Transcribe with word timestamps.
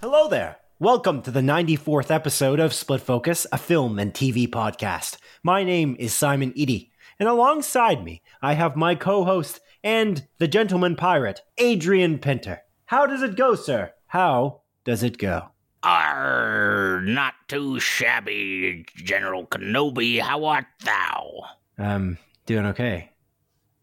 Hello 0.00 0.28
there. 0.28 0.56
Welcome 0.78 1.22
to 1.22 1.30
the 1.30 1.40
94th 1.40 2.10
episode 2.10 2.58
of 2.58 2.72
Split 2.72 3.02
Focus, 3.02 3.46
a 3.52 3.58
film 3.58 3.98
and 3.98 4.12
TV 4.12 4.48
podcast. 4.48 5.18
My 5.42 5.62
name 5.62 5.94
is 5.98 6.14
Simon 6.14 6.52
Eady, 6.56 6.89
and 7.20 7.28
alongside 7.28 8.02
me, 8.02 8.22
I 8.42 8.54
have 8.54 8.74
my 8.74 8.96
co 8.96 9.24
host 9.24 9.60
and 9.84 10.26
the 10.38 10.48
gentleman 10.48 10.96
pirate, 10.96 11.42
Adrian 11.58 12.18
Pinter. 12.18 12.62
How 12.86 13.06
does 13.06 13.22
it 13.22 13.36
go, 13.36 13.54
sir? 13.54 13.92
How 14.06 14.62
does 14.84 15.02
it 15.02 15.18
go? 15.18 15.50
Arr, 15.82 17.00
not 17.02 17.34
too 17.46 17.78
shabby, 17.78 18.84
General 18.96 19.46
Kenobi. 19.46 20.20
How 20.20 20.44
art 20.44 20.66
thou? 20.84 21.42
Um, 21.78 22.18
doing 22.46 22.66
okay. 22.66 23.10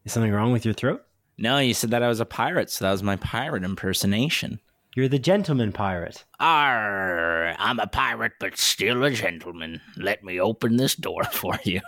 Is 0.04 0.12
something 0.12 0.32
wrong 0.32 0.52
with 0.52 0.64
your 0.64 0.74
throat? 0.74 1.04
No, 1.38 1.58
you 1.58 1.74
said 1.74 1.90
that 1.90 2.02
I 2.02 2.08
was 2.08 2.20
a 2.20 2.24
pirate, 2.26 2.70
so 2.70 2.84
that 2.84 2.92
was 2.92 3.02
my 3.02 3.16
pirate 3.16 3.64
impersonation. 3.64 4.60
You're 4.94 5.08
the 5.08 5.18
gentleman 5.18 5.72
pirate. 5.72 6.24
Arr, 6.40 7.54
I'm 7.58 7.78
a 7.78 7.86
pirate, 7.86 8.32
but 8.40 8.56
still 8.56 9.04
a 9.04 9.10
gentleman. 9.10 9.80
Let 9.96 10.24
me 10.24 10.40
open 10.40 10.76
this 10.76 10.96
door 10.96 11.24
for 11.32 11.58
you. 11.64 11.80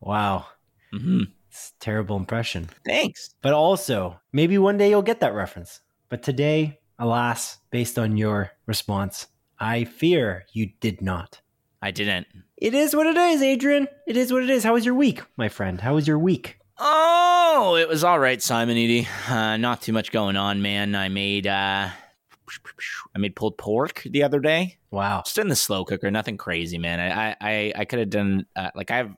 Wow. 0.00 0.46
Hmm 0.92 1.22
It's 1.48 1.72
a 1.76 1.80
terrible 1.80 2.16
impression. 2.16 2.68
Thanks. 2.84 3.34
But 3.42 3.52
also, 3.52 4.20
maybe 4.32 4.58
one 4.58 4.76
day 4.78 4.90
you'll 4.90 5.02
get 5.02 5.20
that 5.20 5.34
reference. 5.34 5.80
But 6.08 6.22
today, 6.22 6.80
alas, 6.98 7.58
based 7.70 7.98
on 7.98 8.16
your 8.16 8.52
response, 8.66 9.26
I 9.58 9.84
fear 9.84 10.46
you 10.52 10.70
did 10.80 11.02
not. 11.02 11.40
I 11.82 11.90
didn't. 11.90 12.26
It 12.56 12.74
is 12.74 12.94
what 12.94 13.06
it 13.06 13.16
is, 13.16 13.42
Adrian. 13.42 13.86
It 14.06 14.16
is 14.16 14.32
what 14.32 14.42
it 14.42 14.50
is. 14.50 14.64
How 14.64 14.72
was 14.72 14.84
your 14.84 14.94
week, 14.94 15.22
my 15.36 15.48
friend? 15.48 15.80
How 15.80 15.94
was 15.94 16.08
your 16.08 16.18
week? 16.18 16.58
Oh, 16.78 17.76
it 17.78 17.88
was 17.88 18.04
all 18.04 18.18
right, 18.18 18.40
Simon 18.40 18.76
Eady. 18.76 19.06
Uh, 19.28 19.56
not 19.56 19.82
too 19.82 19.92
much 19.92 20.12
going 20.12 20.36
on, 20.36 20.62
man. 20.62 20.94
I 20.94 21.08
made 21.08 21.46
uh, 21.46 21.88
I 23.14 23.18
made 23.18 23.36
pulled 23.36 23.58
pork 23.58 24.02
the 24.08 24.22
other 24.22 24.40
day. 24.40 24.78
Wow. 24.90 25.22
Just 25.24 25.38
in 25.38 25.48
the 25.48 25.56
slow 25.56 25.84
cooker, 25.84 26.10
nothing 26.10 26.36
crazy, 26.36 26.78
man. 26.78 27.00
I 27.00 27.36
I 27.40 27.72
I 27.76 27.84
could 27.84 27.98
have 27.98 28.10
done 28.10 28.46
uh, 28.56 28.70
like 28.74 28.90
I 28.90 28.98
have 28.98 29.14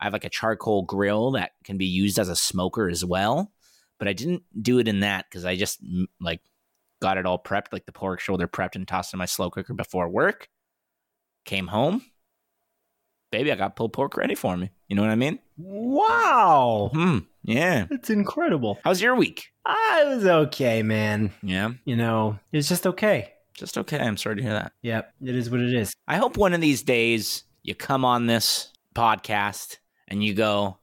I 0.00 0.04
have 0.04 0.12
like 0.12 0.24
a 0.24 0.30
charcoal 0.30 0.82
grill 0.82 1.32
that 1.32 1.52
can 1.64 1.78
be 1.78 1.86
used 1.86 2.18
as 2.18 2.28
a 2.28 2.36
smoker 2.36 2.88
as 2.88 3.04
well, 3.04 3.52
but 3.98 4.08
I 4.08 4.12
didn't 4.12 4.42
do 4.60 4.78
it 4.78 4.88
in 4.88 5.00
that 5.00 5.26
because 5.28 5.44
I 5.44 5.56
just 5.56 5.84
mm, 5.84 6.06
like 6.20 6.40
got 7.00 7.18
it 7.18 7.26
all 7.26 7.42
prepped, 7.42 7.72
like 7.72 7.86
the 7.86 7.92
pork 7.92 8.20
shoulder 8.20 8.48
prepped 8.48 8.76
and 8.76 8.86
tossed 8.86 9.12
in 9.12 9.18
my 9.18 9.26
slow 9.26 9.50
cooker 9.50 9.74
before 9.74 10.08
work. 10.08 10.48
Came 11.44 11.66
home, 11.66 12.02
baby, 13.34 13.50
I 13.50 13.56
got 13.56 13.74
pulled 13.74 13.92
pork 13.92 14.16
ready 14.16 14.36
for 14.36 14.56
me. 14.56 14.70
You 14.86 14.94
know 14.94 15.02
what 15.02 15.10
I 15.10 15.16
mean? 15.16 15.40
Wow. 15.56 16.90
Hmm. 16.92 17.18
Yeah. 17.42 17.86
It's 17.90 18.08
incredible. 18.08 18.78
How's 18.84 19.02
your 19.02 19.16
week? 19.16 19.50
I 19.66 20.04
was 20.06 20.24
okay, 20.24 20.84
man. 20.84 21.32
Yeah. 21.42 21.72
You 21.84 21.96
know, 21.96 22.38
it 22.52 22.58
was 22.58 22.68
just 22.68 22.86
okay. 22.86 23.32
Just 23.54 23.76
okay. 23.76 23.98
I'm 23.98 24.16
sorry 24.16 24.36
to 24.36 24.42
hear 24.42 24.52
that. 24.52 24.72
Yep, 24.82 25.14
it 25.24 25.34
is 25.34 25.50
what 25.50 25.60
it 25.60 25.74
is. 25.74 25.94
I 26.06 26.16
hope 26.16 26.36
one 26.36 26.54
of 26.54 26.60
these 26.60 26.82
days 26.82 27.42
you 27.64 27.74
come 27.74 28.04
on 28.04 28.26
this 28.26 28.72
podcast 28.94 29.78
and 30.14 30.22
you 30.22 30.32
go, 30.32 30.78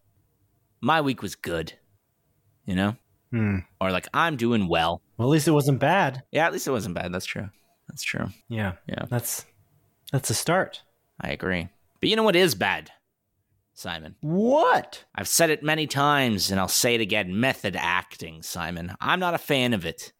my 0.81 0.99
week 0.99 1.21
was 1.21 1.35
good, 1.35 1.71
you 2.65 2.75
know? 2.75 2.97
Hmm. 3.31 3.59
Or 3.79 3.89
like, 3.89 4.09
I'm 4.13 4.35
doing 4.35 4.67
well. 4.67 5.01
Well, 5.17 5.29
at 5.29 5.31
least 5.31 5.47
it 5.47 5.51
wasn't 5.51 5.79
bad. 5.79 6.23
Yeah, 6.31 6.45
at 6.45 6.51
least 6.51 6.67
it 6.67 6.71
wasn't 6.71 6.95
bad. 6.95 7.13
That's 7.13 7.25
true. 7.25 7.49
That's 7.87 8.03
true. 8.03 8.27
Yeah. 8.49 8.73
Yeah. 8.87 9.05
That's 9.09 9.45
that's 10.11 10.29
a 10.29 10.33
start. 10.33 10.81
I 11.21 11.29
agree. 11.29 11.69
But 12.01 12.09
you 12.09 12.17
know 12.17 12.23
what 12.23 12.35
is 12.35 12.55
bad, 12.55 12.91
Simon? 13.73 14.15
What? 14.19 15.05
I've 15.15 15.29
said 15.29 15.49
it 15.49 15.63
many 15.63 15.87
times 15.87 16.51
and 16.51 16.59
I'll 16.59 16.67
say 16.67 16.95
it 16.95 17.01
again 17.01 17.39
method 17.39 17.77
acting, 17.77 18.43
Simon. 18.43 18.95
I'm 18.99 19.21
not 19.21 19.33
a 19.33 19.37
fan 19.37 19.73
of 19.73 19.85
it. 19.85 20.11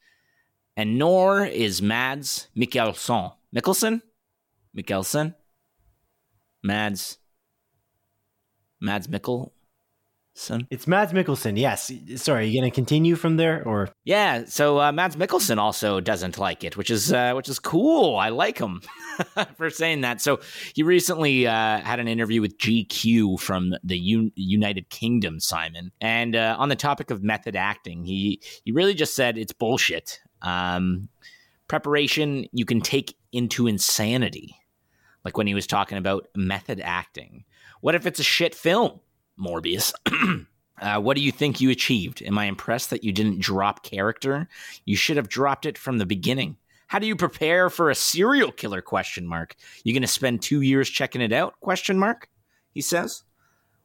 And 0.78 0.98
nor 0.98 1.46
is 1.46 1.82
Mads 1.82 2.48
Mikkelsen. 2.56 3.34
Mikkelsen? 3.54 4.04
Mikkelsen? 4.78 5.36
Mads. 6.64 7.18
Mads 8.82 9.08
Mikkelsen? 9.08 9.52
It's 10.70 10.88
Mads 10.88 11.14
Mikkelsen. 11.14 11.58
Yes. 11.58 11.92
Sorry, 12.16 12.48
you 12.48 12.60
gonna 12.60 12.72
continue 12.72 13.16
from 13.16 13.38
there 13.38 13.64
or 13.64 13.90
Yeah, 14.04 14.46
so 14.46 14.80
uh, 14.82 14.92
Mads 14.92 15.16
Mikkelsen 15.16 15.58
also 15.58 16.00
doesn't 16.00 16.38
like 16.38 16.64
it, 16.64 16.76
which 16.78 16.90
is 16.90 17.14
uh, 17.14 17.34
which 17.34 17.48
is 17.48 17.60
cool. 17.60 18.18
I 18.18 18.30
like 18.30 18.58
him 18.58 18.82
for 19.58 19.70
saying 19.70 20.02
that. 20.02 20.22
So 20.22 20.40
he 20.74 20.84
recently 20.84 21.46
uh, 21.48 21.80
had 21.82 22.00
an 22.00 22.08
interview 22.08 22.42
with 22.42 22.58
GQ 22.58 23.40
from 23.40 23.76
the 23.84 23.98
U- 23.98 24.32
United 24.36 24.90
Kingdom, 24.90 25.40
Simon, 25.40 25.92
and 26.02 26.36
uh, 26.36 26.56
on 26.58 26.70
the 26.70 26.76
topic 26.76 27.12
of 27.12 27.22
method 27.24 27.56
acting, 27.56 28.04
he 28.04 28.42
he 28.66 28.72
really 28.72 28.94
just 28.96 29.16
said 29.16 29.38
it's 29.38 29.54
bullshit. 29.54 30.20
Um, 30.42 31.10
preparation 31.68 32.46
you 32.52 32.66
can 32.66 32.82
take 32.82 33.16
into 33.32 33.68
insanity, 33.68 34.56
like 35.24 35.38
when 35.38 35.48
he 35.48 35.54
was 35.54 35.68
talking 35.68 35.98
about 35.98 36.28
method 36.36 36.82
acting. 36.84 37.46
What 37.82 37.96
if 37.96 38.06
it's 38.06 38.20
a 38.20 38.24
shit 38.24 38.56
film, 38.56 39.00
Morbius? 39.40 39.94
Uh, 40.82 41.00
what 41.00 41.16
do 41.16 41.22
you 41.22 41.32
think 41.32 41.62
you 41.62 41.70
achieved? 41.70 42.24
Am 42.24 42.40
I 42.40 42.46
impressed 42.46 42.90
that 42.90 43.04
you 43.04 43.12
didn't 43.12 43.40
drop 43.40 43.84
character? 43.84 44.50
You 44.84 44.96
should 44.96 45.16
have 45.16 45.30
dropped 45.30 45.68
it 45.68 45.78
from 45.78 46.00
the 46.00 46.08
beginning. 46.08 46.58
How 46.88 46.98
do 46.98 47.06
you 47.06 47.16
prepare 47.16 47.70
for 47.70 47.92
a 47.92 47.96
serial 47.96 48.52
killer? 48.52 48.82
Question 48.82 49.28
mark. 49.28 49.56
You 49.84 49.94
going 49.94 50.02
to 50.02 50.08
spend 50.08 50.42
two 50.42 50.62
years 50.62 50.90
checking 50.90 51.22
it 51.22 51.32
out? 51.32 51.54
Question 51.60 52.00
mark. 52.00 52.30
He 52.74 52.82
says, 52.82 53.24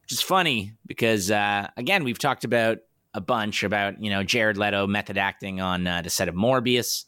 which 0.01 0.11
is 0.11 0.21
funny 0.21 0.73
because 0.87 1.29
uh, 1.29 1.67
again 1.77 2.03
we've 2.03 2.17
talked 2.17 2.45
about 2.45 2.79
a 3.13 3.21
bunch 3.21 3.63
about 3.63 4.01
you 4.01 4.09
know 4.09 4.23
Jared 4.23 4.57
Leto 4.57 4.87
method 4.87 5.17
acting 5.17 5.61
on 5.61 5.85
uh, 5.85 6.01
the 6.01 6.09
set 6.09 6.27
of 6.27 6.35
Morbius, 6.35 7.05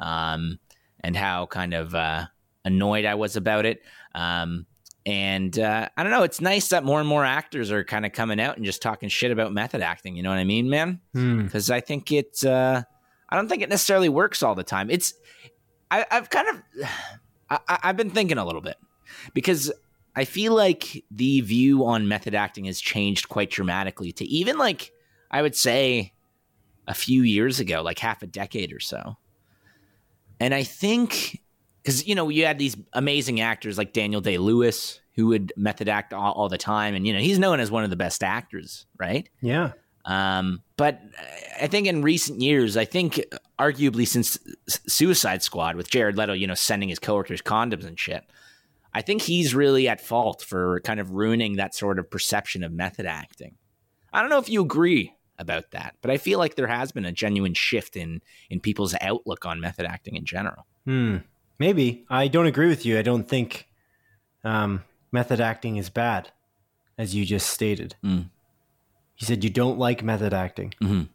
um, 0.00 0.58
and 1.00 1.14
how 1.14 1.46
kind 1.46 1.74
of 1.74 1.94
uh, 1.94 2.26
annoyed 2.64 3.04
I 3.04 3.16
was 3.16 3.36
about 3.36 3.66
it. 3.66 3.82
Um, 4.14 4.66
and 5.06 5.58
uh, 5.58 5.88
I 5.96 6.02
don't 6.02 6.12
know. 6.12 6.22
It's 6.22 6.40
nice 6.40 6.68
that 6.68 6.84
more 6.84 7.00
and 7.00 7.08
more 7.08 7.24
actors 7.24 7.70
are 7.70 7.84
kind 7.84 8.04
of 8.04 8.12
coming 8.12 8.40
out 8.40 8.56
and 8.56 8.64
just 8.64 8.82
talking 8.82 9.08
shit 9.08 9.30
about 9.30 9.52
method 9.52 9.80
acting. 9.80 10.16
You 10.16 10.22
know 10.22 10.30
what 10.30 10.38
I 10.38 10.44
mean, 10.44 10.68
man? 10.68 11.00
Hmm. 11.14 11.42
Because 11.44 11.70
I 11.70 11.80
think 11.80 12.12
it. 12.12 12.44
Uh, 12.44 12.82
I 13.28 13.36
don't 13.36 13.48
think 13.48 13.62
it 13.62 13.68
necessarily 13.68 14.08
works 14.08 14.42
all 14.42 14.54
the 14.54 14.64
time. 14.64 14.90
It's. 14.90 15.14
I, 15.90 16.04
I've 16.10 16.30
kind 16.30 16.48
of. 16.48 16.62
I- 17.50 17.78
I've 17.82 17.96
been 17.96 18.10
thinking 18.10 18.38
a 18.38 18.44
little 18.44 18.60
bit 18.60 18.76
because 19.34 19.72
I 20.14 20.24
feel 20.24 20.54
like 20.54 21.04
the 21.10 21.40
view 21.40 21.84
on 21.84 22.06
method 22.06 22.34
acting 22.34 22.66
has 22.66 22.80
changed 22.80 23.28
quite 23.28 23.50
dramatically 23.50 24.12
to 24.12 24.24
even 24.26 24.56
like 24.58 24.92
I 25.30 25.42
would 25.42 25.56
say 25.56 26.12
a 26.86 26.94
few 26.94 27.22
years 27.22 27.58
ago, 27.58 27.82
like 27.82 27.98
half 27.98 28.22
a 28.22 28.26
decade 28.26 28.72
or 28.72 28.80
so. 28.80 29.16
And 30.38 30.54
I 30.54 30.62
think 30.62 31.40
because 31.82 32.06
you 32.06 32.14
know 32.14 32.28
you 32.28 32.46
had 32.46 32.58
these 32.58 32.76
amazing 32.92 33.40
actors 33.40 33.78
like 33.78 33.92
Daniel 33.92 34.20
Day 34.20 34.38
Lewis 34.38 35.00
who 35.16 35.26
would 35.28 35.52
method 35.56 35.88
act 35.88 36.12
all, 36.12 36.32
all 36.32 36.48
the 36.48 36.58
time, 36.58 36.94
and 36.94 37.06
you 37.06 37.12
know 37.12 37.20
he's 37.20 37.38
known 37.38 37.60
as 37.60 37.70
one 37.70 37.84
of 37.84 37.90
the 37.90 37.96
best 37.96 38.22
actors, 38.22 38.86
right? 38.98 39.28
Yeah. 39.40 39.72
Um, 40.06 40.62
but 40.76 41.00
I 41.60 41.66
think 41.66 41.86
in 41.86 42.02
recent 42.02 42.40
years, 42.40 42.76
I 42.76 42.84
think 42.84 43.22
arguably 43.58 44.08
since 44.08 44.38
Suicide 44.66 45.42
Squad 45.42 45.76
with 45.76 45.90
Jared 45.90 46.16
Leto, 46.16 46.32
you 46.32 46.46
know, 46.46 46.54
sending 46.54 46.88
his 46.88 46.98
coworkers 46.98 47.42
condoms 47.42 47.86
and 47.86 47.98
shit, 47.98 48.24
I 48.94 49.02
think 49.02 49.22
he's 49.22 49.54
really 49.54 49.88
at 49.88 50.00
fault 50.00 50.42
for 50.42 50.80
kind 50.80 51.00
of 51.00 51.10
ruining 51.10 51.56
that 51.56 51.74
sort 51.74 51.98
of 51.98 52.10
perception 52.10 52.64
of 52.64 52.72
method 52.72 53.06
acting. 53.06 53.56
I 54.12 54.20
don't 54.20 54.30
know 54.30 54.38
if 54.38 54.48
you 54.48 54.62
agree 54.62 55.14
about 55.38 55.70
that, 55.72 55.96
but 56.02 56.10
I 56.10 56.16
feel 56.16 56.38
like 56.38 56.54
there 56.54 56.66
has 56.66 56.92
been 56.92 57.04
a 57.04 57.12
genuine 57.12 57.54
shift 57.54 57.96
in 57.96 58.20
in 58.48 58.60
people's 58.60 58.94
outlook 59.00 59.46
on 59.46 59.60
method 59.60 59.86
acting 59.86 60.16
in 60.16 60.24
general. 60.24 60.66
Hmm. 60.86 61.18
Maybe. 61.60 62.04
I 62.10 62.26
don't 62.26 62.46
agree 62.46 62.66
with 62.68 62.84
you. 62.84 62.98
I 62.98 63.02
don't 63.02 63.28
think 63.28 63.68
um, 64.42 64.82
method 65.12 65.40
acting 65.40 65.76
is 65.76 65.90
bad, 65.90 66.32
as 66.98 67.14
you 67.14 67.24
just 67.24 67.48
stated. 67.50 67.94
Mm. 68.02 68.30
You 69.18 69.26
said 69.26 69.44
you 69.44 69.50
don't 69.50 69.78
like 69.78 70.02
method 70.02 70.32
acting. 70.34 70.72
Mhm. 70.82 71.08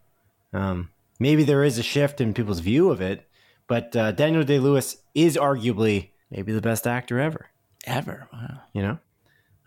Um, 0.54 0.90
maybe 1.20 1.44
there 1.44 1.64
is 1.64 1.78
a 1.80 1.84
shift 1.84 2.22
in 2.22 2.34
people's 2.34 2.60
view 2.60 2.92
of 2.92 3.02
it, 3.02 3.28
but 3.68 3.96
uh, 3.96 4.12
Daniel 4.12 4.44
Day 4.44 4.60
Lewis 4.60 4.98
is 5.16 5.36
arguably 5.36 6.10
maybe 6.30 6.54
the 6.54 6.62
best 6.62 6.86
actor 6.86 7.20
ever. 7.20 7.48
Ever, 7.88 8.28
wow. 8.32 8.62
You 8.74 8.84
know, 8.84 9.00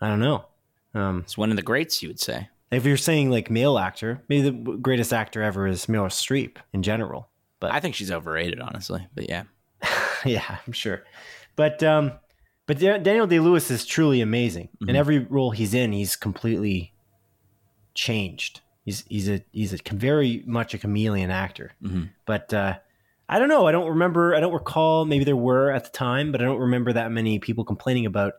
I 0.01 0.07
don't 0.07 0.19
know. 0.21 0.45
Um, 0.95 1.19
it's 1.25 1.37
one 1.37 1.51
of 1.51 1.57
the 1.57 1.61
greats, 1.61 2.01
you 2.01 2.07
would 2.09 2.19
say. 2.19 2.47
if 2.71 2.85
you're 2.85 2.97
saying 2.97 3.29
like 3.29 3.49
male 3.51 3.77
actor, 3.77 4.23
maybe 4.29 4.49
the 4.49 4.77
greatest 4.77 5.11
actor 5.11 5.43
ever 5.43 5.67
is 5.67 5.85
Meryl 5.87 6.07
Streep 6.07 6.57
in 6.73 6.81
general. 6.83 7.27
But 7.59 7.71
I 7.73 7.79
think 7.81 7.93
she's 7.95 8.11
overrated, 8.11 8.61
honestly. 8.61 9.05
But 9.13 9.27
yeah, 9.29 9.43
yeah, 10.25 10.57
I'm 10.65 10.73
sure. 10.73 11.03
But 11.55 11.81
um, 11.83 12.13
but 12.65 12.79
Daniel 12.79 13.27
Day 13.27 13.39
Lewis 13.39 13.71
is 13.71 13.85
truly 13.85 14.21
amazing. 14.21 14.69
In 14.81 14.87
Mhm. 14.87 14.95
every 14.95 15.19
role 15.19 15.51
he's 15.51 15.73
in, 15.73 15.91
he's 15.91 16.15
completely 16.15 16.93
changed. 17.93 18.61
He's 18.85 19.03
he's 19.09 19.29
a 19.29 19.41
he's 19.51 19.73
a 19.73 19.77
very 19.93 20.43
much 20.47 20.73
a 20.73 20.77
chameleon 20.77 21.31
actor. 21.31 21.71
hmm 21.81 22.03
But 22.25 22.53
uh, 22.53 22.77
I 23.27 23.37
don't 23.39 23.49
know. 23.49 23.67
I 23.67 23.71
don't 23.71 23.89
remember. 23.89 24.35
I 24.35 24.39
don't 24.39 24.53
recall. 24.53 25.05
Maybe 25.05 25.23
there 25.23 25.35
were 25.35 25.71
at 25.71 25.83
the 25.83 25.91
time, 25.91 26.31
but 26.31 26.41
I 26.41 26.45
don't 26.45 26.59
remember 26.59 26.93
that 26.93 27.11
many 27.11 27.39
people 27.39 27.63
complaining 27.63 28.05
about 28.05 28.33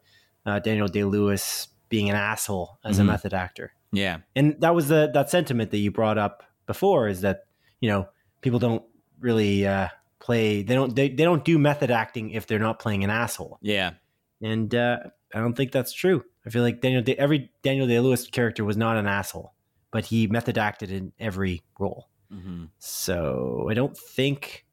uh, 0.46 0.58
Daniel 0.58 0.88
Day 0.88 1.04
Lewis 1.04 1.68
being 1.88 2.08
an 2.08 2.16
asshole 2.16 2.78
as 2.84 2.96
Mhm. 2.96 3.00
a 3.00 3.04
method 3.04 3.34
actor. 3.34 3.72
Yeah. 3.92 4.18
And 4.36 4.56
that 4.60 4.74
was 4.74 4.88
the 4.88 5.10
that 5.14 5.30
sentiment 5.30 5.70
that 5.72 5.78
you 5.78 5.90
brought 5.90 6.18
up 6.18 6.42
before 6.66 7.08
is 7.08 7.20
that 7.20 7.40
you 7.80 7.88
know 7.88 8.08
people 8.40 8.58
don't 8.58 8.82
really 9.20 9.66
uh, 9.66 9.88
play. 10.20 10.62
They 10.62 10.74
don't 10.74 10.94
they, 10.94 11.08
they 11.08 11.24
don't 11.24 11.44
do 11.44 11.58
method 11.58 11.90
acting 11.90 12.30
if 12.30 12.46
they're 12.46 12.58
not 12.58 12.78
playing 12.78 13.04
an 13.04 13.10
asshole. 13.10 13.58
Yeah. 13.62 13.92
And 14.42 14.74
uh, 14.74 14.98
I 15.34 15.40
don't 15.40 15.54
think 15.54 15.72
that's 15.72 15.92
true. 15.92 16.24
I 16.46 16.50
feel 16.50 16.62
like 16.62 16.80
Daniel 16.80 17.02
Day, 17.02 17.16
every 17.16 17.50
Daniel 17.62 17.86
Day 17.86 18.00
Lewis 18.00 18.26
character 18.26 18.64
was 18.64 18.76
not 18.76 18.96
an 18.96 19.06
asshole, 19.06 19.54
but 19.90 20.06
he 20.06 20.26
method 20.26 20.56
acted 20.56 20.90
in 20.90 21.12
every 21.18 21.62
role. 21.78 22.08
hmm 22.30 22.66
So 22.78 23.68
I 23.70 23.74
don't 23.74 23.96
think 23.96 24.66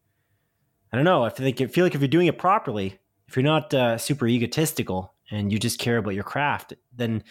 I 0.92 0.96
don't 0.96 1.06
know. 1.06 1.24
I 1.24 1.30
feel 1.30 1.46
like 1.46 1.62
I 1.62 1.68
feel 1.68 1.86
like 1.86 1.96
if 1.96 2.02
you're 2.02 2.08
doing 2.08 2.28
it 2.28 2.38
properly, 2.38 3.00
if 3.28 3.36
you're 3.36 3.44
not 3.44 3.74
uh, 3.74 3.98
super 3.98 4.28
egotistical 4.28 5.14
and 5.32 5.52
you 5.52 5.60
just 5.60 5.80
care 5.80 5.98
about 5.98 6.16
your 6.16 6.24
craft, 6.24 6.74
then 6.96 7.24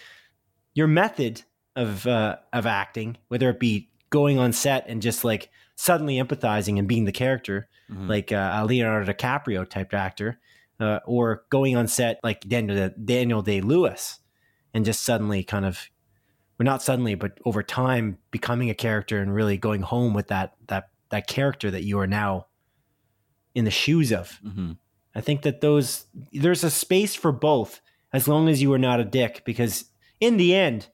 your 0.75 0.87
method 0.87 1.43
of 1.75 2.07
uh, 2.07 2.37
of 2.53 2.67
acting, 2.67 3.17
whether 3.29 3.49
it 3.51 3.59
be 3.59 3.91
going 4.11 4.39
on 4.39 4.53
set 4.53 4.85
and 4.89 5.03
just 5.03 5.25
like 5.25 5.51
suddenly 5.77 6.17
empathizing 6.17 6.79
and 6.79 6.89
being 6.89 7.05
the 7.05 7.13
character, 7.13 7.69
Mhm. 7.91 8.09
like 8.09 8.33
uh, 8.33 8.51
a 8.55 8.67
Leonardo 8.67 9.13
DiCaprio 9.13 9.69
type 9.69 9.95
actor, 9.95 10.41
uh, 10.81 10.99
or 11.07 11.45
going 11.51 11.77
on 11.77 11.87
set 11.87 12.19
like 12.25 12.41
Daniel 12.49 12.91
Daniel 13.05 13.43
Day 13.43 13.61
Lewis, 13.61 14.19
and 14.75 14.85
just 14.85 15.03
suddenly 15.03 15.45
kind 15.45 15.65
of, 15.65 15.89
well, 16.59 16.65
not 16.65 16.83
suddenly, 16.83 17.15
but 17.15 17.39
over 17.45 17.63
time 17.63 18.19
becoming 18.31 18.69
a 18.71 18.75
character 18.75 19.21
and 19.21 19.33
really 19.35 19.57
going 19.57 19.83
home 19.83 20.13
with 20.15 20.27
that 20.29 20.55
that 20.67 20.89
that 21.11 21.29
character 21.29 21.71
that 21.71 21.85
you 21.85 21.99
are 22.01 22.07
now 22.09 22.47
in 23.55 23.65
the 23.65 23.71
shoes 23.71 24.13
of. 24.13 24.41
hmm 24.43 24.73
I 25.15 25.21
think 25.23 25.43
that 25.43 25.61
those 25.63 26.07
there's 26.33 26.63
a 26.65 26.71
space 26.71 27.15
for 27.15 27.33
both 27.33 27.81
as 28.13 28.29
long 28.29 28.49
as 28.51 28.61
you 28.61 28.71
are 28.75 28.79
not 28.79 29.01
a 29.01 29.05
dick 29.05 29.43
because 29.47 29.87
in 30.21 30.37
the 30.37 30.55
end 30.55 30.89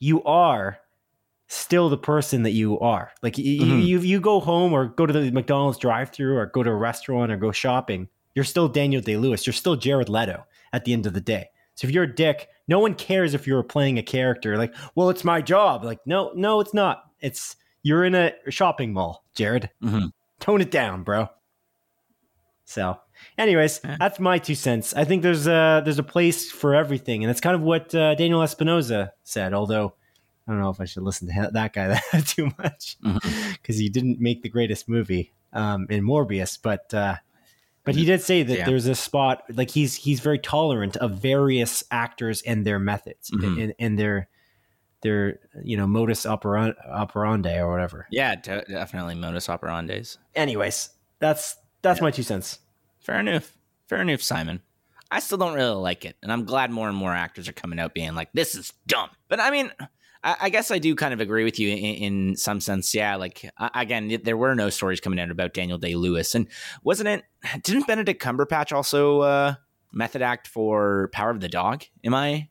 you 0.00 0.22
are 0.24 0.78
still 1.48 1.88
the 1.88 1.98
person 1.98 2.42
that 2.44 2.52
you 2.52 2.78
are. 2.80 3.10
Like 3.22 3.36
y- 3.36 3.42
you, 3.44 3.76
you 3.76 3.98
you 4.00 4.20
go 4.20 4.38
home 4.40 4.72
or 4.72 4.86
go 4.86 5.06
to 5.06 5.12
the 5.12 5.30
McDonald's 5.32 5.78
drive-through 5.78 6.36
or 6.36 6.46
go 6.46 6.62
to 6.62 6.70
a 6.70 6.74
restaurant 6.76 7.32
or 7.32 7.36
go 7.36 7.50
shopping, 7.52 8.08
you're 8.34 8.44
still 8.44 8.68
Daniel 8.68 9.00
Day-Lewis. 9.02 9.46
You're 9.46 9.54
still 9.54 9.74
Jared 9.76 10.08
Leto 10.08 10.44
at 10.72 10.84
the 10.84 10.92
end 10.92 11.06
of 11.06 11.14
the 11.14 11.20
day. 11.20 11.48
So 11.74 11.86
if 11.88 11.94
you're 11.94 12.04
a 12.04 12.14
dick, 12.14 12.48
no 12.68 12.78
one 12.80 12.94
cares 12.94 13.34
if 13.34 13.46
you're 13.46 13.62
playing 13.62 13.98
a 13.98 14.02
character 14.02 14.56
like, 14.58 14.74
"Well, 14.94 15.08
it's 15.10 15.24
my 15.24 15.40
job." 15.40 15.84
Like, 15.84 16.00
no, 16.06 16.32
no, 16.34 16.60
it's 16.60 16.74
not. 16.74 17.04
It's 17.20 17.56
you're 17.82 18.04
in 18.04 18.14
a 18.14 18.32
shopping 18.50 18.92
mall, 18.92 19.24
Jared. 19.34 19.70
Mhm. 19.82 20.12
Tone 20.40 20.60
it 20.60 20.70
down, 20.70 21.02
bro. 21.04 21.28
So, 22.64 22.98
anyways, 23.38 23.80
Yeah. 23.82 23.96
that's 23.98 24.20
my 24.20 24.38
two 24.38 24.54
cents. 24.54 24.92
I 24.94 25.04
think 25.04 25.22
there's 25.22 25.46
a 25.46 25.80
there's 25.84 25.98
a 25.98 26.02
place 26.02 26.50
for 26.50 26.74
everything, 26.74 27.22
and 27.24 27.28
that's 27.30 27.40
kind 27.40 27.54
of 27.54 27.62
what 27.62 27.94
uh, 27.94 28.14
Daniel 28.16 28.42
Espinosa 28.42 29.12
said. 29.24 29.54
Although 29.54 29.94
I 30.48 30.52
don't 30.52 30.60
know 30.60 30.70
if 30.70 30.80
I 30.80 30.86
should 30.86 31.02
listen 31.02 31.28
to 31.28 31.50
that 31.52 31.72
guy 31.74 31.88
that 31.88 32.24
too 32.26 32.50
much 32.58 32.96
because 33.52 33.76
he 33.76 33.88
didn't 33.90 34.18
make 34.20 34.42
the 34.42 34.48
greatest 34.48 34.88
movie 34.88 35.34
um, 35.52 35.86
in 35.90 36.02
Morbius, 36.02 36.58
but 36.60 36.92
uh, 36.94 37.16
but 37.84 37.94
he 37.94 38.04
did 38.04 38.22
say 38.22 38.42
that 38.42 38.58
Yeah. 38.58 38.64
there's 38.66 38.86
a 38.86 38.94
spot 38.94 39.42
like 39.52 39.70
he's 39.70 39.94
he's 39.94 40.20
very 40.20 40.38
tolerant 40.38 40.96
of 40.96 41.12
various 41.18 41.84
actors 41.90 42.42
and 42.42 42.64
their 42.66 42.78
methods 42.78 43.30
Mhm. 43.30 43.62
and, 43.62 43.74
and 43.78 43.98
their 43.98 44.28
their 45.02 45.38
you 45.62 45.76
know 45.76 45.86
modus 45.86 46.24
operan- 46.26 46.74
operandi 46.88 47.58
or 47.58 47.70
whatever. 47.70 48.06
Yeah. 48.10 48.34
De- 48.36 48.64
definitely 48.68 49.14
modus 49.14 49.46
operandes. 49.48 50.18
Anyways, 50.34 50.90
that's 51.18 51.56
that's 51.82 51.98
Yeah. 52.00 52.04
my 52.04 52.10
two 52.10 52.22
cents. 52.22 52.58
Fair 53.00 53.20
enough. 53.20 53.54
Fair 53.86 54.00
enough, 54.02 54.22
Simon. 54.22 54.60
I 55.10 55.20
still 55.20 55.38
don't 55.38 55.54
really 55.54 55.74
like 55.76 56.04
it, 56.04 56.16
and 56.22 56.30
I'm 56.30 56.44
glad 56.44 56.70
more 56.70 56.88
and 56.88 56.96
more 56.96 57.14
actors 57.14 57.48
are 57.48 57.52
coming 57.54 57.78
out 57.78 57.94
being 57.94 58.14
like, 58.14 58.28
"This 58.34 58.54
is 58.54 58.74
dumb." 58.86 59.08
But 59.28 59.40
I 59.40 59.50
mean, 59.50 59.72
I, 60.28 60.36
I 60.42 60.48
guess 60.50 60.70
I 60.70 60.78
do 60.78 60.94
kind 60.94 61.14
of 61.14 61.20
agree 61.20 61.44
with 61.44 61.58
you 61.58 61.70
in, 61.70 61.76
in 61.76 62.36
some 62.36 62.60
sense. 62.60 62.94
Yeah, 62.94 63.16
like 63.16 63.50
again, 63.74 64.20
there 64.22 64.36
were 64.36 64.54
no 64.54 64.68
stories 64.68 65.00
coming 65.00 65.18
out 65.18 65.30
about 65.30 65.54
Daniel 65.54 65.78
Day 65.78 65.94
Lewis, 65.94 66.34
and 66.34 66.48
wasn't 66.82 67.08
it? 67.08 67.24
Didn't 67.62 67.86
Benedict 67.86 68.22
Cumberbatch 68.22 68.72
also 68.72 69.20
uh, 69.20 69.54
method 69.92 70.20
act 70.20 70.46
for 70.46 71.08
Power 71.12 71.30
of 71.30 71.40
the 71.40 71.48
Dog? 71.48 71.84
Am 72.04 72.14
I 72.14 72.48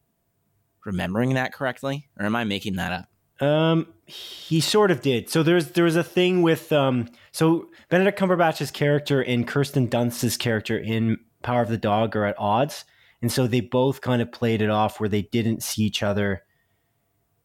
remembering 0.86 1.36
that 1.36 1.54
correctly, 1.54 2.10
or 2.20 2.26
am 2.26 2.36
I 2.36 2.46
making 2.46 2.78
that 2.78 2.92
up? 2.92 3.48
Um, 3.48 3.94
he 4.06 4.60
sort 4.60 4.90
of 4.90 5.02
did. 5.02 5.30
So 5.30 5.44
there's 5.44 5.72
there 5.72 5.84
was 5.84 5.96
a 5.96 6.04
thing 6.04 6.42
with 6.42 6.72
um. 6.72 7.10
So 7.32 7.70
Benedict 7.90 8.20
Cumberbatch's 8.20 8.72
character 8.72 9.22
and 9.22 9.48
Kirsten 9.48 9.88
Dunst's 9.88 10.38
character 10.38 10.80
in 10.80 11.20
Power 11.44 11.62
of 11.62 11.70
the 11.70 11.78
Dog 11.78 12.16
are 12.16 12.26
at 12.26 12.40
odds, 12.40 12.86
and 13.22 13.32
so 13.32 13.46
they 13.46 13.62
both 13.62 14.02
kind 14.02 14.24
of 14.24 14.32
played 14.32 14.64
it 14.64 14.72
off 14.72 15.00
where 15.00 15.10
they 15.10 15.22
didn't 15.22 15.62
see 15.62 15.84
each 15.84 16.02
other 16.02 16.42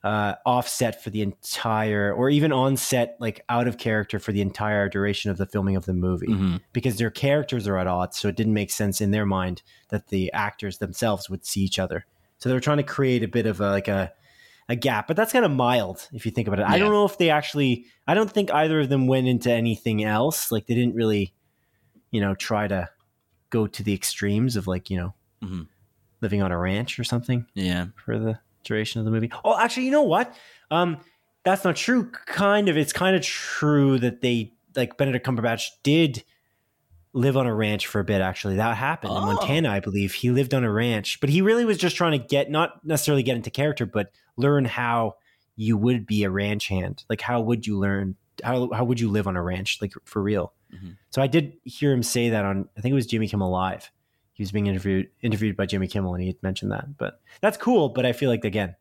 uh, 0.04 0.34
offset 0.44 1.02
for 1.02 1.10
the 1.10 1.22
entire, 1.22 2.12
or 2.12 2.28
even 2.28 2.52
on 2.52 2.76
set, 2.76 3.16
like 3.20 3.44
out 3.49 3.69
of 3.69 3.78
character 3.78 4.19
for 4.19 4.32
the 4.32 4.40
entire 4.40 4.88
duration 4.88 5.31
of 5.31 5.37
the 5.38 5.46
filming 5.46 5.76
of 5.76 5.84
the 5.87 5.94
movie, 5.94 6.26
Mhm. 6.26 6.60
because 6.72 6.96
their 6.99 7.10
characters 7.10 7.69
are 7.69 7.78
at 7.78 7.87
odds. 7.87 8.19
So 8.19 8.28
it 8.28 8.37
didn't 8.37 8.54
make 8.54 8.70
sense 8.70 9.00
in 9.00 9.12
their 9.12 9.26
mind 9.26 9.62
that 9.90 10.08
the 10.08 10.32
actors 10.32 10.78
themselves 10.78 11.31
would 11.31 11.46
see 11.46 11.60
each 11.60 11.78
other. 11.78 12.04
So 12.38 12.49
they 12.49 12.54
were 12.54 12.60
trying 12.60 12.78
to 12.78 12.82
create 12.82 13.22
a 13.22 13.28
bit 13.28 13.46
of 13.46 13.60
a, 13.60 13.70
like 13.70 13.88
a 13.88 14.12
a 14.69 14.76
gap, 14.76 15.06
but 15.08 15.16
that's 15.16 15.32
kind 15.32 15.44
of 15.44 15.50
mild 15.50 16.08
if 16.12 16.25
you 16.25 16.31
think 16.32 16.46
about 16.48 16.60
it. 16.60 16.66
I 16.66 16.78
don't 16.78 16.93
know 16.93 17.05
if 17.05 17.19
they 17.19 17.31
actually. 17.31 17.84
I 18.06 18.14
don't 18.14 18.31
think 18.31 18.50
either 18.52 18.81
of 18.81 18.88
them 18.88 19.06
went 19.08 19.26
into 19.26 19.50
anything 19.52 20.02
else. 20.05 20.50
Like 20.52 20.66
they 20.66 20.75
didn't 20.75 20.94
really, 20.94 21.34
you 22.12 22.20
know, 22.20 22.34
try 22.37 22.69
to 22.69 22.88
go 23.50 23.66
to 23.66 23.82
the 23.82 23.93
extremes 23.93 24.56
of 24.56 24.66
like 24.69 24.88
you 24.88 24.96
know 24.96 25.14
Mhm. 25.44 25.66
living 26.22 26.43
on 26.43 26.52
a 26.52 26.58
ranch 26.58 26.98
or 26.98 27.05
something 27.05 27.44
Yeah. 27.55 27.87
for 28.05 28.19
the 28.19 28.38
duration 28.62 28.98
of 29.00 29.04
the 29.04 29.10
movie. 29.10 29.30
Oh, 29.44 29.58
actually, 29.58 29.84
you 29.86 29.90
know 29.90 30.02
what? 30.02 30.34
Um, 30.70 30.98
that's 31.44 31.64
not 31.64 31.76
true. 31.76 32.10
Kind 32.26 32.68
of. 32.68 32.76
It's 32.76 32.92
kind 32.92 33.16
of 33.16 33.22
true 33.22 33.98
that 33.98 34.20
they 34.20 34.52
like 34.76 34.96
Benedict 34.96 35.26
Cumberbatch 35.26 35.66
did 35.82 36.22
live 37.14 37.36
on 37.36 37.46
a 37.46 37.54
ranch 37.54 37.86
for 37.86 38.00
a 38.00 38.04
bit. 38.04 38.20
Actually, 38.20 38.56
that 38.56 38.76
happened 38.76 39.12
in 39.12 39.18
Oh. 39.22 39.26
Montana, 39.26 39.70
I 39.70 39.80
believe. 39.80 40.14
He 40.14 40.30
lived 40.30 40.54
on 40.54 40.64
a 40.64 40.72
ranch, 40.72 41.20
but 41.20 41.28
he 41.30 41.42
really 41.42 41.64
was 41.64 41.76
just 41.78 41.96
trying 41.96 42.18
to 42.18 42.26
get 42.26 42.50
not 42.50 42.84
necessarily 42.86 43.22
get 43.22 43.36
into 43.36 43.50
character, 43.50 43.84
but 43.86 44.10
learn 44.36 44.64
how 44.64 45.16
you 45.56 45.76
would 45.76 46.06
be 46.06 46.24
a 46.24 46.30
ranch 46.30 46.68
hand. 46.68 47.04
Like, 47.10 47.20
how 47.20 47.40
would 47.42 47.66
you 47.66 47.78
learn? 47.78 48.16
How 48.42 48.70
how 48.72 48.84
would 48.84 48.98
you 49.00 49.10
live 49.10 49.26
on 49.26 49.36
a 49.36 49.42
ranch? 49.42 49.78
Like 49.82 49.92
for 50.04 50.22
real. 50.22 50.54
Mhm. 50.74 50.96
So 51.10 51.20
I 51.20 51.26
did 51.26 51.52
hear 51.64 51.92
him 51.92 52.02
say 52.02 52.31
that 52.31 52.44
on. 52.46 52.69
I 52.78 52.81
think 52.81 52.92
it 52.92 52.94
was 52.94 53.06
Jimmy 53.06 53.28
Kimmel 53.28 53.50
Live. 53.50 53.90
He 54.34 54.43
was 54.43 54.53
being 54.53 54.67
interviewed 54.67 55.08
interviewed 55.20 55.56
by 55.56 55.67
Jimmy 55.67 55.86
Kimmel, 55.86 56.15
and 56.15 56.22
he 56.22 56.29
had 56.29 56.43
mentioned 56.43 56.72
that. 56.72 56.96
But 56.96 57.20
that's 57.41 57.56
cool. 57.56 57.91
But 57.91 58.06
I 58.06 58.12
feel 58.12 58.31
like 58.31 58.44
again, 58.44 58.77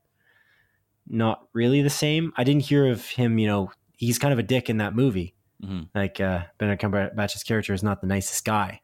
not 1.08 1.48
really 1.54 1.82
the 1.82 1.90
same. 1.90 2.32
I 2.38 2.44
didn't 2.44 2.64
hear 2.64 2.88
of 2.88 3.06
him. 3.06 3.38
You 3.38 3.48
know, 3.48 3.72
he's 3.98 4.20
kind 4.20 4.32
of 4.34 4.40
a 4.40 4.44
dick 4.44 4.70
in 4.70 4.78
that 4.78 4.96
movie. 4.96 5.36
Mhm. 5.64 5.90
Like 5.94 6.20
uh, 6.20 6.44
Benedict 6.58 6.82
Cumberbatch's 6.84 7.44
character 7.44 7.74
is 7.74 7.84
not 7.84 8.02
the 8.02 8.08
nicest 8.08 8.46
guy. 8.46 8.82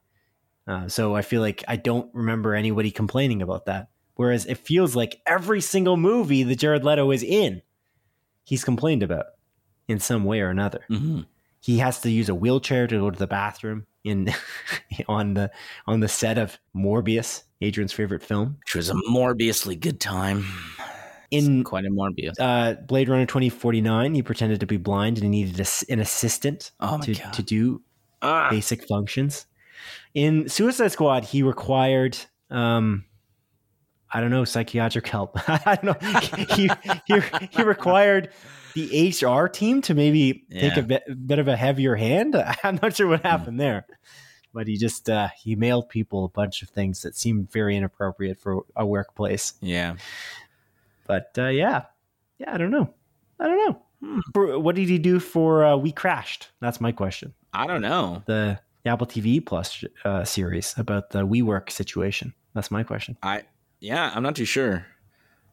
Uh, 0.67 0.87
so 0.87 1.15
I 1.15 1.21
feel 1.21 1.41
like 1.41 1.63
I 1.67 1.77
don't 1.77 2.13
remember 2.13 2.53
anybody 2.53 2.91
complaining 2.91 3.41
about 3.41 3.65
that. 3.65 3.89
Whereas 4.15 4.45
it 4.45 4.57
feels 4.57 4.95
like 4.95 5.21
every 5.25 5.61
single 5.61 5.95
movie 5.95 6.43
that 6.43 6.57
Jared 6.57 6.83
Leto 6.83 7.11
is 7.11 7.23
in, 7.23 7.61
he's 8.43 8.63
complained 8.63 9.03
about 9.03 9.25
in 9.87 9.99
some 9.99 10.23
way 10.25 10.41
or 10.41 10.49
another. 10.49 10.83
Mhm. 10.89 11.25
He 11.61 11.77
has 11.79 12.01
to 12.01 12.11
use 12.11 12.27
a 12.29 12.35
wheelchair 12.35 12.87
to 12.87 12.97
go 12.99 13.09
to 13.11 13.17
the 13.17 13.27
bathroom 13.27 13.85
in 14.07 14.33
on 15.07 15.33
the 15.33 15.51
on 15.85 15.99
the 15.99 16.07
set 16.07 16.37
of 16.37 16.57
Morbius, 16.75 17.43
Adrian's 17.61 17.93
favorite 17.93 18.23
film. 18.23 18.57
Which 18.65 18.75
was 18.75 18.89
a 18.89 18.95
Morbiusly 19.09 19.75
good 19.79 19.99
time. 19.99 20.45
In 21.29 21.63
Quite 21.65 21.83
a 21.85 21.89
Morbius. 21.89 22.35
uh, 22.39 22.75
Blade 22.87 23.09
Runner 23.09 23.25
2049, 23.25 24.15
he 24.15 24.23
pretended 24.23 24.61
to 24.61 24.65
be 24.65 24.77
blind 24.77 25.17
and 25.17 25.25
he 25.25 25.29
needed 25.43 25.59
a 25.59 25.91
an 25.91 25.99
assistant 25.99 26.71
Oh 26.79 26.99
to, 26.99 27.13
god. 27.13 27.33
to 27.33 27.43
do 27.43 27.81
Ah. 28.21 28.49
basic 28.49 28.87
functions. 28.87 29.45
In 30.13 30.47
Suicide 30.47 30.91
Squad, 30.93 31.25
he 31.25 31.43
required, 31.43 32.17
um, 32.49 33.03
I 34.11 34.21
don't 34.21 34.31
know, 34.31 34.45
psychiatric 34.45 35.05
help. 35.07 35.37
I 35.49 35.77
don't 35.81 35.83
know. 36.01 36.09
He, 36.55 36.69
he, 37.07 37.21
he 37.51 37.61
required 37.63 38.29
the 38.77 39.09
HR 39.27 39.47
team 39.47 39.81
to 39.83 39.93
maybe 39.93 40.45
take 40.51 40.77
a 40.77 40.81
bit, 40.81 41.03
bit 41.27 41.39
of 41.39 41.47
a 41.47 41.55
heavier 41.55 41.95
hand. 41.95 42.35
I'm 42.63 42.79
not 42.81 42.95
sure 42.95 43.07
what 43.07 43.23
happened 43.23 43.59
there, 43.59 43.85
but 44.53 44.67
he 44.67 44.77
just 44.77 45.09
uh, 45.09 45.29
he 45.37 45.55
mailed 45.55 45.89
people 45.89 46.25
a 46.25 46.29
bunch 46.29 46.61
of 46.61 46.69
things 46.69 47.01
that 47.01 47.15
seemed 47.15 47.51
very 47.51 47.75
inappropriate 47.75 48.39
for 48.39 48.61
a 48.75 48.85
workplace. 48.85 49.53
Yeah. 49.61 49.95
But 51.05 51.31
uh, 51.37 51.47
yeah, 51.47 51.83
yeah, 52.37 52.53
I 52.53 52.57
don't 52.57 52.71
know. 52.71 52.93
I 53.39 53.45
don't 53.47 53.57
know. 53.69 53.81
Hmm. 54.01 54.19
For- 54.33 54.59
What 54.59 54.75
did 54.75 54.89
he 54.89 54.97
do 54.99 55.19
for 55.19 55.65
uh, 55.65 55.75
We 55.77 55.91
Crashed? 55.91 56.49
That's 56.59 56.79
my 56.81 56.91
question 56.91 57.33
I 57.53 57.65
don't 57.65 57.81
know. 57.81 58.21
the 58.27 58.59
Apple 58.85 59.07
TV 59.07 59.43
Plus 59.45 59.83
uh, 60.05 60.23
series 60.23 60.75
about 60.77 61.09
the 61.09 61.25
WeWork 61.25 61.71
situation? 61.71 62.33
That's 62.53 62.69
my 62.71 62.83
question. 62.83 63.17
I 63.23 63.43
yeah, 63.79 64.11
I'm 64.13 64.23
not 64.23 64.35
too 64.35 64.45
sure. 64.45 64.85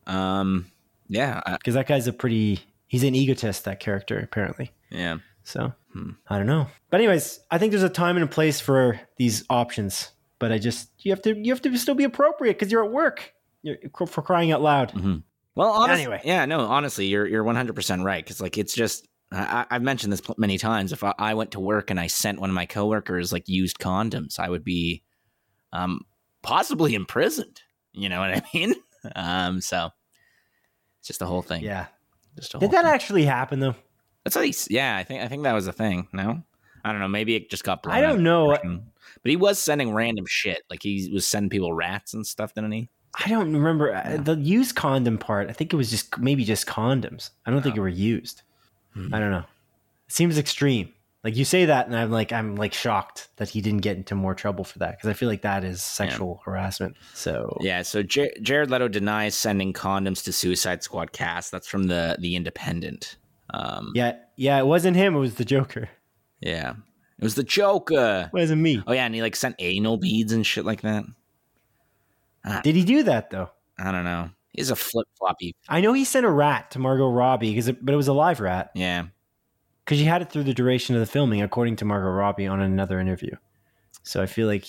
Um 0.06 0.66
yeah, 1.08 1.40
Because 1.58 1.74
that 1.74 1.86
guy's 1.86 2.06
a 2.06 2.12
pretty 2.12 2.60
He's 2.86 3.02
an 3.04 3.14
egotist, 3.14 3.64
that 3.64 3.80
character, 3.80 4.18
apparently. 4.18 4.72
Yeah. 4.90 5.18
So 5.42 5.72
Hmm. 5.92 6.10
I 6.28 6.38
don't 6.38 6.46
know. 6.46 6.66
But 6.90 7.00
anyways, 7.00 7.38
I 7.50 7.58
think 7.58 7.70
there's 7.70 7.82
a 7.84 7.88
time 7.88 8.16
and 8.16 8.24
a 8.24 8.28
place 8.28 8.60
for 8.60 9.00
these 9.16 9.44
options. 9.48 10.10
But 10.40 10.50
I 10.52 10.58
just 10.58 10.90
you 11.04 11.12
have 11.12 11.22
to 11.22 11.36
you 11.36 11.52
have 11.52 11.62
to 11.62 11.76
still 11.78 11.94
be 11.94 12.04
appropriate 12.04 12.54
because 12.54 12.72
you're 12.72 12.84
at 12.84 12.90
work. 12.90 13.32
You're, 13.62 13.76
for 14.06 14.20
crying 14.22 14.50
out 14.52 14.60
loud. 14.62 14.92
Mhm. 14.92 15.22
Well, 15.54 15.70
honestly, 15.70 16.02
Anyway. 16.02 16.20
yeah, 16.24 16.44
no, 16.46 16.60
honestly, 16.60 17.06
you're 17.06 17.26
you're 17.26 17.44
100 17.44 17.74
percent 17.74 18.02
right 18.04 18.22
because 18.24 18.40
like 18.40 18.58
it's 18.58 18.74
just 18.74 19.06
I, 19.32 19.64
I've 19.70 19.82
mentioned 19.82 20.12
this 20.12 20.22
many 20.36 20.58
times. 20.58 20.92
If 20.92 21.04
I, 21.04 21.14
I 21.18 21.34
went 21.34 21.52
to 21.52 21.60
work 21.60 21.90
and 21.90 21.98
I 22.00 22.08
sent 22.08 22.40
one 22.40 22.50
of 22.50 22.54
my 22.54 22.66
coworkers 22.66 23.32
like 23.32 23.48
used 23.48 23.78
condoms, 23.78 24.38
I 24.40 24.48
would 24.50 24.64
be 24.64 25.02
um 25.72 26.00
possibly 26.42 26.94
imprisoned. 26.94 27.62
You 27.92 28.08
know 28.08 28.18
what 28.20 28.30
I 28.30 28.42
mean? 28.54 28.74
Um, 29.14 29.60
so 29.60 29.90
it's 30.98 31.06
just 31.08 31.20
the 31.20 31.26
whole 31.26 31.42
thing. 31.42 31.62
Yeah. 31.62 31.86
Just 32.36 32.58
Did 32.58 32.70
that 32.72 32.84
actually 32.84 33.24
happen 33.24 33.60
though? 33.60 33.74
That's 34.24 34.36
what 34.36 34.44
he's. 34.46 34.66
Yeah, 34.70 34.96
I 34.96 35.04
think 35.04 35.22
I 35.22 35.28
think 35.28 35.42
that 35.44 35.52
was 35.52 35.66
a 35.66 35.72
thing. 35.72 36.08
No, 36.12 36.42
I 36.84 36.90
don't 36.92 37.00
know. 37.00 37.08
Maybe 37.08 37.34
it 37.36 37.50
just 37.50 37.64
got. 37.64 37.82
Blown 37.82 37.94
I 37.94 38.00
don't 38.00 38.22
know. 38.22 38.56
But 39.22 39.30
he 39.30 39.36
was 39.36 39.58
sending 39.58 39.92
random 39.94 40.24
shit. 40.26 40.62
Like 40.70 40.82
he 40.82 41.10
was 41.12 41.26
sending 41.26 41.50
people 41.50 41.72
rats 41.72 42.14
and 42.14 42.26
stuff, 42.26 42.54
didn't 42.54 42.72
he? 42.72 42.88
I 43.24 43.28
don't 43.28 43.52
remember 43.52 43.94
uh, 43.94 44.02
Yeah. 44.10 44.16
the 44.16 44.36
used 44.36 44.74
condom 44.74 45.18
part. 45.18 45.48
I 45.48 45.52
think 45.52 45.72
it 45.72 45.76
was 45.76 45.90
just 45.90 46.18
maybe 46.18 46.44
just 46.44 46.66
condoms. 46.66 47.30
I 47.46 47.50
don't 47.50 47.62
think 47.62 47.76
it 47.76 47.80
were 47.80 47.88
used. 47.88 48.42
Hmm. 48.92 49.14
I 49.14 49.20
don't 49.20 49.30
know. 49.30 49.44
It 50.08 50.12
seems 50.12 50.36
extreme. 50.38 50.92
Like 51.24 51.36
you 51.36 51.46
say 51.46 51.64
that, 51.64 51.86
and 51.86 51.96
I'm 51.96 52.10
like, 52.10 52.32
I'm 52.32 52.54
like 52.54 52.74
shocked 52.74 53.28
that 53.36 53.48
he 53.48 53.62
didn't 53.62 53.80
get 53.80 53.96
into 53.96 54.14
more 54.14 54.34
trouble 54.34 54.62
for 54.62 54.78
that 54.80 54.92
because 54.98 55.08
I 55.08 55.14
feel 55.14 55.28
like 55.28 55.40
that 55.42 55.64
is 55.64 55.82
sexual 55.82 56.42
harassment. 56.44 56.96
So 57.14 57.56
Yeah. 57.62 57.80
So 57.82 58.02
Jar- 58.02 58.28
Jared 58.42 58.70
Leto 58.70 58.88
denies 58.88 59.34
sending 59.34 59.72
condoms 59.72 60.22
to 60.24 60.32
Suicide 60.32 60.82
Squad 60.82 61.12
cast. 61.12 61.50
That's 61.50 61.66
from 61.66 61.84
the 61.84 62.16
the 62.20 62.36
Independent. 62.36 63.16
Um, 63.50 63.92
yeah, 63.94 64.16
yeah, 64.36 64.58
it 64.58 64.66
wasn't 64.66 64.96
him. 64.96 65.14
It 65.14 65.18
was 65.20 65.34
the 65.36 65.44
Joker. 65.44 65.88
yeah. 66.40 66.74
It 67.18 67.22
was 67.22 67.36
the 67.36 67.44
Joker. 67.44 68.28
It 68.32 68.36
wasn't 68.36 68.60
me. 68.60 68.82
Oh 68.86 68.92
yeah, 68.92 69.06
and 69.06 69.14
he 69.14 69.22
like 69.22 69.36
sent 69.36 69.54
anal 69.60 69.96
beads 69.96 70.32
and 70.32 70.44
shit 70.44 70.64
like 70.66 70.82
that. 70.82 71.04
Did 72.62 72.74
he 72.74 72.84
do 72.84 73.04
that 73.04 73.30
though? 73.30 73.50
I 73.78 73.92
don't 73.92 74.04
know. 74.04 74.30
He's 74.52 74.70
a 74.70 74.76
flip 74.76 75.06
floppy. 75.18 75.54
I 75.68 75.80
know 75.80 75.92
he 75.94 76.04
sent 76.04 76.26
a 76.26 76.30
rat 76.30 76.72
to 76.72 76.78
Margot 76.78 77.08
Robbie 77.08 77.50
because, 77.50 77.68
it, 77.68 77.84
but 77.84 77.92
it 77.92 77.96
was 77.96 78.08
a 78.08 78.12
live 78.12 78.40
rat 78.40 78.70
Yeah. 78.74 79.06
Because 79.84 79.98
she 79.98 80.04
had 80.04 80.22
it 80.22 80.30
through 80.30 80.44
the 80.44 80.54
duration 80.54 80.94
of 80.94 81.00
the 81.00 81.06
filming, 81.06 81.42
according 81.42 81.76
to 81.76 81.84
Margot 81.84 82.08
Robbie 82.10 82.46
on 82.46 82.60
another 82.60 82.98
interview. 83.00 83.32
So 84.02 84.22
I 84.22 84.26
feel 84.26 84.46
like 84.48 84.66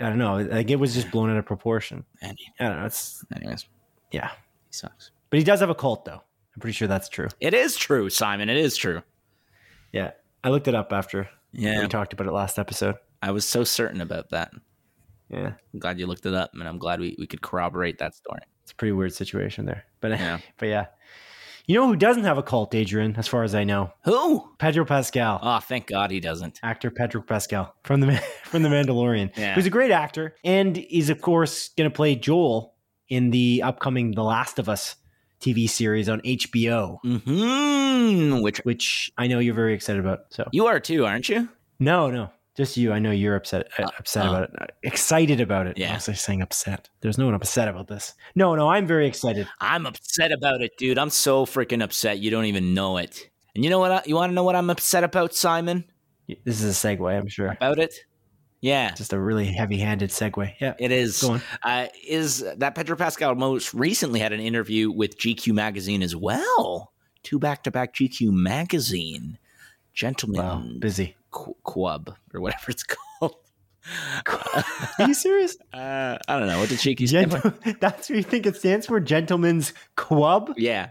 I 0.00 0.08
don't 0.08 0.18
know, 0.18 0.36
like 0.38 0.70
it 0.70 0.76
was 0.76 0.94
just 0.94 1.10
blown 1.10 1.30
out 1.30 1.36
of 1.36 1.46
proportion. 1.46 2.04
And 2.20 2.36
I 2.60 2.64
don't 2.68 2.78
know. 2.80 2.86
It's 2.86 3.24
anyways, 3.34 3.66
yeah, 4.12 4.28
he 4.30 4.72
sucks. 4.72 5.10
but 5.30 5.38
he 5.38 5.44
does 5.44 5.60
have 5.60 5.70
a 5.70 5.74
cult 5.74 6.04
though. 6.04 6.22
I'm 6.54 6.60
pretty 6.60 6.74
sure 6.74 6.88
that's 6.88 7.08
true. 7.08 7.28
It 7.40 7.52
is 7.54 7.76
true, 7.76 8.08
Simon. 8.10 8.48
It 8.48 8.56
is 8.56 8.76
true. 8.76 9.02
Yeah, 9.92 10.12
I 10.44 10.48
looked 10.50 10.68
it 10.68 10.74
up 10.74 10.92
after 10.92 11.28
Yeah. 11.52 11.80
we 11.82 11.88
talked 11.88 12.12
about 12.12 12.26
it 12.26 12.32
last 12.32 12.58
episode. 12.58 12.96
I 13.22 13.30
was 13.30 13.46
so 13.46 13.64
certain 13.64 14.00
about 14.00 14.30
that. 14.30 14.52
Yeah, 15.28 15.52
I'm 15.74 15.80
glad 15.80 15.98
you 15.98 16.06
looked 16.06 16.24
it 16.26 16.34
up, 16.34 16.50
and 16.54 16.62
I'm 16.68 16.78
glad 16.78 17.00
we, 17.00 17.16
we 17.18 17.26
could 17.26 17.42
corroborate 17.42 17.98
that 17.98 18.14
story. 18.14 18.40
it's 18.62 18.72
a 18.72 18.74
pretty 18.76 18.92
weird 18.92 19.12
situation 19.12 19.64
there. 19.66 19.84
But 20.00 20.12
Yeah. 20.12 20.38
but 20.58 20.66
yeah, 20.68 20.86
you 21.66 21.74
know 21.74 21.86
who 21.86 21.96
doesn't 21.96 22.24
have 22.24 22.38
a 22.38 22.42
cult, 22.42 22.74
Adrian? 22.74 23.14
As 23.16 23.26
far 23.28 23.42
as 23.42 23.54
I 23.54 23.64
know, 23.64 23.92
Who? 24.04 24.48
Pedro 24.58 24.84
Pascal. 24.84 25.40
Oh, 25.42 25.58
thank 25.60 25.86
God 25.88 26.10
he 26.10 26.20
doesn't. 26.20 26.60
actor 26.62 26.90
Pedro 26.90 27.22
Pascal 27.22 27.74
from 27.84 28.00
the 28.00 28.12
from 28.44 28.62
the 28.62 28.68
Mandalorian. 28.68 29.36
Yeah. 29.36 29.54
Who's 29.54 29.66
a 29.66 29.70
great 29.70 29.90
actor 29.90 30.34
and 30.44 30.78
is 30.78 31.10
of 31.10 31.20
course 31.20 31.70
going 31.76 31.90
to 31.90 31.94
play 31.94 32.14
Joel 32.16 32.74
in 33.08 33.30
the 33.30 33.62
upcoming 33.62 34.12
The 34.12 34.22
Last 34.24 34.58
of 34.58 34.68
Us 34.68 34.96
TV 35.40 35.68
series 35.68 36.08
on 36.08 36.20
HBO, 36.22 36.98
Hmm. 37.02 38.40
Which 38.40 38.58
which 38.64 39.10
I 39.18 39.26
know 39.26 39.38
you're 39.38 39.54
very 39.54 39.74
excited 39.74 40.00
about. 40.00 40.20
So 40.30 40.48
you 40.52 40.66
are 40.66 40.80
too, 40.80 41.04
aren't 41.04 41.28
you? 41.28 41.48
no, 41.78 42.10
no, 42.10 42.30
just 42.56 42.76
you. 42.76 42.92
I 42.92 42.98
know 42.98 43.10
you're 43.10 43.36
upset 43.36 43.68
uh, 43.78 43.88
upset 43.98 44.26
uh. 44.26 44.30
about 44.30 44.42
it, 44.44 44.50
Uh, 44.58 44.66
excited 44.82 45.40
about 45.40 45.66
it. 45.66 45.76
Yeah. 45.78 45.92
I 45.92 45.94
was 45.94 46.08
like 46.08 46.16
saying 46.16 46.42
upset. 46.42 46.88
There's 47.00 47.18
no 47.18 47.26
one 47.26 47.34
upset 47.34 47.68
about 47.68 47.88
this. 47.88 48.14
No, 48.34 48.54
no, 48.54 48.68
I'm 48.68 48.86
very 48.86 49.06
excited. 49.06 49.46
I'm 49.60 49.86
upset 49.86 50.32
about 50.32 50.62
it, 50.62 50.76
dude. 50.78 50.98
I'm 50.98 51.10
so 51.10 51.46
freaking 51.46 51.82
upset. 51.82 52.18
You 52.18 52.30
don't 52.30 52.46
even 52.46 52.74
know 52.74 52.96
it. 52.96 53.28
And 53.54 53.64
you 53.64 53.70
know 53.70 53.78
what? 53.78 53.90
I, 53.92 54.02
you 54.06 54.14
want 54.14 54.30
to 54.30 54.34
know 54.34 54.44
what 54.44 54.56
I'm 54.56 54.70
upset 54.70 55.04
about, 55.04 55.34
Simon? 55.34 55.84
This 56.44 56.62
is 56.62 56.84
a 56.84 56.88
segue, 56.88 57.18
I'm 57.18 57.28
sure. 57.28 57.52
About 57.52 57.78
it? 57.78 57.94
Yeah, 58.60 58.92
Just 58.94 59.12
a 59.12 59.20
really 59.20 59.44
heavy-handed 59.44 60.10
segue. 60.10 60.54
Yeah, 60.60 60.74
it 60.78 60.90
is. 60.90 61.22
go 61.22 61.32
on. 61.32 61.42
Uh, 61.62 61.86
is 62.06 62.44
that 62.56 62.74
Pedro 62.74 62.96
Pascal 62.96 63.34
most 63.34 63.72
recently 63.74 64.18
had 64.18 64.32
an 64.32 64.40
interview 64.40 64.90
with 64.90 65.18
GQ 65.18 65.52
magazine 65.54 66.02
as 66.02 66.16
well? 66.16 66.92
Two 67.22 67.38
back-to-back 67.38 67.94
GQ 67.94 68.32
magazine, 68.32 69.38
Gentlemen. 69.94 70.40
Wow, 70.40 70.62
busy. 70.78 71.16
Qu- 71.36 71.56
Quub 71.64 72.14
or 72.32 72.40
whatever 72.40 72.70
it's 72.70 72.82
called. 73.20 73.34
Are 74.26 74.64
you 75.06 75.14
serious? 75.14 75.56
Uh, 75.72 76.16
I 76.26 76.38
don't 76.38 76.48
know. 76.48 76.58
What 76.58 76.70
did 76.70 76.78
Cheeky 76.78 77.06
say? 77.06 77.26
Gentle- 77.26 77.52
that's 77.80 78.08
what 78.08 78.16
you 78.16 78.22
think 78.22 78.46
it 78.46 78.56
stands 78.56 78.86
for? 78.86 78.98
Gentleman's 78.98 79.74
Club? 79.94 80.54
Yeah. 80.56 80.88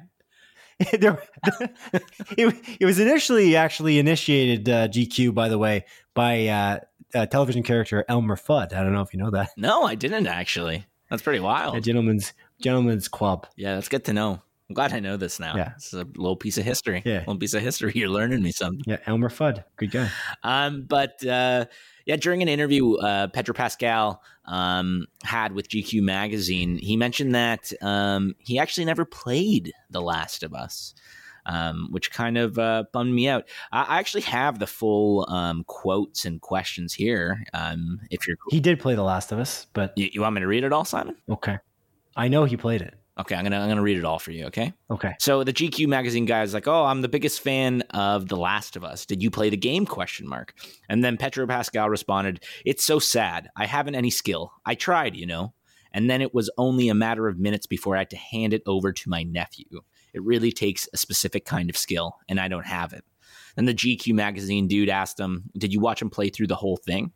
there, 0.99 1.21
it, 2.37 2.55
it 2.79 2.85
was 2.85 2.99
initially 2.99 3.55
actually 3.55 3.97
initiated 3.97 4.69
uh, 4.69 4.87
GQ, 4.89 5.33
by 5.33 5.49
the 5.49 5.57
way, 5.57 5.85
by 6.13 6.47
uh, 6.47 6.79
uh, 7.15 7.25
television 7.25 7.63
character 7.63 8.05
Elmer 8.07 8.35
Fudd. 8.35 8.73
I 8.73 8.83
don't 8.83 8.93
know 8.93 9.01
if 9.01 9.13
you 9.13 9.19
know 9.19 9.31
that. 9.31 9.51
No, 9.57 9.83
I 9.83 9.95
didn't 9.95 10.27
actually. 10.27 10.85
That's 11.09 11.21
pretty 11.23 11.39
wild. 11.39 11.75
A 11.77 11.81
gentleman's 11.81 12.33
gentleman's 12.61 13.07
club. 13.07 13.47
Yeah, 13.55 13.75
that's 13.75 13.89
good 13.89 14.03
to 14.05 14.13
know. 14.13 14.41
I'm 14.69 14.73
glad 14.73 14.93
I 14.93 14.99
know 14.99 15.15
this 15.15 15.39
now. 15.39 15.55
Yeah. 15.55 15.73
Is 15.77 15.93
a 15.93 16.05
little 16.15 16.35
piece 16.35 16.57
of 16.57 16.63
history. 16.65 17.01
Yeah. 17.05 17.19
little 17.19 17.37
piece 17.37 17.53
of 17.53 17.61
history. 17.61 17.91
You're 17.95 18.09
learning 18.09 18.41
me 18.41 18.51
something. 18.51 18.83
Yeah, 18.87 18.97
Elmer 19.05 19.29
Fudd, 19.29 19.63
good 19.77 19.91
guy. 19.91 20.09
Um, 20.43 20.85
but 20.87 21.23
uh, 21.25 21.65
yeah, 22.05 22.15
during 22.15 22.41
an 22.41 22.47
interview 22.47 22.95
uh, 22.95 23.27
Pedro 23.27 23.53
Pascal 23.53 24.23
um, 24.45 25.05
had 25.23 25.51
with 25.51 25.69
GQ 25.69 26.01
magazine, 26.01 26.77
he 26.79 26.97
mentioned 26.97 27.35
that 27.35 27.71
um, 27.81 28.35
he 28.39 28.57
actually 28.57 28.85
never 28.85 29.05
played 29.05 29.71
The 29.91 30.01
Last 30.01 30.41
of 30.43 30.53
Us. 30.53 30.93
Um, 31.47 31.89
which 31.91 32.09
kind 32.11 32.39
of 32.39 32.57
uh, 32.57 32.85
bummed 32.91 33.13
me 33.13 33.27
out. 33.29 33.47
I, 33.71 33.83
I 33.83 33.99
actually 33.99 34.23
have 34.23 34.57
the 34.57 34.65
full 34.65 35.29
um, 35.29 35.63
quotes 35.67 36.25
and 36.25 36.41
questions 36.41 36.91
here. 36.91 37.43
Um, 37.53 37.99
if 38.09 38.27
you're, 38.27 38.37
He 38.49 38.59
did 38.59 38.79
play 38.79 38.95
The 38.95 39.03
Last 39.03 39.31
of 39.31 39.37
Us, 39.37 39.67
but 39.73 39.93
you, 39.95 40.09
you 40.11 40.21
want 40.21 40.33
me 40.33 40.41
to 40.41 40.47
read 40.47 40.63
it 40.63 40.73
all, 40.73 40.85
Simon? 40.85 41.15
okay, 41.29 41.59
I 42.15 42.29
know 42.29 42.45
he 42.45 42.57
played 42.57 42.81
it. 42.81 42.95
Okay, 43.17 43.35
I'm 43.35 43.43
gonna 43.43 43.59
I'm 43.59 43.69
gonna 43.69 43.81
read 43.81 43.97
it 43.97 44.03
all 44.03 44.19
for 44.19 44.31
you. 44.31 44.45
Okay. 44.47 44.73
Okay, 44.91 45.13
So 45.19 45.43
the 45.43 45.53
GQ 45.53 45.87
magazine 45.87 46.25
guy 46.25 46.43
is 46.43 46.53
like, 46.53 46.67
"Oh, 46.67 46.83
I'm 46.83 47.01
the 47.01 47.07
biggest 47.07 47.39
fan 47.39 47.81
of 47.91 48.27
The 48.27 48.35
Last 48.35 48.75
of 48.75 48.83
Us. 48.83 49.05
Did 49.05 49.23
you 49.23 49.31
play 49.31 49.49
the 49.49 49.57
game?" 49.57 49.85
Question 49.85 50.27
mark. 50.27 50.53
And 50.89 51.03
then 51.03 51.15
Pedro 51.15 51.47
Pascal 51.47 51.89
responded, 51.89 52.43
"It's 52.65 52.83
so 52.83 52.99
sad. 52.99 53.49
I 53.55 53.67
haven't 53.67 53.95
any 53.95 54.09
skill. 54.09 54.51
I 54.65 54.75
tried, 54.75 55.15
you 55.15 55.25
know." 55.25 55.53
And 55.93 56.09
then 56.09 56.21
it 56.21 56.33
was 56.33 56.51
only 56.57 56.89
a 56.89 56.93
matter 56.93 57.29
of 57.29 57.39
minutes 57.39 57.67
before 57.67 57.95
I 57.95 57.99
had 57.99 58.09
to 58.09 58.17
hand 58.17 58.53
it 58.53 58.63
over 58.65 58.91
to 58.91 59.09
my 59.09 59.23
nephew. 59.23 59.81
It 60.13 60.21
really 60.21 60.51
takes 60.51 60.89
a 60.93 60.97
specific 60.97 61.45
kind 61.45 61.69
of 61.69 61.77
skill, 61.77 62.17
and 62.27 62.37
I 62.37 62.49
don't 62.49 62.65
have 62.65 62.91
it. 62.91 63.05
Then 63.55 63.63
the 63.63 63.73
GQ 63.73 64.13
magazine 64.13 64.67
dude 64.67 64.89
asked 64.89 65.21
him, 65.21 65.49
"Did 65.57 65.71
you 65.71 65.79
watch 65.79 66.01
him 66.01 66.09
play 66.09 66.29
through 66.29 66.47
the 66.47 66.55
whole 66.55 66.75
thing?" 66.75 67.13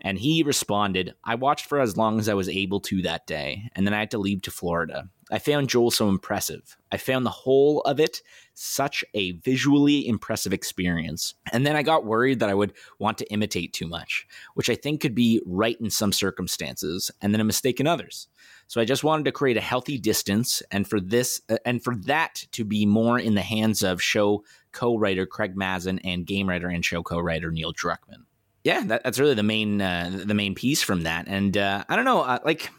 And 0.00 0.18
he 0.18 0.42
responded, 0.42 1.14
I 1.24 1.34
watched 1.34 1.66
for 1.66 1.78
as 1.80 1.96
long 1.96 2.18
as 2.18 2.28
I 2.28 2.34
was 2.34 2.48
able 2.48 2.80
to 2.80 3.02
that 3.02 3.26
day, 3.26 3.70
and 3.74 3.86
then 3.86 3.94
I 3.94 3.98
had 3.98 4.10
to 4.12 4.18
leave 4.18 4.42
to 4.42 4.50
Florida. 4.50 5.10
I 5.30 5.38
found 5.38 5.68
Joel 5.68 5.90
so 5.90 6.08
impressive. 6.08 6.76
I 6.90 6.96
found 6.96 7.24
the 7.24 7.30
whole 7.30 7.80
of 7.82 8.00
it 8.00 8.22
such 8.54 9.04
a 9.14 9.32
visually 9.32 10.06
impressive 10.06 10.52
experience. 10.52 11.34
And 11.52 11.66
then 11.66 11.76
I 11.76 11.82
got 11.82 12.04
worried 12.04 12.40
that 12.40 12.50
I 12.50 12.54
would 12.54 12.72
want 12.98 13.18
to 13.18 13.32
imitate 13.32 13.72
too 13.72 13.86
much, 13.86 14.26
which 14.54 14.68
I 14.68 14.74
think 14.74 15.00
could 15.00 15.14
be 15.14 15.40
right 15.46 15.80
in 15.80 15.90
some 15.90 16.12
circumstances 16.12 17.10
and 17.22 17.32
then 17.32 17.40
a 17.40 17.44
mistake 17.44 17.80
in 17.80 17.86
others. 17.86 18.28
So 18.66 18.80
I 18.80 18.84
just 18.84 19.04
wanted 19.04 19.24
to 19.24 19.32
create 19.32 19.56
a 19.56 19.62
healthy 19.62 19.98
distance 19.98 20.62
and 20.70 20.86
for 20.86 21.00
this 21.00 21.40
uh, 21.48 21.56
and 21.64 21.82
for 21.82 21.96
that 21.96 22.46
to 22.52 22.64
be 22.64 22.86
more 22.86 23.18
in 23.18 23.34
the 23.34 23.42
hands 23.42 23.82
of 23.82 24.02
show 24.02 24.44
co-writer 24.72 25.26
Craig 25.26 25.56
Mazin 25.56 25.98
and 26.00 26.26
game 26.26 26.48
writer 26.48 26.68
and 26.68 26.84
show 26.84 27.02
co-writer 27.02 27.50
Neil 27.50 27.72
Druckmann 27.72 28.26
yeah, 28.62 28.84
that, 28.86 29.02
that's 29.04 29.18
really 29.18 29.34
the 29.34 29.42
main 29.42 29.80
uh, 29.80 30.22
the 30.24 30.34
main 30.34 30.54
piece 30.54 30.82
from 30.82 31.02
that. 31.02 31.28
And 31.28 31.56
uh, 31.56 31.84
I 31.88 31.96
don't 31.96 32.04
know, 32.04 32.20
uh, 32.20 32.38
like 32.44 32.70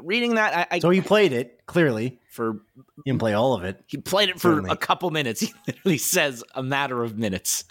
reading 0.00 0.36
that, 0.36 0.68
I, 0.72 0.76
I 0.76 0.78
so 0.78 0.90
he 0.90 1.00
played 1.00 1.32
it 1.32 1.60
clearly. 1.66 2.20
for 2.30 2.60
He 3.04 3.10
didn't 3.10 3.20
play 3.20 3.34
all 3.34 3.54
of 3.54 3.64
it. 3.64 3.82
he 3.86 3.98
played 3.98 4.28
it 4.30 4.34
for 4.40 4.48
Certainly. 4.54 4.70
a 4.70 4.76
couple 4.76 5.10
minutes. 5.10 5.40
He 5.42 5.52
literally 5.66 5.98
says 5.98 6.42
a 6.54 6.62
matter 6.62 7.02
of 7.02 7.18
minutes. 7.18 7.64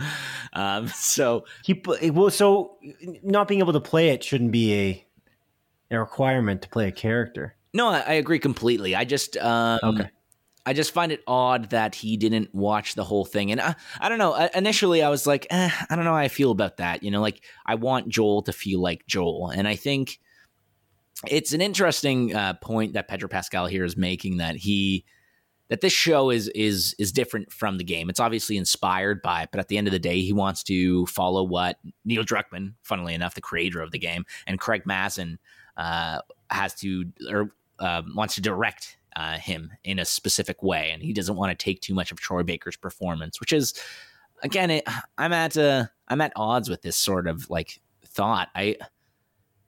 Um, 0.54 0.88
so 0.90 1.46
He 1.63 1.82
well, 2.12 2.30
so 2.30 2.78
not 3.24 3.48
being 3.48 3.60
able 3.60 3.74
to 3.74 3.82
play 3.82 4.10
it 4.10 4.24
shouldn't 4.24 4.51
be 4.51 4.74
a 4.74 5.08
a 5.92 6.00
requirement 6.00 6.62
to 6.62 6.70
play 6.70 6.88
a 6.88 6.92
character. 6.92 7.56
no, 7.74 7.88
I, 7.90 8.00
I 8.00 8.13
agree 8.13 8.40
completely. 8.40 8.96
I 8.96 9.04
just 9.04 9.36
um, 9.38 9.80
Okay. 9.84 10.10
I 10.66 10.74
just 10.74 10.92
find 10.92 11.12
it 11.12 11.24
odd 11.25 11.72
that 11.72 11.96
he 11.96 12.18
didn't 12.18 12.54
watch 12.54 12.94
the 12.94 13.04
whole 13.04 13.25
thing. 13.25 13.51
And 13.51 13.60
I, 13.60 13.74
I 14.00 14.10
don't 14.10 14.20
know. 14.20 14.36
Initially, 14.54 15.01
I 15.01 15.10
was 15.10 15.25
like, 15.25 15.48
eh, 15.50 15.72
I 15.90 15.96
don't 15.96 16.06
know 16.06 16.12
how 16.12 16.18
I 16.18 16.28
feel 16.28 16.51
about 16.51 16.78
that. 16.78 17.01
You 17.01 17.10
know, 17.10 17.20
like 17.20 17.42
I 17.66 17.74
want 17.75 18.10
Joel 18.10 18.44
to 18.44 18.54
feel 18.54 18.80
like 18.80 19.08
Joel. 19.08 19.50
And 19.50 19.68
I 19.68 19.75
think 19.75 20.20
it's 21.28 21.54
an 21.54 21.62
interesting 21.62 22.36
uh, 22.36 22.54
point 22.56 22.94
that 22.94 23.08
Pedro 23.08 23.30
Pascal 23.30 23.68
here 23.68 23.84
is 23.84 23.96
making 23.96 24.38
that 24.38 24.56
he 24.56 25.06
that 25.70 25.82
this 25.82 25.94
show 25.94 26.30
is 26.30 26.50
is 26.50 26.96
is 27.00 27.12
different 27.12 27.51
from 27.51 27.78
the 27.78 27.84
game. 27.84 28.10
It's 28.10 28.20
obviously 28.20 28.58
inspired 28.58 29.22
by 29.22 29.44
it, 29.44 29.50
but 29.51 29.60
at 29.60 29.68
the 29.68 29.78
end 29.78 29.88
of 29.88 29.94
the 29.94 30.00
day, 30.00 30.22
he 30.22 30.34
wants 30.34 30.63
to 30.63 31.06
follow 31.06 31.44
what 31.44 31.78
Neil 32.04 32.24
Druckmann, 32.24 32.74
funnily 32.84 33.13
enough, 33.13 33.36
the 33.36 33.42
creator 33.42 33.82
of 33.82 33.92
the 33.92 34.00
game, 34.00 34.25
and 34.48 34.60
Craig 34.60 34.86
Mazin 34.86 35.40
uh, 35.78 36.20
has 36.50 36.74
to 36.75 37.06
or 37.30 37.54
uh, 37.80 38.01
wants 38.16 38.36
to 38.36 38.42
direct 38.42 38.98
uh, 39.16 39.38
him 39.38 39.72
in 39.84 40.00
a 40.00 40.06
specific 40.06 40.62
way, 40.62 40.92
and 40.92 41.01
he 41.01 41.13
doesn't 41.13 41.38
want 41.38 41.58
to 41.58 41.63
take 41.63 41.82
too 41.82 41.94
much 41.94 42.12
of 42.12 42.20
Troy 42.20 42.44
Baker's 42.44 42.75
performance, 42.75 43.40
which 43.40 43.54
is 43.54 43.74
again, 44.44 44.72
it, 44.72 44.84
I'm 45.18 45.34
at 45.34 45.56
uh, 45.56 45.86
I'm 46.08 46.22
at 46.22 46.34
odds 46.36 46.70
with 46.70 46.82
this 46.82 46.98
sort 46.98 47.28
of 47.28 47.50
like 47.50 47.80
thought. 48.06 48.50
I 48.56 48.75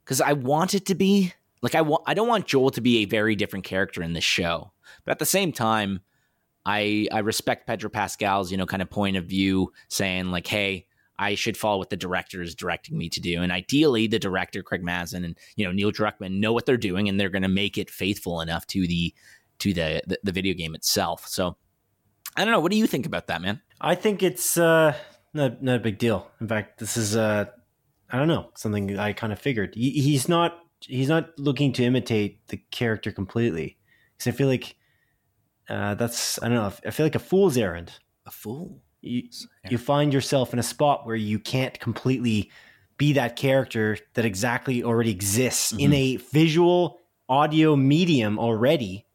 because 0.04 0.20
I 0.20 0.34
want 0.34 0.74
it 0.74 0.86
to 0.88 0.96
be 0.96 1.34
like 1.64 1.74
I 1.74 1.82
want 1.82 2.04
I 2.06 2.14
don't 2.14 2.28
want 2.28 2.46
Joel 2.46 2.70
to 2.72 2.82
be 2.82 2.98
a 3.00 3.06
very 3.06 3.36
different 3.36 3.66
character 3.66 4.04
in 4.04 4.14
this 4.14 4.24
show, 4.24 4.72
but 5.06 5.12
at 5.12 5.20
the 5.20 5.26
same 5.26 5.52
time, 5.52 6.02
I 6.66 7.08
I 7.12 7.20
respect 7.20 7.66
Pedro 7.66 7.90
Pascal's 7.90 8.52
you 8.52 8.58
know 8.58 8.68
kind 8.68 8.84
of 8.84 8.92
point 8.92 9.18
of 9.18 9.26
view, 9.26 9.72
saying 9.88 10.30
like, 10.30 10.46
hey. 10.46 10.86
I 11.20 11.36
should 11.36 11.56
follow 11.56 11.78
what 11.78 11.92
the 11.92 11.96
director 11.96 12.42
is 12.42 12.56
directing 12.56 12.98
me 12.98 13.08
to 13.10 13.22
do. 13.22 13.44
And 13.44 13.52
ideally, 13.52 14.08
the 14.08 14.18
director, 14.18 14.64
Craig 14.64 14.84
Mazin, 14.84 15.24
and 15.24 15.38
you 15.56 15.64
know 15.64 15.72
Neil 15.72 15.92
Druckmann 15.92 16.40
know 16.40 16.52
what 16.52 16.66
they're 16.66 16.76
doing, 16.76 17.08
and 17.08 17.20
they're 17.20 17.30
going 17.30 17.44
to 17.44 17.48
make 17.48 17.78
it 17.78 17.92
faithful 17.92 18.42
enough 18.42 18.66
to 18.68 18.88
the 18.88 19.14
to 19.60 19.74
the, 19.74 20.02
the, 20.08 20.20
the 20.24 20.32
video 20.32 20.56
game 20.56 20.74
itself. 20.74 21.28
So 21.28 21.56
I 22.36 22.44
don't 22.44 22.52
know. 22.52 22.60
What 22.60 22.72
do 22.72 22.78
you 22.78 22.88
think 22.88 23.06
about 23.06 23.28
that, 23.28 23.44
man? 23.44 23.62
I 23.80 23.94
think 23.94 24.24
it's 24.24 24.58
uh, 24.58 24.96
not 25.36 25.62
not 25.62 25.76
a 25.76 25.80
big 25.80 26.00
deal. 26.00 26.32
In 26.42 26.48
fact, 26.48 26.80
this 26.80 26.98
is 26.98 27.16
uh, 27.16 27.46
I 28.10 28.18
don't 28.18 28.28
know 28.28 28.50
something 28.56 28.98
I 28.98 29.14
kind 29.14 29.32
of 29.32 29.40
figured. 29.40 29.76
He, 29.76 29.92
he's 29.92 30.28
not 30.28 30.63
he's 30.88 31.10
not 31.10 31.38
looking 31.38 31.74
to 31.74 31.84
imitate 31.84 32.48
the 32.48 32.58
character 32.72 33.12
completely 33.12 33.78
because 34.18 34.34
I 34.34 34.36
feel 34.36 34.48
like 34.48 34.76
uh, 35.70 35.96
that's 35.96 36.42
I 36.42 36.50
don't 36.50 36.58
know. 36.58 36.72
I 36.86 36.92
feel 36.92 37.06
like 37.06 37.16
a 37.16 37.20
fool's 37.20 37.58
errand. 37.58 37.92
A 38.26 38.32
fool. 38.32 38.82
You 39.02 39.24
you 39.70 39.78
find 39.78 40.14
yourself 40.14 40.54
in 40.54 40.60
a 40.60 40.64
spot 40.64 41.06
where 41.06 41.16
you 41.16 41.40
can't 41.40 41.78
completely 41.80 42.52
be 42.98 43.14
that 43.14 43.36
character 43.36 43.98
that 44.14 44.26
exactly 44.26 44.84
already 44.84 45.12
exists 45.12 45.72
mm-hmm. 45.72 45.80
in 45.82 45.94
a 45.94 46.16
visual 46.18 47.00
audio 47.28 47.76
medium 47.76 48.40
already. 48.40 49.06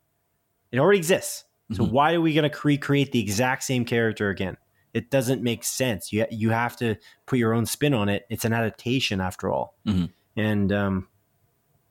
It 0.72 0.78
already 0.78 0.98
exists. 0.98 1.44
So 1.72 1.82
mm-hmm. 1.82 1.92
why 1.92 2.14
are 2.14 2.20
we 2.20 2.34
going 2.34 2.50
to 2.50 2.58
recreate 2.64 3.12
the 3.12 3.20
exact 3.20 3.62
same 3.62 3.84
character 3.84 4.30
again? 4.30 4.56
It 4.94 5.10
doesn't 5.10 5.42
make 5.42 5.64
sense. 5.64 6.12
You 6.12 6.26
you 6.30 6.50
have 6.50 6.76
to 6.78 6.96
put 7.26 7.38
your 7.38 7.54
own 7.54 7.66
spin 7.66 7.94
on 7.94 8.08
it. 8.08 8.24
It's 8.30 8.44
an 8.44 8.52
adaptation 8.52 9.20
after 9.20 9.50
all, 9.50 9.76
mm-hmm. 9.86 10.06
and 10.36 10.72
um, 10.72 11.08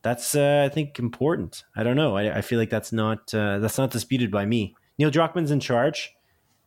that's 0.02 0.36
uh, 0.36 0.64
I 0.66 0.74
think 0.74 1.00
important. 1.00 1.64
I 1.76 1.84
don't 1.84 1.96
know. 1.96 2.16
I, 2.16 2.38
I 2.38 2.42
feel 2.42 2.60
like 2.60 2.70
that's 2.70 2.92
not 2.92 3.34
uh, 3.34 3.60
that's 3.60 3.78
not 3.78 3.92
disputed 3.92 4.32
by 4.32 4.46
me. 4.46 4.76
Neil 4.98 5.12
Druckmann's 5.12 5.52
in 5.52 5.60
charge. 5.60 6.14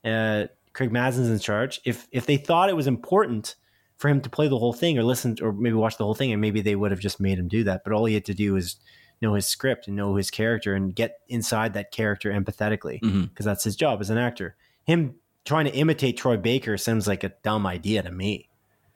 Uh, 0.05 0.47
Craig 0.73 0.93
Mazin's 0.93 1.29
in 1.29 1.39
charge. 1.39 1.81
If 1.85 2.07
if 2.13 2.27
they 2.27 2.37
thought 2.37 2.69
it 2.69 2.77
was 2.77 2.87
important 2.87 3.57
for 3.97 4.09
him 4.09 4.21
to 4.23 4.31
play 4.31 4.49
the 4.49 4.59
whole 4.59 4.73
thing 4.73 4.99
or 4.99 5.03
listen 5.03 5.37
or 5.43 5.53
maybe 5.53 5.75
watch 5.75 5.97
the 5.97 6.05
whole 6.05 6.15
thing, 6.15 6.33
and 6.33 6.41
maybe 6.41 6.61
they 6.61 6.77
would 6.77 6.91
have 6.91 7.01
just 7.01 7.21
made 7.21 7.39
him 7.39 7.49
do 7.49 7.65
that. 7.65 7.83
But 7.85 7.93
all 7.93 8.05
he 8.05 8.15
had 8.15 8.25
to 8.27 8.35
do 8.35 8.57
is 8.57 8.77
know 9.21 9.35
his 9.35 9.47
script 9.47 9.87
and 9.87 9.97
know 9.97 10.15
his 10.17 10.31
character 10.31 10.75
and 10.75 10.95
get 10.95 11.21
inside 11.29 11.75
that 11.75 11.93
character 11.93 12.31
empathetically 12.31 13.01
because 13.01 13.15
mm-hmm. 13.15 13.45
that's 13.45 13.65
his 13.65 13.77
job 13.77 14.01
as 14.01 14.11
an 14.11 14.19
actor. 14.19 14.57
Him 14.85 15.17
trying 15.45 15.67
to 15.67 15.73
imitate 15.73 16.17
Troy 16.17 16.37
Baker 16.37 16.77
seems 16.79 17.07
like 17.07 17.25
a 17.25 17.33
dumb 17.43 17.67
idea 17.67 18.03
to 18.03 18.11
me. 18.11 18.49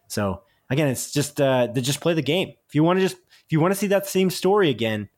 So 0.08 0.42
again, 0.70 0.88
it's 0.88 1.12
just 1.12 1.40
uh, 1.40 1.68
to 1.68 1.80
just 1.80 2.00
play 2.00 2.14
the 2.14 2.22
game. 2.22 2.54
If 2.68 2.74
you 2.74 2.82
want 2.82 2.98
to 2.98 3.04
just 3.04 3.16
if 3.46 3.52
you 3.52 3.60
want 3.60 3.72
to 3.72 3.78
see 3.78 3.88
that 3.88 4.06
same 4.06 4.30
story 4.30 4.70
again, 4.70 5.08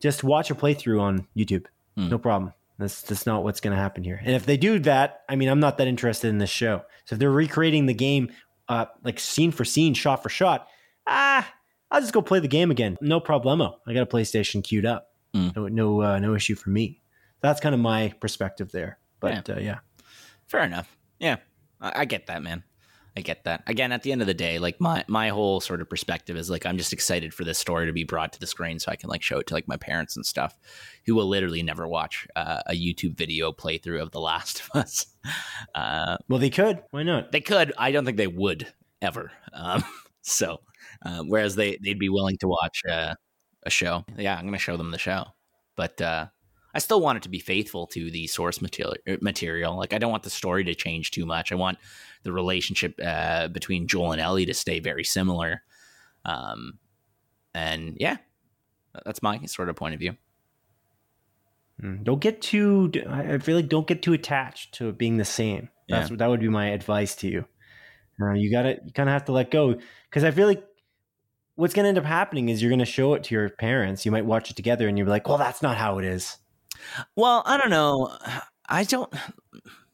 just 0.00 0.24
watch 0.24 0.50
a 0.50 0.54
playthrough 0.54 1.00
on 1.00 1.26
YouTube. 1.36 1.66
Mm. 1.96 2.10
No 2.10 2.18
problem. 2.18 2.52
That's 2.78 3.02
that's 3.02 3.26
not 3.26 3.44
what's 3.44 3.60
going 3.60 3.74
to 3.76 3.80
happen 3.80 4.02
here. 4.02 4.20
And 4.22 4.34
if 4.34 4.46
they 4.46 4.56
do 4.56 4.78
that, 4.80 5.22
I 5.28 5.36
mean, 5.36 5.48
I'm 5.48 5.60
not 5.60 5.78
that 5.78 5.86
interested 5.86 6.28
in 6.28 6.38
this 6.38 6.50
show. 6.50 6.82
So 7.04 7.14
if 7.14 7.20
they're 7.20 7.30
recreating 7.30 7.86
the 7.86 7.94
game, 7.94 8.30
uh, 8.68 8.86
like 9.04 9.20
scene 9.20 9.52
for 9.52 9.64
scene, 9.64 9.94
shot 9.94 10.22
for 10.22 10.28
shot, 10.28 10.68
ah, 11.06 11.52
I'll 11.90 12.00
just 12.00 12.12
go 12.12 12.22
play 12.22 12.40
the 12.40 12.48
game 12.48 12.70
again. 12.70 12.96
No 13.00 13.20
problemo. 13.20 13.76
I 13.86 13.92
got 13.92 14.02
a 14.02 14.06
PlayStation 14.06 14.64
queued 14.64 14.86
up. 14.86 15.10
Mm. 15.34 15.54
No, 15.54 15.68
no, 15.68 16.02
uh, 16.02 16.18
no 16.18 16.34
issue 16.34 16.54
for 16.54 16.70
me. 16.70 17.00
That's 17.40 17.60
kind 17.60 17.74
of 17.74 17.80
my 17.80 18.14
perspective 18.20 18.72
there. 18.72 18.98
But 19.20 19.48
yeah, 19.48 19.54
uh, 19.54 19.60
yeah. 19.60 19.78
fair 20.46 20.62
enough. 20.62 20.96
Yeah, 21.18 21.36
I, 21.80 22.00
I 22.00 22.04
get 22.04 22.26
that, 22.26 22.42
man. 22.42 22.64
I 23.16 23.20
get 23.20 23.44
that. 23.44 23.62
Again, 23.66 23.92
at 23.92 24.02
the 24.02 24.12
end 24.12 24.22
of 24.22 24.26
the 24.26 24.34
day, 24.34 24.58
like 24.58 24.80
my 24.80 25.04
my 25.06 25.28
whole 25.28 25.60
sort 25.60 25.80
of 25.80 25.90
perspective 25.90 26.36
is 26.36 26.48
like 26.48 26.64
I'm 26.64 26.78
just 26.78 26.92
excited 26.92 27.34
for 27.34 27.44
this 27.44 27.58
story 27.58 27.86
to 27.86 27.92
be 27.92 28.04
brought 28.04 28.32
to 28.32 28.40
the 28.40 28.46
screen 28.46 28.78
so 28.78 28.90
I 28.90 28.96
can 28.96 29.10
like 29.10 29.22
show 29.22 29.38
it 29.38 29.46
to 29.48 29.54
like 29.54 29.68
my 29.68 29.76
parents 29.76 30.16
and 30.16 30.24
stuff, 30.24 30.58
who 31.04 31.14
will 31.14 31.28
literally 31.28 31.62
never 31.62 31.86
watch 31.86 32.26
uh, 32.36 32.62
a 32.66 32.72
YouTube 32.72 33.16
video 33.16 33.52
playthrough 33.52 34.00
of 34.00 34.12
The 34.12 34.20
Last 34.20 34.60
of 34.60 34.80
Us. 34.80 35.06
Uh, 35.76 36.16
well, 36.28 36.40
they 36.40 36.50
could. 36.50 36.82
Why 36.90 37.04
not? 37.04 37.30
They 37.30 37.40
could. 37.40 37.72
I 37.78 37.92
don't 37.92 38.04
think 38.04 38.16
they 38.16 38.26
would 38.26 38.66
ever. 39.00 39.30
Um, 39.52 39.84
so 40.22 40.58
uh, 41.04 41.22
whereas 41.22 41.54
they 41.54 41.78
they'd 41.82 41.98
be 41.98 42.08
willing 42.08 42.36
to 42.38 42.48
watch 42.48 42.82
uh, 42.90 43.14
a 43.62 43.70
show. 43.70 44.04
Yeah, 44.18 44.34
I'm 44.34 44.42
going 44.42 44.54
to 44.54 44.58
show 44.58 44.76
them 44.76 44.90
the 44.90 44.98
show, 44.98 45.26
but 45.76 46.00
uh, 46.00 46.26
I 46.74 46.78
still 46.78 47.00
want 47.00 47.18
it 47.18 47.22
to 47.24 47.28
be 47.28 47.38
faithful 47.38 47.86
to 47.88 48.10
the 48.10 48.26
source 48.26 48.62
material. 48.62 48.94
Er, 49.08 49.18
material. 49.20 49.76
Like 49.76 49.92
I 49.92 49.98
don't 49.98 50.10
want 50.10 50.22
the 50.22 50.30
story 50.30 50.64
to 50.64 50.74
change 50.74 51.10
too 51.10 51.26
much. 51.26 51.52
I 51.52 51.54
want 51.54 51.78
the 52.22 52.32
relationship 52.32 52.98
uh, 53.04 53.48
between 53.48 53.86
Joel 53.86 54.12
and 54.12 54.20
Ellie 54.20 54.46
to 54.46 54.54
stay 54.54 54.80
very 54.80 55.04
similar. 55.04 55.62
Um, 56.24 56.78
and 57.54 57.96
yeah, 57.98 58.18
that's 59.04 59.22
my 59.22 59.44
sort 59.46 59.68
of 59.68 59.76
point 59.76 59.94
of 59.94 60.00
view. 60.00 60.16
Hmm, 61.80 62.02
don't 62.02 62.20
get 62.20 62.40
too. 62.40 62.90
I 63.08 63.38
feel 63.38 63.56
like 63.56 63.68
don't 63.68 63.86
get 63.86 64.02
too 64.02 64.12
attached 64.12 64.74
to 64.74 64.88
it 64.88 64.98
being 64.98 65.16
the 65.16 65.24
same. 65.24 65.68
That's 65.88 66.10
yeah. 66.10 66.16
that 66.16 66.30
would 66.30 66.40
be 66.40 66.48
my 66.48 66.68
advice 66.68 67.14
to 67.16 67.28
you. 67.28 67.44
Uh, 68.20 68.32
you 68.32 68.50
gotta, 68.50 68.78
you 68.84 68.92
kind 68.92 69.08
of 69.08 69.14
have 69.14 69.24
to 69.24 69.32
let 69.32 69.50
go 69.50 69.74
because 70.08 70.22
I 70.22 70.30
feel 70.30 70.46
like 70.46 70.64
what's 71.54 71.74
going 71.74 71.84
to 71.84 71.88
end 71.88 71.98
up 71.98 72.04
happening 72.04 72.48
is 72.48 72.62
you're 72.62 72.70
going 72.70 72.78
to 72.78 72.84
show 72.84 73.14
it 73.14 73.24
to 73.24 73.34
your 73.34 73.48
parents. 73.50 74.04
You 74.04 74.12
might 74.12 74.24
watch 74.24 74.50
it 74.50 74.56
together 74.56 74.88
and 74.88 74.96
you're 74.96 75.06
like, 75.06 75.28
well, 75.28 75.38
that's 75.38 75.62
not 75.62 75.76
how 75.76 75.98
it 75.98 76.04
is. 76.04 76.38
Well, 77.16 77.42
I 77.46 77.56
don't 77.56 77.70
know. 77.70 78.16
I 78.68 78.84
don't 78.84 79.12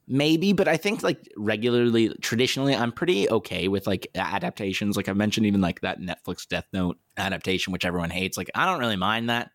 maybe 0.08 0.54
but 0.54 0.66
i 0.66 0.76
think 0.76 1.02
like 1.02 1.28
regularly 1.36 2.08
traditionally 2.22 2.74
i'm 2.74 2.90
pretty 2.90 3.28
okay 3.28 3.68
with 3.68 3.86
like 3.86 4.08
adaptations 4.14 4.96
like 4.96 5.08
i 5.08 5.12
mentioned 5.12 5.46
even 5.46 5.60
like 5.60 5.80
that 5.82 6.00
netflix 6.00 6.48
death 6.48 6.64
note 6.72 6.96
adaptation 7.18 7.72
which 7.72 7.84
everyone 7.84 8.08
hates 8.08 8.38
like 8.38 8.50
i 8.54 8.64
don't 8.64 8.80
really 8.80 8.96
mind 8.96 9.28
that 9.28 9.50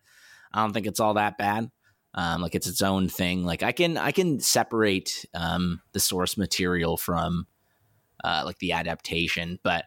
i 0.52 0.62
don't 0.62 0.72
think 0.72 0.86
it's 0.86 1.00
all 1.00 1.14
that 1.14 1.36
bad 1.36 1.70
um, 2.16 2.40
like 2.40 2.54
it's 2.54 2.68
its 2.68 2.82
own 2.82 3.08
thing 3.08 3.44
like 3.44 3.64
i 3.64 3.72
can 3.72 3.98
i 3.98 4.12
can 4.12 4.38
separate 4.38 5.26
um, 5.34 5.80
the 5.92 6.00
source 6.00 6.36
material 6.36 6.96
from 6.96 7.46
uh, 8.22 8.42
like 8.44 8.58
the 8.58 8.72
adaptation 8.72 9.58
but 9.62 9.84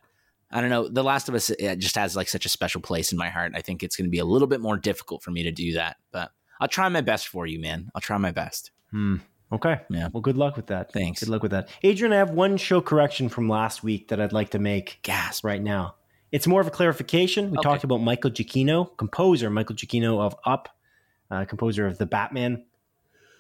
I 0.50 0.62
don't 0.62 0.70
know. 0.70 0.88
The 0.88 1.04
Last 1.04 1.28
of 1.28 1.36
Us 1.36 1.50
it 1.50 1.80
just 1.80 1.98
has 1.98 2.16
like 2.16 2.30
such 2.30 2.46
a 2.46 2.50
special 2.50 2.80
place 2.80 3.12
in 3.12 3.18
my 3.18 3.28
heart. 3.28 3.52
I 3.54 3.62
think 3.62 3.84
it's 3.84 3.98
going 3.98 4.06
to 4.06 4.12
be 4.12 4.20
a 4.20 4.26
little 4.26 4.48
bit 4.48 4.62
more 4.62 4.78
difficult 4.78 5.22
for 5.22 5.30
me 5.30 5.44
to 5.44 5.52
do 5.52 5.74
that, 5.74 5.98
but 6.14 6.32
I'll 6.60 6.68
try 6.68 6.90
my 6.90 7.02
best 7.02 7.28
for 7.28 7.46
you, 7.46 7.60
man. 7.60 7.92
I'll 7.94 8.02
try 8.02 8.18
my 8.18 8.32
best. 8.32 8.72
Hmm. 8.92 9.18
Okay. 9.52 9.80
Yeah. 9.90 10.10
Well, 10.12 10.22
good 10.22 10.38
luck 10.38 10.58
with 10.58 10.68
that. 10.68 10.92
Thanks. 10.92 11.22
Good 11.22 11.30
luck 11.30 11.42
with 11.42 11.52
that. 11.52 11.70
Adrian, 11.84 12.12
I 12.14 12.18
have 12.18 12.32
one 12.32 12.58
show 12.58 12.82
correction 12.82 13.30
from 13.30 13.48
last 13.48 13.84
week 13.84 14.10
that 14.10 14.20
I'd 14.20 14.34
like 14.34 14.50
to 14.52 14.60
make. 14.60 15.00
Gasp. 15.04 15.46
Right 15.46 15.62
now. 15.62 15.96
It's 16.32 16.48
more 16.48 16.60
of 16.60 16.68
a 16.68 16.72
clarification. 16.72 17.52
We 17.52 17.58
okay. 17.58 17.70
talked 17.70 17.84
about 17.86 18.00
Michael 18.00 18.32
Giacchino, 18.32 18.98
composer 18.98 19.50
Michael 19.50 19.76
Giacchino 19.76 20.20
of 20.20 20.36
Up, 20.46 20.68
uh, 21.32 21.46
composer 21.46 21.88
of 21.88 21.98
The 21.98 22.06
Batman, 22.06 22.66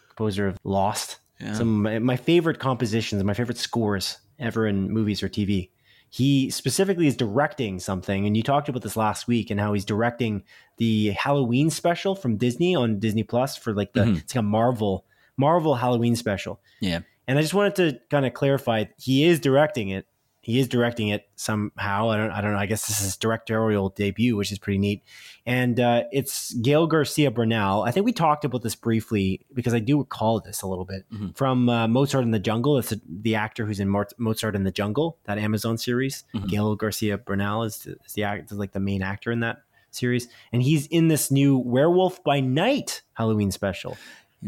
composer 0.07 0.47
of 0.47 0.57
Lost. 0.63 1.17
Yeah. 1.41 1.53
Some 1.53 1.85
of 1.85 2.01
my 2.01 2.15
favorite 2.15 2.59
compositions, 2.59 3.21
my 3.23 3.33
favorite 3.33 3.57
scores 3.57 4.19
ever 4.39 4.67
in 4.67 4.89
movies 4.89 5.21
or 5.21 5.27
TV 5.27 5.69
he 6.09 6.49
specifically 6.49 7.07
is 7.07 7.15
directing 7.15 7.79
something 7.79 8.25
and 8.25 8.35
you 8.37 8.43
talked 8.43 8.69
about 8.69 8.81
this 8.81 8.97
last 8.97 9.27
week 9.27 9.49
and 9.49 9.59
how 9.59 9.73
he's 9.73 9.85
directing 9.85 10.43
the 10.77 11.11
halloween 11.11 11.69
special 11.69 12.15
from 12.15 12.37
disney 12.37 12.75
on 12.75 12.99
disney 12.99 13.23
plus 13.23 13.57
for 13.57 13.73
like 13.73 13.93
the 13.93 14.01
mm-hmm. 14.01 14.17
it's 14.17 14.35
like 14.35 14.39
a 14.39 14.43
marvel 14.43 15.05
marvel 15.37 15.75
halloween 15.75 16.15
special. 16.15 16.59
Yeah. 16.79 17.01
And 17.27 17.37
i 17.37 17.41
just 17.41 17.53
wanted 17.53 17.75
to 17.75 17.99
kind 18.09 18.25
of 18.25 18.33
clarify 18.33 18.85
he 18.97 19.25
is 19.25 19.39
directing 19.39 19.89
it 19.89 20.05
he 20.47 20.59
is 20.59 20.69
directing 20.69 21.09
it 21.09 21.27
somehow. 21.35 22.09
I 22.09 22.15
don't, 22.15 22.31
I 22.31 22.39
don't 22.39 22.53
know. 22.53 22.57
I 22.57 22.67
guess 22.67 22.87
this 22.87 22.99
is 22.99 23.03
his 23.03 23.17
directorial 23.17 23.89
debut, 23.89 24.37
which 24.37 24.53
is 24.53 24.57
pretty 24.57 24.77
neat. 24.77 25.03
And 25.45 25.77
uh, 25.77 26.03
it's 26.13 26.53
Gael 26.53 26.87
Garcia 26.87 27.31
Bernal. 27.31 27.83
I 27.83 27.91
think 27.91 28.05
we 28.05 28.13
talked 28.13 28.45
about 28.45 28.63
this 28.63 28.73
briefly 28.73 29.41
because 29.53 29.73
I 29.73 29.79
do 29.79 29.99
recall 29.99 30.39
this 30.39 30.61
a 30.61 30.67
little 30.67 30.85
bit 30.85 31.03
mm-hmm. 31.11 31.31
from 31.31 31.67
uh, 31.67 31.89
Mozart 31.89 32.23
in 32.23 32.31
the 32.31 32.39
Jungle. 32.39 32.77
It's 32.77 32.93
the 33.05 33.35
actor 33.35 33.65
who's 33.65 33.81
in 33.81 33.89
Mozart 34.17 34.55
in 34.55 34.63
the 34.63 34.71
Jungle, 34.71 35.17
that 35.25 35.37
Amazon 35.37 35.77
series. 35.77 36.23
Mm-hmm. 36.33 36.47
Gael 36.47 36.75
Garcia 36.77 37.17
Bernal 37.17 37.63
is, 37.63 37.79
the, 37.79 37.97
is 38.05 38.13
the 38.13 38.23
is 38.23 38.53
like 38.53 38.71
the 38.71 38.79
main 38.79 39.01
actor 39.01 39.33
in 39.33 39.41
that 39.41 39.63
series, 39.91 40.29
and 40.53 40.63
he's 40.63 40.87
in 40.87 41.09
this 41.09 41.29
new 41.29 41.57
Werewolf 41.57 42.23
by 42.23 42.39
Night 42.39 43.01
Halloween 43.15 43.51
special. 43.51 43.97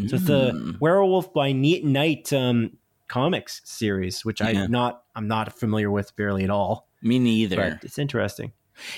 So 0.07 0.15
it's 0.15 0.25
the 0.25 0.51
mm. 0.51 0.79
Werewolf 0.79 1.33
by 1.33 1.51
Night 1.51 2.31
um, 2.31 2.77
comics 3.09 3.61
series, 3.65 4.23
which 4.23 4.39
yeah. 4.39 4.47
I'm 4.47 4.71
not 4.71 5.03
I'm 5.15 5.27
not 5.27 5.57
familiar 5.59 5.91
with 5.91 6.15
barely 6.15 6.43
at 6.43 6.49
all. 6.49 6.87
Me 7.01 7.19
neither. 7.19 7.79
It's 7.83 7.99
interesting. 7.99 8.53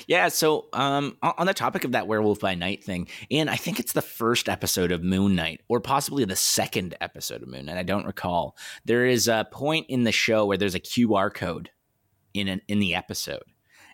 Yeah, 0.08 0.28
so 0.28 0.68
um, 0.74 1.18
on 1.24 1.48
the 1.48 1.56
topic 1.56 1.84
of 1.84 1.94
that 1.94 2.06
Werewolf 2.06 2.40
by 2.40 2.54
Night 2.54 2.84
thing, 2.84 3.08
and 3.32 3.50
I 3.50 3.56
think 3.56 3.80
it's 3.80 3.94
the 3.94 4.02
first 4.04 4.48
episode 4.48 4.92
of 4.92 5.04
Moon 5.04 5.36
Knight, 5.36 5.62
or 5.68 5.80
possibly 5.80 6.24
the 6.24 6.36
second 6.36 6.96
episode 7.02 7.42
of 7.42 7.48
Moon 7.48 7.66
Knight. 7.66 7.78
I 7.78 7.84
don't 7.84 8.06
recall. 8.06 8.56
There 8.86 9.08
is 9.08 9.28
a 9.28 9.48
point 9.52 9.88
in 9.90 10.04
the 10.04 10.12
show 10.12 10.46
where 10.46 10.58
there's 10.58 10.76
a 10.76 10.80
QR 10.80 11.34
code 11.34 11.72
in 12.36 12.48
an, 12.48 12.62
in 12.68 12.78
the 12.78 12.94
episode, 12.94 13.44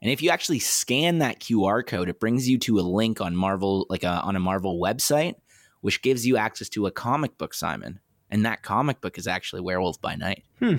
and 0.01 0.11
if 0.11 0.21
you 0.21 0.29
actually 0.29 0.59
scan 0.59 1.19
that 1.19 1.39
QR 1.39 1.85
code, 1.85 2.09
it 2.09 2.19
brings 2.19 2.47
you 2.47 2.57
to 2.59 2.79
a 2.79 2.81
link 2.81 3.21
on 3.21 3.35
Marvel, 3.35 3.85
like 3.89 4.03
a, 4.03 4.21
on 4.21 4.35
a 4.35 4.39
Marvel 4.39 4.79
website, 4.79 5.35
which 5.81 6.01
gives 6.01 6.25
you 6.25 6.37
access 6.37 6.69
to 6.69 6.85
a 6.85 6.91
comic 6.91 7.37
book, 7.37 7.53
Simon. 7.53 7.99
And 8.29 8.45
that 8.45 8.63
comic 8.63 9.01
book 9.01 9.17
is 9.17 9.27
actually 9.27 9.61
Werewolf 9.61 10.01
by 10.01 10.15
Night. 10.15 10.43
Hmm. 10.59 10.75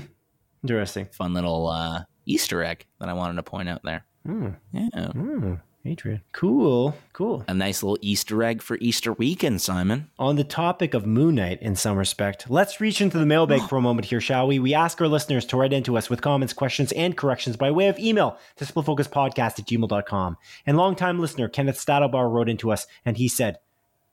Interesting. 0.63 1.07
Fun 1.13 1.35
little 1.35 1.69
uh, 1.69 2.05
Easter 2.27 2.63
egg 2.63 2.87
that 3.01 3.09
I 3.09 3.15
wanted 3.15 3.37
to 3.37 3.43
point 3.43 3.69
out 3.69 3.83
there. 3.83 4.05
Hmm. 4.27 4.51
Yeah. 4.73 5.09
Hmm. 5.13 5.55
Adrian. 5.85 6.23
Cool. 6.33 6.95
Cool. 7.13 7.45
A 7.49 7.55
nice 7.55 7.83
little 7.83 7.99
Easter 8.03 8.43
egg 8.43 8.61
for 8.63 8.77
Easter 8.81 9.13
weekend, 9.13 9.63
Simon. 9.63 10.11
On 10.19 10.37
the 10.37 10.45
topic 10.45 10.93
of 10.93 11.07
Moon 11.07 11.37
Knight 11.37 11.63
in 11.63 11.77
some 11.77 11.97
respect, 11.97 12.51
let's 12.51 12.81
reach 12.81 13.01
into 13.01 13.19
the 13.19 13.25
mailbag 13.25 13.63
for 13.69 13.77
a 13.77 13.81
moment 13.81 14.07
here, 14.07 14.21
shall 14.21 14.47
we? 14.47 14.59
We 14.59 14.75
ask 14.75 15.01
our 15.01 15.09
listeners 15.09 15.47
to 15.47 15.57
write 15.57 15.73
into 15.73 15.97
us 15.97 16.11
with 16.11 16.21
comments, 16.21 16.53
questions, 16.53 16.93
and 16.93 17.17
corrections 17.17 17.57
by 17.57 17.71
way 17.71 17.89
of 17.89 17.99
email 17.99 18.39
to 18.57 18.65
splitfocuspodcast 18.65 19.39
at 19.39 19.67
gmail.com. 19.67 20.37
And 20.67 20.77
longtime 20.77 21.21
listener 21.21 21.49
Kenneth 21.49 21.79
Stadelbar 21.79 22.31
wrote 22.31 22.49
into 22.49 22.71
us 22.71 22.87
and 23.05 23.17
he 23.17 23.29
said, 23.29 23.59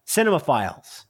Cinephiles. 0.05 1.05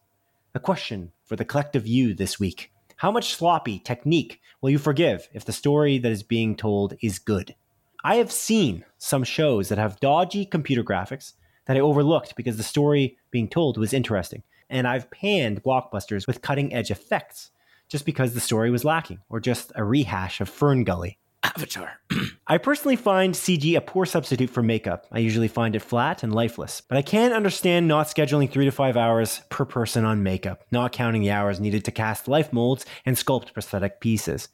A 0.54 0.60
question 0.60 1.12
for 1.26 1.36
the 1.36 1.46
collective 1.46 1.88
you 1.88 2.14
this 2.14 2.40
week. 2.40 2.72
How 2.98 3.12
much 3.12 3.36
sloppy 3.36 3.80
technique 3.80 4.40
will 4.62 4.70
you 4.70 4.78
forgive 4.78 5.28
if 5.34 5.44
the 5.44 5.52
story 5.52 5.98
that 5.98 6.12
is 6.12 6.24
being 6.24 6.56
told 6.56 6.96
is 7.02 7.20
good? 7.20 7.56
I 8.04 8.16
have 8.16 8.32
seen 8.32 8.86
some 8.98 9.24
shows 9.24 9.70
that 9.70 9.78
have 9.78 10.00
dodgy 10.00 10.46
computer 10.46 10.84
graphics 10.84 11.34
that 11.66 11.76
I 11.76 11.82
overlooked 11.82 12.36
because 12.36 12.58
the 12.58 12.64
story 12.64 13.18
being 13.32 13.50
told 13.50 13.78
was 13.78 13.94
interesting. 13.94 14.44
And 14.70 14.88
I've 14.88 15.12
panned 15.12 15.64
blockbusters 15.64 16.28
with 16.28 16.42
cutting 16.42 16.74
edge 16.74 16.92
effects 16.92 17.52
just 17.90 18.06
because 18.06 18.34
the 18.34 18.40
story 18.40 18.70
was 18.72 18.86
lacking 18.86 19.20
or 19.30 19.40
just 19.40 19.72
a 19.76 19.84
rehash 19.84 20.40
of 20.42 20.50
FernGully. 20.50 21.18
Avatar. 21.46 22.00
I 22.48 22.58
personally 22.58 22.96
find 22.96 23.36
CG 23.36 23.78
a 23.78 23.82
poor 23.82 24.06
substitute 24.06 24.50
for 24.50 24.64
makeup. 24.64 25.06
I 25.12 25.20
usually 25.20 25.48
find 25.48 25.76
it 25.76 25.82
flat 25.82 26.24
and 26.24 26.34
lifeless, 26.34 26.82
but 26.82 26.98
I 26.98 27.04
can 27.04 27.34
understand 27.34 27.88
not 27.88 28.08
scheduling 28.08 28.50
three 28.50 28.66
to 28.66 28.72
five 28.72 28.98
hours 28.98 29.42
per 29.50 29.64
person 29.64 30.06
on 30.06 30.24
makeup, 30.24 30.64
not 30.72 30.92
counting 30.92 31.22
the 31.22 31.32
hours 31.32 31.60
needed 31.60 31.86
to 31.86 31.92
cast 31.92 32.28
life 32.28 32.52
molds 32.52 32.86
and 33.06 33.16
sculpt 33.16 33.54
prosthetic 33.54 34.00
pieces. 34.00 34.50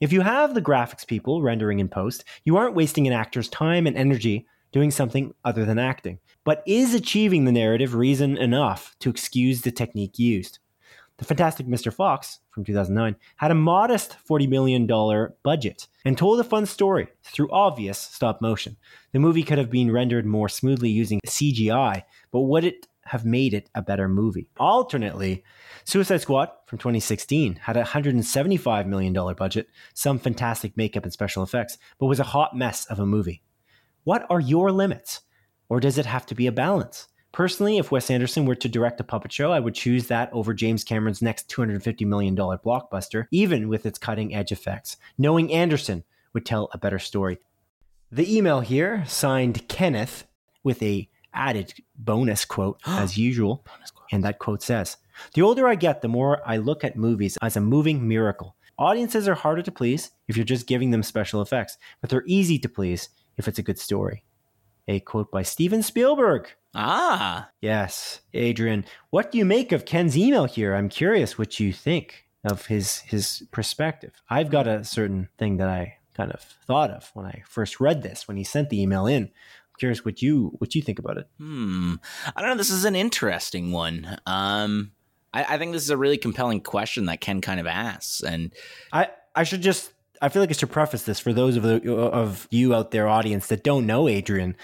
If 0.00 0.12
you 0.12 0.20
have 0.20 0.54
the 0.54 0.62
graphics 0.62 1.06
people 1.06 1.42
rendering 1.42 1.80
in 1.80 1.88
post, 1.88 2.24
you 2.44 2.56
aren't 2.56 2.76
wasting 2.76 3.06
an 3.08 3.12
actor's 3.12 3.48
time 3.48 3.86
and 3.86 3.96
energy 3.96 4.46
doing 4.70 4.92
something 4.92 5.34
other 5.44 5.64
than 5.64 5.78
acting, 5.78 6.20
but 6.44 6.62
is 6.66 6.94
achieving 6.94 7.44
the 7.44 7.52
narrative 7.52 7.94
reason 7.94 8.36
enough 8.36 8.94
to 9.00 9.10
excuse 9.10 9.62
the 9.62 9.72
technique 9.72 10.18
used. 10.18 10.60
The 11.18 11.24
Fantastic 11.24 11.66
Mr. 11.66 11.92
Fox 11.92 12.40
from 12.50 12.64
2009 12.64 13.16
had 13.36 13.50
a 13.50 13.54
modest 13.54 14.16
$40 14.28 14.48
million 14.48 14.86
budget 15.42 15.88
and 16.04 16.16
told 16.16 16.38
a 16.40 16.44
fun 16.44 16.66
story 16.66 17.08
through 17.22 17.50
obvious 17.50 17.98
stop 17.98 18.42
motion. 18.42 18.76
The 19.12 19.18
movie 19.18 19.42
could 19.42 19.56
have 19.56 19.70
been 19.70 19.90
rendered 19.90 20.26
more 20.26 20.50
smoothly 20.50 20.90
using 20.90 21.20
CGI, 21.26 22.02
but 22.32 22.40
would 22.40 22.64
it 22.64 22.86
have 23.06 23.24
made 23.24 23.54
it 23.54 23.70
a 23.74 23.80
better 23.80 24.08
movie? 24.08 24.50
Alternately, 24.58 25.42
Suicide 25.84 26.20
Squad 26.20 26.50
from 26.66 26.78
2016 26.78 27.54
had 27.62 27.78
a 27.78 27.84
$175 27.84 28.86
million 28.86 29.14
budget, 29.34 29.68
some 29.94 30.18
fantastic 30.18 30.76
makeup 30.76 31.04
and 31.04 31.12
special 31.12 31.42
effects, 31.42 31.78
but 31.98 32.06
was 32.06 32.20
a 32.20 32.24
hot 32.24 32.54
mess 32.54 32.84
of 32.86 32.98
a 32.98 33.06
movie. 33.06 33.42
What 34.04 34.26
are 34.28 34.40
your 34.40 34.70
limits? 34.70 35.22
Or 35.68 35.80
does 35.80 35.96
it 35.96 36.06
have 36.06 36.26
to 36.26 36.34
be 36.34 36.46
a 36.46 36.52
balance? 36.52 37.08
Personally, 37.36 37.76
if 37.76 37.90
Wes 37.90 38.10
Anderson 38.10 38.46
were 38.46 38.54
to 38.54 38.66
direct 38.66 38.98
a 38.98 39.04
puppet 39.04 39.30
show, 39.30 39.52
I 39.52 39.60
would 39.60 39.74
choose 39.74 40.06
that 40.06 40.32
over 40.32 40.54
James 40.54 40.82
Cameron's 40.82 41.20
next 41.20 41.50
$250 41.50 42.06
million 42.06 42.34
blockbuster, 42.34 43.26
even 43.30 43.68
with 43.68 43.84
its 43.84 43.98
cutting 43.98 44.34
edge 44.34 44.52
effects, 44.52 44.96
knowing 45.18 45.52
Anderson 45.52 46.02
would 46.32 46.46
tell 46.46 46.70
a 46.72 46.78
better 46.78 46.98
story. 46.98 47.38
The 48.10 48.34
email 48.34 48.60
here, 48.60 49.04
signed 49.06 49.68
Kenneth, 49.68 50.26
with 50.64 50.82
a 50.82 51.10
added 51.34 51.74
bonus 51.98 52.46
quote 52.46 52.80
as 52.86 53.18
usual, 53.18 53.66
and 54.10 54.24
that 54.24 54.38
quote 54.38 54.62
says, 54.62 54.96
The 55.34 55.42
older 55.42 55.68
I 55.68 55.74
get, 55.74 56.00
the 56.00 56.08
more 56.08 56.40
I 56.48 56.56
look 56.56 56.84
at 56.84 56.96
movies 56.96 57.36
as 57.42 57.54
a 57.54 57.60
moving 57.60 58.08
miracle. 58.08 58.56
Audiences 58.78 59.28
are 59.28 59.34
harder 59.34 59.60
to 59.60 59.70
please 59.70 60.10
if 60.26 60.38
you're 60.38 60.44
just 60.46 60.66
giving 60.66 60.90
them 60.90 61.02
special 61.02 61.42
effects, 61.42 61.76
but 62.00 62.08
they're 62.08 62.24
easy 62.24 62.58
to 62.60 62.68
please 62.70 63.10
if 63.36 63.46
it's 63.46 63.58
a 63.58 63.62
good 63.62 63.78
story. 63.78 64.22
A 64.88 65.00
quote 65.00 65.30
by 65.30 65.42
Steven 65.42 65.82
Spielberg. 65.82 66.48
Ah. 66.74 67.50
Yes, 67.60 68.20
Adrian. 68.34 68.84
What 69.10 69.32
do 69.32 69.38
you 69.38 69.44
make 69.44 69.72
of 69.72 69.84
Ken's 69.84 70.16
email 70.16 70.44
here? 70.44 70.74
I'm 70.74 70.88
curious 70.88 71.38
what 71.38 71.58
you 71.58 71.72
think 71.72 72.26
of 72.44 72.66
his 72.66 72.98
his 73.00 73.42
perspective. 73.50 74.12
I've 74.30 74.50
got 74.50 74.68
a 74.68 74.84
certain 74.84 75.28
thing 75.38 75.56
that 75.56 75.68
I 75.68 75.98
kind 76.14 76.30
of 76.30 76.40
thought 76.40 76.90
of 76.90 77.10
when 77.14 77.26
I 77.26 77.42
first 77.48 77.80
read 77.80 78.02
this 78.02 78.28
when 78.28 78.36
he 78.36 78.44
sent 78.44 78.70
the 78.70 78.80
email 78.80 79.06
in. 79.06 79.24
I'm 79.24 79.78
curious 79.78 80.04
what 80.04 80.22
you 80.22 80.52
what 80.58 80.74
you 80.74 80.82
think 80.82 80.98
about 80.98 81.18
it. 81.18 81.28
Hmm. 81.38 81.94
I 82.34 82.40
don't 82.40 82.50
know. 82.50 82.56
This 82.56 82.70
is 82.70 82.84
an 82.84 82.94
interesting 82.94 83.72
one. 83.72 84.18
Um, 84.26 84.92
I, 85.34 85.54
I 85.54 85.58
think 85.58 85.72
this 85.72 85.82
is 85.82 85.90
a 85.90 85.96
really 85.96 86.18
compelling 86.18 86.60
question 86.60 87.06
that 87.06 87.20
Ken 87.20 87.40
kind 87.40 87.58
of 87.58 87.66
asks, 87.66 88.22
and 88.22 88.52
I 88.92 89.08
I 89.34 89.44
should 89.44 89.62
just 89.62 89.92
I 90.22 90.28
feel 90.28 90.42
like 90.42 90.50
I 90.50 90.54
should 90.54 90.70
preface 90.70 91.02
this 91.02 91.18
for 91.20 91.32
those 91.32 91.56
of 91.56 91.62
the, 91.62 91.92
of 91.94 92.46
you 92.50 92.74
out 92.74 92.90
there 92.90 93.08
audience 93.08 93.46
that 93.48 93.62
don't 93.64 93.86
know 93.86 94.08
Adrian. 94.08 94.56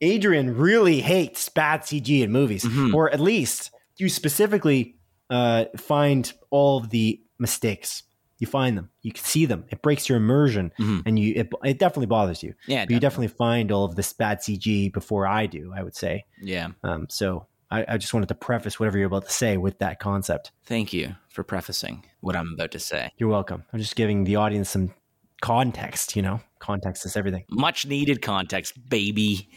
Adrian 0.00 0.56
really 0.56 1.00
hates 1.00 1.48
bad 1.48 1.80
CG 1.82 2.22
in 2.22 2.30
movies, 2.30 2.64
Mhm. 2.64 2.94
or 2.94 3.10
at 3.12 3.20
least 3.20 3.70
you 3.96 4.08
specifically 4.08 4.94
uh, 5.30 5.66
find 5.76 6.32
all 6.50 6.78
of 6.78 6.88
the 6.90 7.20
mistakes. 7.38 8.02
You 8.38 8.46
find 8.46 8.78
them, 8.78 8.88
you 9.02 9.12
can 9.12 9.22
see 9.24 9.44
them. 9.46 9.64
It 9.70 9.82
breaks 9.82 10.08
your 10.08 10.16
immersion, 10.16 10.72
Mhm. 10.78 11.02
and 11.04 11.18
you 11.18 11.34
it, 11.36 11.50
it 11.64 11.78
definitely 11.78 12.06
bothers 12.06 12.42
you. 12.42 12.54
yeah, 12.66 12.84
But 12.86 12.92
you 12.94 13.00
definitely 13.00 13.28
find 13.28 13.70
all 13.72 13.84
of 13.84 13.94
this 13.96 14.12
bad 14.12 14.38
CG 14.42 14.88
before 14.92 15.26
I 15.26 15.46
do. 15.46 15.72
I 15.76 15.82
would 15.82 15.94
say. 15.96 16.24
yeah. 16.40 16.68
Um, 16.82 17.08
so 17.10 17.46
I, 17.70 17.84
I 17.88 17.98
just 17.98 18.14
wanted 18.14 18.28
to 18.28 18.34
preface 18.34 18.80
whatever 18.80 18.98
you're 18.98 19.08
about 19.08 19.26
to 19.26 19.32
say 19.32 19.56
with 19.56 19.78
that 19.80 20.00
concept. 20.00 20.52
Thank 20.64 20.92
you 20.92 21.14
for 21.28 21.42
prefacing 21.42 22.04
what 22.20 22.36
I'm 22.36 22.54
about 22.54 22.70
to 22.72 22.78
say. 22.78 23.10
You're 23.18 23.28
welcome. 23.28 23.64
I'm 23.72 23.78
just 23.78 23.96
giving 23.96 24.24
the 24.24 24.36
audience 24.36 24.70
some 24.70 24.94
context. 25.40 26.16
You 26.16 26.22
know, 26.22 26.40
context 26.58 27.04
is 27.04 27.16
everything. 27.16 27.44
much 27.50 27.86
needed 27.86 28.22
context, 28.22 28.88
baby. 28.88 29.50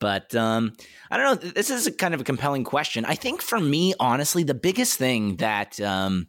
But 0.00 0.34
um, 0.34 0.72
I 1.10 1.16
don't 1.16 1.42
know. 1.42 1.50
This 1.50 1.70
is 1.70 1.86
a 1.86 1.92
kind 1.92 2.14
of 2.14 2.20
a 2.20 2.24
compelling 2.24 2.64
question. 2.64 3.04
I 3.04 3.14
think 3.14 3.40
for 3.40 3.58
me, 3.58 3.94
honestly, 3.98 4.42
the 4.42 4.54
biggest 4.54 4.98
thing 4.98 5.36
that 5.36 5.80
um, 5.80 6.26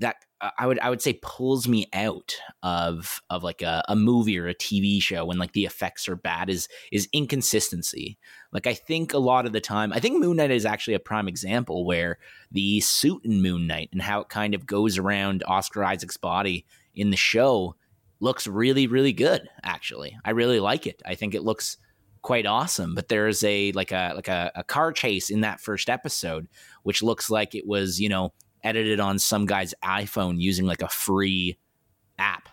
that 0.00 0.16
Uh, 0.40 0.50
I 0.58 0.66
would 0.66 0.78
I 0.80 0.90
would 0.90 1.02
say 1.02 1.18
pulls 1.22 1.68
me 1.68 1.86
out 1.92 2.36
of 2.62 3.20
of 3.30 3.42
like 3.42 3.62
a, 3.62 3.82
a 3.88 3.96
movie 3.96 4.38
or 4.38 4.48
a 4.48 4.54
TV 4.54 5.02
show 5.02 5.24
when 5.24 5.38
like 5.38 5.52
the 5.52 5.64
effects 5.64 6.08
are 6.08 6.16
bad 6.16 6.50
is 6.50 6.68
is 6.92 7.08
inconsistency. 7.12 8.18
Like 8.52 8.66
I 8.66 8.74
think 8.74 9.12
a 9.12 9.18
lot 9.18 9.46
of 9.46 9.52
the 9.52 9.60
time, 9.60 9.92
I 9.92 10.00
think 10.00 10.18
Moon 10.18 10.36
Knight 10.36 10.50
is 10.50 10.66
actually 10.66 10.94
a 10.94 11.00
prime 11.00 11.28
example 11.28 11.84
where 11.84 12.18
the 12.50 12.80
suit 12.80 13.24
in 13.24 13.42
Moon 13.42 13.66
Knight 13.66 13.90
and 13.92 14.02
how 14.02 14.20
it 14.20 14.28
kind 14.28 14.54
of 14.54 14.66
goes 14.66 14.98
around 14.98 15.42
Oscar 15.46 15.84
Isaac's 15.84 16.16
body 16.16 16.66
in 16.94 17.10
the 17.10 17.16
show 17.16 17.76
looks 18.20 18.46
really 18.46 18.86
really 18.86 19.12
good 19.12 19.48
actually 19.62 20.16
i 20.24 20.30
really 20.30 20.60
like 20.60 20.86
it 20.86 21.02
i 21.06 21.14
think 21.14 21.34
it 21.34 21.42
looks 21.42 21.78
quite 22.22 22.44
awesome 22.44 22.94
but 22.94 23.08
there's 23.08 23.42
a 23.44 23.72
like 23.72 23.92
a 23.92 24.12
like 24.14 24.28
a, 24.28 24.52
a 24.54 24.62
car 24.62 24.92
chase 24.92 25.30
in 25.30 25.40
that 25.40 25.60
first 25.60 25.88
episode 25.88 26.46
which 26.82 27.02
looks 27.02 27.30
like 27.30 27.54
it 27.54 27.66
was 27.66 27.98
you 27.98 28.08
know 28.08 28.32
edited 28.62 29.00
on 29.00 29.18
some 29.18 29.46
guy's 29.46 29.74
iphone 29.84 30.40
using 30.40 30.66
like 30.66 30.82
a 30.82 30.88
free 30.88 31.58
app 32.18 32.48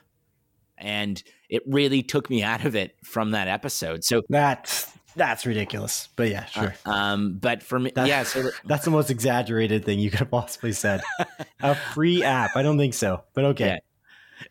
and 0.78 1.24
it 1.50 1.63
really 1.65 2.04
took 2.04 2.30
me 2.30 2.43
out 2.43 2.63
of 2.65 2.76
it 2.76 2.96
from 3.04 3.32
that 3.32 3.48
episode 3.48 4.04
so 4.04 4.22
That's 4.30 4.91
that's 5.15 5.48
ridiculous. 5.48 6.10
But 6.15 6.30
yeah, 6.30 6.46
sure. 6.46 6.76
um 6.86 7.39
but 7.41 7.63
for 7.63 7.80
me 7.80 7.91
That- 7.96 8.08
yeah 8.08 8.22
so 8.24 8.52
that's 8.65 8.86
the 8.86 8.91
most 8.91 9.10
exaggerated 9.10 9.84
thing 9.84 10.00
you 10.00 10.12
could 10.12 10.20
have 10.20 10.30
possibly 10.30 10.74
said. 10.74 11.02
a 11.62 11.74
free 11.74 12.22
app. 12.24 12.56
I 12.56 12.62
don't 12.62 12.78
think 12.78 12.93
so. 12.93 13.24
But 13.34 13.46
okay. 13.46 13.65
Yeah. 13.65 13.78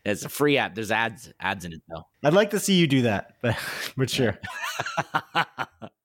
it's 0.05 0.25
a 0.25 0.29
free 0.29 0.59
app 0.59 0.75
there's 0.75 0.91
ads 0.91 1.33
ads 1.39 1.65
in 1.65 1.73
it 1.73 1.83
though 1.89 2.03
I'd 2.25 2.35
like 2.35 2.51
to 2.51 2.59
see 2.59 2.75
you 2.75 2.89
do 2.89 3.03
that. 3.03 3.37
But 3.43 3.57
but 3.97 4.11
sure. 4.11 4.39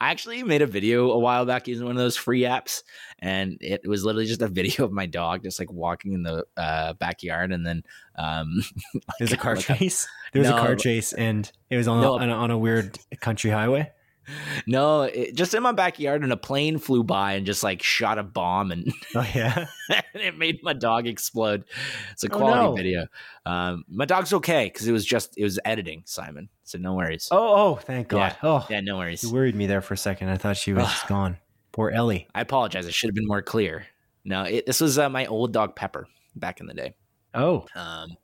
I 0.00 0.10
actually 0.10 0.42
made 0.42 0.62
a 0.62 0.66
video 0.66 1.10
a 1.10 1.18
while 1.18 1.44
back 1.46 1.68
using 1.68 1.86
one 1.86 1.96
of 1.96 2.02
those 2.02 2.16
free 2.16 2.42
apps, 2.42 2.82
and 3.18 3.56
it 3.60 3.86
was 3.86 4.04
literally 4.04 4.26
just 4.26 4.42
a 4.42 4.48
video 4.60 4.84
of 4.84 4.92
my 4.92 5.06
dog 5.06 5.42
just 5.42 5.58
like 5.58 5.70
walking 5.72 6.12
in 6.12 6.22
the 6.22 6.44
uh, 6.56 6.92
backyard, 6.94 7.52
and 7.52 7.64
then 7.66 7.82
um, 8.16 8.62
There's 9.18 9.32
a 9.32 9.36
car 9.36 9.56
like 9.56 9.68
a- 9.70 9.76
chase. 9.76 10.06
There 10.32 10.40
was 10.40 10.48
a 10.48 10.52
car 10.52 10.76
chase 10.76 11.12
and 11.12 11.50
it 11.70 11.76
was 11.76 11.88
on, 11.88 12.00
No. 12.02 12.12
a, 12.14 12.18
on, 12.20 12.30
a, 12.30 12.34
on 12.34 12.50
a 12.52 12.58
weird 12.58 12.96
country 13.20 13.50
highway. 13.50 13.90
no, 14.66 15.02
it, 15.02 15.34
just 15.34 15.54
in 15.54 15.62
my 15.62 15.72
backyard, 15.72 16.22
and 16.22 16.32
a 16.32 16.36
plane 16.36 16.78
flew 16.78 17.02
by 17.02 17.32
and 17.32 17.46
just 17.46 17.62
like 17.62 17.82
shot 17.82 18.18
a 18.18 18.22
bomb, 18.22 18.70
and 18.70 18.92
Oh 19.14 19.26
yeah. 19.34 19.66
it 20.14 20.36
made 20.38 20.62
my 20.62 20.72
dog 20.72 21.06
explode. 21.06 21.64
It's 22.12 22.24
a 22.24 22.28
Oh, 22.32 22.36
quality 22.36 22.64
no. 22.64 22.74
video. 22.74 23.06
Um, 23.46 23.84
my 23.88 24.04
dog's 24.04 24.32
okay 24.34 24.66
because 24.72 24.86
it 24.86 24.92
was 24.92 25.04
just 25.04 25.36
it 25.36 25.42
was 25.44 25.58
editing, 25.64 26.02
Simon. 26.06 26.48
So 26.64 26.78
no 26.78 26.94
worries. 26.94 27.28
Oh 27.30 27.72
oh, 27.72 27.74
thank 27.76 28.08
God. 28.08 28.36
Oh, 28.42 28.66
Yeah, 28.70 28.80
no 28.80 28.98
worries. 28.98 29.22
you 29.22 29.32
worried 29.32 29.54
me 29.56 29.66
there 29.66 29.80
for 29.80 29.94
a 29.94 29.98
second. 29.98 30.28
I 30.28 30.36
thought 30.36 30.56
she 30.56 30.72
was 30.72 30.84
just 30.86 31.08
gone. 31.08 31.38
Poor 31.72 31.90
Ellie. 31.90 32.28
I 32.34 32.40
apologize. 32.42 32.86
I 32.86 32.90
should 32.90 33.08
have 33.10 33.14
been 33.14 33.26
more 33.28 33.42
clear. 33.42 33.86
No, 34.24 34.42
it, 34.42 34.66
this 34.66 34.80
was 34.80 34.98
uh, 34.98 35.08
my 35.08 35.26
old 35.26 35.52
dog 35.52 35.74
Pepper 35.76 36.06
back 36.36 36.60
in 36.60 36.66
the 36.66 36.74
day. 36.74 36.94
Oh, 37.32 37.66
Um, 37.74 38.16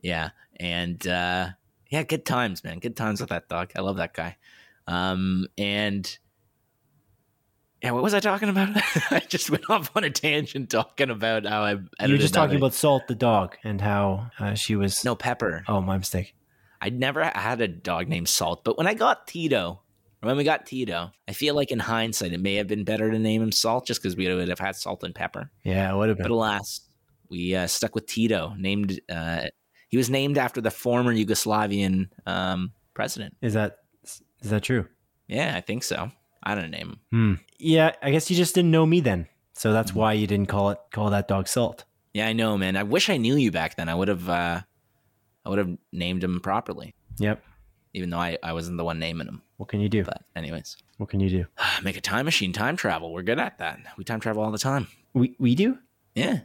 yeah, 0.00 0.30
and 0.60 1.04
uh, 1.06 1.48
yeah, 1.90 2.02
good 2.04 2.24
times, 2.24 2.62
man. 2.62 2.78
Good 2.78 2.96
times 2.96 3.20
with 3.20 3.30
that 3.30 3.48
dog. 3.48 3.72
I 3.74 3.80
love 3.80 3.96
that 3.96 4.14
guy. 4.14 4.36
Um, 4.88 5.46
and 5.58 6.18
yeah, 7.82 7.92
what 7.92 8.02
was 8.02 8.14
I 8.14 8.20
talking 8.20 8.48
about? 8.48 8.70
I 9.10 9.20
just 9.28 9.50
went 9.50 9.68
off 9.70 9.90
on 9.94 10.02
a 10.02 10.10
tangent 10.10 10.70
talking 10.70 11.10
about 11.10 11.46
how 11.46 11.62
I. 11.62 11.72
you 11.72 12.12
were 12.12 12.18
just 12.18 12.34
talking 12.34 12.56
about 12.56 12.74
Salt 12.74 13.06
the 13.06 13.14
dog 13.14 13.56
and 13.62 13.80
how 13.80 14.30
uh, 14.40 14.54
she 14.54 14.74
was. 14.74 15.04
no 15.04 15.14
Pepper. 15.14 15.62
Oh, 15.68 15.80
my 15.80 15.98
mistake. 15.98 16.34
I'd 16.80 16.98
never 16.98 17.22
had 17.24 17.60
a 17.60 17.68
dog 17.68 18.08
named 18.08 18.28
Salt, 18.28 18.64
but 18.64 18.78
when 18.78 18.86
I 18.86 18.94
got 18.94 19.26
Tito, 19.26 19.82
when 20.20 20.36
we 20.36 20.44
got 20.44 20.66
Tito, 20.66 21.10
I 21.28 21.32
feel 21.32 21.54
like 21.54 21.70
in 21.70 21.80
hindsight 21.80 22.32
it 22.32 22.40
may 22.40 22.54
have 22.54 22.66
been 22.66 22.84
better 22.84 23.10
to 23.10 23.18
name 23.18 23.42
him 23.42 23.52
Salt 23.52 23.86
just 23.86 24.02
because 24.02 24.16
we 24.16 24.32
would 24.32 24.48
have 24.48 24.58
had 24.58 24.76
Salt 24.76 25.04
and 25.04 25.14
Pepper. 25.14 25.50
Yeah, 25.64 25.92
it 25.92 25.96
would 25.96 26.08
have 26.08 26.18
But 26.18 26.30
alas, 26.30 26.80
we 27.28 27.54
uh, 27.54 27.66
stuck 27.66 27.94
with 27.94 28.06
Tito. 28.06 28.54
Named 28.56 29.00
uh, 29.08 29.46
he 29.88 29.96
was 29.96 30.08
named 30.10 30.38
after 30.38 30.60
the 30.60 30.70
former 30.70 31.14
Yugoslavian 31.14 32.08
um, 32.26 32.72
president. 32.94 33.36
Is 33.42 33.54
that 33.54 33.78
is 34.42 34.50
that 34.50 34.62
true? 34.62 34.86
Yeah, 35.26 35.54
I 35.56 35.60
think 35.60 35.82
so. 35.84 36.10
I 36.42 36.54
don't 36.54 36.70
name 36.70 36.88
him. 36.90 37.00
Hmm. 37.10 37.34
Yeah, 37.58 37.92
I 38.02 38.10
guess 38.10 38.30
you 38.30 38.36
just 38.36 38.54
didn't 38.54 38.70
know 38.70 38.86
me 38.86 39.00
then, 39.00 39.26
so 39.54 39.72
that's 39.72 39.94
why 39.94 40.12
you 40.14 40.26
didn't 40.26 40.48
call 40.48 40.70
it 40.70 40.78
call 40.92 41.10
that 41.10 41.28
dog 41.28 41.48
Salt. 41.48 41.84
Yeah, 42.14 42.26
I 42.26 42.32
know, 42.32 42.56
man. 42.56 42.76
I 42.76 42.82
wish 42.84 43.10
I 43.10 43.16
knew 43.16 43.34
you 43.36 43.50
back 43.50 43.76
then. 43.76 43.88
I 43.88 43.94
would 43.94 44.08
have. 44.08 44.28
Uh, 44.28 44.60
I 45.44 45.48
would 45.50 45.58
have 45.58 45.76
named 45.92 46.22
him 46.24 46.40
properly, 46.40 46.94
Yep. 47.18 47.42
even 47.94 48.10
though 48.10 48.18
I, 48.18 48.36
I 48.42 48.52
wasn't 48.52 48.76
the 48.76 48.84
one 48.84 48.98
naming 48.98 49.26
him. 49.28 49.40
What 49.56 49.68
can 49.68 49.80
you 49.80 49.88
do? 49.88 50.04
But 50.04 50.22
anyways, 50.36 50.76
What 50.98 51.08
can 51.08 51.20
you 51.20 51.28
do? 51.30 51.46
make 51.82 51.96
a 51.96 52.00
time 52.00 52.24
machine, 52.26 52.52
time 52.52 52.76
travel. 52.76 53.12
We're 53.12 53.22
good 53.22 53.38
at 53.40 53.58
that. 53.58 53.78
We 53.96 54.04
time 54.04 54.20
travel 54.20 54.42
all 54.42 54.50
the 54.50 54.58
time. 54.58 54.88
We 55.14 55.34
we 55.38 55.54
do. 55.54 55.78
Yeah, 56.14 56.40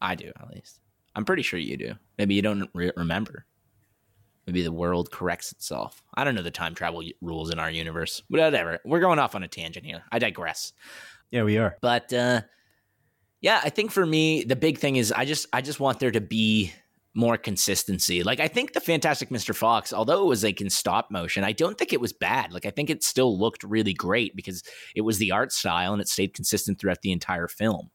I 0.00 0.14
do 0.14 0.30
at 0.40 0.48
least. 0.54 0.80
I'm 1.14 1.24
pretty 1.24 1.42
sure 1.42 1.58
you 1.58 1.76
do. 1.76 1.94
Maybe 2.18 2.34
you 2.34 2.42
don't 2.42 2.68
re- 2.74 2.92
remember. 2.96 3.46
Maybe 4.46 4.62
the 4.62 4.72
world 4.72 5.10
corrects 5.10 5.50
itself. 5.52 6.02
I 6.14 6.22
don't 6.24 6.34
know 6.34 6.42
the 6.42 6.50
time 6.50 6.74
travel 6.74 7.02
rules 7.20 7.50
in 7.50 7.58
our 7.58 7.70
universe. 7.70 8.22
Whatever. 8.28 8.78
We're 8.84 9.00
going 9.00 9.18
off 9.18 9.34
on 9.34 9.42
a 9.42 9.48
tangent 9.48 9.84
here. 9.84 10.04
I 10.12 10.18
digress. 10.18 10.72
Yeah, 11.30 11.42
we 11.42 11.58
are. 11.58 11.76
But 11.80 12.12
uh, 12.12 12.42
yeah, 13.40 13.60
I 13.62 13.70
think 13.70 13.90
for 13.90 14.06
me 14.06 14.44
the 14.44 14.56
big 14.56 14.78
thing 14.78 14.96
is 14.96 15.12
I 15.12 15.24
just 15.24 15.46
I 15.52 15.62
just 15.62 15.80
want 15.80 15.98
there 15.98 16.12
to 16.12 16.20
be 16.20 16.72
more 17.16 17.38
consistency. 17.38 18.22
Like 18.22 18.40
I 18.40 18.46
think 18.46 18.72
the 18.72 18.80
Fantastic 18.80 19.30
Mr. 19.30 19.54
Fox, 19.54 19.92
although 19.92 20.22
it 20.22 20.28
was 20.28 20.44
like 20.44 20.60
in 20.60 20.70
stop 20.70 21.10
motion, 21.10 21.44
I 21.44 21.52
don't 21.52 21.76
think 21.76 21.92
it 21.92 22.00
was 22.00 22.12
bad. 22.12 22.52
Like 22.52 22.66
I 22.66 22.70
think 22.70 22.90
it 22.90 23.02
still 23.02 23.38
looked 23.38 23.64
really 23.64 23.94
great 23.94 24.36
because 24.36 24.62
it 24.94 25.00
was 25.00 25.18
the 25.18 25.32
art 25.32 25.50
style 25.50 25.92
and 25.92 26.02
it 26.02 26.08
stayed 26.08 26.34
consistent 26.34 26.78
throughout 26.78 27.02
the 27.02 27.12
entire 27.12 27.48
film. 27.48 27.90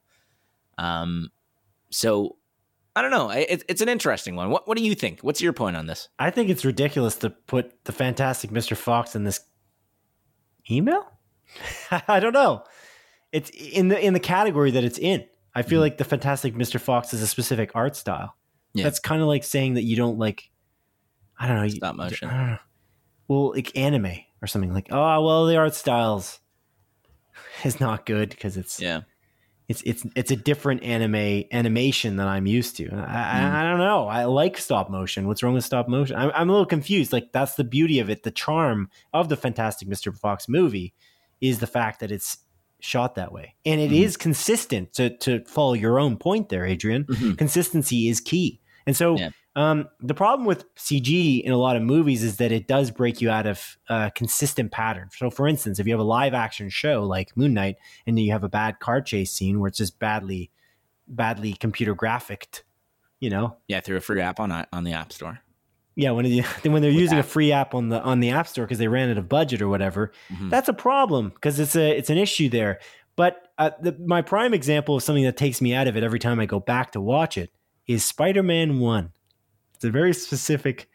Um, 0.78 1.30
so 1.92 2.38
I 2.96 3.02
don't 3.02 3.12
know. 3.12 3.30
I- 3.30 3.46
It, 3.50 3.64
it's 3.70 3.82
an 3.82 3.90
interesting 3.90 4.36
one. 4.36 4.50
What 4.50 4.68
What 4.68 4.78
do 4.78 4.84
you 4.84 4.96
think? 4.96 5.22
What's 5.22 5.42
your 5.42 5.54
point 5.54 5.76
on 5.78 5.86
this? 5.88 6.10
I 6.20 6.30
think 6.30 6.50
it's 6.50 6.66
ridiculous 6.66 7.16
to 7.18 7.30
put 7.30 7.84
the 7.86 7.92
Fantastic 7.92 8.52
Mr. 8.52 8.76
Fox 8.76 9.16
in 9.16 9.24
this 9.24 9.40
email. 10.70 11.06
I 12.08 12.20
don't 12.20 12.34
know. 12.34 12.64
It's 13.32 13.50
in 13.50 13.88
the 13.88 14.00
in 14.04 14.14
the 14.14 14.20
category 14.20 14.72
that 14.72 14.84
it's 14.84 15.00
in. 15.00 15.26
I 15.56 15.62
feel 15.64 15.80
Mhm. 15.80 15.84
like 15.84 15.98
the 15.98 16.04
Fantastic 16.06 16.54
Mr. 16.56 16.80
Fox 16.80 17.14
is 17.14 17.22
a 17.22 17.28
specific 17.28 17.72
art 17.76 17.96
style. 17.96 18.36
Yeah. 18.74 18.84
That's 18.84 19.00
kind 19.00 19.22
of 19.22 19.28
like 19.28 19.44
saying 19.44 19.74
that 19.76 19.84
you 19.84 19.96
don't 19.96 20.18
like. 20.18 20.50
I 21.40 21.48
don't 21.48 21.58
know. 21.58 21.64
you- 21.64 21.72
Stop 21.72 21.96
motion. 21.96 22.30
I 22.30 22.38
don't 22.38 22.48
know. 22.52 22.58
Well, 23.28 23.52
like 23.52 23.76
anime 23.78 24.12
or 24.42 24.48
something 24.48 24.74
like. 24.74 24.88
Oh 24.92 25.24
well, 25.26 25.46
the 25.46 25.56
art 25.58 25.76
styles 25.76 26.40
is 27.64 27.80
not 27.80 28.06
good 28.06 28.30
because 28.30 28.58
it's 28.58 28.80
Yeah. 28.82 29.02
It's 29.72 29.82
it's 29.84 30.06
it's 30.16 30.30
a 30.32 30.36
different 30.36 30.84
anime 30.84 31.44
animation 31.52 32.16
than 32.18 32.28
I'm 32.28 32.46
used 32.46 32.76
to. 32.78 32.86
I, 32.86 32.96
Mm. 32.96 33.08
I, 33.08 33.60
I 33.60 33.64
don't 33.64 33.80
know. 33.80 34.08
I 34.08 34.26
like 34.26 34.58
stop 34.58 34.90
motion. 34.90 35.28
What's 35.28 35.42
wrong 35.42 35.54
with 35.56 35.66
stop 35.66 35.88
motion? 35.88 36.16
I'm, 36.16 36.32
I'm 36.36 36.50
a 36.50 36.52
little 36.52 36.66
confused. 36.68 37.12
Like 37.12 37.32
that's 37.32 37.56
the 37.56 37.64
beauty 37.64 38.00
of 38.00 38.10
it. 38.10 38.24
The 38.24 38.32
charm 38.32 38.90
of 39.14 39.30
the 39.30 39.36
Fantastic 39.38 39.88
Mr. 39.88 40.16
Fox 40.16 40.48
movie 40.48 40.94
is 41.40 41.60
the 41.60 41.68
fact 41.68 42.00
that 42.02 42.12
it's 42.12 42.38
shot 42.80 43.16
that 43.16 43.32
way, 43.32 43.56
and 43.66 43.80
it 43.82 43.92
is 43.92 44.16
Mhm. 44.16 44.20
consistent. 44.20 44.94
To 44.94 45.10
to 45.18 45.44
follow 45.46 45.74
your 45.74 46.00
own 46.00 46.18
point 46.18 46.50
there, 46.50 46.66
Adrian, 46.66 47.06
Mhm. 47.06 47.38
consistency 47.38 48.08
is 48.10 48.20
key. 48.20 48.60
And 48.88 48.96
so, 48.98 49.16
Yeah. 49.18 49.30
Um, 49.56 49.90
the 50.00 50.14
problem 50.14 50.46
with 50.46 50.64
CG 50.76 51.42
in 51.44 51.52
a 51.52 51.58
lot 51.58 51.76
of 51.76 51.82
movies 51.84 52.24
is 52.24 52.38
that 52.38 52.52
it 52.52 52.68
does 52.68 52.90
break 52.92 53.20
you 53.22 53.30
out 53.30 53.46
of 53.48 53.78
uh, 53.90 54.10
consistent 54.16 54.72
patterns. 54.72 55.14
So, 55.18 55.30
for 55.30 55.48
instance, 55.48 55.80
if 55.80 55.86
you 55.88 55.94
have 55.94 56.00
a 56.00 56.04
live 56.04 56.34
action 56.34 56.70
show 56.70 57.04
like 57.04 57.36
Moon 57.36 57.54
Knight, 57.54 57.76
and 58.08 58.18
you 58.18 58.32
have 58.32 58.44
a 58.44 58.50
bad 58.50 58.80
car 58.80 59.02
chase 59.02 59.32
scene 59.32 59.60
where 59.60 59.68
it's 59.68 59.78
just 59.78 60.00
badly, 60.00 60.52
badly 61.08 61.54
computer 61.54 61.94
graphicked, 61.94 62.64
you 63.20 63.30
know, 63.30 63.58
Yeah, 63.68 63.82
through 63.82 63.98
a 63.98 64.02
free 64.02 64.22
app 64.22 64.40
on 64.40 64.52
on 64.72 64.84
the 64.84 64.94
App 64.94 65.12
Store. 65.12 65.40
yeah, 65.96 66.12
when 66.12 66.26
when 66.64 66.82
they're 66.82 66.92
With 66.92 67.00
using 67.02 67.20
a 67.20 67.24
free 67.24 67.52
app 67.52 67.74
on 67.76 67.90
the 67.90 68.02
on 68.02 68.20
the 68.22 68.30
App 68.30 68.48
Store 68.48 68.66
because 68.66 68.80
they 68.80 68.88
ran 68.88 69.10
out 69.12 69.18
of 69.18 69.28
budget 69.28 69.62
or 69.62 69.68
whatever, 69.68 70.12
Mhm. 70.32 70.50
that's 70.50 70.70
a 70.70 70.74
problem 70.74 71.30
because 71.30 71.60
it's 71.60 71.76
a 71.76 71.98
it's 71.98 72.10
an 72.10 72.18
issue 72.18 72.48
there. 72.50 72.80
But 73.18 73.50
uh, 73.58 73.72
the, 73.82 73.96
my 74.00 74.22
prime 74.22 74.54
example 74.54 74.96
of 74.96 75.04
something 75.04 75.26
that 75.26 75.36
takes 75.36 75.62
me 75.62 75.74
out 75.74 75.88
of 75.90 75.98
it 75.98 76.04
every 76.04 76.18
time 76.20 76.40
I 76.40 76.46
go 76.46 76.62
back 76.62 76.92
to 76.94 77.02
watch 77.02 77.38
it 77.38 77.52
is 77.86 78.06
Spider 78.06 78.42
Man 78.42 78.80
One. 78.80 79.12
It's 79.82 79.86
a 79.88 79.90
very 79.90 80.14
specific 80.14 80.88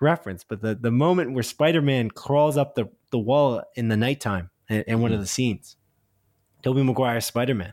reference, 0.00 0.42
but 0.42 0.60
the 0.62 0.74
the 0.74 0.90
moment 0.90 1.32
where 1.32 1.44
Spider 1.44 1.80
Man 1.80 2.10
crawls 2.10 2.56
up 2.56 2.74
the 2.74 2.88
the 3.12 3.18
wall 3.20 3.62
in 3.76 3.86
the 3.86 3.96
nighttime 3.96 4.50
in, 4.68 4.82
in 4.88 5.00
one 5.00 5.12
of 5.12 5.20
the 5.20 5.28
scenes, 5.28 5.76
Tobey 6.64 6.82
Maguire's 6.82 7.24
Spider 7.24 7.54
Man. 7.54 7.72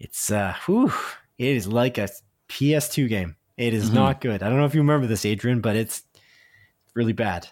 It's 0.00 0.30
uh, 0.32 0.54
whew, 0.64 0.90
it 1.36 1.48
is 1.54 1.68
like 1.68 1.98
a 1.98 2.08
PS2 2.48 3.10
game. 3.10 3.36
It 3.58 3.74
is 3.74 3.90
Mhm. 3.90 3.94
not 3.94 4.20
good. 4.22 4.42
I 4.42 4.48
don't 4.48 4.56
know 4.56 4.64
if 4.64 4.74
you 4.74 4.80
remember 4.80 5.06
this, 5.06 5.26
Adrian, 5.26 5.60
but 5.60 5.76
it's 5.76 6.02
really 6.94 7.12
bad. 7.12 7.48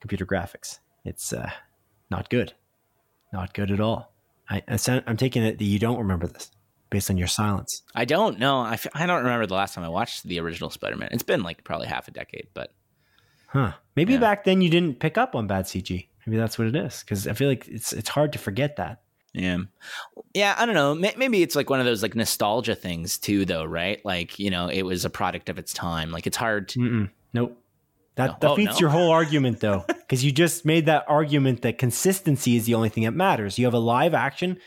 Computer 0.00 0.26
graphics. 0.26 0.80
It's 1.04 1.32
uh, 1.32 1.50
not 2.10 2.30
good. 2.30 2.54
Not 3.32 3.54
good 3.54 3.70
at 3.70 3.78
all. 3.78 4.12
I, 4.50 4.60
I 4.66 5.02
I'm 5.06 5.16
taking 5.16 5.44
it 5.44 5.58
that 5.58 5.64
you 5.64 5.78
don't 5.78 5.98
remember 5.98 6.26
this 6.26 6.50
based 6.90 7.10
on 7.10 7.16
your 7.18 7.26
silence. 7.28 7.82
I 7.94 8.04
don't 8.04 8.38
know. 8.38 8.60
I, 8.60 8.74
f- 8.74 8.86
I 8.94 9.06
don't 9.06 9.24
remember 9.24 9.46
the 9.46 9.54
last 9.54 9.74
time 9.74 9.84
I 9.84 9.88
watched 9.88 10.24
the 10.24 10.40
original 10.40 10.70
Spider 10.70 10.96
Man. 10.96 11.08
It's 11.12 11.22
been 11.22 11.42
like 11.42 11.64
probably 11.64 11.86
half 11.88 12.08
a 12.08 12.10
decade, 12.10 12.48
but 12.54 12.72
Huh. 13.48 13.72
Maybe 13.96 14.12
Yeah. 14.14 14.18
back 14.20 14.44
then 14.44 14.60
you 14.60 14.68
didn't 14.70 15.00
pick 15.00 15.16
up 15.16 15.34
on 15.34 15.46
bad 15.46 15.64
CG. 15.64 16.08
Maybe 16.26 16.36
that's 16.36 16.58
what 16.58 16.68
it 16.68 16.76
is. 16.76 17.00
Because 17.00 17.26
I 17.26 17.32
feel 17.32 17.48
like 17.48 17.66
it's 17.68 17.92
it's 17.92 18.10
hard 18.10 18.32
to 18.34 18.38
forget 18.38 18.76
that. 18.76 19.00
yeah, 19.32 19.58
yeah. 20.34 20.54
I 20.58 20.66
don't 20.66 20.74
know. 20.74 20.94
May- 20.94 21.14
Maybe 21.16 21.42
it's 21.42 21.56
like 21.56 21.70
one 21.70 21.80
of 21.80 21.86
those 21.86 22.02
like 22.02 22.14
nostalgia 22.14 22.74
things 22.74 23.16
too, 23.18 23.44
though, 23.46 23.64
right? 23.64 24.04
Like 24.04 24.38
you 24.38 24.50
know, 24.50 24.68
it 24.68 24.82
was 24.82 25.04
a 25.06 25.10
product 25.10 25.48
of 25.48 25.58
its 25.58 25.72
time. 25.72 26.10
Like 26.10 26.26
it's 26.26 26.36
hard. 26.36 26.68
To, 26.70 26.78
Mm-mm. 26.80 27.10
Nope. 27.32 27.58
That 28.16 28.42
No. 28.42 28.50
Oh, 28.50 28.56
defeats 28.56 28.74
no? 28.74 28.80
your 28.80 28.90
whole 28.90 29.10
argument, 29.10 29.60
though, 29.60 29.84
because 29.86 30.24
you 30.24 30.32
just 30.32 30.64
made 30.66 30.86
that 30.86 31.04
argument 31.08 31.62
that 31.62 31.78
consistency 31.78 32.56
is 32.56 32.66
the 32.66 32.74
only 32.74 32.88
thing 32.90 33.04
that 33.04 33.12
matters. 33.12 33.58
You 33.58 33.64
have 33.66 33.74
a 33.74 33.78
live 33.78 34.12
action 34.12 34.58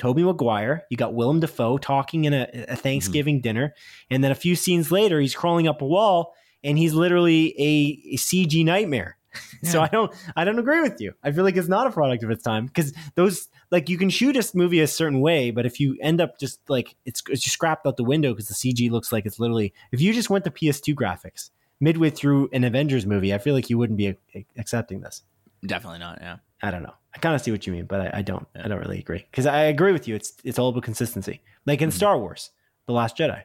Tobey 0.00 0.24
Maguire, 0.24 0.84
you 0.90 0.96
got 0.96 1.14
Willem 1.14 1.38
Dafoe 1.40 1.78
talking 1.78 2.24
in 2.24 2.32
a, 2.32 2.48
a 2.68 2.74
Thanksgiving 2.76 3.36
Mm-hmm. 3.36 3.42
dinner, 3.42 3.74
and 4.10 4.24
then 4.24 4.32
a 4.32 4.34
few 4.34 4.56
scenes 4.56 4.90
later, 4.90 5.20
he's 5.20 5.34
crawling 5.36 5.68
up 5.68 5.82
a 5.82 5.86
wall 5.86 6.34
and 6.64 6.76
he's 6.76 6.94
literally 6.94 7.54
a, 7.58 8.14
a 8.14 8.16
CG 8.16 8.64
nightmare. 8.64 9.16
so 9.62 9.80
I 9.80 9.86
don't, 9.86 10.10
I 10.34 10.44
don't 10.44 10.58
agree 10.58 10.80
with 10.80 11.00
you. 11.00 11.12
I 11.22 11.30
feel 11.30 11.44
like 11.44 11.56
it's 11.56 11.68
not 11.68 11.86
a 11.86 11.90
product 11.92 12.24
of 12.24 12.30
its 12.30 12.42
time 12.42 12.66
because 12.66 12.92
those, 13.14 13.48
like, 13.70 13.88
you 13.88 13.96
can 13.96 14.10
shoot 14.10 14.36
a 14.36 14.50
movie 14.56 14.80
a 14.80 14.88
certain 14.88 15.20
way, 15.20 15.52
but 15.52 15.66
if 15.66 15.78
you 15.78 15.96
end 16.00 16.20
up 16.20 16.38
just 16.40 16.58
like 16.68 16.96
it's, 17.04 17.22
it's 17.28 17.42
just 17.42 17.54
scrapped 17.54 17.86
out 17.86 17.96
the 17.96 18.02
window 18.02 18.32
because 18.32 18.48
the 18.48 18.54
CG 18.54 18.90
looks 18.90 19.12
like 19.12 19.26
it's 19.26 19.38
literally. 19.38 19.72
If 19.92 20.00
you 20.00 20.12
just 20.12 20.30
went 20.30 20.44
to 20.46 20.50
PS2 20.50 20.94
graphics 20.96 21.50
midway 21.78 22.10
through 22.10 22.48
an 22.52 22.64
Avengers 22.64 23.06
movie, 23.06 23.32
I 23.32 23.38
feel 23.38 23.54
like 23.54 23.70
you 23.70 23.78
wouldn't 23.78 23.98
be 23.98 24.08
a- 24.34 24.44
accepting 24.58 25.00
this. 25.02 25.22
Definitely 25.64 26.00
not. 26.00 26.18
Yeah. 26.20 26.36
I 26.62 26.70
don't 26.70 26.82
know. 26.82 26.94
I 27.14 27.18
kind 27.18 27.34
of 27.34 27.40
see 27.40 27.50
what 27.50 27.66
you 27.66 27.72
mean, 27.72 27.86
but 27.86 28.00
I, 28.00 28.18
I 28.18 28.22
don't. 28.22 28.46
Yeah. 28.54 28.62
I 28.64 28.68
don't 28.68 28.78
really 28.80 28.98
agree 28.98 29.26
because 29.30 29.46
I 29.46 29.62
agree 29.62 29.92
with 29.92 30.06
you. 30.06 30.14
It's 30.14 30.34
it's 30.44 30.58
all 30.58 30.68
about 30.68 30.82
consistency. 30.84 31.40
Like 31.66 31.82
in 31.82 31.88
Mhm. 31.90 31.94
Star 31.94 32.18
Wars, 32.18 32.50
The 32.86 32.92
Last 32.92 33.16
Jedi. 33.16 33.42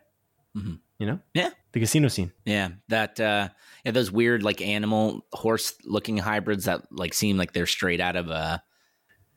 Mhm. 0.56 0.80
You 1.00 1.08
know, 1.08 1.20
Yeah. 1.34 1.50
the 1.74 1.80
casino 1.82 2.08
scene. 2.08 2.32
Yeah, 2.46 2.70
that 2.90 3.20
uh 3.20 3.50
yeah, 3.84 3.92
those 3.92 4.12
weird 4.12 4.44
like 4.44 4.62
animal 4.62 5.26
horse 5.34 5.74
looking 5.84 6.18
hybrids 6.18 6.66
that 6.66 6.84
like 6.92 7.14
seem 7.14 7.38
like 7.38 7.54
they're 7.54 7.66
straight 7.66 8.00
out 8.00 8.16
of 8.16 8.30
uh 8.30 8.60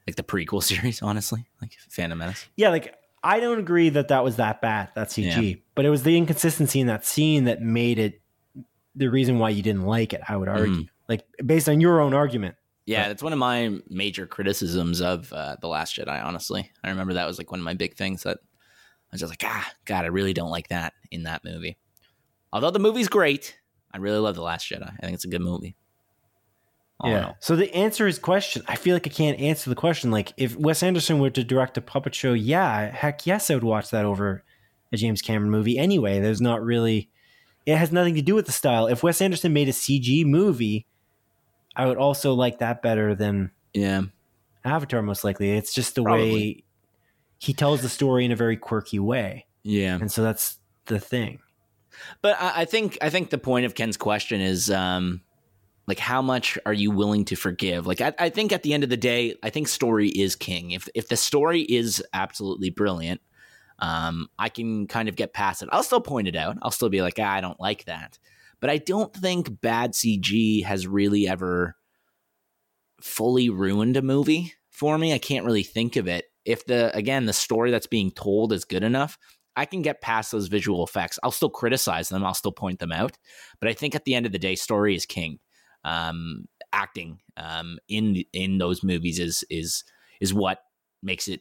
like 0.06 0.16
the 0.16 0.22
prequel 0.22 0.62
series, 0.72 1.02
honestly. 1.02 1.46
Like 1.60 1.72
Phantom 1.88 2.18
Menace. 2.18 2.46
Yeah, 2.56 2.68
like 2.70 2.94
I 3.22 3.40
don't 3.40 3.58
agree 3.58 3.88
that 3.90 4.08
that 4.08 4.22
was 4.22 4.36
that 4.36 4.60
bad. 4.60 4.90
That 4.94 5.08
CG, 5.08 5.62
but 5.74 5.84
it 5.84 5.90
was 5.90 6.04
the 6.04 6.16
inconsistency 6.16 6.78
in 6.80 6.86
that 6.86 7.04
scene 7.04 7.44
that 7.44 7.60
made 7.62 7.98
it 7.98 8.20
the 8.94 9.08
reason 9.08 9.38
why 9.38 9.50
you 9.50 9.62
didn't 9.62 9.82
like 9.86 10.12
it. 10.12 10.20
I 10.28 10.36
would 10.36 10.48
argue, 10.48 10.82
Mhm. 10.84 10.88
like 11.08 11.24
based 11.44 11.68
on 11.68 11.80
your 11.80 12.00
own 12.00 12.14
argument. 12.14 12.54
Yeah, 12.88 13.04
But- 13.04 13.10
it's 13.12 13.22
one 13.22 13.34
of 13.34 13.38
my 13.38 13.78
major 13.90 14.26
criticisms 14.26 15.02
of 15.02 15.30
uh, 15.30 15.56
the 15.60 15.68
Last 15.68 15.94
Jedi. 15.94 16.24
Honestly, 16.24 16.70
I 16.82 16.88
remember 16.88 17.12
that 17.14 17.26
was 17.26 17.36
like 17.36 17.50
one 17.50 17.60
of 17.60 17.64
my 17.64 17.74
big 17.74 17.94
things 17.96 18.22
that 18.22 18.38
I 18.40 19.12
was 19.12 19.20
just 19.20 19.30
like, 19.30 19.44
ah, 19.44 19.70
God, 19.84 20.04
I 20.04 20.08
really 20.08 20.32
don't 20.32 20.50
like 20.50 20.68
that 20.68 20.94
in 21.10 21.24
that 21.24 21.44
movie. 21.44 21.76
Although 22.50 22.70
the 22.70 22.78
movie's 22.78 23.08
great, 23.08 23.58
I 23.92 23.98
really 23.98 24.16
love 24.18 24.36
the 24.36 24.42
Last 24.42 24.70
Jedi. 24.70 24.90
I 24.90 25.02
think 25.02 25.12
it's 25.12 25.26
a 25.26 25.28
good 25.28 25.42
movie. 25.42 25.76
All 27.00 27.10
yeah. 27.10 27.34
So 27.40 27.56
the 27.56 27.72
answer 27.74 28.06
is 28.06 28.18
question. 28.18 28.62
I 28.66 28.76
feel 28.76 28.94
like 28.96 29.06
I 29.06 29.10
can't 29.10 29.38
answer 29.38 29.68
the 29.68 29.76
question. 29.76 30.10
Like 30.10 30.32
if 30.38 30.56
Wes 30.56 30.82
Anderson 30.82 31.18
were 31.18 31.28
to 31.30 31.44
direct 31.44 31.76
a 31.76 31.82
puppet 31.82 32.14
show, 32.14 32.32
yeah, 32.32 32.90
heck 32.90 33.26
yes, 33.26 33.50
I 33.50 33.54
would 33.54 33.64
watch 33.64 33.90
that 33.90 34.06
over 34.06 34.42
a 34.92 34.96
James 34.96 35.20
Cameron 35.20 35.50
movie. 35.50 35.76
Anyway, 35.78 36.20
there's 36.20 36.40
not 36.40 36.62
really. 36.62 37.10
It 37.66 37.76
has 37.76 37.92
nothing 37.92 38.14
to 38.14 38.22
do 38.22 38.34
with 38.34 38.46
the 38.46 38.52
style. 38.52 38.86
If 38.86 39.02
Wes 39.02 39.20
Anderson 39.20 39.52
made 39.52 39.68
a 39.68 39.72
CG 39.72 40.24
movie, 40.24 40.86
I 41.78 41.86
would 41.86 41.96
also 41.96 42.34
like 42.34 42.58
that 42.58 42.82
better 42.82 43.14
than 43.14 43.52
yeah, 43.72 44.02
Avatar. 44.64 45.00
Most 45.00 45.22
likely, 45.22 45.56
it's 45.56 45.72
just 45.72 45.94
the 45.94 46.02
Probably. 46.02 46.32
way 46.32 46.64
he 47.38 47.54
tells 47.54 47.82
the 47.82 47.88
story 47.88 48.24
in 48.24 48.32
a 48.32 48.36
very 48.36 48.56
quirky 48.56 48.98
way, 48.98 49.46
yeah. 49.62 49.94
and 49.94 50.10
so 50.10 50.22
that's 50.22 50.58
the 50.86 50.98
thing. 50.98 51.38
But 52.20 52.36
I, 52.40 52.62
I 52.62 52.64
think 52.64 52.98
I 53.00 53.10
think 53.10 53.30
the 53.30 53.38
point 53.38 53.64
of 53.64 53.76
Ken's 53.76 53.96
question 53.96 54.40
is 54.40 54.70
um, 54.70 55.22
like 55.86 56.00
how 56.00 56.20
much 56.20 56.58
are 56.66 56.72
you 56.72 56.90
willing 56.90 57.24
to 57.26 57.36
forgive? 57.36 57.86
Like 57.86 58.00
I, 58.00 58.12
I 58.18 58.28
think 58.28 58.52
at 58.52 58.64
the 58.64 58.74
end 58.74 58.82
of 58.82 58.90
the 58.90 58.96
day, 58.96 59.36
I 59.44 59.50
think 59.50 59.68
story 59.68 60.08
is 60.08 60.34
king. 60.34 60.72
If 60.72 60.88
if 60.96 61.08
the 61.08 61.16
story 61.16 61.62
is 61.62 62.02
absolutely 62.12 62.70
brilliant, 62.70 63.20
um, 63.78 64.28
I 64.36 64.48
can 64.48 64.88
kind 64.88 65.08
of 65.08 65.14
get 65.14 65.32
past 65.32 65.62
it. 65.62 65.68
I'll 65.70 65.84
still 65.84 66.00
point 66.00 66.26
it 66.26 66.34
out. 66.34 66.58
I'll 66.62 66.72
still 66.72 66.88
be 66.88 67.02
like, 67.02 67.18
ah, 67.20 67.32
I 67.32 67.40
don't 67.40 67.60
like 67.60 67.84
that. 67.84 68.18
But 68.60 68.70
I 68.70 68.78
don't 68.78 69.14
think 69.14 69.60
bad 69.60 69.92
CG 69.92 70.64
has 70.64 70.86
really 70.86 71.28
ever 71.28 71.76
fully 73.00 73.48
ruined 73.48 73.96
a 73.96 74.02
movie 74.02 74.54
for 74.70 74.98
me. 74.98 75.12
I 75.12 75.18
can't 75.18 75.46
really 75.46 75.62
think 75.62 75.96
of 75.96 76.08
it. 76.08 76.26
If 76.44 76.66
the 76.66 76.94
again 76.96 77.26
the 77.26 77.32
story 77.32 77.70
that's 77.70 77.86
being 77.86 78.10
told 78.10 78.52
is 78.52 78.64
good 78.64 78.82
enough, 78.82 79.18
I 79.56 79.64
can 79.64 79.82
get 79.82 80.00
past 80.00 80.32
those 80.32 80.48
visual 80.48 80.84
effects. 80.84 81.18
I'll 81.22 81.30
still 81.30 81.50
criticize 81.50 82.08
them. 82.08 82.24
I'll 82.24 82.34
still 82.34 82.52
point 82.52 82.78
them 82.78 82.92
out. 82.92 83.18
But 83.60 83.68
I 83.68 83.72
think 83.72 83.94
at 83.94 84.04
the 84.04 84.14
end 84.14 84.24
of 84.24 84.32
the 84.32 84.38
day, 84.38 84.54
story 84.54 84.94
is 84.94 85.04
king. 85.04 85.38
Um, 85.84 86.46
acting 86.72 87.20
um, 87.36 87.78
in 87.88 88.24
in 88.32 88.58
those 88.58 88.82
movies 88.82 89.18
is 89.18 89.44
is 89.50 89.84
is 90.20 90.34
what 90.34 90.58
makes 91.02 91.28
it 91.28 91.40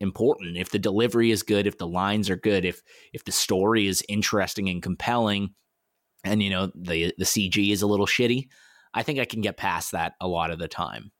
important. 0.00 0.56
If 0.56 0.70
the 0.70 0.78
delivery 0.78 1.30
is 1.30 1.42
good, 1.42 1.66
if 1.66 1.78
the 1.78 1.86
lines 1.86 2.30
are 2.30 2.36
good, 2.36 2.64
if 2.64 2.82
if 3.12 3.24
the 3.24 3.32
story 3.32 3.86
is 3.86 4.04
interesting 4.08 4.68
and 4.68 4.82
compelling, 4.82 5.54
and 6.26 6.42
you 6.42 6.50
know 6.50 6.70
the 6.74 7.14
the 7.16 7.24
CG 7.24 7.72
is 7.72 7.82
a 7.82 7.86
little 7.86 8.06
shitty, 8.06 8.48
I 8.92 9.02
think 9.02 9.18
I 9.18 9.24
can 9.24 9.40
get 9.40 9.56
past 9.56 9.92
that 9.92 10.14
a 10.20 10.26
lot 10.28 10.50
of 10.50 10.58
the 10.58 10.68
time. 10.68 11.10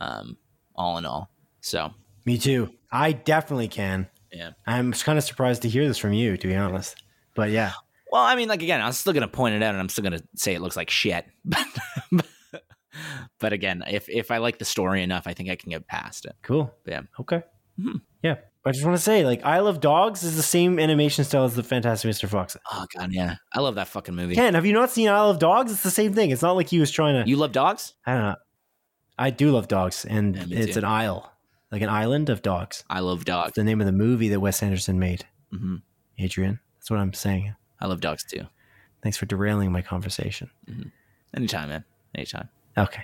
Um, 0.00 0.36
all 0.74 0.98
in 0.98 1.06
all, 1.06 1.30
so 1.60 1.90
Me 2.26 2.36
too. 2.38 2.70
I 2.90 3.12
definitely 3.12 3.68
can. 3.68 4.08
yeah. 4.32 4.50
I'm 4.66 4.92
kind 4.92 5.16
of 5.18 5.24
surprised 5.24 5.62
to 5.62 5.68
hear 5.68 5.86
this 5.86 5.98
from 5.98 6.12
you, 6.12 6.36
to 6.36 6.46
be 6.48 6.54
honest. 6.56 7.02
But 7.34 7.50
yeah, 7.50 7.72
Well, 8.10 8.22
I 8.22 8.34
mean, 8.36 8.48
like 8.48 8.62
again, 8.62 8.80
I'm 8.80 8.92
still 8.92 9.12
gonna 9.12 9.28
point 9.28 9.54
it 9.54 9.62
out, 9.62 9.70
and 9.74 9.80
I'm 9.80 9.88
still 9.88 10.04
gonna 10.04 10.22
say 10.34 10.54
it 10.54 10.60
looks 10.60 10.76
like 10.76 10.90
shit. 10.90 11.24
But, 12.10 12.26
but 13.38 13.52
again, 13.54 13.82
if 13.88 14.08
if 14.10 14.30
I 14.30 14.36
like 14.38 14.58
the 14.58 14.64
story 14.66 15.02
enough, 15.02 15.26
I 15.26 15.32
think 15.32 15.48
I 15.48 15.56
can 15.56 15.70
get 15.70 15.86
past 15.86 16.26
it. 16.26 16.34
cool. 16.42 16.74
Yeah. 16.86 17.00
Okay. 17.20 17.42
Mhm. 17.78 18.00
Yeah. 18.22 18.36
I 18.64 18.70
just 18.70 18.84
want 18.84 18.96
to 18.96 19.02
say, 19.02 19.24
like, 19.26 19.44
I 19.44 19.58
Love 19.58 19.80
Dogs 19.80 20.22
is 20.22 20.36
the 20.36 20.42
same 20.42 20.78
animation 20.78 21.24
style 21.24 21.44
as 21.44 21.56
the 21.56 21.64
Fantastic 21.64 22.08
Mr. 22.12 22.28
Fox. 22.28 22.56
Oh 22.70 22.86
god, 22.96 23.12
yeah, 23.12 23.34
I 23.52 23.58
love 23.60 23.74
that 23.74 23.88
fucking 23.88 24.14
movie. 24.14 24.36
Ken, 24.36 24.54
have 24.54 24.64
you 24.64 24.72
not 24.72 24.88
seen 24.90 25.08
I 25.08 25.20
Love 25.22 25.40
Dogs? 25.40 25.72
It's 25.72 25.82
the 25.82 25.90
same 25.90 26.14
thing. 26.14 26.30
It's 26.30 26.42
not 26.42 26.52
like 26.54 26.68
he 26.68 26.78
was 26.78 26.92
trying 26.92 27.20
to. 27.24 27.28
You 27.28 27.34
love 27.36 27.50
dogs? 27.50 27.94
I 28.06 28.12
don't 28.12 28.22
know. 28.22 28.36
I 29.18 29.30
do 29.30 29.50
love 29.50 29.66
dogs, 29.66 30.04
and 30.04 30.36
Yeah, 30.36 30.60
it's 30.60 30.74
too. 30.74 30.78
an 30.78 30.84
isle, 30.84 31.32
like 31.72 31.82
an 31.82 31.88
island 31.88 32.30
of 32.30 32.40
dogs. 32.42 32.84
I 32.88 33.00
love 33.00 33.24
dogs. 33.24 33.48
It's 33.48 33.56
the 33.56 33.64
name 33.64 33.80
of 33.80 33.86
the 33.86 33.92
movie 33.92 34.28
that 34.28 34.38
Wes 34.38 34.62
Anderson 34.62 34.96
made. 35.00 35.26
hmm 35.50 35.76
Adrian, 36.18 36.60
that's 36.78 36.88
what 36.88 37.00
I'm 37.00 37.12
saying. 37.14 37.56
I 37.80 37.86
love 37.88 38.00
dogs 38.00 38.22
too. 38.22 38.46
Thanks 39.02 39.16
for 39.18 39.26
derailing 39.26 39.72
my 39.72 39.82
conversation. 39.82 40.50
Anytime, 41.34 41.68
man. 41.70 41.84
Anytime. 42.14 42.48
Okay, 42.78 43.02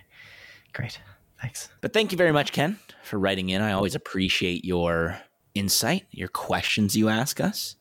great. 0.72 1.00
Thanks. 1.40 1.68
But 1.80 1.92
thank 1.92 2.12
you 2.12 2.18
very 2.18 2.32
much, 2.32 2.52
Ken, 2.52 2.78
for 3.02 3.18
writing 3.18 3.50
in. 3.50 3.62
I 3.62 3.72
always 3.72 3.94
appreciate 3.94 4.64
your 4.64 5.20
insight, 5.54 6.06
your 6.10 6.28
questions 6.28 6.96
you 6.96 7.08
ask 7.08 7.40
us. 7.40 7.76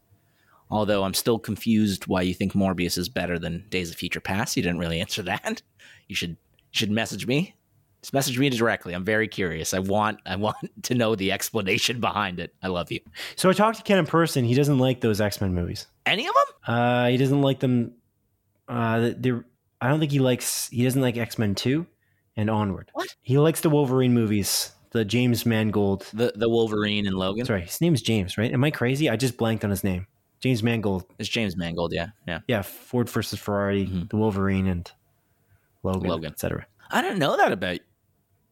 Although 0.69 1.03
I'm 1.03 1.13
still 1.13 1.39
confused 1.39 2.07
why 2.07 2.21
you 2.21 2.33
think 2.33 2.53
Morbius 2.53 2.97
is 2.97 3.09
better 3.09 3.39
than 3.39 3.65
Days 3.69 3.89
of 3.89 3.95
Future 3.95 4.19
Past. 4.19 4.57
You 4.57 4.63
didn't 4.63 4.79
really 4.79 4.99
answer 4.99 5.23
that. 5.23 5.61
You 6.07 6.15
should 6.15 6.31
you 6.31 6.73
should 6.73 6.91
message 6.91 7.25
me. 7.25 7.55
Just 8.01 8.13
message 8.13 8.37
me 8.37 8.49
directly. 8.49 8.93
I'm 8.93 9.05
very 9.05 9.27
curious. 9.27 9.73
I 9.73 9.79
want 9.79 10.19
I 10.25 10.35
want 10.35 10.57
to 10.83 10.93
know 10.93 11.15
the 11.15 11.31
explanation 11.31 11.99
behind 11.99 12.39
it. 12.39 12.53
I 12.61 12.67
love 12.67 12.91
you. 12.91 12.99
So 13.37 13.49
I 13.49 13.53
talked 13.53 13.77
to 13.77 13.83
Ken 13.83 13.97
in 13.97 14.05
person. 14.05 14.43
He 14.43 14.55
doesn't 14.55 14.77
like 14.77 15.01
those 15.01 15.21
X 15.21 15.39
Men 15.39 15.53
movies. 15.53 15.87
Any 16.05 16.27
of 16.27 16.33
them? 16.33 16.75
Uh, 16.75 17.07
he 17.07 17.17
doesn't 17.17 17.41
like 17.41 17.59
them. 17.59 17.93
Uh, 18.67 19.11
they're, 19.15 19.45
I 19.79 19.87
don't 19.87 19.99
think 19.99 20.11
he 20.11 20.19
likes. 20.19 20.67
He 20.67 20.83
doesn't 20.83 21.01
like 21.01 21.15
X 21.15 21.37
Men 21.37 21.55
Two 21.55 21.87
and 22.37 22.49
onward. 22.49 22.89
What? 22.93 23.13
He 23.21 23.37
likes 23.37 23.59
the 23.61 23.69
Wolverine 23.69 24.13
movies. 24.13 24.71
The 24.91 25.03
James 25.03 25.45
Mangold. 25.45 26.07
The 26.13 26.31
the 26.35 26.47
Wolverine 26.49 27.05
and 27.07 27.15
Logan. 27.17 27.45
Sorry, 27.45 27.61
his 27.61 27.81
name's 27.81 28.01
James, 28.01 28.37
right? 28.37 28.51
Am 28.53 28.63
I 28.63 28.71
crazy? 28.71 29.09
I 29.09 29.17
just 29.17 29.35
blanked 29.37 29.63
on 29.65 29.69
his 29.69 29.83
name. 29.83 30.07
James 30.39 30.63
Mangold. 30.63 31.03
It's 31.19 31.27
James 31.27 31.57
Mangold. 31.57 31.91
Yeah, 31.93 32.07
yeah. 32.27 32.39
Yeah, 32.47 32.61
Ford 32.61 33.09
versus 33.09 33.37
Ferrari, 33.39 33.87
Mhm. 33.87 34.09
the 34.09 34.15
Wolverine, 34.17 34.67
and 34.67 34.89
Logan, 35.83 36.09
Logan. 36.09 36.31
etc. 36.31 36.65
I 36.89 37.01
didn't 37.01 37.19
know 37.19 37.35
that 37.37 37.51
about 37.51 37.79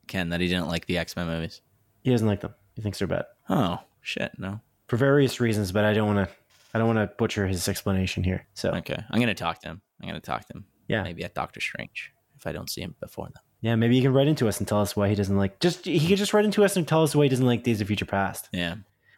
Ken. 0.07 0.29
That 0.29 0.41
he 0.41 0.47
didn't 0.47 0.67
like 0.67 0.85
the 0.87 0.97
X 0.97 1.15
Men 1.15 1.27
movies. 1.27 1.61
He 2.03 2.11
doesn't 2.11 2.27
like 2.27 2.41
them. 2.41 2.53
He 2.75 2.81
thinks 2.81 2.99
they're 2.99 3.07
bad 3.07 3.25
Oh 3.49 3.79
shit. 4.01 4.31
No. 4.37 4.59
for 4.87 4.97
various 4.97 5.39
reasons, 5.39 5.71
but 5.71 5.85
I 5.85 5.93
don't 5.93 6.13
want 6.13 6.27
to. 6.29 6.35
I 6.73 6.77
don't 6.79 6.93
want 6.93 7.09
to 7.09 7.15
butcher 7.15 7.47
his 7.47 7.67
explanation 7.69 8.23
here. 8.23 8.45
So 8.53 8.71
Okay. 8.71 9.01
I'm 9.09 9.19
gonna 9.21 9.33
talk 9.33 9.59
to 9.61 9.69
him. 9.69 9.81
I'm 10.01 10.09
gonna 10.09 10.19
talk 10.19 10.45
to 10.47 10.57
him. 10.57 10.65
yeah, 10.89 11.01
maybe 11.03 11.23
at 11.23 11.33
Doctor 11.33 11.61
Strange 11.61 12.11
if 12.35 12.45
I 12.45 12.51
don't 12.51 12.69
see 12.69 12.81
him 12.81 12.95
before 12.99 13.27
then. 13.33 13.41
Yeah, 13.61 13.75
maybe 13.75 13.95
he 13.95 14.01
can 14.01 14.13
write 14.13 14.27
into 14.27 14.47
us 14.47 14.59
and 14.59 14.67
tell 14.67 14.81
us 14.81 14.95
why 14.95 15.09
he 15.09 15.15
doesn't 15.15 15.37
like. 15.37 15.59
Just 15.59 15.85
he 15.85 16.07
could 16.07 16.17
just 16.17 16.33
write 16.33 16.45
into 16.45 16.63
us 16.63 16.75
and 16.75 16.87
tell 16.87 17.03
us 17.03 17.15
why 17.15 17.23
he 17.23 17.29
doesn't 17.29 17.45
like 17.45 17.63
Days 17.63 17.81
of 17.81 17.87
Future 17.87 18.05
Past. 18.05 18.49
Yeah, 18.51 18.75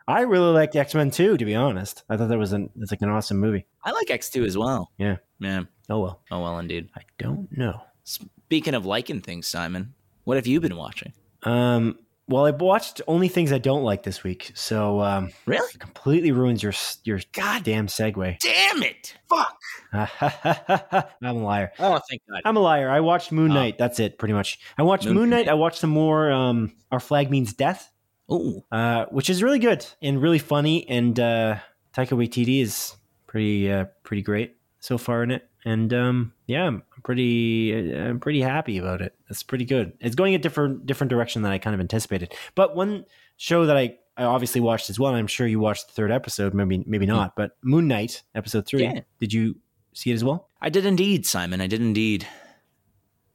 I 0.07 0.21
really 0.21 0.51
liked 0.53 0.75
X 0.75 0.93
Men 0.95 1.11
too, 1.11 1.37
to 1.37 1.45
be 1.45 1.55
honest. 1.55 2.03
I 2.09 2.17
thought 2.17 2.29
that 2.29 2.37
was 2.37 2.53
an 2.53 2.69
it's 2.79 2.91
like 2.91 3.01
an 3.01 3.09
awesome 3.09 3.37
movie. 3.37 3.65
I 3.83 3.91
like 3.91 4.09
X 4.09 4.29
two 4.29 4.43
as 4.45 4.57
well. 4.57 4.91
Yeah. 4.97 5.17
yeah. 5.39 5.63
Oh 5.89 5.99
well, 5.99 6.21
Oh 6.31 6.41
well, 6.41 6.59
indeed. 6.59 6.89
I 6.95 7.01
don't 7.17 7.47
know. 7.57 7.81
Speaking 8.03 8.73
of 8.73 8.85
liking 8.85 9.21
things, 9.21 9.47
Simon, 9.47 9.93
what 10.23 10.37
have 10.37 10.47
you 10.47 10.59
been 10.61 10.77
watching? 10.77 11.13
Um, 11.43 11.99
well, 12.27 12.45
I 12.45 12.51
watched 12.51 13.01
only 13.07 13.27
things 13.27 13.51
I 13.53 13.57
don't 13.57 13.83
like 13.83 14.03
this 14.03 14.23
week, 14.23 14.51
so 14.53 14.99
um, 15.01 15.31
Really? 15.45 15.71
completely 15.79 16.31
ruins 16.31 16.61
your 16.61 16.73
your 17.03 17.19
God 17.33 17.63
damn 17.63 17.87
segue. 17.87 18.39
damn 18.39 18.83
it! 18.83 19.15
Fuck. 19.29 19.57
I'm 19.93 21.35
a 21.37 21.43
liar. 21.43 21.71
Oh, 21.79 21.99
thank 22.09 22.21
God. 22.29 22.41
I'm 22.45 22.57
a 22.57 22.59
liar. 22.59 22.89
I 22.89 22.99
watched 22.99 23.31
Moon 23.31 23.51
Oh. 23.51 23.55
Knight. 23.55 23.77
That's 23.77 23.99
it, 23.99 24.17
pretty 24.17 24.33
much. 24.33 24.59
I 24.77 24.83
watched 24.83 25.05
Moon 25.05 25.15
Moon 25.15 25.29
Knight. 25.29 25.45
Knight. 25.45 25.51
I 25.51 25.55
watched 25.55 25.79
some 25.79 25.89
more. 25.89 26.31
Um, 26.31 26.73
Our 26.91 26.99
Flag 26.99 27.29
Means 27.31 27.53
Death, 27.53 27.91
Oh, 28.29 28.63
uh, 28.71 29.05
which 29.05 29.29
is 29.29 29.41
really 29.41 29.59
good 29.59 29.85
and 30.01 30.21
really 30.21 30.39
funny. 30.39 30.87
And 30.89 31.19
uh, 31.19 31.57
Taika 31.95 32.09
Waititi 32.17 32.61
is 32.61 32.95
pretty 33.25 33.71
uh, 33.71 33.85
pretty 34.03 34.21
great 34.21 34.55
so 34.79 34.97
far 34.97 35.23
in 35.23 35.31
it. 35.31 35.47
And 35.65 35.93
um, 35.93 36.33
yeah, 36.45 36.65
I'm 36.67 36.83
pretty 37.03 37.93
uh, 37.93 38.09
I'm 38.09 38.19
pretty 38.19 38.41
happy 38.41 38.77
about 38.77 39.01
it. 39.01 39.15
It's 39.29 39.43
pretty 39.43 39.65
good. 39.65 39.93
It's 39.99 40.15
going 40.15 40.35
a 40.35 40.37
different 40.37 40.85
different 40.85 41.09
direction 41.09 41.41
than 41.41 41.51
I 41.51 41.57
kind 41.57 41.73
of 41.73 41.79
anticipated. 41.79 42.33
But 42.55 42.75
one 42.75 43.05
show 43.37 43.65
that 43.65 43.77
I, 43.77 43.97
I 44.17 44.23
obviously 44.23 44.61
watched 44.61 44.89
as 44.89 44.99
well. 44.99 45.11
And 45.11 45.19
I'm 45.19 45.27
sure 45.27 45.47
you 45.47 45.59
watched 45.59 45.87
the 45.87 45.93
third 45.93 46.11
episode. 46.11 46.53
Maybe 46.53 46.83
maybe 46.85 47.05
hmm. 47.05 47.13
not. 47.13 47.35
But 47.35 47.51
Moon 47.61 47.87
Knight 47.87 48.23
episode 48.35 48.65
three. 48.65 48.83
Yeah. 48.83 49.01
Did 49.19 49.33
you 49.33 49.55
see 49.93 50.11
it 50.11 50.15
as 50.15 50.23
well? 50.23 50.49
I 50.61 50.69
did 50.69 50.85
indeed, 50.85 51.25
Simon. 51.25 51.61
I 51.61 51.67
did 51.67 51.81
indeed. 51.81 52.27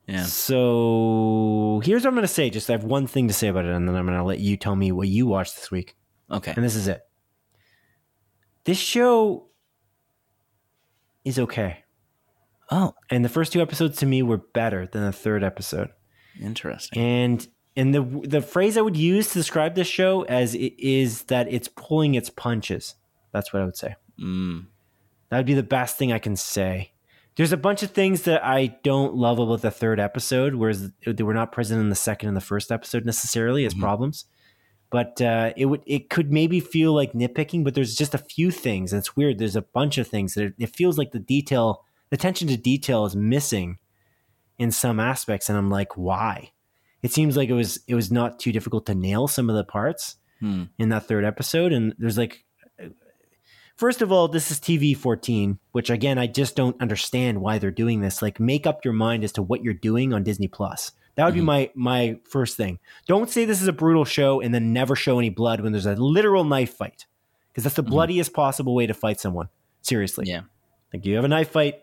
Yeah. 0.07 0.25
So 0.25 1.81
here's 1.85 2.03
what 2.03 2.09
I'm 2.09 2.15
going 2.15 2.23
to 2.23 2.29
say. 2.29 2.51
Just 2.51 2.69
I 2.69 2.73
have 2.73 2.85
one 2.85 3.07
thing 3.07 3.29
to 3.29 3.35
say 3.35 3.49
about 3.49 3.65
it, 3.65 3.73
and 3.73 3.89
then 3.89 3.95
I'm 3.95 4.07
going 4.07 4.19
to 4.19 4.25
let 4.25 4.41
you 4.41 4.57
tell 4.57 4.75
me 4.75 4.93
what 4.93 5.09
you 5.09 5.27
watched 5.27 5.57
this 5.57 5.71
week. 5.71 5.97
Okay. 6.31 6.53
And 6.55 6.65
this 6.65 6.75
is 6.75 6.89
it. 6.89 7.03
This 8.65 8.79
show 8.79 9.49
is 11.25 11.39
okay, 11.39 11.82
Oh, 12.75 12.95
and 13.11 13.23
the 13.23 13.29
first 13.29 13.53
two 13.53 13.61
episodes 13.61 13.99
to 13.99 14.07
me 14.07 14.23
were 14.23 14.39
better 14.39 14.87
than 14.87 15.05
the 15.05 15.13
third 15.13 15.45
episode. 15.45 15.91
interesting. 16.41 16.99
And 17.03 17.47
and 17.77 17.95
the 17.95 18.03
the 18.25 18.41
phrase 18.41 18.77
I 18.79 18.81
would 18.81 18.97
use 18.97 19.29
to 19.29 19.35
describe 19.35 19.75
this 19.75 19.87
show 19.87 20.23
as 20.23 20.55
it 20.55 20.73
is 20.79 21.25
that 21.25 21.53
it's 21.53 21.69
pulling 21.69 22.15
its 22.15 22.31
punches. 22.31 22.95
That's 23.33 23.53
what 23.53 23.61
I 23.63 23.65
would 23.67 23.77
say. 23.77 23.97
Mm. 24.19 24.67
That 25.29 25.37
would 25.39 25.47
be 25.47 25.55
the 25.55 25.63
best 25.63 25.97
thing 25.99 26.13
I 26.13 26.19
can 26.19 26.37
say. 26.37 26.93
There's 27.37 27.53
a 27.53 27.57
bunch 27.59 27.83
of 27.83 27.91
things 27.91 28.23
that 28.23 28.45
I 28.45 28.77
don't 28.83 29.15
love 29.15 29.39
about 29.39 29.63
the 29.63 29.71
third 29.71 29.99
episode, 30.01 30.55
whereas 30.55 30.91
they 31.07 31.23
were 31.23 31.33
not 31.35 31.51
present 31.53 31.81
in 31.81 31.89
the 31.89 31.95
second 31.95 32.29
and 32.29 32.37
the 32.37 32.43
first 32.43 32.71
episode 32.73 33.05
necessarily 33.07 33.65
as 33.65 33.75
Mhm. 33.75 33.81
problems. 33.81 34.27
But 34.91 35.21
uh, 35.23 35.53
it 35.57 35.67
would 35.67 35.83
it 35.87 36.11
could 36.11 36.31
maybe 36.31 36.61
feel 36.61 36.95
like 36.95 37.13
nitpicking, 37.15 37.65
but 37.65 37.75
there's 37.75 37.97
just 37.97 38.15
a 38.15 38.19
few 38.19 38.51
things. 38.51 38.93
And 38.93 38.99
it's 39.01 39.17
weird. 39.17 39.39
There's 39.39 39.57
a 39.57 39.63
bunch 39.63 39.97
of 39.99 40.07
things 40.07 40.35
that 40.35 40.45
it, 40.45 40.55
it 40.59 40.77
feels 40.77 40.99
like 40.99 41.13
the 41.13 41.19
detail, 41.19 41.85
the 42.13 42.17
attention 42.17 42.47
to 42.49 42.59
detail 42.59 43.07
is 43.07 43.17
missing 43.17 43.79
in 44.59 44.71
some 44.71 45.01
aspects, 45.01 45.49
and 45.49 45.57
I'm 45.57 45.71
like, 45.71 45.97
why? 45.97 46.53
it 47.03 47.11
seems 47.11 47.37
like 47.37 47.49
it 47.49 47.55
was 47.55 47.81
it 47.89 47.95
was 47.97 48.13
not 48.13 48.39
too 48.39 48.53
difficult 48.53 48.85
to 48.87 48.95
nail 48.95 49.27
some 49.27 49.49
of 49.51 49.57
the 49.57 49.65
parts 49.65 50.17
Hmm. 50.41 50.65
in 50.79 50.91
that 50.91 51.09
third 51.09 51.25
episode. 51.25 51.73
And 51.73 51.95
there's 51.99 52.17
like, 52.19 52.45
first 53.77 54.03
of 54.03 54.13
all, 54.13 54.29
this 54.29 54.51
is 54.51 54.61
TV 54.61 54.97
14, 54.97 55.59
which 55.73 55.91
again, 55.91 56.19
I 56.19 56.27
just 56.27 56.55
don't 56.57 56.81
understand 56.81 57.41
why 57.41 57.59
they're 57.59 57.71
doing 57.71 58.01
this. 58.01 58.23
Like, 58.23 58.39
make 58.39 58.67
up 58.67 58.85
your 58.85 58.95
mind 58.95 59.25
as 59.25 59.33
to 59.33 59.43
what 59.43 59.63
you're 59.65 59.75
doing 59.75 60.13
on 60.13 60.23
Disney 60.23 60.49
Plus. 60.49 60.93
That 61.17 61.25
would 61.25 61.35
be 61.35 61.41
Mhm. 61.41 61.45
my 61.45 61.71
my 61.75 62.19
first 62.29 62.57
thing. 62.57 62.79
Don't 63.07 63.29
say 63.29 63.45
this 63.45 63.61
is 63.61 63.69
a 63.69 63.73
brutal 63.73 64.05
show 64.05 64.41
and 64.41 64.55
then 64.55 64.73
never 64.73 64.95
show 64.97 65.19
any 65.19 65.31
blood 65.31 65.61
when 65.61 65.73
there's 65.73 65.87
a 65.87 65.95
literal 65.97 66.45
knife 66.45 66.75
fight, 66.75 67.07
because 67.51 67.65
that's 67.65 67.77
the 67.77 67.83
Mhm. 67.83 67.91
bloodiest 67.91 68.33
possible 68.33 68.75
way 68.75 68.87
to 68.87 68.95
fight 68.95 69.19
someone. 69.21 69.49
Seriously, 69.83 70.27
Yeah. 70.29 70.43
like 70.93 71.05
you 71.05 71.17
have 71.17 71.25
a 71.25 71.29
knife 71.29 71.51
fight, 71.51 71.81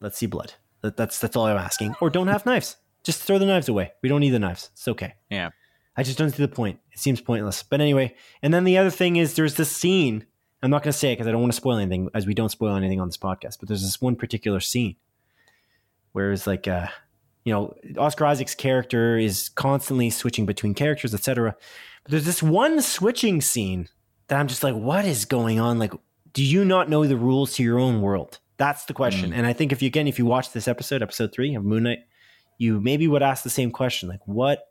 let's 0.00 0.18
see 0.18 0.26
blood. 0.26 0.54
That, 0.82 0.96
that's 0.96 1.18
that's 1.18 1.36
all 1.36 1.46
I'm 1.46 1.56
asking. 1.56 1.94
Or 2.00 2.10
don't 2.10 2.28
have 2.28 2.46
knives. 2.46 2.76
Just 3.02 3.22
throw 3.22 3.38
the 3.38 3.46
knives 3.46 3.68
away. 3.68 3.92
We 4.02 4.08
don't 4.08 4.20
need 4.20 4.30
the 4.30 4.38
knives. 4.38 4.70
It's 4.72 4.88
okay. 4.88 5.14
Yeah. 5.30 5.50
I 5.96 6.02
just 6.02 6.18
don't 6.18 6.30
see 6.30 6.42
the 6.42 6.48
point. 6.48 6.78
It 6.92 6.98
seems 6.98 7.20
pointless. 7.20 7.62
But 7.62 7.80
anyway, 7.80 8.14
and 8.42 8.54
then 8.54 8.64
the 8.64 8.78
other 8.78 8.90
thing 8.90 9.16
is 9.16 9.34
there's 9.34 9.56
this 9.56 9.74
scene. 9.74 10.26
I'm 10.62 10.70
not 10.70 10.82
going 10.82 10.92
to 10.92 10.98
say 10.98 11.12
it 11.12 11.16
because 11.16 11.26
I 11.26 11.32
don't 11.32 11.40
want 11.40 11.52
to 11.52 11.56
spoil 11.56 11.76
anything, 11.76 12.10
as 12.14 12.26
we 12.26 12.34
don't 12.34 12.50
spoil 12.50 12.76
anything 12.76 13.00
on 13.00 13.08
this 13.08 13.16
podcast. 13.16 13.58
But 13.58 13.68
there's 13.68 13.82
this 13.82 14.00
one 14.00 14.16
particular 14.16 14.60
scene 14.60 14.96
where 16.12 16.32
it's 16.32 16.46
like, 16.46 16.68
uh, 16.68 16.88
you 17.44 17.52
know, 17.52 17.74
Oscar 17.98 18.26
Isaac's 18.26 18.54
character 18.54 19.16
is 19.16 19.48
constantly 19.48 20.10
switching 20.10 20.44
between 20.44 20.74
characters, 20.74 21.14
etc. 21.14 21.56
But 22.04 22.10
there's 22.10 22.26
this 22.26 22.42
one 22.42 22.82
switching 22.82 23.40
scene 23.40 23.88
that 24.28 24.38
I'm 24.38 24.48
just 24.48 24.62
like, 24.62 24.74
what 24.74 25.04
is 25.04 25.24
going 25.24 25.58
on? 25.58 25.78
Like, 25.78 25.94
do 26.32 26.44
you 26.44 26.64
not 26.64 26.88
know 26.88 27.06
the 27.06 27.16
rules 27.16 27.54
to 27.54 27.62
your 27.62 27.78
own 27.78 28.02
world? 28.02 28.38
That's 28.60 28.84
the 28.84 28.92
question. 28.92 29.30
Mm. 29.30 29.36
And 29.38 29.46
I 29.46 29.54
think 29.54 29.72
if 29.72 29.80
you 29.80 29.86
again, 29.86 30.06
if 30.06 30.18
you 30.18 30.26
watch 30.26 30.52
this 30.52 30.68
episode, 30.68 31.02
episode 31.02 31.32
three 31.32 31.54
of 31.54 31.64
Moon 31.64 31.84
Knight, 31.84 32.00
you 32.58 32.78
maybe 32.78 33.08
would 33.08 33.22
ask 33.22 33.42
the 33.42 33.48
same 33.50 33.70
question, 33.70 34.06
like, 34.08 34.20
what? 34.26 34.68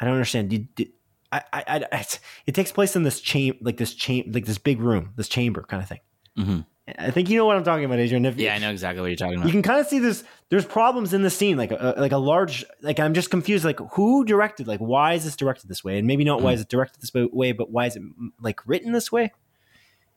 I 0.00 0.06
don't 0.06 0.14
understand. 0.14 0.48
Did, 0.48 0.74
did, 0.74 0.88
I, 1.30 1.42
I, 1.52 1.62
I, 1.68 1.76
it's- 1.76 2.18
it 2.46 2.54
takes 2.54 2.72
place 2.72 2.96
in 2.96 3.02
this 3.02 3.20
chamber, 3.20 3.58
like 3.60 3.76
this 3.76 3.92
chamber, 3.94 4.30
like 4.32 4.46
this 4.46 4.56
big 4.56 4.80
room, 4.80 5.12
this 5.16 5.28
chamber 5.28 5.62
kind 5.68 5.82
of 5.82 5.88
thing. 5.90 6.00
Mhm. 6.38 6.66
I 6.98 7.10
think 7.12 7.28
you 7.28 7.36
know 7.36 7.44
what 7.44 7.56
I'm 7.56 7.62
talking 7.64 7.84
about, 7.84 7.98
Adrian. 8.00 8.24
If, 8.24 8.36
Yeah, 8.38 8.54
I 8.54 8.58
know 8.58 8.70
exactly 8.70 9.00
what 9.02 9.08
you're 9.08 9.16
talking 9.16 9.36
about. 9.36 9.46
you 9.46 9.52
can 9.52 9.62
kind 9.62 9.78
of 9.78 9.86
see 9.86 9.98
this. 10.00 10.24
there's 10.48 10.64
problems 10.64 11.12
in 11.12 11.22
the 11.22 11.30
scene, 11.30 11.56
like 11.58 11.70
a, 11.70 11.94
like 11.98 12.10
a 12.12 12.16
large, 12.16 12.64
like 12.80 12.98
I'm 12.98 13.12
just 13.14 13.30
confused, 13.30 13.64
like 13.64 13.78
who 13.92 14.24
directed, 14.24 14.66
like 14.66 14.80
why 14.80 15.12
is 15.14 15.22
this 15.24 15.36
directed 15.36 15.68
this 15.68 15.84
way, 15.84 15.98
and 15.98 16.06
maybe 16.06 16.24
not 16.24 16.40
why 16.40 16.50
Mm. 16.52 16.54
is 16.56 16.60
it 16.62 16.68
directed 16.68 17.00
this 17.00 17.12
way, 17.14 17.52
but 17.52 17.70
why 17.70 17.86
is 17.86 17.94
it 17.96 18.02
like 18.40 18.66
written 18.66 18.90
this 18.92 19.12
way? 19.12 19.32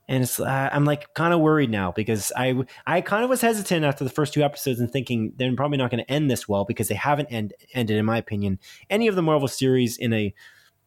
And 0.08 0.22
it's 0.24 0.40
uh, 0.40 0.70
I'm 0.72 0.84
like 0.84 1.14
kind 1.14 1.34
of 1.34 1.40
worried 1.40 1.70
now 1.70 1.92
because 1.94 2.32
I 2.36 2.56
I 2.86 3.00
kind 3.02 3.24
of 3.24 3.30
was 3.30 3.40
hesitant 3.42 3.86
after 3.86 4.04
the 4.04 4.10
first 4.10 4.34
two 4.34 4.44
episodes 4.44 4.80
and 4.82 4.92
thinking 4.92 5.34
they're 5.38 5.56
probably 5.56 5.78
not 5.78 5.92
going 5.92 6.04
to 6.04 6.12
end 6.12 6.30
this 6.30 6.48
well 6.48 6.66
because 6.66 6.90
they 6.90 6.96
haven't 6.96 7.28
end, 7.28 7.54
ended, 7.74 7.98
in 7.98 8.06
my 8.06 8.18
opinion, 8.18 8.60
any 8.90 9.08
of 9.08 9.16
the 9.16 9.22
Marvel 9.22 9.48
series 9.48 9.98
in 9.98 10.12
a 10.12 10.34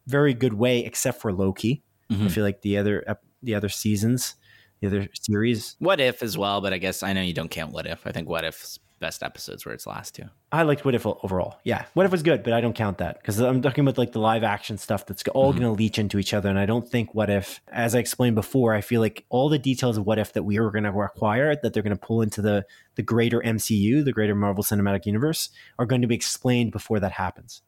very 0.06 0.34
good 0.34 0.52
way 0.54 0.80
except 0.80 1.20
for 1.20 1.32
Loki. 1.32 1.82
I 2.10 2.14
Mhm. 2.14 2.30
feel 2.30 2.44
like 2.44 2.60
the 2.62 2.76
other 2.78 3.04
the 3.42 3.54
other 3.54 3.68
seasons, 3.70 4.34
the 4.80 4.86
other 4.88 5.08
series, 5.14 5.76
What 5.78 5.98
if 6.00 6.22
as 6.22 6.36
well, 6.36 6.60
but 6.60 6.72
I 6.72 6.78
guess 6.78 7.02
I 7.02 7.12
know 7.14 7.22
you 7.22 7.32
don't 7.34 7.50
count 7.50 7.72
What 7.72 7.86
If. 7.86 8.06
I 8.06 8.12
think 8.12 8.28
What 8.28 8.44
If's 8.44 8.78
best 8.98 9.22
episodes 9.22 9.64
where 9.66 9.74
its 9.74 9.86
last 9.86 10.14
two. 10.14 10.24
I 10.52 10.62
liked 10.62 10.84
What 10.84 10.94
If 10.94 11.04
overall. 11.06 11.58
Yeah, 11.64 11.84
What 11.94 12.06
If 12.06 12.12
was 12.12 12.22
good, 12.22 12.42
but 12.42 12.52
I 12.52 12.60
don't 12.60 12.72
count 12.74 12.98
that 12.98 13.20
because 13.20 13.38
I'm 13.40 13.60
talking 13.60 13.82
about 13.84 13.98
like 13.98 14.12
the 14.12 14.20
live 14.20 14.42
action 14.42 14.78
stuff 14.78 15.04
that's 15.04 15.22
all 15.28 15.52
Mhm. 15.52 15.58
going 15.58 15.62
to 15.74 15.78
leach 15.78 15.98
into 15.98 16.18
each 16.18 16.32
other. 16.32 16.48
And 16.48 16.58
I 16.58 16.64
don't 16.66 16.88
think 16.88 17.14
What 17.14 17.28
If, 17.28 17.60
as 17.68 17.94
I 17.94 17.98
explained 17.98 18.36
before, 18.36 18.74
I 18.74 18.80
feel 18.80 19.00
like 19.00 19.24
all 19.28 19.48
the 19.48 19.58
details 19.58 19.98
of 19.98 20.06
What 20.06 20.18
If 20.18 20.32
that 20.32 20.44
we 20.44 20.58
are 20.58 20.70
going 20.70 20.84
to 20.84 20.92
require 20.92 21.54
that 21.56 21.72
they're 21.74 21.82
going 21.82 21.96
to 21.96 22.06
pull 22.06 22.22
into 22.22 22.40
the 22.40 22.64
the 22.94 23.02
greater 23.02 23.42
MCU, 23.42 24.02
the 24.02 24.12
greater 24.12 24.34
Marvel 24.34 24.64
Cinematic 24.64 25.04
Universe, 25.04 25.50
are 25.78 25.84
going 25.84 26.00
to 26.00 26.08
be 26.08 26.14
explained 26.14 26.72
before 26.72 26.98
that 27.00 27.12
happens. 27.12 27.60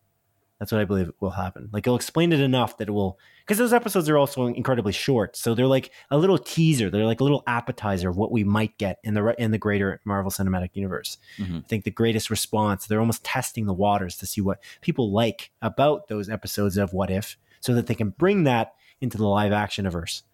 That's 0.58 0.72
what 0.72 0.80
I 0.80 0.84
believe 0.84 1.10
will 1.20 1.30
happen. 1.30 1.68
Like 1.72 1.86
it'll 1.86 1.94
explain 1.96 2.32
it 2.32 2.40
enough 2.40 2.78
that 2.78 2.88
it 2.88 2.90
will, 2.90 3.18
because 3.46 3.58
those 3.58 3.72
episodes 3.72 4.08
are 4.08 4.18
also 4.18 4.46
incredibly 4.46 4.92
short. 4.92 5.36
So 5.36 5.54
they're 5.54 5.66
like 5.68 5.92
a 6.10 6.18
little 6.18 6.36
teaser. 6.38 6.90
They're 6.90 7.06
like 7.06 7.20
a 7.20 7.24
little 7.24 7.44
appetizer 7.46 8.08
of 8.08 8.16
what 8.16 8.32
we 8.32 8.42
might 8.42 8.76
get 8.76 8.98
in 9.04 9.14
the 9.14 9.34
in 9.40 9.52
the 9.52 9.58
greater 9.58 10.00
Marvel 10.04 10.32
Cinematic 10.32 10.70
Universe. 10.74 11.16
Mhm. 11.38 11.58
I 11.64 11.68
think 11.68 11.84
the 11.84 11.90
greatest 11.92 12.28
response, 12.28 12.86
they're 12.86 12.98
almost 13.00 13.22
testing 13.22 13.66
the 13.66 13.72
waters 13.72 14.16
to 14.16 14.26
see 14.26 14.40
what 14.40 14.58
people 14.80 15.12
like 15.12 15.50
about 15.62 16.08
those 16.08 16.28
episodes 16.28 16.76
of 16.76 16.92
What 16.92 17.10
If 17.10 17.36
so 17.60 17.72
that 17.74 17.86
they 17.86 17.94
can 17.94 18.10
bring 18.10 18.42
that 18.44 18.74
into 19.00 19.16
the 19.16 19.26
live 19.28 19.52
action 19.52 19.86
averse. 19.86 20.24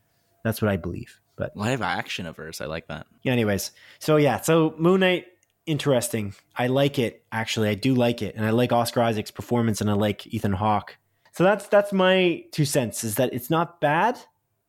That's 0.42 0.62
what 0.62 0.70
I 0.70 0.76
believe. 0.78 1.20
But 1.36 1.56
Live 1.56 1.82
action 1.82 2.26
averse. 2.26 2.60
I 2.60 2.66
like 2.66 2.86
that. 2.86 3.06
yeah, 3.24 3.32
anyways, 3.32 3.72
so 3.98 4.16
yeah, 4.16 4.40
so 4.40 4.74
Moon 4.78 5.00
Knight, 5.00 5.26
interesting. 5.66 6.34
I 6.56 6.66
like 6.68 6.98
it, 6.98 7.24
actually. 7.32 7.68
I 7.68 7.74
do 7.74 7.94
like 7.94 8.22
it. 8.22 8.34
And 8.36 8.44
I 8.44 8.50
like 8.50 8.72
Oscar 8.72 9.02
Isaac's 9.02 9.30
performance 9.30 9.80
and 9.80 9.90
I 9.90 9.94
like 9.94 10.26
Ethan 10.26 10.52
Hawke. 10.52 10.96
So 11.32 11.42
that's 11.44 11.66
that's 11.68 11.92
my 11.92 12.44
two 12.52 12.64
cents 12.64 13.02
is 13.04 13.16
that 13.16 13.32
it's 13.34 13.50
not 13.50 13.80
bad. 13.80 14.18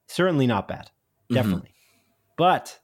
Certainly 0.08 0.48
not 0.48 0.68
bad. 0.68 0.90
Mhm. 1.30 1.36
Definitely. 1.36 1.74
But 2.38 2.80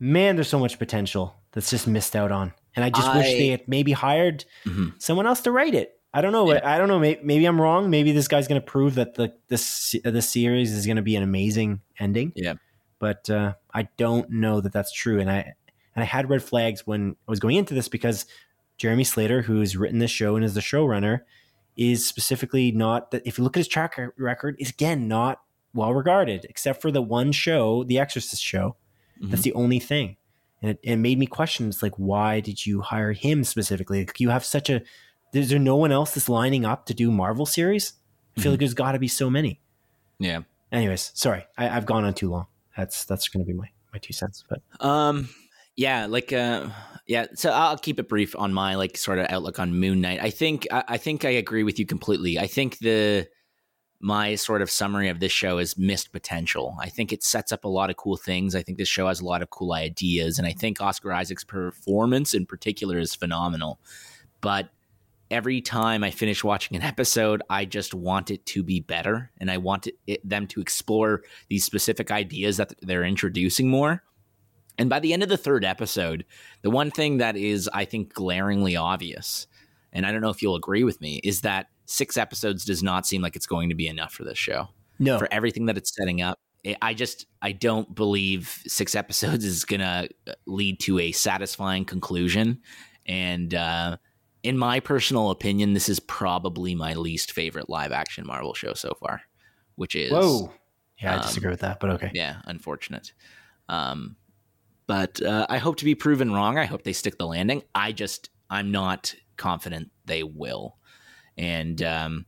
man, 0.00 0.36
there's 0.36 0.48
so 0.48 0.58
much 0.58 0.78
potential 0.78 1.34
that's 1.52 1.70
just 1.70 1.86
missed 1.86 2.16
out 2.16 2.32
on. 2.32 2.52
And 2.74 2.84
I 2.84 2.90
just 2.90 3.12
wish 3.14 3.26
they 3.26 3.48
had 3.48 3.66
maybe 3.68 3.92
hired 3.92 4.44
Mhm. 4.64 5.00
someone 5.00 5.26
else 5.26 5.40
to 5.42 5.50
write 5.52 5.74
it. 5.74 5.94
I 6.14 6.20
don't 6.20 6.32
know. 6.32 6.50
Yeah. 6.52 6.60
I 6.64 6.78
don't 6.78 6.88
know. 6.88 6.98
Maybe, 6.98 7.20
maybe 7.22 7.44
I'm 7.44 7.60
wrong. 7.60 7.90
Maybe 7.90 8.12
this 8.12 8.28
guy's 8.28 8.48
going 8.48 8.60
to 8.60 8.66
prove 8.66 8.94
that 8.96 9.14
the 9.14 9.34
this 9.48 9.94
this 10.04 10.28
series 10.30 10.72
is 10.72 10.86
going 10.86 10.96
to 10.96 11.02
be 11.02 11.16
an 11.16 11.22
amazing 11.22 11.80
ending. 11.98 12.32
Yeah. 12.34 12.54
But 12.98 13.28
uh, 13.30 13.54
I 13.72 13.88
don't 13.96 14.30
know 14.30 14.60
that 14.60 14.72
that's 14.72 14.90
true. 14.92 15.20
And 15.20 15.30
I 15.30 15.54
and 15.98 16.02
I 16.04 16.06
had 16.06 16.30
red 16.30 16.42
flags 16.44 16.86
when 16.86 17.16
I 17.26 17.30
was 17.30 17.40
going 17.40 17.56
into 17.56 17.74
this 17.74 17.88
because 17.88 18.24
Jeremy 18.76 19.02
Slater, 19.02 19.42
who's 19.42 19.76
written 19.76 19.98
this 19.98 20.12
show 20.12 20.36
and 20.36 20.44
is 20.44 20.54
the 20.54 20.60
showrunner, 20.60 21.22
is 21.76 22.06
specifically 22.06 22.70
not 22.70 23.10
that. 23.10 23.22
If 23.26 23.36
you 23.38 23.42
look 23.44 23.56
at 23.56 23.60
his 23.60 23.68
track 23.68 23.98
record, 24.16 24.54
is 24.60 24.70
again 24.70 25.08
not 25.08 25.40
well 25.74 25.92
regarded, 25.92 26.46
except 26.48 26.80
for 26.80 26.92
the 26.92 27.02
one 27.02 27.32
show, 27.32 27.82
the 27.84 27.98
Exorcist 27.98 28.42
show. 28.42 28.76
That's 29.20 29.42
the 29.42 29.52
only 29.54 29.80
thing. 29.80 30.16
And 30.62 30.70
it, 30.72 30.78
it 30.82 30.96
made 30.96 31.18
me 31.18 31.26
question 31.26 31.68
it's 31.68 31.82
like, 31.82 31.94
why 31.96 32.38
did 32.38 32.64
you 32.64 32.80
hire 32.80 33.12
him 33.12 33.42
specifically? 33.42 34.00
Like, 34.06 34.20
you 34.20 34.28
have 34.30 34.44
such 34.44 34.70
a, 34.70 34.82
is 35.32 35.50
there 35.50 35.58
no 35.58 35.74
one 35.76 35.90
else 35.90 36.14
that's 36.14 36.28
lining 36.28 36.64
up 36.64 36.86
to 36.86 36.94
do 36.94 37.10
Marvel 37.10 37.46
series? 37.46 37.94
I 38.36 38.40
feel 38.40 38.50
Mhm. 38.50 38.52
like 38.54 38.58
there's 38.60 38.74
got 38.74 38.92
to 38.92 38.98
be 39.00 39.08
so 39.08 39.28
many. 39.28 39.60
Yeah. 40.20 40.40
Anyways, 40.70 41.10
sorry, 41.14 41.46
I, 41.56 41.68
I've 41.68 41.86
gone 41.86 42.04
on 42.04 42.14
too 42.14 42.30
long. 42.30 42.46
That's 42.76 43.04
that's 43.04 43.28
going 43.28 43.44
to 43.44 43.46
be 43.52 43.56
my 43.58 43.68
my 43.92 43.98
two 43.98 44.12
cents. 44.12 44.44
But 44.48 44.62
Um, 44.84 45.28
yeah, 45.78 46.06
like, 46.06 46.32
uh, 46.32 46.68
yeah. 47.06 47.26
So 47.34 47.50
I'll 47.50 47.78
keep 47.78 48.00
it 48.00 48.08
brief 48.08 48.34
on 48.36 48.52
my 48.52 48.74
like 48.74 48.96
sort 48.96 49.18
of 49.18 49.26
outlook 49.30 49.60
on 49.60 49.78
Moon 49.78 50.00
Knight. 50.00 50.20
I 50.20 50.30
think, 50.30 50.66
I, 50.72 50.84
I 50.88 50.96
think 50.98 51.24
I 51.24 51.30
agree 51.30 51.62
with 51.62 51.78
you 51.78 51.86
completely. 51.86 52.38
I 52.38 52.48
think 52.48 52.78
the 52.78 53.28
my 54.00 54.34
sort 54.34 54.60
of 54.62 54.70
summary 54.70 55.08
of 55.08 55.20
this 55.20 55.32
show 55.32 55.58
is 55.58 55.78
missed 55.78 56.12
potential. 56.12 56.76
I 56.80 56.88
think 56.88 57.12
it 57.12 57.22
sets 57.22 57.52
up 57.52 57.64
a 57.64 57.68
lot 57.68 57.90
of 57.90 57.96
cool 57.96 58.16
things. 58.16 58.54
I 58.54 58.62
think 58.62 58.78
this 58.78 58.88
show 58.88 59.08
has 59.08 59.20
a 59.20 59.24
lot 59.24 59.40
of 59.40 59.50
cool 59.50 59.72
ideas, 59.72 60.38
and 60.38 60.46
I 60.46 60.52
think 60.52 60.80
Oscar 60.80 61.12
Isaac's 61.12 61.44
performance 61.44 62.34
in 62.34 62.44
particular 62.46 62.98
is 62.98 63.14
phenomenal. 63.14 63.80
But 64.40 64.70
every 65.30 65.60
time 65.60 66.04
I 66.04 66.10
finish 66.10 66.42
watching 66.42 66.76
an 66.76 66.82
episode, 66.82 67.42
I 67.50 67.64
just 67.64 67.94
want 67.94 68.30
it 68.30 68.44
to 68.46 68.62
be 68.62 68.80
better, 68.80 69.30
and 69.38 69.50
I 69.50 69.58
want 69.58 69.86
it, 69.86 69.94
it, 70.06 70.28
them 70.28 70.46
to 70.48 70.60
explore 70.60 71.22
these 71.48 71.64
specific 71.64 72.10
ideas 72.10 72.56
that 72.56 72.74
they're 72.82 73.04
introducing 73.04 73.68
more. 73.68 74.02
And 74.78 74.88
by 74.88 75.00
the 75.00 75.12
end 75.12 75.22
of 75.22 75.28
the 75.28 75.36
third 75.36 75.64
episode, 75.64 76.24
the 76.62 76.70
one 76.70 76.90
thing 76.90 77.18
that 77.18 77.36
is, 77.36 77.68
I 77.72 77.84
think, 77.84 78.14
glaringly 78.14 78.76
obvious, 78.76 79.46
and 79.92 80.06
I 80.06 80.12
don't 80.12 80.20
know 80.20 80.30
if 80.30 80.40
you'll 80.40 80.54
agree 80.54 80.84
with 80.84 81.00
me, 81.00 81.20
is 81.24 81.40
that 81.40 81.66
six 81.86 82.16
episodes 82.16 82.64
does 82.64 82.82
not 82.82 83.06
seem 83.06 83.20
like 83.20 83.34
it's 83.34 83.46
going 83.46 83.70
to 83.70 83.74
be 83.74 83.88
enough 83.88 84.12
for 84.12 84.24
this 84.24 84.38
show. 84.38 84.68
no, 84.98 85.18
For 85.18 85.28
everything 85.32 85.66
that 85.66 85.76
it's 85.76 85.94
setting 85.94 86.22
up, 86.22 86.38
I- 86.64 86.76
I 86.82 86.94
just, 86.94 87.26
I 87.42 87.52
don't 87.52 87.92
believe 87.94 88.62
six 88.66 88.94
episodes 89.02 89.44
is 89.44 89.64
going 89.64 89.80
to 89.80 90.08
lead 90.46 90.80
to 90.80 90.98
a 91.00 91.12
satisfying 91.12 91.84
conclusion. 91.84 92.60
And 93.06 93.54
uh, 93.54 93.96
in 94.42 94.58
my 94.58 94.80
personal 94.80 95.30
opinion, 95.30 95.72
this 95.72 95.88
is 95.88 95.98
probably 95.98 96.74
my 96.74 96.94
least 96.94 97.32
favorite 97.32 97.68
live 97.68 97.90
action 97.90 98.26
Marvel 98.26 98.54
show 98.54 98.74
so 98.74 98.96
far, 99.00 99.22
which 99.76 99.94
is 99.96 100.12
whoa, 100.12 100.52
yeah, 101.02 101.14
I 101.14 101.16
um, 101.16 101.22
disagree 101.22 101.50
with 101.50 101.60
that. 101.60 101.80
But 101.80 101.90
okay, 101.90 102.10
yeah, 102.12 102.42
unfortunate. 102.44 103.12
Um, 103.68 104.16
but 104.88 105.22
uh, 105.22 105.46
I 105.48 105.58
hope 105.58 105.76
to 105.76 105.84
be 105.84 105.94
proven 105.94 106.32
wrong. 106.32 106.58
I 106.58 106.64
hope 106.64 106.82
they 106.82 106.94
stick 106.94 107.18
the 107.18 107.26
landing. 107.26 107.62
I 107.74 107.92
just 107.92 108.30
I'm 108.50 108.72
not 108.72 109.14
confident 109.36 109.90
they 110.06 110.24
will. 110.24 110.78
And 111.36 111.80
um, 111.82 112.26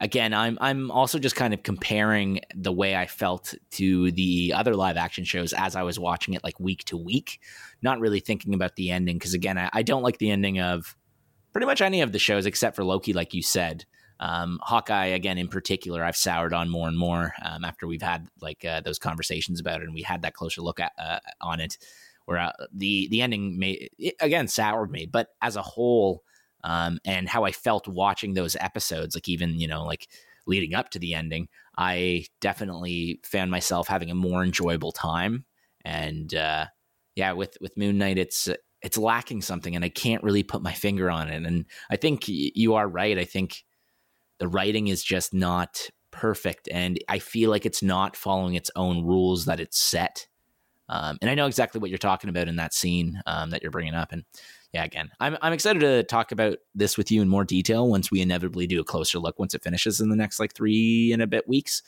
again, 0.00 0.34
I'm 0.34 0.58
I'm 0.60 0.90
also 0.90 1.20
just 1.20 1.36
kind 1.36 1.54
of 1.54 1.62
comparing 1.62 2.40
the 2.54 2.72
way 2.72 2.96
I 2.96 3.06
felt 3.06 3.54
to 3.72 4.10
the 4.10 4.52
other 4.54 4.74
live 4.74 4.96
action 4.96 5.24
shows 5.24 5.52
as 5.52 5.76
I 5.76 5.84
was 5.84 6.00
watching 6.00 6.34
it 6.34 6.42
like 6.42 6.58
week 6.58 6.84
to 6.86 6.96
week, 6.96 7.38
not 7.80 8.00
really 8.00 8.20
thinking 8.20 8.54
about 8.54 8.74
the 8.74 8.90
ending 8.90 9.16
because 9.16 9.32
again, 9.32 9.56
I, 9.56 9.70
I 9.72 9.82
don't 9.82 10.02
like 10.02 10.18
the 10.18 10.32
ending 10.32 10.58
of 10.60 10.96
pretty 11.52 11.66
much 11.66 11.80
any 11.80 12.00
of 12.00 12.10
the 12.10 12.18
shows 12.18 12.44
except 12.44 12.74
for 12.74 12.84
Loki, 12.84 13.12
like 13.12 13.34
you 13.34 13.42
said. 13.42 13.84
Um, 14.20 14.60
Hawkeye, 14.62 15.06
again, 15.06 15.38
in 15.38 15.48
particular, 15.48 16.04
I've 16.04 16.16
soured 16.16 16.52
on 16.52 16.68
more 16.68 16.86
and 16.86 16.96
more 16.96 17.32
um, 17.42 17.64
after 17.64 17.86
we've 17.86 18.02
had 18.02 18.28
like 18.40 18.64
uh, 18.64 18.82
those 18.82 18.98
conversations 18.98 19.60
about 19.60 19.80
it, 19.80 19.84
and 19.84 19.94
we 19.94 20.02
had 20.02 20.22
that 20.22 20.34
closer 20.34 20.60
look 20.60 20.78
at 20.78 20.92
uh, 20.98 21.20
on 21.40 21.58
it. 21.58 21.78
Where 22.26 22.38
uh, 22.38 22.52
the 22.72 23.08
the 23.08 23.22
ending 23.22 23.58
may 23.58 23.88
again 24.20 24.46
soured 24.46 24.90
me, 24.90 25.06
but 25.06 25.28
as 25.40 25.56
a 25.56 25.62
whole, 25.62 26.22
um, 26.62 27.00
and 27.04 27.28
how 27.28 27.44
I 27.44 27.52
felt 27.52 27.88
watching 27.88 28.34
those 28.34 28.56
episodes, 28.56 29.16
like 29.16 29.28
even 29.28 29.58
you 29.58 29.66
know 29.66 29.84
like 29.84 30.06
leading 30.46 30.74
up 30.74 30.90
to 30.90 30.98
the 30.98 31.14
ending, 31.14 31.48
I 31.78 32.26
definitely 32.40 33.20
found 33.24 33.50
myself 33.50 33.88
having 33.88 34.10
a 34.10 34.14
more 34.14 34.44
enjoyable 34.44 34.92
time. 34.92 35.46
And 35.82 36.34
uh, 36.34 36.66
yeah, 37.14 37.32
with 37.32 37.56
with 37.62 37.78
Moon 37.78 37.96
Knight, 37.96 38.18
it's 38.18 38.50
it's 38.82 38.98
lacking 38.98 39.40
something, 39.40 39.74
and 39.74 39.84
I 39.84 39.88
can't 39.88 40.22
really 40.22 40.42
put 40.42 40.62
my 40.62 40.74
finger 40.74 41.10
on 41.10 41.30
it. 41.30 41.46
And 41.46 41.64
I 41.90 41.96
think 41.96 42.24
you 42.26 42.74
are 42.74 42.86
right. 42.86 43.18
I 43.18 43.24
think 43.24 43.64
the 44.40 44.48
writing 44.48 44.88
is 44.88 45.04
just 45.04 45.32
not 45.32 45.88
perfect, 46.10 46.68
and 46.72 46.98
I 47.08 47.20
feel 47.20 47.50
like 47.50 47.64
it's 47.64 47.82
not 47.82 48.16
following 48.16 48.54
its 48.54 48.70
own 48.74 49.04
rules 49.04 49.44
that 49.44 49.60
it's 49.60 49.78
set. 49.78 50.26
Um, 50.88 51.18
and 51.22 51.30
I 51.30 51.36
know 51.36 51.46
exactly 51.46 51.80
what 51.80 51.88
you're 51.88 51.98
talking 51.98 52.28
about 52.28 52.48
in 52.48 52.56
that 52.56 52.74
scene 52.74 53.22
um, 53.24 53.50
that 53.50 53.62
you're 53.62 53.70
bringing 53.70 53.94
up. 53.94 54.10
And 54.10 54.24
yeah, 54.72 54.82
again, 54.82 55.10
I'm 55.20 55.36
I'm 55.40 55.52
excited 55.52 55.80
to 55.80 56.02
talk 56.02 56.32
about 56.32 56.58
this 56.74 56.98
with 56.98 57.12
you 57.12 57.22
in 57.22 57.28
more 57.28 57.44
detail 57.44 57.88
once 57.88 58.10
we 58.10 58.20
inevitably 58.20 58.66
do 58.66 58.80
a 58.80 58.84
closer 58.84 59.20
look 59.20 59.38
once 59.38 59.54
it 59.54 59.62
finishes 59.62 60.00
in 60.00 60.08
the 60.08 60.16
next 60.16 60.40
like 60.40 60.52
three 60.52 61.12
and 61.12 61.22
a 61.22 61.28
bit 61.28 61.48
weeks. 61.48 61.82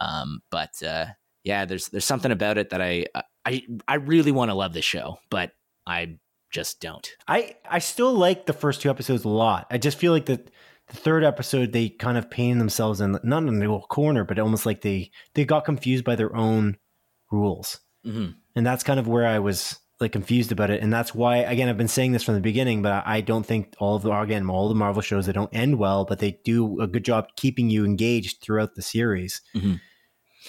Um, 0.00 0.42
but 0.50 0.82
uh, 0.82 1.06
yeah, 1.44 1.64
there's 1.64 1.88
there's 1.88 2.04
something 2.04 2.32
about 2.32 2.58
it 2.58 2.70
that 2.70 2.82
I 2.82 3.06
I 3.44 3.62
I 3.86 3.94
really 3.94 4.32
want 4.32 4.50
to 4.50 4.54
love 4.54 4.74
the 4.74 4.82
show, 4.82 5.18
but 5.30 5.52
I 5.86 6.18
just 6.50 6.80
don't. 6.80 7.08
I 7.28 7.56
I 7.68 7.78
still 7.78 8.12
like 8.12 8.46
the 8.46 8.52
first 8.52 8.80
two 8.80 8.90
episodes 8.90 9.24
a 9.24 9.28
lot. 9.28 9.66
I 9.70 9.78
just 9.78 9.98
feel 9.98 10.12
like 10.12 10.26
the 10.26 10.42
the 10.88 10.96
third 10.96 11.24
episode 11.24 11.72
they 11.72 11.88
kind 11.88 12.16
of 12.16 12.30
painted 12.30 12.60
themselves 12.60 13.00
in 13.00 13.18
not 13.22 13.42
in 13.44 13.58
the 13.58 13.78
corner, 13.88 14.24
but 14.24 14.38
almost 14.38 14.66
like 14.66 14.82
they 14.82 15.10
they 15.34 15.44
got 15.44 15.64
confused 15.64 16.04
by 16.04 16.14
their 16.14 16.34
own 16.34 16.76
rules, 17.30 17.80
mm-hmm. 18.04 18.32
and 18.54 18.66
that's 18.66 18.84
kind 18.84 19.00
of 19.00 19.08
where 19.08 19.26
I 19.26 19.38
was 19.38 19.78
like 19.98 20.12
confused 20.12 20.52
about 20.52 20.70
it, 20.70 20.82
and 20.82 20.92
that's 20.92 21.14
why 21.14 21.38
again 21.38 21.68
I've 21.68 21.78
been 21.78 21.88
saying 21.88 22.12
this 22.12 22.22
from 22.22 22.34
the 22.34 22.40
beginning, 22.40 22.82
but 22.82 23.02
I 23.06 23.20
don't 23.20 23.44
think 23.46 23.74
all 23.78 23.96
of 23.96 24.02
the 24.02 24.12
again 24.12 24.48
all 24.48 24.68
the 24.68 24.74
Marvel 24.74 25.02
shows 25.02 25.26
they 25.26 25.32
don't 25.32 25.54
end 25.54 25.78
well, 25.78 26.04
but 26.04 26.20
they 26.20 26.38
do 26.44 26.80
a 26.80 26.86
good 26.86 27.04
job 27.04 27.28
keeping 27.36 27.68
you 27.68 27.84
engaged 27.84 28.42
throughout 28.42 28.74
the 28.74 28.82
series. 28.82 29.40
Mm-hmm. 29.54 29.74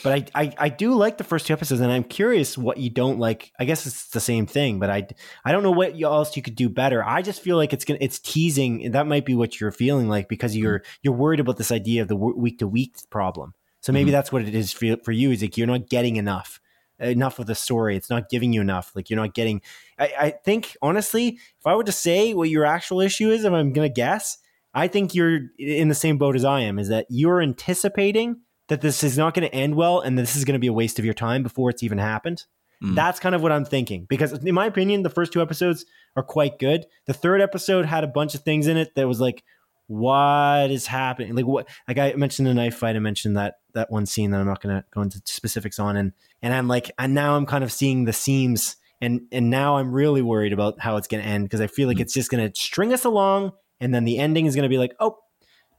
But 0.04 0.32
I, 0.36 0.44
I, 0.44 0.54
I 0.58 0.70
do 0.70 0.94
like 0.94 1.18
the 1.18 1.24
first 1.24 1.48
two 1.48 1.54
episodes, 1.54 1.82
and 1.82 1.92
I'm 1.92 2.04
curious 2.04 2.58
what 2.58 2.78
you 2.78 2.90
don't 2.90 3.20
like. 3.20 3.52
I 3.60 3.66
guess 3.66 3.86
it's 3.86 4.10
the 4.10 4.20
same 4.20 4.46
thing, 4.46 4.80
but 4.80 4.90
I 4.90 5.08
I 5.44 5.52
don't 5.52 5.64
know 5.64 5.72
what 5.72 6.00
else 6.00 6.36
you 6.36 6.44
could 6.44 6.56
do 6.56 6.70
better. 6.70 7.04
I 7.04 7.22
just 7.22 7.42
feel 7.42 7.58
like 7.58 7.74
it's 7.74 7.86
gonna 7.86 8.00
it's 8.02 8.20
teasing. 8.20 8.92
That 8.92 9.08
might 9.08 9.26
be 9.26 9.36
what 9.36 9.60
you're 9.60 9.72
feeling 9.72 10.08
like 10.08 10.28
because 10.28 10.56
you're 10.56 10.80
mm-hmm. 10.80 11.00
you're 11.02 11.14
worried 11.14 11.40
about 11.40 11.58
this 11.58 11.72
idea 11.72 12.02
of 12.02 12.08
the 12.08 12.16
week 12.16 12.60
to 12.60 12.68
week 12.68 12.98
problem. 13.10 13.54
So 13.82 13.92
maybe 13.92 14.10
mm-hmm. 14.10 14.14
that's 14.14 14.32
what 14.32 14.44
it 14.44 14.54
is 14.54 14.72
for, 14.72 14.98
for 15.04 15.12
you. 15.12 15.32
Is 15.32 15.42
like 15.42 15.58
you're 15.58 15.68
not 15.68 15.90
getting 15.90 16.18
enough 16.18 16.60
enough 17.00 17.40
of 17.40 17.46
the 17.46 17.56
story. 17.56 17.96
It's 17.96 18.10
not 18.10 18.30
giving 18.30 18.54
you 18.54 18.62
enough. 18.62 18.92
Like 18.96 19.10
you're 19.10 19.20
not 19.20 19.34
getting. 19.34 19.62
I, 19.98 20.14
I 20.20 20.30
think 20.32 20.76
honestly, 20.82 21.40
if 21.60 21.66
I 21.66 21.76
were 21.76 21.84
to 21.84 21.92
say 21.92 22.34
what 22.34 22.50
your 22.50 22.66
actual 22.66 23.02
issue 23.02 23.32
is, 23.32 23.44
if 23.44 23.54
I'm 23.54 23.74
gonna 23.74 23.90
guess, 23.90 24.38
I 24.74 24.88
think 24.88 25.16
you're 25.16 25.40
in 25.58 25.90
the 25.90 25.96
same 25.96 26.18
boat 26.18 26.36
as 26.36 26.46
I 26.46 26.62
am. 26.62 26.80
Is 26.80 26.90
that 26.90 27.08
you're 27.10 27.42
anticipating 27.42 28.42
that 28.68 28.82
this 28.82 29.04
is 29.04 29.18
not 29.18 29.34
going 29.34 29.48
to 29.48 29.56
end 29.56 29.76
well 29.76 30.00
and 30.02 30.18
this 30.18 30.36
is 30.36 30.46
going 30.46 30.54
to 30.54 30.60
be 30.60 30.68
a 30.68 30.74
waste 30.74 31.00
of 31.00 31.06
your 31.06 31.14
time 31.14 31.44
before 31.44 31.70
it's 31.70 31.84
even 31.84 31.98
happened. 31.98 32.46
Mm. 32.84 32.96
That's 32.96 33.20
kind 33.20 33.34
of 33.34 33.42
what 33.42 33.52
I'm 33.52 33.66
thinking 33.66 34.06
because, 34.08 34.34
in 34.34 34.54
my 34.54 34.66
opinion, 34.68 35.04
the 35.04 35.10
first 35.10 35.34
two 35.34 35.42
episodes 35.42 35.86
are 36.16 36.24
quite 36.24 36.60
good. 36.60 36.86
The 37.06 37.14
third 37.14 37.42
episode 37.42 37.86
had 37.86 38.04
a 38.04 38.08
bunch 38.08 38.36
of 38.36 38.42
things 38.42 38.68
in 38.68 38.78
it 38.78 38.94
that 38.96 39.08
was 39.08 39.20
like, 39.20 39.44
what 39.88 40.70
is 40.70 40.86
happening? 40.86 41.34
Like 41.34 41.48
what? 41.48 41.68
Like 41.88 41.98
I 41.98 42.14
mentioned 42.14 42.48
the 42.48 42.54
knife 42.54 42.76
fight. 42.76 42.96
I 42.96 43.00
mentioned 43.00 43.38
that 43.38 43.60
that 43.74 43.90
one 43.90 44.06
scene 44.06 44.32
that 44.32 44.40
I'm 44.40 44.46
not 44.46 44.62
going 44.62 44.76
to 44.76 44.86
go 44.92 45.02
into 45.02 45.22
specifics 45.26 45.80
on, 45.80 45.96
and 45.98 46.14
and 46.42 46.54
I'm 46.54 46.68
like, 46.68 46.92
and 47.00 47.14
now 47.14 47.36
I'm 47.36 47.46
kind 47.46 47.64
of 47.64 47.72
seeing 47.72 48.06
the 48.06 48.14
seams, 48.14 48.76
and 49.02 49.22
and 49.32 49.50
now 49.50 49.78
I'm 49.78 49.92
really 49.92 50.22
worried 50.22 50.54
about 50.54 50.80
how 50.80 50.98
it's 50.98 51.08
going 51.08 51.24
to 51.24 51.30
end 51.30 51.46
because 51.46 51.62
I 51.62 51.68
feel 51.68 51.88
like 51.88 51.98
mm. 51.98 52.02
it's 52.02 52.14
just 52.14 52.30
going 52.30 52.52
to 52.52 52.60
string 52.60 52.94
us 52.94 53.06
along, 53.06 53.54
and 53.80 53.94
then 53.94 54.04
the 54.04 54.20
ending 54.20 54.46
is 54.46 54.56
going 54.56 54.64
to 54.64 54.70
be 54.70 54.78
like, 54.78 54.94
oh, 55.00 55.18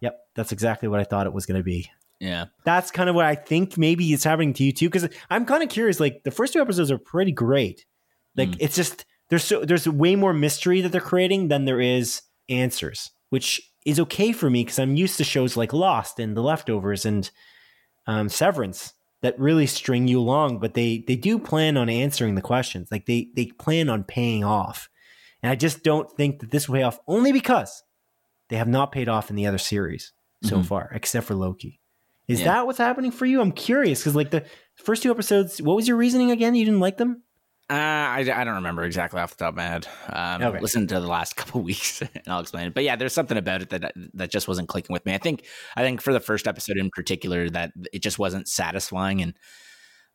yep, 0.00 0.18
that's 0.34 0.52
exactly 0.52 0.88
what 0.88 1.00
I 1.00 1.04
thought 1.04 1.26
it 1.26 1.32
was 1.32 1.46
going 1.46 1.60
to 1.60 1.64
be. 1.64 1.90
Yeah. 2.20 2.46
That's 2.64 2.90
kind 2.90 3.08
of 3.08 3.14
what 3.14 3.26
I 3.26 3.34
think 3.34 3.78
maybe 3.78 4.12
is 4.12 4.24
happening 4.24 4.52
to 4.54 4.64
you 4.64 4.72
too. 4.72 4.90
Cause 4.90 5.08
I'm 5.30 5.44
kind 5.44 5.62
of 5.62 5.68
curious. 5.68 6.00
Like 6.00 6.22
the 6.24 6.30
first 6.30 6.52
two 6.52 6.60
episodes 6.60 6.90
are 6.90 6.98
pretty 6.98 7.32
great. 7.32 7.84
Like 8.36 8.50
mm. 8.50 8.56
it's 8.60 8.76
just 8.76 9.04
there's 9.28 9.44
so 9.44 9.64
there's 9.64 9.88
way 9.88 10.16
more 10.16 10.32
mystery 10.32 10.80
that 10.80 10.90
they're 10.90 11.00
creating 11.00 11.48
than 11.48 11.64
there 11.64 11.80
is 11.80 12.22
answers, 12.48 13.10
which 13.30 13.60
is 13.84 14.00
okay 14.00 14.32
for 14.32 14.50
me 14.50 14.64
because 14.64 14.78
I'm 14.78 14.96
used 14.96 15.16
to 15.18 15.24
shows 15.24 15.56
like 15.56 15.72
Lost 15.72 16.18
and 16.18 16.36
The 16.36 16.42
Leftovers 16.42 17.04
and 17.04 17.30
um, 18.06 18.28
Severance 18.28 18.94
that 19.20 19.38
really 19.38 19.66
string 19.66 20.08
you 20.08 20.20
along, 20.20 20.58
but 20.60 20.74
they 20.74 21.04
they 21.06 21.16
do 21.16 21.38
plan 21.38 21.76
on 21.76 21.88
answering 21.88 22.34
the 22.34 22.42
questions. 22.42 22.88
Like 22.90 23.06
they 23.06 23.28
they 23.34 23.46
plan 23.46 23.88
on 23.88 24.04
paying 24.04 24.44
off. 24.44 24.88
And 25.42 25.52
I 25.52 25.54
just 25.54 25.84
don't 25.84 26.10
think 26.10 26.40
that 26.40 26.50
this 26.50 26.68
will 26.68 26.76
pay 26.76 26.82
off 26.82 26.98
only 27.06 27.30
because 27.30 27.84
they 28.48 28.56
have 28.56 28.66
not 28.66 28.90
paid 28.90 29.08
off 29.08 29.30
in 29.30 29.36
the 29.36 29.46
other 29.46 29.58
series 29.58 30.12
so 30.42 30.56
mm-hmm. 30.56 30.62
far, 30.62 30.90
except 30.92 31.26
for 31.26 31.34
Loki. 31.34 31.80
Is 32.28 32.40
yeah. 32.40 32.46
that 32.46 32.66
what's 32.66 32.78
happening 32.78 33.10
for 33.10 33.24
you? 33.24 33.40
I'm 33.40 33.52
curious 33.52 34.00
because 34.00 34.14
like 34.14 34.30
the 34.30 34.44
first 34.76 35.02
two 35.02 35.10
episodes, 35.10 35.62
what 35.62 35.74
was 35.74 35.88
your 35.88 35.96
reasoning 35.96 36.30
again? 36.30 36.54
You 36.54 36.66
didn't 36.66 36.80
like 36.80 36.98
them? 36.98 37.22
Uh, 37.70 37.74
I, 37.74 38.20
I 38.20 38.44
don't 38.44 38.54
remember 38.54 38.82
exactly 38.84 39.20
off 39.20 39.36
the 39.36 39.44
top 39.44 39.52
of 39.52 39.56
my 39.56 39.64
head. 39.64 39.86
Um, 40.08 40.42
okay. 40.42 40.60
Listen 40.60 40.86
to 40.86 41.00
the 41.00 41.06
last 41.06 41.36
couple 41.36 41.62
weeks, 41.62 42.00
and 42.00 42.22
I'll 42.26 42.40
explain 42.40 42.68
it. 42.68 42.74
But 42.74 42.84
yeah, 42.84 42.96
there's 42.96 43.12
something 43.12 43.36
about 43.36 43.62
it 43.62 43.70
that 43.70 43.92
that 44.14 44.30
just 44.30 44.48
wasn't 44.48 44.68
clicking 44.68 44.92
with 44.92 45.04
me. 45.04 45.14
I 45.14 45.18
think 45.18 45.44
I 45.76 45.82
think 45.82 46.00
for 46.00 46.12
the 46.12 46.20
first 46.20 46.46
episode 46.46 46.78
in 46.78 46.90
particular, 46.90 47.48
that 47.50 47.72
it 47.92 48.02
just 48.02 48.18
wasn't 48.18 48.48
satisfying, 48.48 49.20
and 49.20 49.34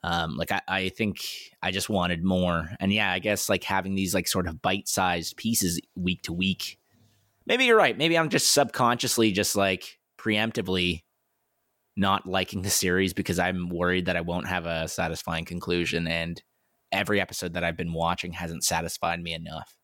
um, 0.01 0.35
like 0.35 0.51
I, 0.51 0.61
I 0.67 0.89
think 0.89 1.19
I 1.61 1.69
just 1.69 1.89
wanted 1.89 2.23
more. 2.23 2.69
And 2.79 2.91
yeah, 2.91 3.11
I 3.11 3.19
guess 3.19 3.49
like 3.49 3.63
having 3.63 3.93
these 3.93 4.15
like 4.15 4.27
sort 4.27 4.47
of 4.47 4.61
bite 4.61 4.87
sized 4.87 5.37
pieces 5.37 5.79
week 5.95 6.23
to 6.23 6.33
week. 6.33 6.79
Maybe 7.45 7.65
you're 7.65 7.77
right. 7.77 7.97
Maybe 7.97 8.17
I'm 8.17 8.29
just 8.29 8.51
subconsciously 8.51 9.31
just 9.31 9.55
like 9.55 9.99
preemptively 10.17 11.03
not 11.95 12.25
liking 12.25 12.61
the 12.61 12.69
series 12.69 13.13
because 13.13 13.39
I'm 13.39 13.69
worried 13.69 14.05
that 14.05 14.17
I 14.17 14.21
won't 14.21 14.47
have 14.47 14.65
a 14.65 14.87
satisfying 14.87 15.45
conclusion 15.45 16.07
and 16.07 16.41
every 16.91 17.19
episode 17.19 17.53
that 17.53 17.63
I've 17.63 17.77
been 17.77 17.93
watching 17.93 18.33
hasn't 18.33 18.63
satisfied 18.63 19.21
me 19.21 19.33
enough. 19.33 19.75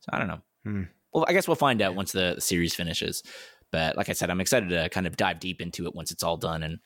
So 0.00 0.10
I 0.12 0.18
don't 0.18 0.28
know. 0.28 0.40
Hmm. 0.64 0.82
Well, 1.12 1.24
I 1.28 1.32
guess 1.32 1.46
we'll 1.46 1.54
find 1.54 1.80
out 1.80 1.94
once 1.94 2.12
the 2.12 2.38
series 2.40 2.74
finishes. 2.74 3.22
But 3.70 3.96
like 3.96 4.08
I 4.08 4.12
said, 4.12 4.30
I'm 4.30 4.40
excited 4.40 4.68
to 4.70 4.88
kind 4.90 5.06
of 5.06 5.16
dive 5.16 5.40
deep 5.40 5.60
into 5.60 5.86
it 5.86 5.94
once 5.94 6.10
it's 6.10 6.22
all 6.22 6.36
done, 6.36 6.62
and 6.62 6.78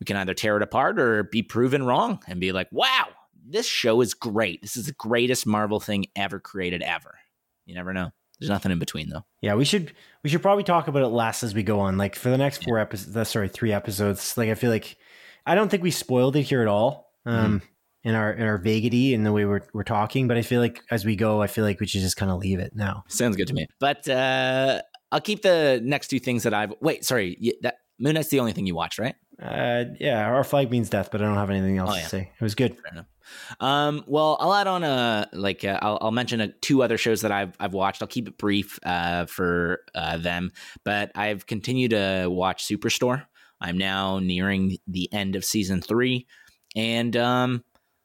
we 0.00 0.04
can 0.04 0.16
either 0.16 0.34
tear 0.34 0.56
it 0.56 0.62
apart 0.62 0.98
or 0.98 1.24
be 1.24 1.42
proven 1.42 1.84
wrong 1.84 2.22
and 2.26 2.40
be 2.40 2.50
like, 2.50 2.68
"Wow, 2.72 3.08
this 3.46 3.66
show 3.66 4.00
is 4.00 4.14
great. 4.14 4.62
This 4.62 4.76
is 4.76 4.86
the 4.86 4.92
greatest 4.92 5.46
Marvel 5.46 5.78
thing 5.80 6.06
ever 6.16 6.40
created 6.40 6.82
ever." 6.82 7.18
You 7.66 7.74
never 7.74 7.92
know. 7.92 8.10
There's 8.38 8.50
nothing 8.50 8.72
in 8.72 8.78
between 8.78 9.08
though. 9.08 9.24
Yeah, 9.40 9.54
we 9.54 9.64
should 9.64 9.92
we 10.22 10.30
should 10.30 10.42
probably 10.42 10.64
talk 10.64 10.88
about 10.88 11.02
it 11.02 11.08
last 11.08 11.42
as 11.42 11.54
we 11.54 11.62
go 11.62 11.80
on. 11.80 11.98
Like 11.98 12.14
for 12.14 12.30
the 12.30 12.38
next 12.38 12.64
four 12.64 12.78
episodes, 12.78 13.28
sorry, 13.28 13.48
three 13.48 13.72
episodes. 13.72 14.36
Like 14.36 14.48
I 14.48 14.54
feel 14.54 14.70
like 14.70 14.96
I 15.44 15.54
don't 15.54 15.68
think 15.68 15.82
we 15.82 15.90
spoiled 15.90 16.36
it 16.36 16.42
here 16.42 16.62
at 16.62 16.68
all. 16.68 17.12
Um, 17.26 17.60
mm-hmm 17.60 17.66
in 18.04 18.14
our 18.14 18.32
in 18.32 18.46
our 18.46 18.58
vagity 18.58 19.12
in 19.12 19.22
the 19.24 19.32
way 19.32 19.44
we're 19.44 19.62
we're 19.72 19.82
talking. 19.82 20.28
But 20.28 20.36
I 20.36 20.42
feel 20.42 20.60
like 20.60 20.82
as 20.90 21.04
we 21.04 21.16
go, 21.16 21.42
I 21.42 21.46
feel 21.46 21.64
like 21.64 21.80
we 21.80 21.86
should 21.86 22.00
just 22.00 22.16
kind 22.16 22.30
of 22.30 22.38
leave 22.38 22.58
it 22.58 22.74
now. 22.74 23.04
Sounds 23.08 23.36
good 23.36 23.48
to 23.48 23.54
me. 23.54 23.66
But 23.80 24.08
uh, 24.08 24.82
I'll 25.12 25.20
keep 25.20 25.42
the 25.42 25.80
next 25.82 26.08
two 26.08 26.18
things 26.18 26.42
that 26.44 26.54
I've. 26.54 26.72
Wait, 26.80 27.04
sorry, 27.04 27.54
that 27.62 27.78
Moon 27.98 28.14
Knight's 28.14 28.28
the 28.28 28.40
only 28.40 28.52
thing 28.52 28.66
you 28.66 28.74
watch, 28.74 28.98
right? 28.98 29.14
Uh, 29.40 29.84
yeah, 30.00 30.26
our 30.26 30.42
flag 30.42 30.70
means 30.70 30.90
death, 30.90 31.10
but 31.12 31.22
I 31.22 31.24
don't 31.24 31.36
have 31.36 31.50
anything 31.50 31.78
else 31.78 31.90
oh, 31.92 31.96
yeah. 31.96 32.02
to 32.02 32.08
say. 32.08 32.32
It 32.38 32.42
was 32.42 32.54
good. 32.54 32.76
Um, 33.60 34.04
well, 34.06 34.36
I'll 34.40 34.54
add 34.54 34.66
on 34.66 34.84
a 34.84 35.28
like 35.32 35.64
uh, 35.64 35.78
I'll, 35.82 35.98
I'll, 36.00 36.10
mention 36.10 36.40
a, 36.40 36.48
two 36.48 36.82
other 36.82 36.98
shows 36.98 37.20
that 37.22 37.32
I've 37.32 37.54
I've 37.60 37.74
watched. 37.74 38.02
I'll 38.02 38.08
keep 38.08 38.28
it 38.28 38.38
brief 38.38 38.78
uh, 38.84 39.26
for 39.26 39.82
uh, 39.94 40.16
them, 40.18 40.50
but 40.84 41.12
I've 41.14 41.46
continued 41.46 41.90
to 41.90 42.26
watch 42.28 42.66
Superstore. 42.66 43.26
I'm 43.60 43.78
now 43.78 44.18
nearing 44.18 44.78
the 44.86 45.12
end 45.12 45.36
of 45.36 45.44
season 45.44 45.82
three, 45.82 46.26
and 46.74 47.16
um, 47.16 47.64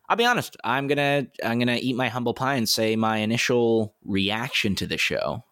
I'll 0.09 0.17
be 0.17 0.25
honest. 0.25 0.57
I'm 0.63 0.87
gonna 0.87 1.27
I'm 1.43 1.59
gonna 1.59 1.79
eat 1.79 1.95
my 1.95 2.09
humble 2.09 2.33
pie 2.33 2.55
and 2.55 2.67
say 2.67 2.95
my 2.95 3.17
initial 3.17 3.95
reaction 4.03 4.75
to 4.75 4.87
the 4.87 4.97
show, 4.97 5.43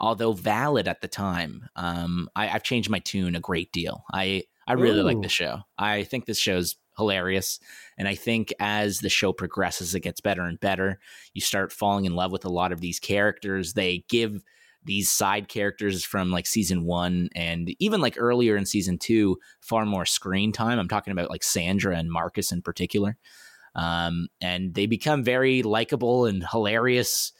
although 0.00 0.32
valid 0.32 0.88
at 0.88 1.00
the 1.00 1.08
time, 1.08 1.68
um, 1.76 2.28
I, 2.34 2.46
have 2.46 2.62
changed 2.62 2.90
my 2.90 2.98
tune 2.98 3.36
a 3.36 3.40
great 3.40 3.72
deal. 3.72 4.04
I 4.12 4.44
I 4.72 4.80
really 4.80 5.00
Ooh. 5.00 5.04
like 5.04 5.22
the 5.22 5.28
show. 5.28 5.60
I 5.78 6.04
think 6.04 6.26
this 6.26 6.38
show's 6.38 6.76
hilarious, 6.96 7.60
and 7.98 8.08
I 8.08 8.14
think 8.14 8.52
as 8.58 9.00
the 9.00 9.08
show 9.08 9.32
progresses, 9.32 9.94
it 9.94 10.00
gets 10.00 10.20
better 10.20 10.42
and 10.42 10.58
better. 10.60 10.98
You 11.34 11.40
start 11.40 11.72
falling 11.72 12.04
in 12.04 12.14
love 12.14 12.32
with 12.32 12.44
a 12.44 12.50
lot 12.50 12.72
of 12.72 12.80
these 12.80 12.98
characters. 12.98 13.74
They 13.74 14.04
give 14.08 14.42
these 14.84 15.10
side 15.10 15.48
characters 15.48 16.04
from 16.04 16.30
like 16.30 16.46
season 16.46 16.84
one 16.84 17.28
and 17.34 17.74
even 17.78 18.00
like 18.00 18.16
earlier 18.18 18.56
in 18.56 18.66
season 18.66 18.98
two 18.98 19.38
far 19.60 19.86
more 19.86 20.04
screen 20.04 20.52
time. 20.52 20.78
I'm 20.78 20.88
talking 20.88 21.12
about 21.12 21.30
like 21.30 21.44
Sandra 21.44 21.96
and 21.96 22.10
Marcus 22.10 22.52
in 22.52 22.62
particular. 22.62 23.16
Um, 23.74 24.28
and 24.40 24.74
they 24.74 24.86
become 24.86 25.24
very 25.24 25.62
likable 25.62 26.26
and 26.26 26.44
hilarious 26.50 27.32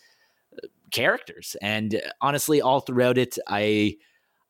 uh, 0.55 0.69
characters. 0.91 1.57
And 1.61 2.01
honestly, 2.21 2.63
all 2.63 2.81
throughout 2.81 3.19
it, 3.19 3.39
I 3.47 3.97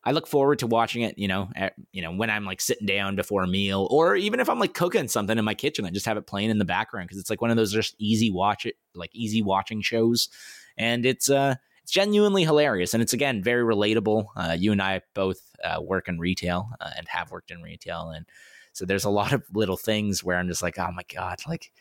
I 0.05 0.13
look 0.13 0.27
forward 0.27 0.59
to 0.61 0.67
watching 0.67 1.03
it. 1.03 1.19
You 1.19 1.29
know, 1.29 1.49
at, 1.55 1.75
you 1.93 2.03
know 2.03 2.13
when 2.13 2.31
I'm 2.31 2.45
like 2.45 2.61
sitting 2.61 2.87
down 2.87 3.17
before 3.17 3.43
a 3.43 3.47
meal, 3.47 3.87
or 3.91 4.17
even 4.17 4.41
if 4.41 4.49
I'm 4.49 4.59
like 4.59 4.75
cooking 4.75 5.09
something 5.09 5.39
in 5.39 5.45
my 5.45 5.55
kitchen, 5.55 5.85
I 5.85 5.91
just 5.91 6.07
have 6.07 6.17
it 6.17 6.27
playing 6.27 6.51
in 6.51 6.59
the 6.59 6.65
background 6.65 7.09
because 7.09 7.21
it's 7.21 7.31
like 7.31 7.41
one 7.41 7.51
of 7.51 7.57
those 7.57 7.73
just 7.73 7.95
easy 7.99 8.31
watch 8.31 8.67
it, 8.67 8.77
like 8.95 9.15
easy 9.15 9.43
watching 9.43 9.83
shows, 9.83 10.29
and 10.77 11.07
it's 11.07 11.31
uh 11.31 11.55
it's 11.83 11.93
genuinely 11.93 12.45
hilarious, 12.45 12.95
and 12.95 13.03
it's 13.03 13.13
again 13.13 13.43
very 13.43 13.63
relatable. 13.63 14.27
Uh, 14.37 14.57
you 14.59 14.73
and 14.73 14.83
I 14.83 15.03
both 15.15 15.41
uh, 15.65 15.81
work 15.81 16.09
in 16.09 16.19
retail 16.19 16.71
uh, 16.81 16.91
and 16.97 17.09
have 17.09 17.31
worked 17.31 17.51
in 17.51 17.63
retail, 17.63 18.11
and 18.11 18.27
so 18.73 18.85
there's 18.85 19.05
a 19.05 19.11
lot 19.11 19.33
of 19.33 19.43
little 19.53 19.77
things 19.77 20.23
where 20.25 20.37
I'm 20.37 20.49
just 20.49 20.63
like, 20.63 20.79
oh 20.79 20.91
my 20.93 21.03
god, 21.13 21.41
like 21.47 21.73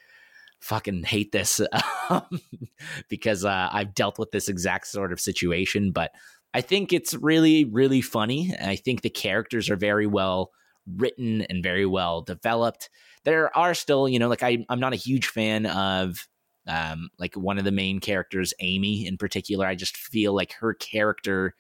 fucking 0.60 1.04
hate 1.04 1.32
this 1.32 1.60
um, 2.10 2.42
because 3.10 3.44
uh, 3.46 3.70
I've 3.72 3.94
dealt 3.94 4.20
with 4.20 4.32
this 4.32 4.48
exact 4.48 4.88
sort 4.88 5.12
of 5.12 5.20
situation. 5.20 5.92
But 5.92 6.12
I 6.54 6.62
think 6.62 6.92
it's 6.92 7.14
really, 7.14 7.66
really 7.66 8.02
funny. 8.02 8.54
I 8.62 8.76
think 8.76 9.02
the 9.02 9.10
characters 9.10 9.70
are 9.70 9.78
very 9.78 10.08
well 10.08 10.52
written 10.98 11.42
and 11.44 11.64
very 11.64 11.86
well 11.86 12.22
developed. 12.22 12.90
There 13.24 13.56
are 13.58 13.74
still, 13.74 14.10
you 14.10 14.20
know, 14.20 14.28
like 14.28 14.44
I, 14.44 14.66
I'm 14.70 14.80
not 14.80 14.94
a 14.94 14.98
huge 14.98 15.28
fan 15.28 15.66
of 15.66 16.28
um, 16.68 17.10
like 17.20 17.36
one 17.36 17.58
of 17.58 17.64
the 17.64 17.72
main 17.72 18.00
characters, 18.00 18.54
Amy 18.60 19.08
in 19.08 19.18
particular. 19.18 19.66
I 19.66 19.76
just 19.76 19.96
feel 19.98 20.36
like 20.36 20.54
her 20.54 20.74
character 20.74 21.56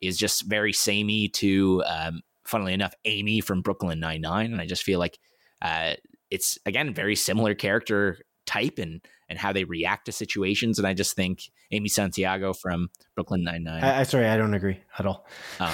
is 0.00 0.18
just 0.18 0.46
very 0.46 0.72
samey 0.72 1.28
to, 1.28 1.82
um, 1.86 2.22
funnily 2.44 2.72
enough, 2.72 2.94
Amy 3.04 3.40
from 3.40 3.62
Brooklyn 3.62 4.00
Nine 4.00 4.20
Nine, 4.20 4.52
and 4.52 4.60
I 4.60 4.66
just 4.66 4.82
feel 4.82 4.98
like 4.98 5.18
uh, 5.62 5.94
it's 6.30 6.58
again 6.66 6.92
very 6.92 7.16
similar 7.16 7.54
character 7.54 8.18
type 8.46 8.78
and 8.78 9.00
and 9.28 9.38
how 9.38 9.52
they 9.52 9.64
react 9.64 10.06
to 10.06 10.12
situations. 10.12 10.78
And 10.78 10.86
I 10.86 10.94
just 10.94 11.16
think 11.16 11.50
Amy 11.70 11.88
Santiago 11.88 12.52
from 12.52 12.90
Brooklyn 13.14 13.42
Nine 13.44 13.64
Nine. 13.64 13.82
I, 13.82 14.00
I 14.00 14.02
sorry, 14.02 14.26
I 14.26 14.36
don't 14.36 14.54
agree 14.54 14.80
at 14.98 15.06
all. 15.06 15.26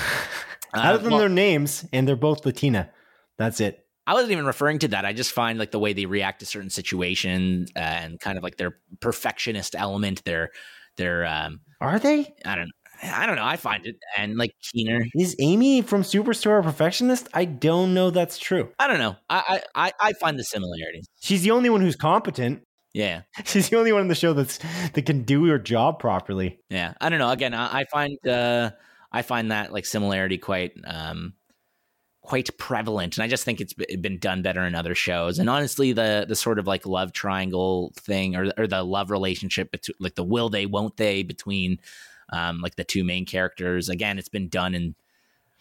Uh, 0.72 0.78
Other 0.78 0.98
than 0.98 1.10
well, 1.10 1.18
their 1.18 1.28
names, 1.28 1.84
and 1.92 2.06
they're 2.06 2.14
both 2.14 2.46
Latina. 2.46 2.90
That's 3.38 3.58
it. 3.58 3.84
I 4.06 4.14
wasn't 4.14 4.32
even 4.32 4.46
referring 4.46 4.78
to 4.80 4.88
that. 4.88 5.04
I 5.04 5.12
just 5.12 5.32
find 5.32 5.58
like 5.58 5.72
the 5.72 5.80
way 5.80 5.92
they 5.92 6.06
react 6.06 6.40
to 6.40 6.46
certain 6.46 6.70
situations 6.70 7.70
uh, 7.74 7.80
and 7.80 8.20
kind 8.20 8.38
of 8.38 8.44
like 8.44 8.56
their 8.56 8.78
perfectionist 9.00 9.74
element. 9.76 10.24
Their 10.24 10.50
their 10.96 11.26
um, 11.26 11.60
are 11.80 11.98
they? 11.98 12.34
I 12.44 12.54
don't. 12.56 12.70
I 13.02 13.26
don't 13.26 13.36
know. 13.36 13.44
I 13.44 13.56
find 13.56 13.86
it 13.86 13.96
and 14.16 14.36
like 14.36 14.54
Keener. 14.60 15.04
Is 15.14 15.34
Amy 15.38 15.82
from 15.82 16.02
Superstore 16.02 16.60
a 16.60 16.62
perfectionist? 16.62 17.28
I 17.32 17.44
don't 17.44 17.94
know 17.94 18.10
that's 18.10 18.38
true. 18.38 18.70
I 18.78 18.86
don't 18.86 18.98
know. 18.98 19.16
I 19.28 19.62
I 19.74 19.92
I 20.00 20.12
find 20.14 20.38
the 20.38 20.44
similarities. 20.44 21.08
She's 21.20 21.42
the 21.42 21.50
only 21.50 21.70
one 21.70 21.80
who's 21.80 21.96
competent. 21.96 22.62
Yeah, 22.92 23.22
she's 23.44 23.68
the 23.68 23.76
only 23.78 23.92
one 23.92 24.02
in 24.02 24.08
the 24.08 24.14
show 24.14 24.32
that's 24.32 24.58
that 24.92 25.06
can 25.06 25.22
do 25.22 25.46
her 25.46 25.58
job 25.58 25.98
properly. 25.98 26.60
Yeah, 26.68 26.94
I 27.00 27.08
don't 27.08 27.18
know. 27.18 27.30
Again, 27.30 27.54
I, 27.54 27.80
I 27.80 27.84
find 27.84 28.26
uh, 28.26 28.70
I 29.12 29.22
find 29.22 29.50
that 29.50 29.72
like 29.72 29.86
similarity 29.86 30.38
quite 30.38 30.72
um, 30.84 31.34
quite 32.22 32.56
prevalent, 32.58 33.16
and 33.16 33.24
I 33.24 33.28
just 33.28 33.44
think 33.44 33.60
it's 33.60 33.72
been 33.72 34.18
done 34.18 34.42
better 34.42 34.62
in 34.62 34.74
other 34.74 34.94
shows. 34.94 35.38
And 35.38 35.48
honestly, 35.48 35.92
the 35.92 36.26
the 36.28 36.36
sort 36.36 36.58
of 36.58 36.66
like 36.66 36.84
love 36.84 37.12
triangle 37.12 37.92
thing, 37.96 38.36
or 38.36 38.52
or 38.58 38.66
the 38.66 38.82
love 38.82 39.10
relationship 39.10 39.70
between 39.70 39.96
like 40.00 40.16
the 40.16 40.24
will 40.24 40.48
they 40.48 40.66
won't 40.66 40.96
they 40.96 41.22
between 41.22 41.78
um, 42.30 42.60
like 42.60 42.76
the 42.76 42.84
two 42.84 43.04
main 43.04 43.26
characters. 43.26 43.88
Again, 43.88 44.18
it's 44.18 44.28
been 44.28 44.48
done 44.48 44.74
in 44.74 44.94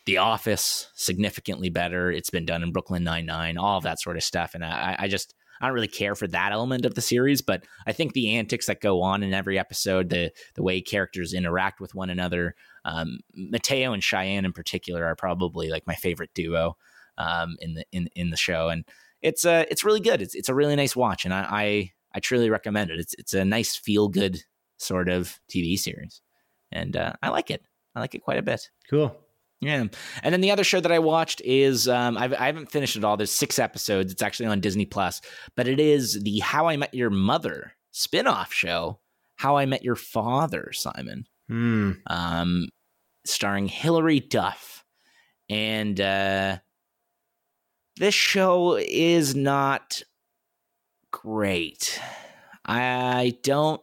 The 0.05 0.17
Office 0.17 0.89
significantly 0.95 1.69
better. 1.69 2.11
It's 2.11 2.29
been 2.29 2.45
done 2.45 2.63
in 2.63 2.71
Brooklyn 2.71 3.03
Nine 3.03 3.25
Nine, 3.25 3.57
all 3.57 3.77
of 3.77 3.83
that 3.83 3.99
sort 3.99 4.17
of 4.17 4.23
stuff, 4.23 4.55
and 4.55 4.63
I, 4.63 4.95
I 4.99 5.07
just 5.07 5.33
I 5.61 5.65
don't 5.67 5.75
really 5.75 5.87
care 5.87 6.15
for 6.15 6.27
that 6.27 6.51
element 6.51 6.85
of 6.85 6.95
the 6.95 7.01
series, 7.01 7.41
but 7.41 7.65
I 7.85 7.91
think 7.91 8.13
the 8.13 8.35
antics 8.35 8.67
that 8.67 8.79
go 8.79 9.01
on 9.01 9.23
in 9.23 9.33
every 9.33 9.59
episode, 9.59 10.09
the 10.09 10.31
the 10.55 10.63
way 10.63 10.81
characters 10.81 11.33
interact 11.33 11.81
with 11.81 11.93
one 11.93 12.09
another, 12.09 12.55
um, 12.85 13.19
Mateo 13.33 13.93
and 13.93 14.03
Cheyenne 14.03 14.45
in 14.45 14.53
particular 14.53 15.05
are 15.05 15.15
probably 15.15 15.69
like 15.69 15.85
my 15.85 15.95
favorite 15.95 16.31
duo 16.33 16.77
um, 17.17 17.57
in 17.59 17.73
the 17.73 17.85
in 17.91 18.09
in 18.15 18.29
the 18.29 18.37
show, 18.37 18.69
and 18.69 18.85
it's 19.21 19.45
uh 19.45 19.65
it's 19.69 19.83
really 19.83 19.99
good. 19.99 20.21
It's 20.21 20.35
it's 20.35 20.49
a 20.49 20.55
really 20.55 20.75
nice 20.75 20.95
watch, 20.95 21.25
and 21.25 21.33
I 21.33 21.47
I, 21.49 21.91
I 22.15 22.19
truly 22.19 22.49
recommend 22.49 22.91
it. 22.91 22.99
It's 22.99 23.13
it's 23.15 23.33
a 23.33 23.43
nice 23.43 23.75
feel 23.75 24.07
good 24.07 24.41
sort 24.77 25.09
of 25.09 25.39
TV 25.49 25.77
series, 25.77 26.21
and 26.71 26.95
uh, 26.95 27.13
I 27.21 27.29
like 27.29 27.51
it. 27.51 27.63
I 27.95 27.99
like 27.99 28.15
it 28.15 28.23
quite 28.23 28.37
a 28.37 28.43
bit. 28.43 28.69
Cool. 28.89 29.15
Yeah, 29.61 29.85
and 30.23 30.33
then 30.33 30.39
the 30.39 30.51
other 30.51 30.63
show 30.63 30.79
that 30.79 30.91
I 30.91 30.99
watched 30.99 31.41
is 31.43 31.87
um, 31.89 32.17
I've, 32.17 32.31
I 32.33 32.45
haven't 32.45 32.71
finished 32.71 32.95
it 32.95 33.03
all. 33.03 33.17
There's 33.17 33.31
six 33.31 33.59
episodes. 33.59 34.11
It's 34.11 34.21
actually 34.21 34.45
on 34.45 34.61
Disney 34.61 34.85
Plus, 34.85 35.19
but 35.57 35.67
it 35.67 35.81
is 35.81 36.21
the 36.23 36.39
How 36.39 36.67
I 36.67 36.77
Met 36.77 36.93
Your 36.93 37.09
Mother 37.09 37.73
spinoff 37.93 38.51
show. 38.51 38.99
How 39.35 39.57
I 39.57 39.65
Met 39.65 39.83
Your 39.83 39.95
Father, 39.95 40.71
Simon. 40.71 41.25
Hmm. 41.49 41.91
Um, 42.07 42.69
starring 43.25 43.67
Hilary 43.67 44.21
Duff, 44.21 44.85
and 45.49 45.99
uh, 45.99 46.59
this 47.97 48.15
show 48.15 48.77
is 48.77 49.35
not 49.35 50.01
great. 51.11 51.99
I 52.65 53.37
don't. 53.43 53.81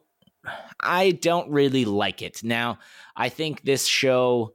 I 0.80 1.12
don't 1.12 1.50
really 1.50 1.84
like 1.84 2.22
it. 2.22 2.42
Now, 2.42 2.78
I 3.16 3.28
think 3.28 3.62
this 3.62 3.86
show 3.86 4.52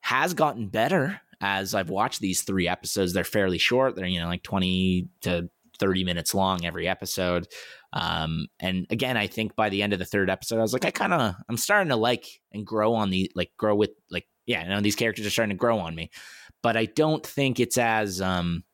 has 0.00 0.34
gotten 0.34 0.68
better 0.68 1.20
as 1.40 1.74
I've 1.74 1.90
watched 1.90 2.20
these 2.20 2.42
three 2.42 2.68
episodes. 2.68 3.12
They're 3.12 3.24
fairly 3.24 3.58
short. 3.58 3.96
They're, 3.96 4.06
you 4.06 4.20
know, 4.20 4.28
like 4.28 4.42
20 4.42 5.08
to 5.22 5.50
30 5.78 6.04
minutes 6.04 6.34
long 6.34 6.64
every 6.64 6.88
episode. 6.88 7.46
Um, 7.92 8.46
and 8.60 8.86
again, 8.90 9.16
I 9.16 9.26
think 9.26 9.56
by 9.56 9.68
the 9.68 9.82
end 9.82 9.92
of 9.92 9.98
the 9.98 10.04
third 10.04 10.30
episode, 10.30 10.58
I 10.58 10.62
was 10.62 10.72
like, 10.72 10.84
I 10.84 10.90
kind 10.90 11.12
of, 11.12 11.34
I'm 11.48 11.56
starting 11.56 11.90
to 11.90 11.96
like 11.96 12.26
and 12.52 12.66
grow 12.66 12.94
on 12.94 13.10
the, 13.10 13.30
like, 13.34 13.50
grow 13.56 13.74
with, 13.74 13.90
like, 14.10 14.26
yeah, 14.46 14.62
you 14.62 14.68
know, 14.68 14.80
these 14.80 14.96
characters 14.96 15.26
are 15.26 15.30
starting 15.30 15.56
to 15.56 15.58
grow 15.58 15.78
on 15.78 15.94
me. 15.94 16.10
But 16.62 16.76
I 16.76 16.86
don't 16.86 17.26
think 17.26 17.60
it's 17.60 17.78
as, 17.78 18.20
um, 18.20 18.64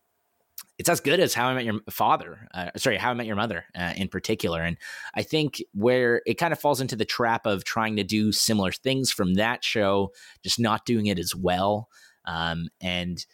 it's 0.82 0.88
as 0.88 0.98
good 0.98 1.20
as 1.20 1.32
How 1.32 1.46
I 1.46 1.54
Met 1.54 1.64
Your 1.64 1.78
Father. 1.90 2.48
Uh, 2.52 2.70
sorry, 2.76 2.96
How 2.96 3.12
I 3.12 3.14
Met 3.14 3.26
Your 3.26 3.36
Mother 3.36 3.66
uh, 3.78 3.92
in 3.96 4.08
particular. 4.08 4.60
And 4.60 4.76
I 5.14 5.22
think 5.22 5.62
where 5.74 6.22
it 6.26 6.34
kind 6.34 6.52
of 6.52 6.58
falls 6.58 6.80
into 6.80 6.96
the 6.96 7.04
trap 7.04 7.46
of 7.46 7.62
trying 7.62 7.94
to 7.98 8.02
do 8.02 8.32
similar 8.32 8.72
things 8.72 9.12
from 9.12 9.34
that 9.34 9.62
show, 9.62 10.10
just 10.42 10.58
not 10.58 10.84
doing 10.84 11.06
it 11.06 11.20
as 11.20 11.36
well. 11.36 11.88
Um, 12.24 12.68
and 12.80 13.24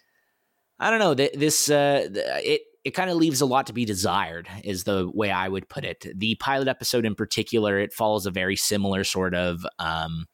I 0.78 0.90
don't 0.90 0.98
know. 0.98 1.14
This 1.14 1.70
uh, 1.70 2.08
it 2.12 2.60
it 2.84 2.90
kind 2.90 3.08
of 3.08 3.16
leaves 3.16 3.40
a 3.40 3.46
lot 3.46 3.66
to 3.68 3.72
be 3.72 3.86
desired, 3.86 4.46
is 4.62 4.84
the 4.84 5.10
way 5.14 5.30
I 5.30 5.48
would 5.48 5.70
put 5.70 5.86
it. 5.86 6.06
The 6.14 6.34
pilot 6.34 6.68
episode 6.68 7.06
in 7.06 7.14
particular, 7.14 7.78
it 7.78 7.94
follows 7.94 8.26
a 8.26 8.30
very 8.30 8.56
similar 8.56 9.04
sort 9.04 9.34
of 9.34 9.66
um, 9.78 10.26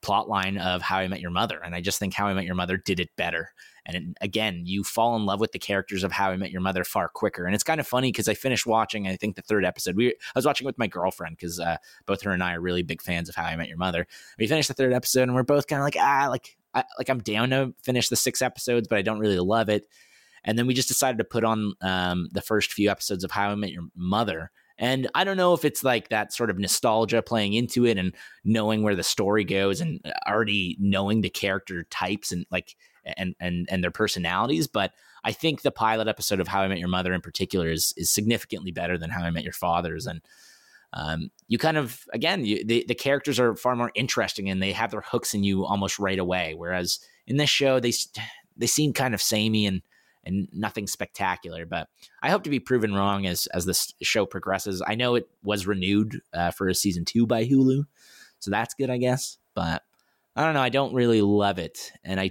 plot 0.00 0.26
line 0.26 0.56
of 0.56 0.80
How 0.80 0.96
I 0.96 1.08
Met 1.08 1.20
Your 1.20 1.30
Mother, 1.30 1.60
and 1.62 1.74
I 1.74 1.82
just 1.82 1.98
think 1.98 2.14
How 2.14 2.28
I 2.28 2.32
Met 2.32 2.46
Your 2.46 2.54
Mother 2.54 2.78
did 2.78 2.98
it 2.98 3.10
better. 3.16 3.50
And 3.84 4.16
again, 4.20 4.62
you 4.64 4.84
fall 4.84 5.16
in 5.16 5.26
love 5.26 5.40
with 5.40 5.52
the 5.52 5.58
characters 5.58 6.04
of 6.04 6.12
How 6.12 6.30
I 6.30 6.36
Met 6.36 6.52
Your 6.52 6.60
Mother 6.60 6.84
far 6.84 7.08
quicker. 7.08 7.46
And 7.46 7.54
it's 7.54 7.64
kind 7.64 7.80
of 7.80 7.86
funny 7.86 8.12
because 8.12 8.28
I 8.28 8.34
finished 8.34 8.66
watching, 8.66 9.08
I 9.08 9.16
think, 9.16 9.34
the 9.34 9.42
third 9.42 9.64
episode. 9.64 9.96
We 9.96 10.08
I 10.08 10.12
was 10.36 10.46
watching 10.46 10.64
with 10.64 10.78
my 10.78 10.86
girlfriend 10.86 11.36
because 11.36 11.58
uh, 11.58 11.78
both 12.06 12.22
her 12.22 12.30
and 12.30 12.42
I 12.42 12.54
are 12.54 12.60
really 12.60 12.82
big 12.82 13.02
fans 13.02 13.28
of 13.28 13.34
How 13.34 13.44
I 13.44 13.56
Met 13.56 13.68
Your 13.68 13.78
Mother. 13.78 14.06
We 14.38 14.46
finished 14.46 14.68
the 14.68 14.74
third 14.74 14.92
episode, 14.92 15.22
and 15.22 15.34
we're 15.34 15.42
both 15.42 15.66
kind 15.66 15.80
of 15.80 15.84
like, 15.84 15.96
ah, 15.98 16.28
like, 16.30 16.56
I, 16.74 16.84
like 16.98 17.08
I'm 17.08 17.20
down 17.20 17.50
to 17.50 17.74
finish 17.82 18.08
the 18.08 18.16
six 18.16 18.40
episodes, 18.40 18.88
but 18.88 18.98
I 18.98 19.02
don't 19.02 19.18
really 19.18 19.38
love 19.38 19.68
it. 19.68 19.86
And 20.44 20.58
then 20.58 20.66
we 20.66 20.74
just 20.74 20.88
decided 20.88 21.18
to 21.18 21.24
put 21.24 21.44
on 21.44 21.74
um, 21.80 22.28
the 22.32 22.42
first 22.42 22.72
few 22.72 22.90
episodes 22.90 23.24
of 23.24 23.30
How 23.30 23.50
I 23.50 23.54
Met 23.54 23.70
Your 23.70 23.84
Mother. 23.94 24.50
And 24.78 25.08
I 25.14 25.24
don't 25.24 25.36
know 25.36 25.54
if 25.54 25.64
it's 25.64 25.84
like 25.84 26.08
that 26.08 26.32
sort 26.32 26.50
of 26.50 26.58
nostalgia 26.58 27.22
playing 27.22 27.54
into 27.54 27.86
it 27.86 27.98
and 27.98 28.14
knowing 28.44 28.82
where 28.82 28.96
the 28.96 29.02
story 29.02 29.44
goes 29.44 29.80
and 29.80 30.00
already 30.26 30.76
knowing 30.80 31.20
the 31.20 31.30
character 31.30 31.84
types 31.84 32.32
and 32.32 32.46
like 32.50 32.76
and 33.04 33.34
and 33.40 33.68
and 33.70 33.82
their 33.82 33.90
personalities. 33.90 34.66
But 34.66 34.92
I 35.24 35.32
think 35.32 35.62
the 35.62 35.70
pilot 35.70 36.08
episode 36.08 36.40
of 36.40 36.48
How 36.48 36.62
I 36.62 36.68
Met 36.68 36.78
Your 36.78 36.88
Mother 36.88 37.12
in 37.12 37.20
particular 37.20 37.70
is 37.70 37.94
is 37.96 38.10
significantly 38.10 38.72
better 38.72 38.98
than 38.98 39.10
How 39.10 39.22
I 39.22 39.30
Met 39.30 39.44
Your 39.44 39.52
Father's. 39.52 40.06
And 40.06 40.20
um, 40.92 41.30
you 41.48 41.58
kind 41.58 41.76
of 41.76 42.04
again 42.12 42.44
you, 42.44 42.64
the 42.64 42.84
the 42.86 42.94
characters 42.94 43.38
are 43.38 43.54
far 43.54 43.76
more 43.76 43.92
interesting 43.94 44.48
and 44.48 44.62
they 44.62 44.72
have 44.72 44.90
their 44.90 45.00
hooks 45.00 45.34
in 45.34 45.44
you 45.44 45.64
almost 45.64 45.98
right 45.98 46.18
away. 46.18 46.54
Whereas 46.54 47.00
in 47.26 47.36
this 47.36 47.50
show 47.50 47.80
they 47.80 47.92
they 48.56 48.66
seem 48.66 48.92
kind 48.92 49.14
of 49.14 49.22
samey 49.22 49.66
and 49.66 49.82
and 50.24 50.48
nothing 50.52 50.86
spectacular. 50.86 51.66
But 51.66 51.88
I 52.22 52.30
hope 52.30 52.44
to 52.44 52.50
be 52.50 52.60
proven 52.60 52.94
wrong 52.94 53.26
as 53.26 53.46
as 53.48 53.66
this 53.66 53.92
show 54.02 54.26
progresses. 54.26 54.82
I 54.86 54.94
know 54.94 55.14
it 55.14 55.28
was 55.42 55.66
renewed 55.66 56.20
uh, 56.32 56.50
for 56.50 56.68
a 56.68 56.74
season 56.74 57.04
two 57.04 57.26
by 57.26 57.44
Hulu, 57.44 57.84
so 58.38 58.50
that's 58.50 58.74
good, 58.74 58.90
I 58.90 58.98
guess. 58.98 59.38
But 59.54 59.82
I 60.36 60.44
don't 60.44 60.54
know. 60.54 60.62
I 60.62 60.70
don't 60.70 60.94
really 60.94 61.22
love 61.22 61.58
it, 61.58 61.92
and 62.04 62.18
I 62.20 62.30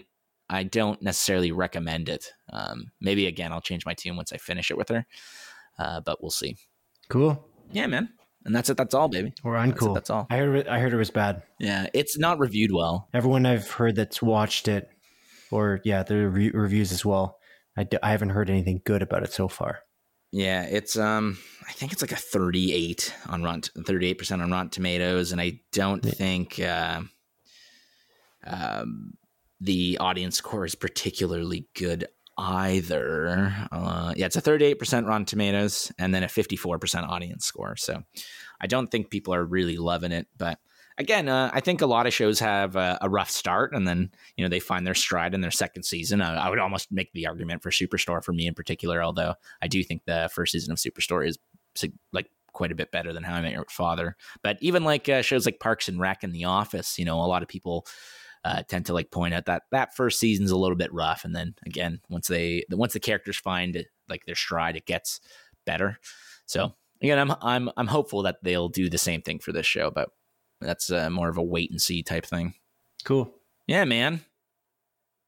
I 0.50 0.64
don't 0.64 1.02
necessarily 1.02 1.52
recommend 1.52 2.10
it. 2.10 2.34
Um, 2.52 2.92
maybe 3.00 3.28
again, 3.28 3.52
I'll 3.52 3.62
change 3.62 3.86
my 3.86 3.94
tune 3.94 4.18
once 4.18 4.34
I 4.34 4.38
finish 4.38 4.70
it 4.70 4.78
with 4.78 4.90
her. 4.90 5.06
Uh, 5.80 6.02
but 6.02 6.22
we'll 6.22 6.30
see. 6.30 6.58
Cool. 7.10 7.48
Yeah, 7.72 7.88
man. 7.88 8.10
And 8.44 8.56
that's 8.56 8.70
it. 8.70 8.78
That's 8.78 8.94
all, 8.94 9.08
baby. 9.08 9.34
We're 9.44 9.54
uncool. 9.54 9.66
That's, 9.70 9.86
it, 9.86 9.94
that's 9.94 10.10
all. 10.10 10.28
I 10.30 10.38
heard. 10.38 10.56
It, 10.56 10.68
I 10.68 10.80
heard 10.80 10.94
it 10.94 10.98
was 10.98 11.12
bad. 11.12 11.44
Yeah, 11.60 11.88
it's 11.94 12.18
not 12.18 12.40
reviewed 12.40 12.72
well. 12.74 13.08
Everyone 13.14 13.46
I've 13.46 13.70
heard 13.70 13.96
that's 13.96 14.22
watched 14.22 14.68
it, 14.68 14.90
or 15.52 15.80
yeah, 15.84 16.04
the 16.04 16.28
re- 16.28 16.52
reviews 16.52 16.92
as 16.92 17.06
well, 17.06 17.38
I 17.78 17.84
d- 17.84 17.98
I 18.04 18.12
haven't 18.12 18.30
heard 18.30 18.50
anything 18.50 18.82
good 18.86 19.02
about 19.02 19.24
it 19.24 19.34
so 19.34 19.48
far. 19.48 19.80
Yeah, 20.32 20.64
it's 20.64 20.98
um 20.98 21.38
I 21.68 21.72
think 21.74 21.92
it's 21.92 22.02
like 22.02 22.12
a 22.12 22.18
38 22.18 23.14
on 23.28 23.44
Rotten 23.44 23.84
38% 23.84 24.42
on 24.42 24.52
Rotten 24.52 24.70
Tomatoes 24.70 25.32
and 25.32 25.42
I 25.42 25.60
don't 25.72 26.06
yeah. 26.06 26.12
think 26.12 26.60
uh, 26.60 27.02
um 28.46 29.14
the 29.60 29.98
audience 30.00 30.38
score 30.38 30.66
is 30.66 30.74
particularly 30.74 31.68
good 31.76 32.08
either. 32.38 33.54
Uh, 33.72 34.14
yeah, 34.16 34.26
it's 34.26 34.36
a 34.36 34.42
38% 34.42 35.06
Rotten 35.06 35.26
Tomatoes 35.26 35.92
and 36.00 36.16
then 36.16 36.24
a 36.24 36.28
54% 36.28 37.08
audience 37.08 37.46
score. 37.46 37.76
So 37.76 38.02
I 38.60 38.68
don't 38.68 38.88
think 38.88 39.12
people 39.12 39.36
are 39.36 39.46
really 39.46 39.78
loving 39.78 40.12
it, 40.12 40.28
but 40.36 40.58
again, 40.98 41.28
uh, 41.28 41.50
I 41.54 41.60
think 41.60 41.82
a 41.82 41.86
lot 41.86 42.08
of 42.08 42.14
shows 42.14 42.40
have 42.40 42.76
a, 42.76 42.98
a, 43.02 43.10
rough 43.10 43.30
start 43.30 43.74
and 43.74 43.88
then, 43.88 44.12
you 44.36 44.44
know, 44.44 44.50
they 44.50 44.60
find 44.60 44.86
their 44.86 44.94
stride 44.94 45.34
in 45.34 45.42
their 45.42 45.52
second 45.52 45.84
season. 45.84 46.22
I, 46.22 46.36
I, 46.36 46.50
would 46.50 46.60
almost 46.60 46.92
make 46.92 47.12
the 47.14 47.28
argument 47.28 47.64
for 47.64 47.72
Superstore 47.72 48.24
for 48.24 48.34
me 48.34 48.48
in 48.48 48.54
particular, 48.54 49.04
although 49.04 49.36
I 49.62 49.68
do 49.68 49.84
think 49.84 50.04
the 50.06 50.30
first 50.34 50.52
season 50.52 50.72
of 50.72 50.78
Superstore 50.78 51.28
is 51.28 51.38
like 52.12 52.30
quite 52.54 52.72
a 52.72 52.76
bit 52.76 52.92
better 52.92 53.14
than 53.14 53.24
How 53.24 53.36
I 53.36 53.42
Met 53.42 53.54
Your 53.54 53.66
Father. 53.70 54.16
But 54.44 54.58
even 54.62 54.84
like 54.84 55.08
uh, 55.10 55.22
shows 55.22 55.46
like 55.46 55.60
Parks 55.60 55.88
and 55.88 56.00
Rec 56.00 56.24
and 56.24 56.34
The 56.34 56.46
Office, 56.46 57.00
you 57.00 57.06
know, 57.06 57.20
a 57.20 57.26
lot 57.26 57.42
of 57.42 57.48
people 57.48 57.86
uh, 58.44 58.64
tend 58.68 58.86
to 58.88 58.94
like 58.94 59.12
point 59.12 59.34
out 59.34 59.46
that 59.46 59.64
that 59.72 59.96
first 59.96 60.20
season's 60.20 60.52
a 60.52 60.58
little 60.58 60.76
bit 60.76 60.94
rough, 60.94 61.24
and 61.24 61.36
then 61.36 61.54
again, 61.66 62.02
once 62.10 62.28
they 62.28 62.64
once 62.72 62.94
the 62.94 63.00
characters 63.00 63.38
find 63.38 63.86
like 64.10 64.26
their 64.26 64.36
stride, 64.36 64.76
it 64.76 64.86
gets 64.86 65.22
better. 65.66 66.00
So 66.48 66.74
again, 67.02 67.20
I'm 67.20 67.36
I'm 67.42 67.70
I'm 67.78 67.88
hopeful 67.88 68.24
that 68.24 68.38
they'll 68.44 68.70
do 68.70 68.90
the 68.90 68.98
same 68.98 69.22
thing 69.22 69.40
for 69.40 69.52
this 69.52 69.68
show, 69.68 69.92
but 69.92 70.10
that's 70.62 70.92
uh, 70.92 71.10
more 71.10 71.30
of 71.30 71.38
a 71.38 71.44
wait 71.44 71.72
and 71.72 71.82
see 71.82 72.04
type 72.04 72.26
thing. 72.26 72.54
Cool. 73.04 73.34
Yeah, 73.68 73.86
man. 73.86 74.22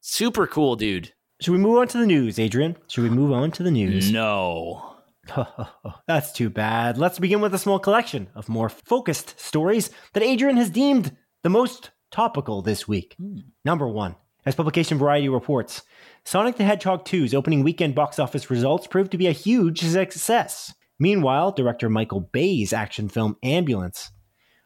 Super 0.01 0.47
cool, 0.47 0.75
dude. 0.75 1.13
Should 1.41 1.51
we 1.51 1.57
move 1.57 1.77
on 1.77 1.87
to 1.89 1.97
the 1.97 2.05
news, 2.05 2.39
Adrian? 2.39 2.77
Should 2.87 3.03
we 3.03 3.09
move 3.09 3.31
on 3.31 3.51
to 3.51 3.63
the 3.63 3.71
news? 3.71 4.11
No. 4.11 4.95
That's 6.07 6.31
too 6.31 6.49
bad. 6.49 6.97
Let's 6.97 7.19
begin 7.19 7.41
with 7.41 7.53
a 7.53 7.59
small 7.59 7.79
collection 7.79 8.29
of 8.35 8.49
more 8.49 8.69
focused 8.69 9.39
stories 9.39 9.89
that 10.13 10.23
Adrian 10.23 10.57
has 10.57 10.69
deemed 10.69 11.15
the 11.41 11.49
most 11.49 11.91
topical 12.11 12.61
this 12.61 12.87
week. 12.87 13.15
Mm. 13.21 13.43
Number 13.65 13.87
one, 13.87 14.15
as 14.45 14.55
publication 14.55 14.97
Variety 14.97 15.29
reports, 15.29 15.81
Sonic 16.25 16.57
the 16.57 16.63
Hedgehog 16.63 17.05
2's 17.05 17.33
opening 17.33 17.63
weekend 17.63 17.95
box 17.95 18.19
office 18.19 18.49
results 18.49 18.87
proved 18.87 19.11
to 19.11 19.17
be 19.17 19.27
a 19.27 19.31
huge 19.31 19.81
success. 19.81 20.73
Meanwhile, 20.99 21.53
director 21.53 21.89
Michael 21.89 22.21
Bay's 22.21 22.73
action 22.73 23.09
film 23.09 23.37
Ambulance 23.43 24.11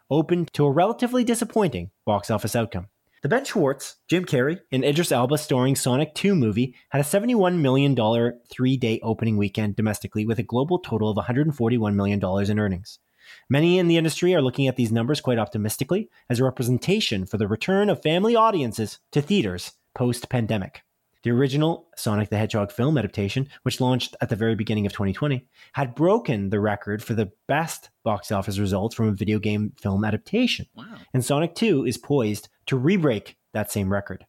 opened 0.09 0.51
to 0.53 0.65
a 0.65 0.71
relatively 0.71 1.23
disappointing 1.23 1.91
box 2.05 2.29
office 2.29 2.55
outcome. 2.55 2.87
The 3.23 3.29
Ben 3.29 3.45
Schwartz, 3.45 3.95
Jim 4.07 4.25
Carrey, 4.25 4.59
and 4.71 4.85
Idris 4.85 5.11
Elba 5.11 5.37
starring 5.37 5.75
Sonic 5.75 6.13
2 6.13 6.35
movie 6.35 6.75
had 6.89 7.01
a 7.01 7.03
$71 7.03 7.59
million 7.59 7.95
three 8.47 8.77
day 8.77 8.99
opening 9.01 9.37
weekend 9.37 9.75
domestically 9.75 10.25
with 10.25 10.39
a 10.39 10.43
global 10.43 10.79
total 10.79 11.09
of 11.09 11.17
$141 11.17 11.95
million 11.95 12.21
in 12.49 12.59
earnings. 12.59 12.99
Many 13.49 13.79
in 13.79 13.87
the 13.87 13.97
industry 13.97 14.35
are 14.35 14.41
looking 14.41 14.67
at 14.67 14.75
these 14.75 14.91
numbers 14.91 15.19
quite 15.19 15.39
optimistically 15.39 16.09
as 16.29 16.39
a 16.39 16.43
representation 16.43 17.25
for 17.25 17.37
the 17.37 17.47
return 17.47 17.89
of 17.89 18.01
family 18.01 18.35
audiences 18.35 18.99
to 19.11 19.21
theaters 19.21 19.73
post 19.93 20.29
pandemic. 20.29 20.83
The 21.27 21.33
original 21.33 21.89
Sonic 21.97 22.29
the 22.29 22.37
Hedgehog 22.37 22.71
film 22.71 22.97
adaptation, 22.97 23.49
which 23.63 23.81
launched 23.81 24.15
at 24.21 24.29
the 24.29 24.37
very 24.37 24.55
beginning 24.55 24.85
of 24.85 24.93
2020, 24.93 25.45
had 25.73 25.93
broken 25.93 26.51
the 26.51 26.59
record 26.61 27.03
for 27.03 27.15
the 27.15 27.33
best 27.49 27.89
box 28.05 28.31
office 28.31 28.59
results 28.59 28.95
from 28.95 29.09
a 29.09 29.11
video 29.11 29.37
game 29.37 29.73
film 29.77 30.05
adaptation. 30.05 30.67
Wow. 30.73 30.85
And 31.13 31.25
Sonic 31.25 31.53
2 31.53 31.85
is 31.85 31.97
poised 31.97 32.47
to 32.67 32.77
re-break 32.77 33.35
that 33.51 33.69
same 33.69 33.91
record. 33.91 34.25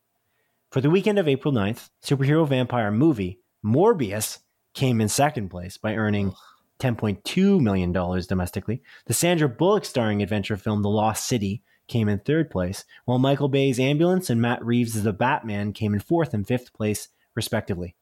For 0.73 0.81
the 0.81 0.91
weekend 0.91 1.21
of 1.21 1.29
April 1.29 1.55
9th, 1.55 1.89
superhero 2.05 2.49
vampire 2.49 2.91
movie 2.91 3.39
Morbius 3.65 4.41
came 4.75 5.01
in 5.01 5.09
second 5.09 5.51
place 5.51 5.77
by 5.77 5.95
earning 5.95 6.35
$10.2 6.81 7.61
million 7.61 7.93
domestically. 7.93 8.83
The 9.07 9.15
Sandra 9.15 9.49
Bullock 9.49 9.85
starring 9.85 10.21
adventure 10.21 10.57
film 10.57 10.83
The 10.83 10.91
Lost 10.91 11.29
City 11.29 11.63
came 11.89 12.09
in 12.09 12.21
third 12.21 12.51
place, 12.51 12.85
while 13.05 13.19
Michael 13.19 13.49
Bay's 13.49 13.81
Ambulance 13.81 14.31
and 14.31 14.41
Matt 14.41 14.65
Reeves' 14.65 15.03
The 15.03 15.13
Batman 15.13 15.73
came 15.73 15.95
in 15.95 16.01
fourth 16.01 16.33
and 16.33 16.47
fifth 16.47 16.73
place, 16.73 17.09
respectively. 17.35 17.97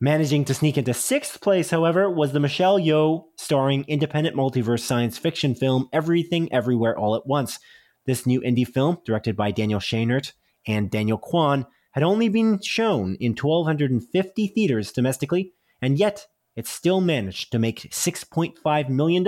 Managing 0.00 0.44
to 0.44 0.54
sneak 0.54 0.78
into 0.78 0.94
sixth 0.94 1.40
place, 1.40 1.70
however, 1.70 2.08
was 2.08 2.30
the 2.32 2.38
Michelle 2.38 2.78
Yeoh 2.78 3.24
starring 3.36 3.84
independent 3.88 4.36
multiverse 4.36 4.82
science 4.82 5.18
fiction 5.18 5.56
film 5.56 5.88
Everything 5.92 6.52
Everywhere 6.52 6.96
All 6.96 7.16
at 7.16 7.26
Once. 7.26 7.58
This 8.06 8.24
new 8.24 8.40
indie 8.40 8.68
film, 8.68 8.98
directed 9.04 9.36
by 9.36 9.50
Daniel 9.50 9.80
Scheinert 9.80 10.34
and 10.68 10.88
Daniel 10.88 11.18
Kwan, 11.18 11.66
had 11.92 12.04
only 12.04 12.28
been 12.28 12.60
shown 12.62 13.16
in 13.16 13.32
1,250 13.32 14.46
theaters 14.46 14.92
domestically, 14.92 15.52
and 15.82 15.98
yet 15.98 16.28
it 16.56 16.66
still 16.66 17.00
managed 17.00 17.52
to 17.52 17.58
make 17.58 17.90
$6.5 17.90 18.88
million 18.88 19.24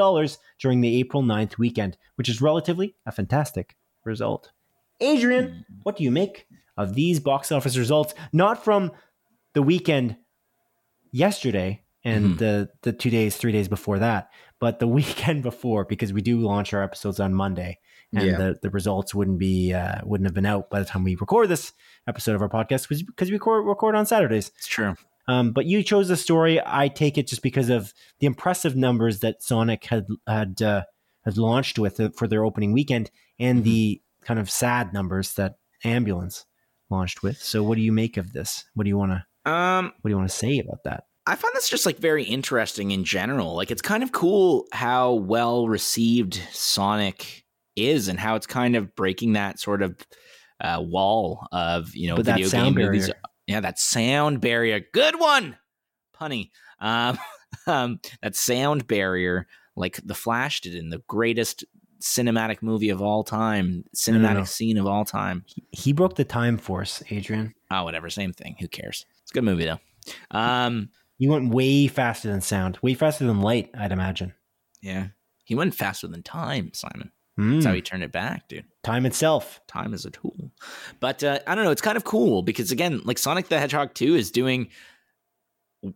during 0.58 0.80
the 0.80 0.96
April 0.98 1.22
9th 1.22 1.58
weekend, 1.58 1.96
which 2.16 2.28
is 2.28 2.42
relatively 2.42 2.96
a 3.06 3.12
fantastic 3.12 3.76
result. 4.04 4.50
Adrian, 5.00 5.48
hmm. 5.48 5.74
what 5.82 5.96
do 5.96 6.04
you 6.04 6.10
make 6.10 6.46
of 6.76 6.94
these 6.94 7.20
box 7.20 7.52
office 7.52 7.76
results? 7.76 8.14
Not 8.32 8.64
from 8.64 8.92
the 9.54 9.62
weekend 9.62 10.16
yesterday 11.12 11.82
and 12.04 12.26
mm-hmm. 12.26 12.36
the, 12.36 12.70
the 12.82 12.92
two 12.92 13.10
days, 13.10 13.36
three 13.36 13.52
days 13.52 13.68
before 13.68 13.98
that, 13.98 14.30
but 14.58 14.78
the 14.78 14.88
weekend 14.88 15.42
before, 15.42 15.84
because 15.84 16.12
we 16.12 16.22
do 16.22 16.40
launch 16.40 16.74
our 16.74 16.82
episodes 16.82 17.20
on 17.20 17.34
Monday 17.34 17.78
and 18.12 18.26
yeah. 18.26 18.36
the, 18.36 18.58
the 18.62 18.70
results 18.70 19.14
wouldn't 19.14 19.38
be 19.38 19.72
uh, 19.72 20.00
wouldn't 20.04 20.26
have 20.26 20.34
been 20.34 20.46
out 20.46 20.70
by 20.70 20.80
the 20.80 20.84
time 20.84 21.04
we 21.04 21.14
record 21.14 21.48
this 21.48 21.72
episode 22.08 22.34
of 22.34 22.42
our 22.42 22.48
podcast 22.48 22.88
because 22.88 23.28
we 23.28 23.34
record, 23.34 23.64
record 23.64 23.94
on 23.94 24.06
Saturdays. 24.06 24.50
It's 24.56 24.66
true. 24.66 24.94
Um, 25.28 25.52
but 25.52 25.66
you 25.66 25.82
chose 25.82 26.08
the 26.08 26.16
story. 26.16 26.60
I 26.64 26.88
take 26.88 27.16
it 27.18 27.28
just 27.28 27.42
because 27.42 27.70
of 27.70 27.94
the 28.18 28.26
impressive 28.26 28.74
numbers 28.74 29.20
that 29.20 29.42
Sonic 29.42 29.84
had 29.84 30.06
had 30.26 30.60
uh, 30.62 30.82
had 31.24 31.36
launched 31.36 31.78
with 31.78 32.00
for 32.16 32.26
their 32.26 32.44
opening 32.44 32.72
weekend, 32.72 33.10
and 33.38 33.58
mm-hmm. 33.58 33.64
the 33.64 34.02
kind 34.22 34.40
of 34.40 34.50
sad 34.50 34.92
numbers 34.92 35.34
that 35.34 35.56
Ambulance 35.84 36.46
launched 36.90 37.22
with. 37.22 37.38
So, 37.38 37.62
what 37.62 37.76
do 37.76 37.82
you 37.82 37.92
make 37.92 38.16
of 38.16 38.32
this? 38.32 38.64
What 38.74 38.84
do 38.84 38.88
you 38.88 38.98
want 38.98 39.12
to 39.12 39.50
um, 39.50 39.92
What 40.00 40.08
do 40.08 40.10
you 40.10 40.16
want 40.16 40.30
to 40.30 40.36
say 40.36 40.58
about 40.58 40.84
that? 40.84 41.04
I 41.26 41.36
find 41.36 41.54
this 41.54 41.68
just 41.68 41.86
like 41.86 41.98
very 41.98 42.24
interesting 42.24 42.90
in 42.90 43.04
general. 43.04 43.54
Like, 43.54 43.70
it's 43.70 43.82
kind 43.82 44.02
of 44.02 44.12
cool 44.12 44.66
how 44.72 45.14
well 45.14 45.68
received 45.68 46.40
Sonic 46.50 47.44
is, 47.76 48.08
and 48.08 48.18
how 48.18 48.34
it's 48.36 48.46
kind 48.46 48.76
of 48.76 48.94
breaking 48.94 49.34
that 49.34 49.60
sort 49.60 49.82
of 49.82 49.96
uh, 50.60 50.82
wall 50.84 51.46
of 51.52 51.94
you 51.94 52.08
know 52.08 52.16
but 52.16 52.26
video 52.26 52.48
game 52.48 52.74
movies. 52.74 53.10
Yeah, 53.50 53.58
that 53.58 53.80
sound 53.80 54.40
barrier. 54.40 54.80
Good 54.92 55.18
one, 55.18 55.56
punny. 56.14 56.50
Um, 56.78 57.18
um, 57.66 58.00
that 58.22 58.36
sound 58.36 58.86
barrier, 58.86 59.48
like 59.74 59.98
the 60.04 60.14
Flash 60.14 60.60
did 60.60 60.76
in 60.76 60.90
the 60.90 61.02
greatest 61.08 61.64
cinematic 62.00 62.62
movie 62.62 62.90
of 62.90 63.02
all 63.02 63.24
time, 63.24 63.82
cinematic 63.94 64.20
no, 64.20 64.28
no, 64.28 64.38
no. 64.38 64.44
scene 64.44 64.78
of 64.78 64.86
all 64.86 65.04
time. 65.04 65.42
He, 65.48 65.64
he, 65.72 65.92
broke 65.92 66.14
the 66.14 66.24
time 66.24 66.58
force, 66.58 67.02
Adrian. 67.10 67.52
Oh, 67.72 67.82
whatever, 67.82 68.08
same 68.08 68.32
thing. 68.32 68.54
Who 68.60 68.68
cares? 68.68 69.04
It's 69.22 69.32
a 69.32 69.34
good 69.34 69.42
movie 69.42 69.64
though. 69.64 69.80
Um, 70.30 70.90
he 71.18 71.26
went 71.26 71.52
way 71.52 71.88
faster 71.88 72.28
than 72.28 72.42
sound, 72.42 72.78
way 72.82 72.94
faster 72.94 73.26
than 73.26 73.40
light. 73.40 73.68
I'd 73.76 73.90
imagine. 73.90 74.32
Yeah, 74.80 75.08
he 75.42 75.56
went 75.56 75.74
faster 75.74 76.06
than 76.06 76.22
time, 76.22 76.70
Simon. 76.72 77.10
Mm. 77.38 77.54
That's 77.54 77.66
how 77.66 77.72
he 77.72 77.80
turned 77.80 78.02
it 78.02 78.12
back, 78.12 78.48
dude. 78.48 78.64
Time 78.82 79.06
itself. 79.06 79.60
Time 79.66 79.94
is 79.94 80.04
a 80.04 80.10
tool. 80.10 80.52
But 81.00 81.22
uh, 81.22 81.40
I 81.46 81.54
don't 81.54 81.64
know. 81.64 81.70
It's 81.70 81.82
kind 81.82 81.96
of 81.96 82.04
cool 82.04 82.42
because, 82.42 82.70
again, 82.70 83.00
like 83.04 83.18
Sonic 83.18 83.48
the 83.48 83.58
Hedgehog 83.58 83.94
2 83.94 84.14
is 84.14 84.30
doing 84.30 84.68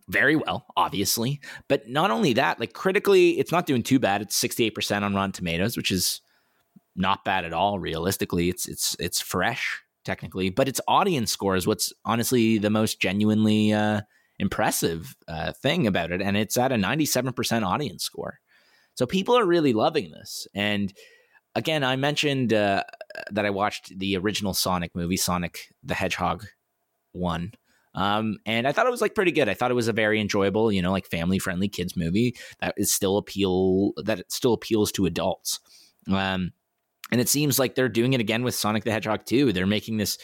very 0.07 0.35
well, 0.35 0.65
obviously. 0.75 1.39
But 1.67 1.87
not 1.89 2.11
only 2.11 2.33
that, 2.33 2.59
like 2.59 2.73
critically, 2.73 3.37
it's 3.39 3.51
not 3.51 3.65
doing 3.65 3.83
too 3.83 3.99
bad. 3.99 4.21
It's 4.21 4.39
68% 4.41 5.03
on 5.03 5.13
Rotten 5.13 5.31
Tomatoes, 5.31 5.77
which 5.77 5.91
is 5.91 6.21
not 6.95 7.25
bad 7.25 7.45
at 7.45 7.53
all, 7.53 7.79
realistically. 7.79 8.49
It's 8.49 8.67
it's 8.67 8.95
it's 8.99 9.21
fresh, 9.21 9.81
technically. 10.03 10.49
But 10.49 10.67
its 10.67 10.81
audience 10.87 11.31
score 11.31 11.55
is 11.55 11.67
what's 11.67 11.93
honestly 12.05 12.57
the 12.57 12.69
most 12.69 12.99
genuinely 12.99 13.73
uh, 13.73 14.01
impressive 14.39 15.15
uh, 15.27 15.51
thing 15.51 15.87
about 15.87 16.11
it. 16.11 16.21
And 16.21 16.37
it's 16.37 16.57
at 16.57 16.71
a 16.71 16.75
97% 16.75 17.65
audience 17.65 18.03
score. 18.03 18.39
So 18.95 19.05
people 19.05 19.37
are 19.37 19.45
really 19.45 19.73
loving 19.73 20.11
this. 20.11 20.47
And 20.53 20.93
again, 21.55 21.83
I 21.83 21.95
mentioned 21.95 22.53
uh, 22.53 22.83
that 23.31 23.45
I 23.45 23.49
watched 23.49 23.97
the 23.97 24.17
original 24.17 24.53
Sonic 24.53 24.95
movie, 24.95 25.17
Sonic 25.17 25.73
the 25.83 25.93
Hedgehog 25.93 26.45
one. 27.13 27.53
Um, 27.95 28.39
and 28.45 28.67
I 28.67 28.73
thought 28.73 28.87
it 28.87 28.91
was 28.91 29.01
like 29.01 29.15
pretty 29.15 29.31
good. 29.31 29.47
I 29.47 29.53
thought 29.53 29.71
it 29.71 29.75
was 29.75 29.87
a 29.87 29.93
very 29.93 30.19
enjoyable, 30.19 30.69
you 30.71 30.81
know, 30.81 30.91
like 30.91 31.07
family 31.07 31.39
friendly 31.39 31.69
kids 31.69 31.95
movie 31.95 32.35
that 32.59 32.73
is 32.77 32.91
still 32.91 33.17
appeal 33.17 33.93
that 34.03 34.29
still 34.31 34.53
appeals 34.53 34.91
to 34.93 35.05
adults. 35.05 35.61
Um, 36.11 36.51
and 37.11 37.21
it 37.21 37.29
seems 37.29 37.57
like 37.57 37.75
they're 37.75 37.87
doing 37.87 38.13
it 38.13 38.19
again 38.19 38.43
with 38.43 38.53
Sonic 38.53 38.83
the 38.83 38.91
Hedgehog 38.91 39.25
2. 39.25 39.53
They're 39.53 39.65
making 39.65 39.97
this, 39.97 40.17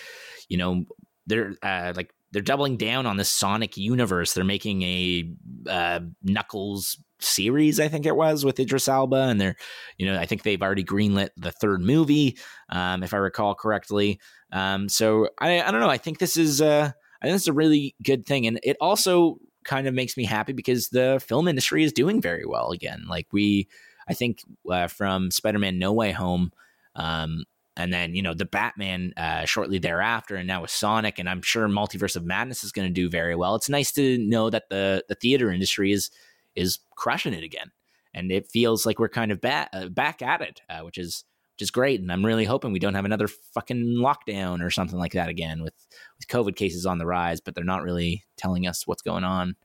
you 0.50 0.58
know, 0.58 0.84
they're 1.28 1.56
uh, 1.64 1.94
like 1.96 2.14
they're 2.32 2.42
doubling 2.42 2.78
down 2.78 3.06
on 3.06 3.18
this 3.18 3.30
Sonic 3.30 3.78
universe. 3.78 4.34
They're 4.34 4.44
making 4.44 4.82
a 4.84 5.30
uh, 5.70 6.00
Knuckles 6.24 6.98
series, 7.20 7.80
I 7.80 7.88
think 7.88 8.06
it 8.06 8.16
was, 8.16 8.44
with 8.46 8.60
Idris 8.60 8.88
Elba, 8.88 9.28
and 9.28 9.40
they're, 9.40 9.56
you 9.98 10.06
know, 10.06 10.18
I 10.20 10.26
think 10.26 10.44
they've 10.44 10.62
already 10.62 10.84
greenlit 10.84 11.30
the 11.38 11.52
third 11.52 11.82
movie, 11.82 12.38
um, 12.70 13.04
if 13.04 13.14
I 13.14 13.18
recall 13.18 13.54
correctly. 13.54 14.20
Um, 14.52 14.90
so 14.90 15.30
I, 15.40 15.62
I 15.62 15.72
don't 15.72 15.82
know. 15.82 15.90
I 15.90 15.98
think 15.98 16.20
this 16.20 16.38
is, 16.38 16.62
uh, 16.62 16.92
I 17.22 17.26
think 17.26 17.36
this 17.36 17.44
is 17.44 17.48
a 17.48 17.54
really 17.54 17.96
good 18.04 18.26
thing, 18.26 18.48
and 18.48 18.60
it 18.64 18.78
also 18.82 19.38
kind 19.64 19.88
of 19.88 19.94
makes 19.94 20.18
me 20.18 20.26
happy 20.26 20.54
because 20.54 20.90
the 20.90 21.22
film 21.26 21.48
industry 21.48 21.84
is 21.84 21.94
doing 21.94 22.20
very 22.22 22.46
well 22.46 22.72
again. 22.72 23.04
Like 23.08 23.28
we, 23.32 23.68
I 24.08 24.14
think 24.14 24.44
uh, 24.70 24.88
from 24.88 25.30
Spider-Man: 25.30 25.78
No 25.78 25.94
Way 25.94 26.12
Home. 26.12 26.52
Um, 26.96 27.46
and 27.82 27.92
then 27.92 28.14
you 28.16 28.22
know 28.22 28.34
the 28.34 28.46
Batman 28.46 29.14
uh, 29.18 29.46
shortly 29.46 29.80
thereafter, 29.80 30.36
and 30.36 30.48
now 30.48 30.62
with 30.62 30.72
Sonic, 30.72 31.20
and 31.20 31.28
I'm 31.28 31.42
sure 31.42 31.68
Multiverse 31.68 32.16
of 32.16 32.24
Madness 32.24 32.64
is 32.64 32.72
going 32.72 32.88
to 32.88 32.94
do 32.94 33.10
very 33.10 33.36
well. 33.36 33.56
It's 33.56 33.70
nice 33.70 33.92
to 33.94 34.18
know 34.20 34.50
that 34.50 34.70
the 34.70 35.04
the 35.10 35.16
theater 35.16 35.52
industry 35.52 35.92
is 35.92 36.12
is 36.56 36.80
crushing 36.96 37.34
it 37.34 37.44
again, 37.44 37.72
and 38.14 38.32
it 38.32 38.52
feels 38.52 38.86
like 38.86 39.00
we're 39.00 39.10
kind 39.10 39.32
of 39.32 39.42
back 39.42 39.70
uh, 39.74 39.90
back 39.90 40.22
at 40.22 40.42
it, 40.42 40.62
uh, 40.70 40.82
which 40.82 40.98
is 40.98 41.26
which 41.56 41.64
is 41.64 41.72
great. 41.72 42.00
And 42.00 42.12
I'm 42.12 42.26
really 42.26 42.46
hoping 42.46 42.72
we 42.72 42.80
don't 42.80 42.94
have 42.94 43.06
another 43.06 43.28
fucking 43.28 43.98
lockdown 43.98 44.64
or 44.64 44.70
something 44.70 44.98
like 44.98 45.14
that 45.14 45.30
again 45.30 45.62
with, 45.62 45.74
with 46.18 46.28
COVID 46.28 46.56
cases 46.56 46.86
on 46.86 46.98
the 46.98 47.06
rise, 47.06 47.42
but 47.42 47.56
they're 47.56 47.64
not 47.64 47.84
really 47.84 48.24
telling 48.38 48.68
us 48.68 48.88
what's 48.88 49.02
going 49.02 49.24
on. 49.24 49.56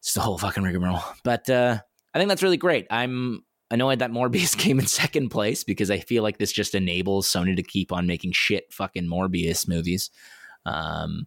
It's 0.00 0.12
the 0.12 0.20
whole 0.20 0.38
fucking 0.38 0.62
rigmarole. 0.62 1.02
But 1.24 1.48
uh, 1.48 1.78
I 2.12 2.18
think 2.18 2.28
that's 2.28 2.42
really 2.42 2.58
great. 2.58 2.86
I'm 2.90 3.43
annoyed 3.70 3.98
that 4.00 4.10
Morbius 4.10 4.56
came 4.58 4.78
in 4.78 4.86
second 4.86 5.30
place 5.30 5.64
because 5.64 5.90
I 5.90 5.98
feel 5.98 6.22
like 6.22 6.38
this 6.38 6.52
just 6.52 6.74
enables 6.74 7.26
Sony 7.30 7.56
to 7.56 7.62
keep 7.62 7.92
on 7.92 8.06
making 8.06 8.32
shit 8.32 8.72
fucking 8.72 9.04
Morbius 9.04 9.66
movies. 9.68 10.10
Um, 10.66 11.26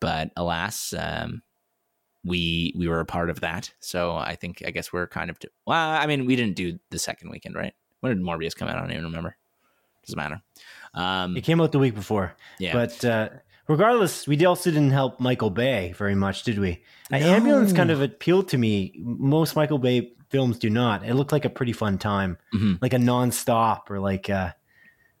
but 0.00 0.30
alas, 0.36 0.94
um, 0.96 1.42
we 2.24 2.74
we 2.76 2.88
were 2.88 3.00
a 3.00 3.06
part 3.06 3.30
of 3.30 3.40
that. 3.40 3.72
So 3.80 4.14
I 4.14 4.36
think 4.36 4.62
I 4.66 4.70
guess 4.70 4.92
we're 4.92 5.06
kind 5.06 5.30
of 5.30 5.38
well. 5.66 5.78
I 5.78 6.06
mean, 6.06 6.26
we 6.26 6.36
didn't 6.36 6.56
do 6.56 6.78
the 6.90 6.98
second 6.98 7.30
weekend, 7.30 7.54
right? 7.54 7.72
When 8.00 8.14
did 8.16 8.24
Morbius 8.24 8.54
come 8.56 8.68
out? 8.68 8.76
I 8.76 8.80
don't 8.80 8.92
even 8.92 9.04
remember. 9.04 9.36
Doesn't 10.06 10.16
matter. 10.16 10.40
Um, 10.94 11.36
It 11.36 11.44
came 11.44 11.60
out 11.60 11.72
the 11.72 11.78
week 11.78 11.94
before. 11.94 12.34
yeah, 12.58 12.72
But 12.72 13.04
uh, 13.04 13.28
regardless, 13.68 14.26
we 14.26 14.42
also 14.46 14.70
didn't 14.70 14.90
help 14.92 15.20
Michael 15.20 15.50
Bay 15.50 15.92
very 15.96 16.14
much, 16.14 16.42
did 16.42 16.58
we? 16.58 16.82
Uh, 17.12 17.18
No. 17.18 17.26
Ambulance 17.26 17.72
kind 17.74 17.90
of 17.90 18.00
appealed 18.00 18.48
to 18.48 18.58
me. 18.58 18.94
Most 18.98 19.54
Michael 19.56 19.78
Bay 19.78 20.12
films 20.30 20.58
do 20.58 20.70
not. 20.70 21.04
It 21.04 21.14
looked 21.14 21.32
like 21.32 21.44
a 21.44 21.50
pretty 21.50 21.72
fun 21.72 21.98
time, 21.98 22.38
Mhm. 22.54 22.78
like 22.80 22.92
a 22.94 22.98
non-stop 22.98 23.90
or 23.90 23.98
like 24.00 24.30
uh, 24.30 24.50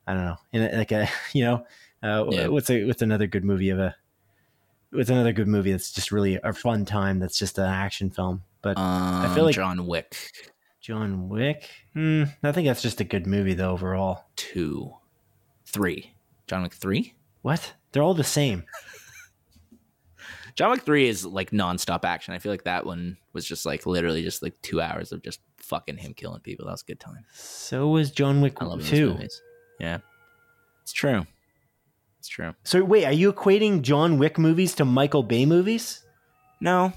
I 0.06 0.14
don't 0.14 0.24
know, 0.24 0.36
in 0.52 0.62
a, 0.62 0.76
like 0.78 0.92
a 0.92 1.08
you 1.32 1.44
know, 1.44 1.66
uh, 2.02 2.24
Yeah. 2.30 2.46
what's 2.48 2.70
a 2.70 2.84
what's 2.86 3.02
another 3.02 3.26
good 3.26 3.44
movie 3.44 3.70
of 3.70 3.78
a 3.78 3.94
what's 4.90 5.10
another 5.10 5.32
good 5.32 5.46
movie 5.48 5.70
that's 5.72 5.92
just 5.92 6.10
really 6.10 6.38
a 6.42 6.52
fun 6.52 6.84
time 6.84 7.18
that's 7.18 7.38
just 7.38 7.58
an 7.58 7.66
action 7.66 8.10
film. 8.10 8.42
But 8.62 8.76
um, 8.78 9.34
feel 9.34 9.44
like- 9.44 9.54
John 9.54 9.86
Wick 9.86 10.16
John 10.80 11.28
Wick, 11.28 11.68
hmm, 11.92 12.24
I 12.42 12.52
think 12.52 12.66
that's 12.66 12.80
just 12.82 13.00
a 13.00 13.04
good 13.04 13.26
movie 13.26 13.52
though 13.54 13.72
overall. 13.72 14.24
two, 14.36 14.94
three. 15.66 16.14
John 16.46 16.62
Wick 16.62 16.72
three. 16.72 17.14
What? 17.42 17.74
They're 17.92 18.02
all 18.02 18.14
the 18.14 18.24
same. 18.24 18.64
John 20.54 20.70
Wick 20.70 20.82
three 20.82 21.08
is 21.08 21.24
like 21.24 21.50
nonstop 21.50 22.04
action. 22.04 22.34
I 22.34 22.38
feel 22.38 22.52
like 22.52 22.64
that 22.64 22.84
one 22.86 23.16
was 23.32 23.44
just 23.44 23.64
like 23.66 23.86
literally 23.86 24.22
just 24.22 24.42
like 24.42 24.60
two 24.62 24.80
hours 24.80 25.12
of 25.12 25.22
just 25.22 25.40
fucking 25.58 25.96
him 25.96 26.14
killing 26.14 26.40
people. 26.40 26.66
That 26.66 26.72
was 26.72 26.82
a 26.82 26.86
good 26.86 27.00
time. 27.00 27.24
So 27.32 27.88
was 27.88 28.10
John 28.10 28.40
Wick 28.40 28.54
I 28.60 28.64
love 28.64 28.86
two. 28.86 29.16
Yeah, 29.78 29.98
it's 30.82 30.92
true. 30.92 31.26
It's 32.18 32.28
true. 32.28 32.54
So 32.64 32.84
wait, 32.84 33.04
are 33.06 33.12
you 33.12 33.32
equating 33.32 33.82
John 33.82 34.18
Wick 34.18 34.38
movies 34.38 34.74
to 34.76 34.84
Michael 34.84 35.22
Bay 35.22 35.46
movies? 35.46 36.04
No. 36.60 36.92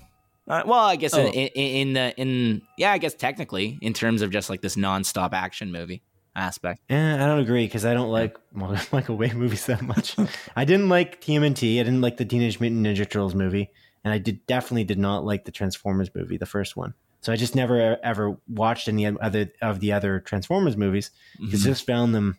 Uh, 0.45 0.61
well, 0.65 0.79
I 0.83 0.97
guess 0.97 1.13
Oh. 1.13 1.21
in, 1.25 1.33
in, 1.33 1.47
in 1.87 1.93
the 1.93 2.13
in 2.17 2.61
yeah, 2.77 2.91
I 2.91 2.97
guess 2.97 3.13
technically 3.13 3.79
in 3.81 3.93
terms 3.93 4.21
of 4.21 4.29
just 4.31 4.49
like 4.49 4.61
this 4.61 4.75
nonstop 4.75 5.31
action 5.31 5.71
movie 5.71 6.03
aspect. 6.35 6.81
Eh, 6.89 7.13
I 7.15 7.25
don't 7.25 7.39
agree 7.39 7.65
because 7.65 7.85
I 7.85 7.93
don't 7.93 8.09
like 8.09 8.37
Mo- 8.53 8.75
Michael 8.91 9.17
Bay 9.17 9.31
movies 9.33 9.65
that 9.67 9.81
much. 9.81 10.15
I 10.55 10.65
didn't 10.65 10.89
like 10.89 11.21
TMNT. 11.21 11.79
I 11.79 11.83
didn't 11.83 12.01
like 12.01 12.17
the 12.17 12.25
Teenage 12.25 12.59
Mutant 12.59 12.85
Ninja 12.85 13.09
Turtles 13.09 13.35
movie, 13.35 13.69
and 14.03 14.13
I 14.13 14.17
did 14.17 14.45
definitely 14.47 14.83
did 14.83 14.99
not 14.99 15.25
like 15.25 15.45
the 15.45 15.51
Transformers 15.51 16.09
movie, 16.15 16.37
the 16.37 16.45
first 16.45 16.75
one. 16.75 16.93
So 17.21 17.31
I 17.31 17.35
just 17.37 17.55
never 17.55 17.97
ever 18.03 18.37
watched 18.49 18.87
any 18.87 19.05
other 19.05 19.51
of 19.61 19.79
the 19.79 19.93
other 19.93 20.19
Transformers 20.19 20.75
movies 20.75 21.11
because 21.39 21.63
I 21.63 21.69
Mhm. 21.69 21.71
just 21.71 21.85
found 21.87 22.13
them 22.13 22.37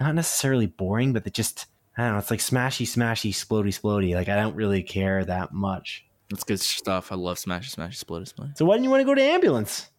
not 0.00 0.14
necessarily 0.14 0.66
boring, 0.66 1.12
but 1.12 1.24
they 1.24 1.30
just 1.30 1.66
I 1.98 2.04
don't 2.04 2.12
know. 2.12 2.18
It's 2.18 2.30
like 2.30 2.40
smashy, 2.40 2.86
smashy, 2.86 3.30
splody, 3.32 3.78
splody. 3.78 4.14
Like 4.14 4.30
I 4.30 4.36
don't 4.36 4.54
really 4.56 4.82
care 4.82 5.22
that 5.26 5.52
much. 5.52 6.06
That's 6.30 6.44
good 6.44 6.60
stuff. 6.60 7.12
I 7.12 7.16
love 7.16 7.38
Smash 7.38 7.70
Smash 7.70 8.02
splody, 8.02 8.32
splody. 8.32 8.56
So 8.56 8.64
why 8.64 8.76
didn't 8.76 8.84
you 8.84 8.90
want 8.90 9.02
to 9.02 9.04
go 9.04 9.14
to 9.14 9.20
Ambulance? 9.22 9.90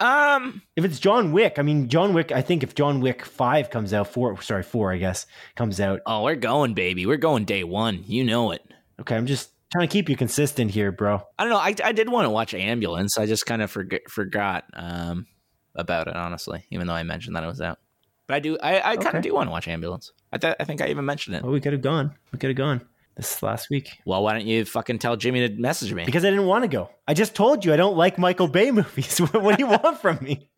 Um, 0.00 0.62
If 0.76 0.84
it's 0.84 0.98
John 0.98 1.32
Wick, 1.32 1.58
I 1.58 1.62
mean 1.62 1.88
John 1.88 2.14
Wick. 2.14 2.32
I 2.32 2.40
think 2.42 2.62
if 2.62 2.74
John 2.74 3.00
Wick 3.00 3.24
five 3.24 3.70
comes 3.70 3.92
out, 3.92 4.08
four 4.08 4.40
sorry 4.42 4.62
four, 4.62 4.92
I 4.92 4.96
guess 4.98 5.26
comes 5.56 5.80
out. 5.80 6.00
oh, 6.06 6.24
we're 6.24 6.36
going, 6.36 6.74
baby. 6.74 7.06
We're 7.06 7.16
going 7.18 7.44
day 7.44 7.64
one. 7.64 8.02
You 8.06 8.24
know 8.24 8.50
it. 8.52 8.62
Okay, 9.00 9.14
I'm 9.16 9.26
just 9.26 9.50
trying 9.72 9.86
to 9.88 9.92
keep 9.92 10.08
you 10.08 10.16
consistent 10.16 10.70
here, 10.70 10.90
bro. 10.90 11.22
I 11.38 11.44
don't 11.44 11.50
know. 11.52 11.58
I, 11.58 11.74
I 11.84 11.92
did 11.92 12.08
want 12.08 12.24
to 12.26 12.30
watch 12.30 12.54
Ambulance. 12.54 13.18
I 13.18 13.26
just 13.26 13.46
kind 13.46 13.62
of 13.62 13.70
forget, 13.70 14.10
forgot 14.10 14.64
um, 14.74 15.26
about 15.74 16.08
it, 16.08 16.16
honestly, 16.16 16.64
even 16.70 16.86
though 16.86 16.92
I 16.94 17.02
mentioned 17.02 17.36
that 17.36 17.44
it 17.44 17.46
was 17.46 17.60
out. 17.60 17.78
But 18.26 18.34
I 18.34 18.40
do. 18.40 18.58
I, 18.58 18.76
I 18.92 18.96
kind 18.96 19.08
of 19.08 19.14
Okay. 19.16 19.28
do 19.28 19.34
want 19.34 19.48
to 19.48 19.52
watch 19.52 19.68
Ambulance. 19.68 20.12
I, 20.32 20.38
th- 20.38 20.56
I 20.60 20.64
think 20.64 20.80
I 20.80 20.88
even 20.88 21.04
mentioned 21.04 21.36
it. 21.36 21.42
Well, 21.42 21.52
we 21.52 21.60
could 21.60 21.72
have 21.72 21.82
gone. 21.82 22.14
We 22.32 22.38
could 22.38 22.50
have 22.50 22.56
gone 22.56 22.80
this 23.20 23.42
last 23.42 23.68
week 23.70 23.98
Well, 24.06 24.22
why 24.22 24.32
don't 24.32 24.46
you 24.46 24.64
fucking 24.64 24.98
tell 24.98 25.16
Jimmy 25.16 25.46
to 25.46 25.54
message 25.60 25.92
me? 25.92 26.04
because 26.04 26.24
I 26.24 26.30
didn't 26.30 26.46
want 26.46 26.64
to 26.64 26.68
go. 26.68 26.90
I 27.06 27.14
just 27.14 27.34
told 27.34 27.64
you 27.64 27.72
I 27.72 27.76
don't 27.76 27.96
like 27.96 28.18
Michael 28.18 28.48
Bay 28.48 28.70
movies. 28.80 29.18
what, 29.18 29.56
do 29.56 29.62
you 29.64 29.66
want 29.70 29.98
from 30.00 30.18
me? 30.22 30.50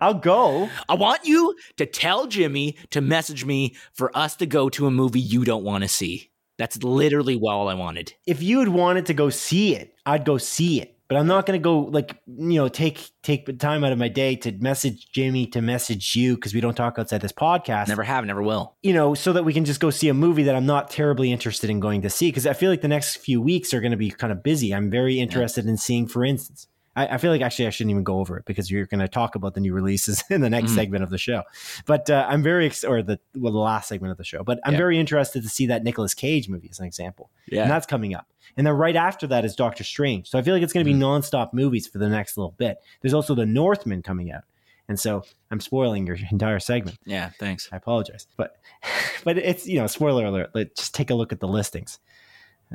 I'll 0.00 0.14
go. 0.14 0.68
I 0.88 0.94
want 0.94 1.24
you 1.24 1.54
to 1.78 1.86
tell 1.86 2.26
Jimmy 2.26 2.76
to 2.90 3.00
message 3.00 3.44
me 3.44 3.74
for 3.94 4.14
us 4.16 4.36
to 4.36 4.46
go 4.46 4.68
to 4.70 4.86
a 4.86 4.90
movie 4.90 5.20
you 5.20 5.44
don't 5.44 5.64
want 5.64 5.82
to 5.82 5.88
see. 5.88 6.30
That's 6.58 6.82
literally 6.82 7.40
all 7.42 7.68
I 7.68 7.74
wanted. 7.74 8.12
If 8.26 8.42
you 8.42 8.58
had 8.58 8.68
wanted 8.68 9.06
to 9.06 9.14
go 9.14 9.30
see 9.30 9.74
it, 9.74 9.94
I'd 10.04 10.24
go 10.24 10.36
see 10.38 10.82
it. 10.82 10.98
But 11.12 11.18
I'm 11.18 11.26
not 11.26 11.44
going 11.44 11.60
to 11.60 11.62
go 11.62 11.80
like 11.80 12.16
you 12.26 12.54
know 12.54 12.68
take 12.68 13.10
take 13.22 13.58
time 13.58 13.84
out 13.84 13.92
of 13.92 13.98
my 13.98 14.08
day 14.08 14.34
to 14.36 14.52
message 14.52 15.12
Jamie 15.12 15.46
to 15.48 15.60
message 15.60 16.16
you 16.16 16.36
because 16.36 16.54
we 16.54 16.62
don't 16.62 16.74
talk 16.74 16.98
outside 16.98 17.20
this 17.20 17.32
podcast. 17.32 17.88
Never 17.88 18.02
have, 18.02 18.24
never 18.24 18.42
will. 18.42 18.76
you 18.82 18.94
know, 18.94 19.12
so 19.12 19.34
that 19.34 19.44
we 19.44 19.52
can 19.52 19.66
just 19.66 19.78
go 19.78 19.90
see 19.90 20.08
a 20.08 20.14
movie 20.14 20.44
that 20.44 20.54
I'm 20.54 20.64
not 20.64 20.88
terribly 20.88 21.30
interested 21.30 21.68
in 21.68 21.80
going 21.80 22.00
to 22.00 22.08
see. 22.08 22.28
Because 22.28 22.46
I 22.46 22.54
feel 22.54 22.70
like 22.70 22.80
the 22.80 22.88
next 22.88 23.16
few 23.16 23.42
weeks 23.42 23.74
are 23.74 23.82
going 23.82 23.90
to 23.90 23.98
be 23.98 24.10
kind 24.10 24.32
of 24.32 24.42
busy. 24.42 24.74
I'm 24.74 24.88
very 24.88 25.20
interested 25.20 25.66
in 25.66 25.76
seeing, 25.76 26.06
for 26.06 26.24
instance, 26.24 26.66
I, 26.94 27.06
I 27.06 27.18
feel 27.18 27.30
like 27.30 27.40
actually 27.40 27.66
I 27.66 27.70
shouldn't 27.70 27.90
even 27.90 28.04
go 28.04 28.18
over 28.18 28.36
it 28.36 28.44
because 28.44 28.70
you're 28.70 28.86
going 28.86 29.00
to 29.00 29.08
talk 29.08 29.34
about 29.34 29.54
the 29.54 29.60
new 29.60 29.72
releases 29.72 30.22
in 30.30 30.40
the 30.40 30.50
next 30.50 30.72
Mhm. 30.72 30.74
segment 30.74 31.04
of 31.04 31.10
the 31.10 31.18
show. 31.18 31.42
But 31.86 32.10
uh, 32.10 32.26
I'm 32.28 32.42
very, 32.42 32.66
ex- 32.66 32.84
or 32.84 33.02
the 33.02 33.18
well, 33.36 33.52
the 33.52 33.58
last 33.58 33.88
segment 33.88 34.10
of 34.10 34.18
the 34.18 34.24
show. 34.24 34.42
But 34.44 34.60
I'm 34.64 34.72
Yeah. 34.72 34.78
very 34.78 34.98
interested 34.98 35.42
to 35.42 35.48
see 35.48 35.66
that 35.66 35.84
Nicolas 35.84 36.14
Cage 36.14 36.48
movie 36.48 36.68
as 36.70 36.78
an 36.80 36.86
example, 36.86 37.30
Yeah. 37.48 37.62
and 37.62 37.70
that's 37.70 37.86
coming 37.86 38.14
up. 38.14 38.26
And 38.56 38.66
then 38.66 38.74
right 38.74 38.96
after 38.96 39.26
that 39.28 39.44
is 39.46 39.56
Doctor 39.56 39.82
Strange. 39.84 40.28
So 40.28 40.38
I 40.38 40.42
feel 40.42 40.52
like 40.54 40.62
it's 40.62 40.72
going 40.74 40.84
to 40.84 40.92
be 40.92 40.98
nonstop 40.98 41.52
movies 41.54 41.86
for 41.86 41.96
the 41.98 42.08
next 42.08 42.36
little 42.36 42.52
bit. 42.58 42.76
There's 43.00 43.14
also 43.14 43.34
the 43.34 43.46
Northman 43.46 44.02
coming 44.02 44.30
out, 44.30 44.42
and 44.88 45.00
so 45.00 45.22
I'm 45.50 45.60
spoiling 45.60 46.06
your 46.06 46.18
entire 46.30 46.60
segment. 46.60 46.98
yeah, 47.06 47.30
thanks. 47.40 47.68
I 47.72 47.76
apologize, 47.76 48.26
but 48.36 48.56
but 49.24 49.38
it's 49.38 49.66
you 49.66 49.78
know 49.78 49.86
spoiler 49.86 50.26
alert. 50.26 50.50
Let 50.54 50.76
just 50.76 50.94
take 50.94 51.08
a 51.10 51.14
look 51.14 51.32
at 51.32 51.40
the 51.40 51.48
listings, 51.48 51.98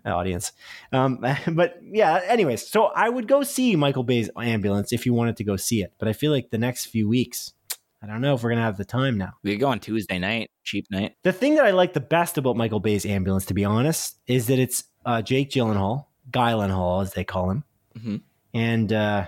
audience. 0.06 0.52
Um, 0.92 1.24
but 1.52 1.80
yeah, 1.84 2.22
anyways, 2.28 2.68
so 2.68 2.86
I 2.86 3.10
would 3.10 3.28
go 3.28 3.44
see 3.44 3.76
Michael 3.76 4.04
Bay's 4.04 4.30
Ambulance 4.38 4.92
if 4.94 5.06
you 5.06 5.14
wanted 5.14 5.38
to 5.38 5.44
go 5.44 5.56
see 5.58 5.82
it. 5.82 5.94
But 5.98 6.08
I 6.08 6.14
feel 6.14 6.32
like 6.32 6.50
the 6.50 6.58
next 6.58 6.86
few 6.86 7.08
weeks, 7.08 7.54
I 8.02 8.08
don't 8.08 8.22
know 8.22 8.36
if 8.36 8.44
we're 8.44 8.50
gonna 8.52 8.62
have 8.62 8.78
the 8.78 8.86
time 8.86 9.18
now. 9.18 9.34
We 9.44 9.52
could 9.52 9.60
go 9.60 9.70
on 9.70 9.80
Tuesday 9.80 10.20
night, 10.20 10.52
cheap 10.64 10.86
night. 10.92 11.16
The 11.24 11.34
thing 11.34 11.56
that 11.56 11.66
I 11.66 11.72
like 11.72 11.94
the 11.94 12.00
best 12.00 12.38
about 12.38 12.56
Michael 12.56 12.80
Bay's 12.80 13.06
Ambulance, 13.06 13.46
to 13.48 13.54
be 13.54 13.66
honest, 13.66 14.18
is 14.28 14.48
that 14.48 14.60
it's 14.60 14.84
uh, 15.06 15.22
Jake 15.22 15.50
Gyllenhaal, 15.50 16.06
Gyllenhaal 16.32 17.02
as 17.02 17.14
they 17.14 17.24
call 17.24 17.50
him, 17.50 17.64
Mhm. 17.98 18.22
and 18.54 18.94
uh, 18.94 19.28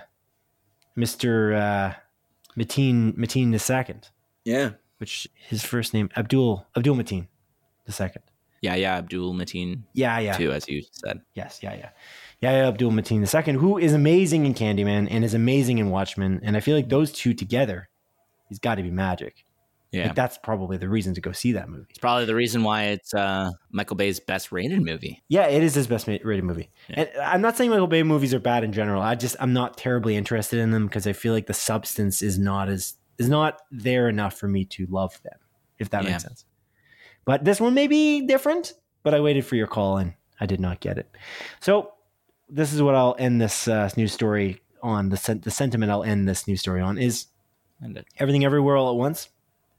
Mister 0.96 1.54
uh, 1.54 1.94
Mateen 2.56 3.16
Mateen 3.16 3.52
the 3.52 3.58
second, 3.58 4.08
Yeah. 4.44 4.70
which 4.98 5.26
his 5.34 5.64
first 5.64 5.94
name 5.94 6.10
Abdul 6.16 6.66
Abdul 6.76 6.96
Mateen 6.96 7.26
the 7.86 7.92
second. 7.92 8.22
Yeah, 8.62 8.74
yeah, 8.74 8.96
Abdul 8.96 9.32
Mateen 9.34 9.84
Yeah, 9.94 10.18
yeah. 10.18 10.36
too, 10.36 10.52
as 10.52 10.68
you 10.68 10.82
said. 10.92 11.20
Yes, 11.34 11.60
yeah, 11.62 11.74
yeah. 11.74 11.88
Yeah, 12.40 12.52
yeah, 12.62 12.68
Abdul 12.68 12.90
Mateen 12.92 13.46
II, 13.48 13.54
who 13.54 13.78
is 13.78 13.92
amazing 13.92 14.46
in 14.46 14.54
Candyman 14.54 15.08
and 15.10 15.24
is 15.24 15.34
amazing 15.34 15.78
in 15.78 15.90
Watchmen. 15.90 16.40
And 16.42 16.56
I 16.56 16.60
feel 16.60 16.74
like 16.76 16.88
those 16.88 17.12
two 17.12 17.34
together, 17.34 17.88
he's 18.48 18.58
got 18.58 18.76
to 18.76 18.82
be 18.82 18.90
magic. 18.90 19.44
Yeah. 19.92 20.04
Like 20.06 20.14
that's 20.14 20.38
probably 20.38 20.76
the 20.76 20.88
reason 20.88 21.14
to 21.14 21.20
go 21.20 21.32
see 21.32 21.52
that 21.52 21.68
movie. 21.68 21.86
it's 21.90 21.98
probably 21.98 22.24
the 22.24 22.34
reason 22.34 22.62
why 22.62 22.84
it's 22.84 23.12
uh, 23.12 23.50
Michael 23.72 23.96
Bay's 23.96 24.20
best 24.20 24.52
rated 24.52 24.80
movie. 24.82 25.20
Yeah, 25.28 25.46
it 25.48 25.62
is 25.64 25.74
his 25.74 25.86
best 25.88 26.06
rated 26.06 26.44
movie. 26.44 26.70
Yeah. 26.88 27.00
And 27.00 27.10
I'm 27.22 27.40
not 27.40 27.56
saying 27.56 27.70
Michael 27.70 27.88
Bay 27.88 28.02
movies 28.04 28.32
are 28.32 28.38
bad 28.38 28.62
in 28.62 28.72
general. 28.72 29.02
I 29.02 29.16
just 29.16 29.34
I'm 29.40 29.52
not 29.52 29.76
terribly 29.76 30.14
interested 30.16 30.60
in 30.60 30.70
them 30.70 30.86
because 30.86 31.08
I 31.08 31.12
feel 31.12 31.32
like 31.32 31.46
the 31.46 31.54
substance 31.54 32.22
is 32.22 32.38
not 32.38 32.68
as 32.68 32.94
is 33.18 33.28
not 33.28 33.60
there 33.72 34.08
enough 34.08 34.34
for 34.38 34.46
me 34.46 34.64
to 34.66 34.86
love 34.88 35.20
them. 35.24 35.38
If 35.80 35.90
that 35.90 36.04
Yeah. 36.04 36.10
makes 36.10 36.22
sense. 36.22 36.44
But 37.24 37.44
this 37.44 37.60
one 37.60 37.74
may 37.74 37.86
be 37.86 38.26
different. 38.26 38.72
But 39.02 39.14
I 39.14 39.20
waited 39.20 39.44
for 39.46 39.56
your 39.56 39.66
call 39.66 39.98
and 39.98 40.14
I 40.40 40.46
did 40.46 40.60
not 40.60 40.80
get 40.80 40.98
it. 40.98 41.08
So 41.60 41.92
this 42.48 42.72
is 42.72 42.82
what 42.82 42.94
I'll 42.94 43.16
end 43.18 43.40
this 43.40 43.68
uh, 43.68 43.88
news 43.96 44.12
story 44.12 44.60
on. 44.82 45.08
The 45.08 45.16
sen- 45.16 45.40
the 45.40 45.50
sentiment 45.50 45.90
I'll 45.90 46.02
end 46.04 46.28
this 46.28 46.46
news 46.48 46.60
story 46.60 46.80
on 46.80 46.98
is 46.98 47.26
everything 48.18 48.44
everywhere 48.44 48.76
all 48.76 48.90
at 48.90 48.96
once 48.96 49.28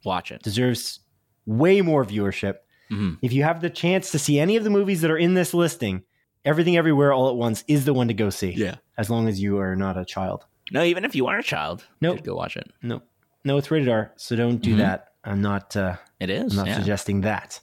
watch 0.03 0.31
it. 0.31 0.41
deserves 0.41 0.99
way 1.45 1.81
more 1.81 2.03
viewership. 2.05 2.55
Mhm. 2.89 3.17
If 3.21 3.31
you 3.33 3.43
have 3.43 3.61
the 3.61 3.69
chance 3.69 4.11
to 4.11 4.19
see 4.19 4.39
any 4.39 4.55
of 4.57 4.63
the 4.63 4.69
movies 4.69 5.01
that 5.01 5.11
are 5.11 5.17
in 5.17 5.33
this 5.35 5.53
listing, 5.53 6.03
everything 6.45 6.77
everywhere 6.77 7.13
all 7.13 7.29
at 7.29 7.35
once 7.35 7.63
is 7.67 7.85
the 7.85 7.93
one 7.93 8.07
to 8.07 8.13
go 8.13 8.29
see. 8.29 8.51
Yeah. 8.51 8.75
As 8.97 9.09
long 9.09 9.27
as 9.27 9.39
you 9.39 9.57
are 9.59 9.75
not 9.75 9.97
a 9.97 10.05
child. 10.05 10.45
No, 10.71 10.83
even 10.83 11.05
if 11.05 11.15
you 11.15 11.27
are 11.27 11.37
a 11.37 11.43
child, 11.43 11.85
Nope. 12.01 12.13
you 12.13 12.17
could 12.17 12.25
go 12.25 12.35
watch 12.35 12.57
it. 12.57 12.71
No, 12.81 13.01
no, 13.43 13.57
it's 13.57 13.69
rated 13.69 13.89
R, 13.89 14.11
so 14.15 14.35
don't 14.35 14.61
do 14.61 14.75
Mhm. 14.75 14.77
that. 14.79 15.10
I'm 15.23 15.41
not. 15.41 15.75
Uh, 15.75 15.97
It 16.19 16.29
is. 16.29 16.51
I'm 16.53 16.57
not 16.57 16.67
yeah. 16.67 16.75
suggesting 16.77 17.21
that. 17.21 17.59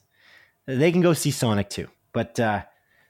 They 0.66 0.92
can 0.92 1.00
go 1.00 1.12
see 1.12 1.30
Sonic 1.30 1.70
too, 1.70 1.88
but 2.12 2.38
uh, 2.38 2.62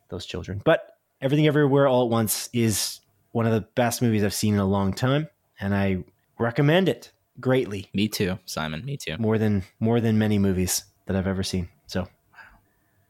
those 0.08 0.24
children. 0.26 0.62
But 0.64 0.96
Everything 1.20 1.46
Everywhere 1.46 1.86
All 1.88 2.04
at 2.04 2.10
Once 2.10 2.48
is 2.52 3.00
one 3.32 3.46
of 3.46 3.52
the 3.52 3.62
best 3.74 4.00
movies 4.00 4.22
I've 4.24 4.32
seen 4.34 4.54
in 4.54 4.60
a 4.60 4.66
long 4.66 4.92
time, 4.92 5.28
and 5.60 5.74
I 5.74 6.04
recommend 6.38 6.88
it. 6.88 7.10
greatly. 7.40 7.88
Me 7.92 8.08
too, 8.08 8.38
Simon. 8.46 8.84
Me 8.84 8.96
too. 8.96 9.16
More 9.18 9.38
than 9.38 9.64
more 9.80 10.00
than 10.00 10.18
many 10.18 10.38
movies 10.38 10.84
that 11.06 11.16
I've 11.16 11.26
ever 11.26 11.42
seen. 11.42 11.68
So 11.86 12.08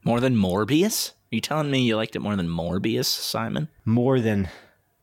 More 0.04 0.20
than 0.20 0.34
Morbius? 0.36 1.10
Are 1.30 1.34
you 1.36 1.40
telling 1.42 1.70
me 1.70 1.82
you 1.82 1.96
liked 1.96 2.16
it 2.16 2.20
more 2.20 2.36
than 2.36 2.48
Morbius, 2.48 3.04
Simon? 3.06 3.68
more 3.84 4.18
than 4.20 4.48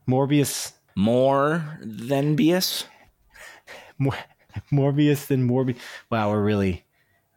Morbius, 0.08 0.72
More 0.96 1.78
than 1.80 2.34
Bius? 2.36 2.84
more, 3.98 4.16
Morbius 4.72 5.26
than 5.26 5.48
Morbius. 5.48 5.78
Wow, 6.10 6.30
we're 6.30 6.42
really 6.42 6.84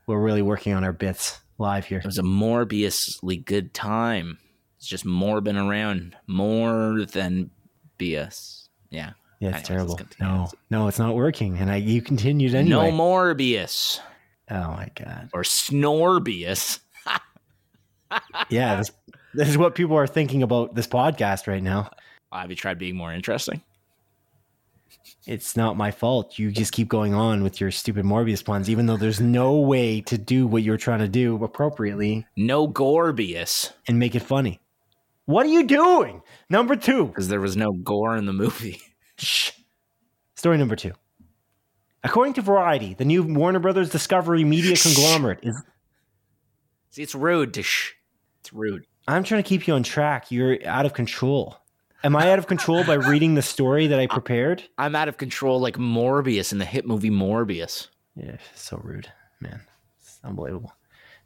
we're 0.07 0.19
really 0.21 0.41
working 0.41 0.73
on 0.73 0.83
our 0.83 0.93
bits 0.93 1.39
live 1.57 1.85
here. 1.85 1.99
It 1.99 2.05
was 2.05 2.17
a 2.17 2.23
Morbiusly 2.23 3.43
good 3.43 3.73
time. 3.73 4.37
It's 4.77 4.87
just 4.87 5.05
morbing 5.05 5.57
around 5.57 6.15
more 6.27 7.05
than 7.05 7.51
BS. 7.97 8.69
Yeah. 8.89 9.11
Yeah, 9.39 9.57
it's 9.57 9.67
terrible. 9.67 9.97
No, 10.19 10.49
no, 10.69 10.89
it's 10.89 10.99
not 10.99 11.15
working, 11.15 11.57
and 11.59 11.71
I 11.71 11.77
you 11.77 12.01
continued 12.01 12.55
anyway. 12.55 12.91
No 12.91 12.97
Morbius 12.97 14.01
oh 14.51 14.71
my 14.71 14.89
god. 14.95 15.29
or 15.33 15.43
Snorbius. 15.43 16.79
Yeah, 18.49 18.77
this, 18.77 18.91
this 19.35 19.47
is 19.47 19.55
what 19.55 19.75
people 19.75 19.95
are 19.95 20.07
thinking 20.07 20.41
about 20.41 20.73
this 20.73 20.87
podcast 20.87 21.45
right 21.45 21.61
now. 21.61 21.91
Have 22.33 22.49
you 22.49 22.55
tried 22.55 22.79
being 22.79 22.95
more 22.95 23.13
interesting? 23.13 23.61
It's 25.25 25.55
not 25.55 25.77
my 25.77 25.91
fault. 25.91 26.37
You 26.39 26.51
just 26.51 26.71
keep 26.71 26.87
going 26.87 27.13
on 27.13 27.43
with 27.43 27.59
your 27.59 27.71
stupid 27.71 28.05
Morbius 28.05 28.43
puns, 28.43 28.69
even 28.69 28.85
though 28.85 28.97
there's 28.97 29.19
no 29.19 29.59
way 29.59 30.01
to 30.01 30.17
do 30.17 30.47
what 30.47 30.63
you're 30.63 30.77
trying 30.77 30.99
to 30.99 31.07
do 31.07 31.43
appropriately 31.43 32.25
No 32.35 32.67
Gorbius 32.67 33.71
and 33.87 33.99
make 33.99 34.15
it 34.15 34.21
funny. 34.21 34.59
What 35.25 35.45
are 35.45 35.49
you 35.49 35.65
doing? 35.67 36.21
Number 36.49 36.75
two. 36.75 37.05
because 37.07 37.27
there 37.27 37.41
was 37.41 37.55
no 37.55 37.71
gore 37.71 38.17
in 38.17 38.25
the 38.25 38.33
movie. 38.33 38.81
Shh. 39.17 39.51
Story 40.35 40.57
number 40.57 40.75
two. 40.75 40.93
According 42.03 42.33
to 42.35 42.41
Variety, 42.41 42.93
the 42.93 43.03
new 43.05 43.23
Warner 43.23 43.59
Brothers 43.59 43.89
Discovery 43.89 44.43
media 44.45 44.77
conglomerate 44.77 45.39
is. 45.43 45.61
See, 46.91 47.03
it's 47.03 47.13
rude 47.13 47.53
to 47.55 47.61
shh. 47.61 47.91
It's 48.39 48.53
rude. 48.53 48.85
I'm 49.07 49.23
trying 49.23 49.43
to 49.43 49.47
keep 49.47 49.67
you 49.67 49.73
on 49.73 49.83
track. 49.83 50.31
You're 50.31 50.65
out 50.65 50.85
of 50.85 50.93
control. 50.93 51.57
Am 52.01 52.15
I 52.15 52.31
out 52.31 52.39
of 52.39 52.47
control 52.47 52.85
by 52.85 52.93
reading 52.93 53.35
the 53.35 53.41
story 53.41 53.87
that 53.87 53.99
I 53.99 54.07
prepared? 54.07 54.63
I'm 54.77 54.95
out 54.95 55.09
of 55.09 55.17
control 55.17 55.59
like 55.59 55.75
Morbius 55.75 56.53
in 56.53 56.57
the 56.57 56.65
hit 56.65 56.87
movie 56.87 57.09
Morbius. 57.09 57.87
Yeah, 58.15 58.37
so 58.55 58.79
rude, 58.81 59.11
man. 59.41 59.61
It's 59.99 60.19
unbelievable. 60.23 60.73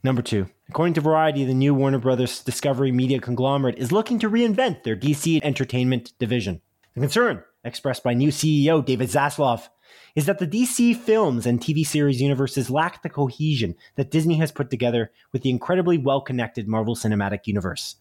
Number 0.04 0.24
two, 0.24 0.48
according 0.70 0.96
to 0.96 1.02
Variety, 1.02 1.46
the 1.46 1.54
new 1.54 1.76
Warner 1.76 2.00
Brothers 2.00 2.44
Discovery 2.44 2.92
Media 2.92 3.20
conglomerate 3.20 3.78
is 3.78 3.92
looking 3.92 4.18
to 4.20 4.30
reinvent 4.30 4.84
their 4.84 4.96
DC 4.96 5.40
entertainment 5.44 6.12
division. 6.18 6.62
The 6.96 7.02
concern, 7.02 7.44
expressed 7.64 8.04
by 8.04 8.16
new 8.16 8.30
CEO 8.30 8.84
David 8.84 9.10
Zaslav, 9.10 9.70
is 10.16 10.26
that 10.26 10.40
the 10.40 10.48
DC 10.48 10.98
films 10.98 11.46
and 11.46 11.60
TV 11.60 11.86
series 11.86 12.20
universes 12.20 12.72
lack 12.72 13.04
the 13.04 13.10
cohesion 13.10 13.76
that 13.96 14.12
Disney 14.12 14.38
has 14.38 14.52
put 14.52 14.72
together 14.72 15.12
with 15.32 15.44
the 15.44 15.52
incredibly 15.52 16.00
well 16.00 16.20
connected 16.20 16.68
Marvel 16.68 16.96
Cinematic 16.96 17.46
Universe. 17.46 17.98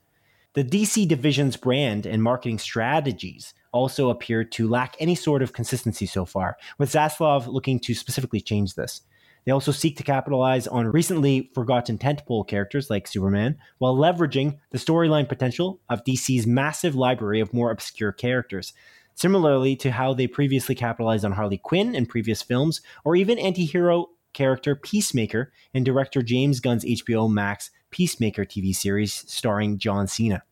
The 0.54 0.64
DC 0.64 1.08
division's 1.08 1.56
brand 1.56 2.04
and 2.04 2.22
marketing 2.22 2.58
strategies 2.58 3.54
also 3.72 4.10
appear 4.10 4.44
to 4.44 4.68
lack 4.68 4.94
any 5.00 5.14
sort 5.14 5.40
of 5.40 5.54
consistency 5.54 6.04
so 6.04 6.26
far, 6.26 6.58
with 6.76 6.92
Zaslav 6.92 7.46
looking 7.46 7.80
to 7.80 7.94
specifically 7.94 8.40
change 8.42 8.74
this. 8.74 9.00
They 9.46 9.52
also 9.52 9.72
seek 9.72 9.96
to 9.96 10.02
capitalize 10.02 10.66
on 10.66 10.88
recently 10.88 11.50
forgotten 11.54 11.96
tentpole 11.96 12.46
characters 12.46 12.90
like 12.90 13.08
Superman, 13.08 13.56
while 13.78 13.96
leveraging 13.96 14.58
the 14.70 14.78
storyline 14.78 15.26
potential 15.26 15.80
of 15.88 16.04
DC's 16.04 16.46
massive 16.46 16.94
library 16.94 17.40
of 17.40 17.54
more 17.54 17.70
obscure 17.70 18.12
characters. 18.12 18.74
Similarly 19.14 19.74
to 19.76 19.90
how 19.90 20.12
they 20.12 20.26
previously 20.26 20.74
capitalized 20.74 21.24
on 21.24 21.32
Harley 21.32 21.58
Quinn 21.58 21.94
in 21.94 22.04
previous 22.04 22.42
films, 22.42 22.82
or 23.06 23.16
even 23.16 23.38
anti 23.38 23.64
hero 23.64 24.10
character 24.34 24.74
Peacemaker 24.76 25.50
in 25.72 25.82
director 25.82 26.22
James 26.22 26.60
Gunn's 26.60 26.84
HBO 26.84 27.30
Max 27.30 27.70
Peacemaker 27.92 28.44
TV 28.44 28.74
series 28.74 29.14
starring 29.28 29.78
John 29.78 30.08
Cena. 30.08 30.42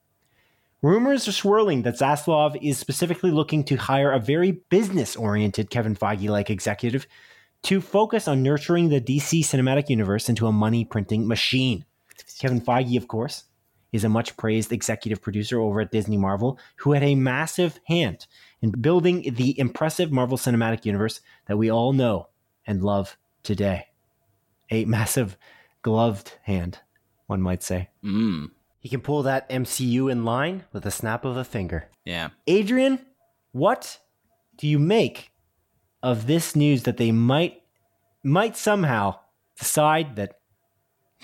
Rumors 0.82 1.26
are 1.26 1.32
swirling 1.32 1.82
that 1.82 1.99
Zaslav 1.99 2.57
is 2.62 2.78
specifically 2.78 3.30
looking 3.30 3.64
to 3.64 3.76
hire 3.76 4.12
a 4.12 4.20
very 4.20 4.53
business 4.53 5.16
oriented 5.16 5.68
Kevin 5.68 5.97
Feige 5.97 6.28
like 6.28 6.49
executive 6.49 7.07
to 7.62 7.80
focus 7.80 8.28
on 8.28 8.43
nurturing 8.43 8.88
the 8.88 9.01
DC 9.01 9.41
cinematic 9.41 9.88
universe 9.88 10.28
into 10.28 10.47
a 10.47 10.53
money 10.53 10.84
printing 10.84 11.26
machine. 11.26 11.84
Kevin 12.38 12.61
Feige, 12.61 12.97
of 12.97 13.09
course, 13.09 13.45
is 13.93 14.05
a 14.05 14.09
much 14.09 14.36
praised 14.36 14.72
executive 14.72 15.20
producer 15.20 15.61
over 15.61 15.80
at 15.80 15.91
Disney 15.91 16.16
Marvel 16.16 16.59
who 16.76 16.93
had 16.93 17.03
a 17.03 17.14
massive 17.14 17.80
hand 17.86 18.26
in 18.62 18.70
building 18.70 19.34
the 19.34 19.59
impressive 19.59 20.12
Marvel 20.12 20.38
Cinematic 20.38 20.84
Universe 20.84 21.20
that 21.47 21.59
we 21.59 21.70
all 21.70 21.93
know 21.93 22.28
and 22.66 22.82
love 22.82 23.18
today. 23.43 23.88
A 24.70 24.84
massive 24.84 25.36
gloved 25.82 26.38
hand, 26.43 26.78
one 27.31 27.41
might 27.41 27.62
say. 27.62 27.89
Mm. 28.05 28.51
He 28.81 28.89
can 28.89 29.01
pull 29.01 29.22
that 29.22 29.49
MCU 29.49 30.11
in 30.11 30.24
line 30.24 30.64
with 30.72 30.85
a 30.85 30.91
snap 30.91 31.24
of 31.24 31.37
a 31.37 31.45
finger. 31.45 31.89
Yeah. 32.05 32.31
Adrian, 32.47 32.99
what 33.53 33.99
do 34.57 34.66
you 34.66 34.78
make 34.78 35.31
of 36.03 36.26
this 36.26 36.55
news 36.57 36.83
that 36.85 36.97
they 36.97 37.12
might 37.12 37.62
might 38.22 38.57
somehow 38.57 39.18
decide 39.59 40.16
that 40.16 40.39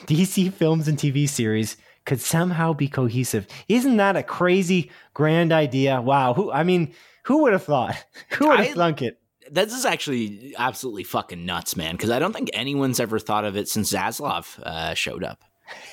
DC 0.06 0.52
films 0.52 0.88
and 0.88 0.98
TV 0.98 1.28
series 1.28 1.76
could 2.04 2.20
somehow 2.20 2.72
be 2.72 2.88
cohesive? 2.88 3.46
Isn't 3.68 3.96
that 3.96 4.16
a 4.16 4.22
crazy 4.22 4.90
grand 5.14 5.52
idea? 5.52 6.00
Wow, 6.00 6.34
who 6.34 6.50
I 6.52 6.62
mean, 6.62 6.94
who 7.24 7.42
would 7.42 7.52
have 7.52 7.64
thought? 7.64 7.96
Who 8.38 8.48
would 8.48 8.60
I- 8.60 8.64
have 8.66 8.76
thunk 8.76 9.02
it? 9.02 9.18
This 9.48 9.72
is 9.72 9.84
actually 9.84 10.54
absolutely 10.58 11.04
fucking 11.04 11.46
nuts, 11.46 11.76
man. 11.76 11.94
Because 11.94 12.10
I 12.10 12.18
don't 12.18 12.32
think 12.32 12.50
anyone's 12.52 12.98
ever 12.98 13.20
thought 13.20 13.44
of 13.44 13.56
it 13.56 13.68
since 13.68 13.92
Zaslav 13.92 14.58
uh, 14.60 14.92
showed 14.94 15.22
up. 15.22 15.44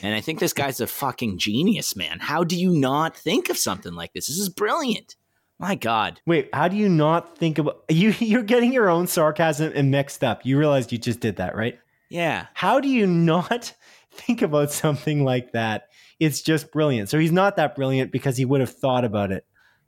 And 0.01 0.13
I 0.15 0.21
think 0.21 0.39
this 0.39 0.53
guy's 0.53 0.79
a 0.79 0.87
fucking 0.87 1.37
genius, 1.37 1.95
man. 1.95 2.19
How 2.19 2.43
do 2.43 2.55
you 2.55 2.71
not 2.71 3.15
think 3.15 3.49
of 3.49 3.57
something 3.57 3.93
like 3.93 4.13
this? 4.13 4.27
This 4.27 4.37
is 4.37 4.49
brilliant. 4.49 5.15
My 5.59 5.75
God. 5.75 6.19
Wait, 6.25 6.49
how 6.53 6.67
do 6.67 6.75
you 6.75 6.89
not 6.89 7.37
think 7.37 7.57
about 7.57 7.83
you 7.89 8.09
you're 8.19 8.43
getting 8.43 8.73
your 8.73 8.89
own 8.89 9.07
sarcasm 9.07 9.71
and 9.75 9.91
mixed 9.91 10.23
up. 10.23 10.45
You 10.45 10.57
realized 10.57 10.91
you 10.91 10.97
just 10.97 11.19
did 11.19 11.37
that, 11.37 11.55
right? 11.55 11.79
Yeah. 12.09 12.47
How 12.53 12.79
do 12.79 12.89
you 12.89 13.07
not 13.07 13.73
think 14.11 14.41
about 14.41 14.71
something 14.71 15.23
like 15.23 15.51
that? 15.53 15.87
It's 16.19 16.41
just 16.41 16.71
brilliant. 16.71 17.09
So 17.09 17.17
he's 17.19 17.31
not 17.31 17.55
that 17.57 17.75
brilliant 17.75 18.11
because 18.11 18.37
he 18.37 18.45
would 18.45 18.61
have 18.61 18.71
thought 18.73 19.03
about 19.05 19.31
it. 19.31 19.45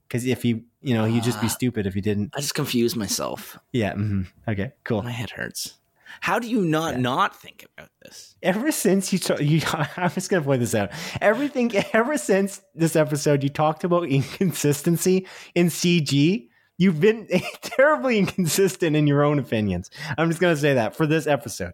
Because 0.08 0.26
if 0.26 0.44
he, 0.44 0.64
you 0.82 0.94
know, 0.94 1.06
he'd 1.06 1.24
just 1.24 1.42
be 1.42 1.48
Ah. 1.48 1.50
stupid 1.50 1.88
if 1.88 1.94
he 1.96 2.02
didn't. 2.02 2.32
I 2.36 2.40
just 2.42 2.54
confused 2.56 2.96
myself. 2.96 3.58
Yeah. 3.72 3.94
mhm. 3.94 4.28
Okay. 4.48 4.72
Cool. 4.84 5.02
My 5.02 5.12
head 5.12 5.32
hurts. 5.32 5.74
How 6.22 6.40
do 6.40 6.48
you 6.48 6.62
not 6.62 6.96
Yeah. 6.96 7.00
not 7.02 7.36
think 7.40 7.66
about 7.78 7.90
this? 8.04 8.36
Ever 8.42 8.72
since 8.72 9.12
you, 9.14 9.20
ta- 9.20 9.38
you, 9.40 9.62
I'm 9.98 10.10
just 10.12 10.30
gonna 10.30 10.44
point 10.44 10.60
this 10.62 10.76
out. 10.76 10.92
Everything, 11.22 11.72
ever 11.94 12.18
since 12.18 12.62
this 12.74 12.96
episode, 12.96 13.44
you 13.44 13.50
talked 13.50 13.84
about 13.84 14.08
inconsistency 14.08 15.28
in 15.54 15.68
CG. 15.68 16.48
You've 16.78 17.00
been 17.00 17.28
terribly 17.62 18.20
inconsistent 18.20 18.96
in 18.96 19.08
your 19.08 19.24
own 19.24 19.40
opinions. 19.40 19.90
I'm 20.18 20.30
just 20.30 20.42
gonna 20.42 20.58
say 20.58 20.74
that 20.76 20.96
for 20.96 21.06
this 21.08 21.28
episode. 21.28 21.74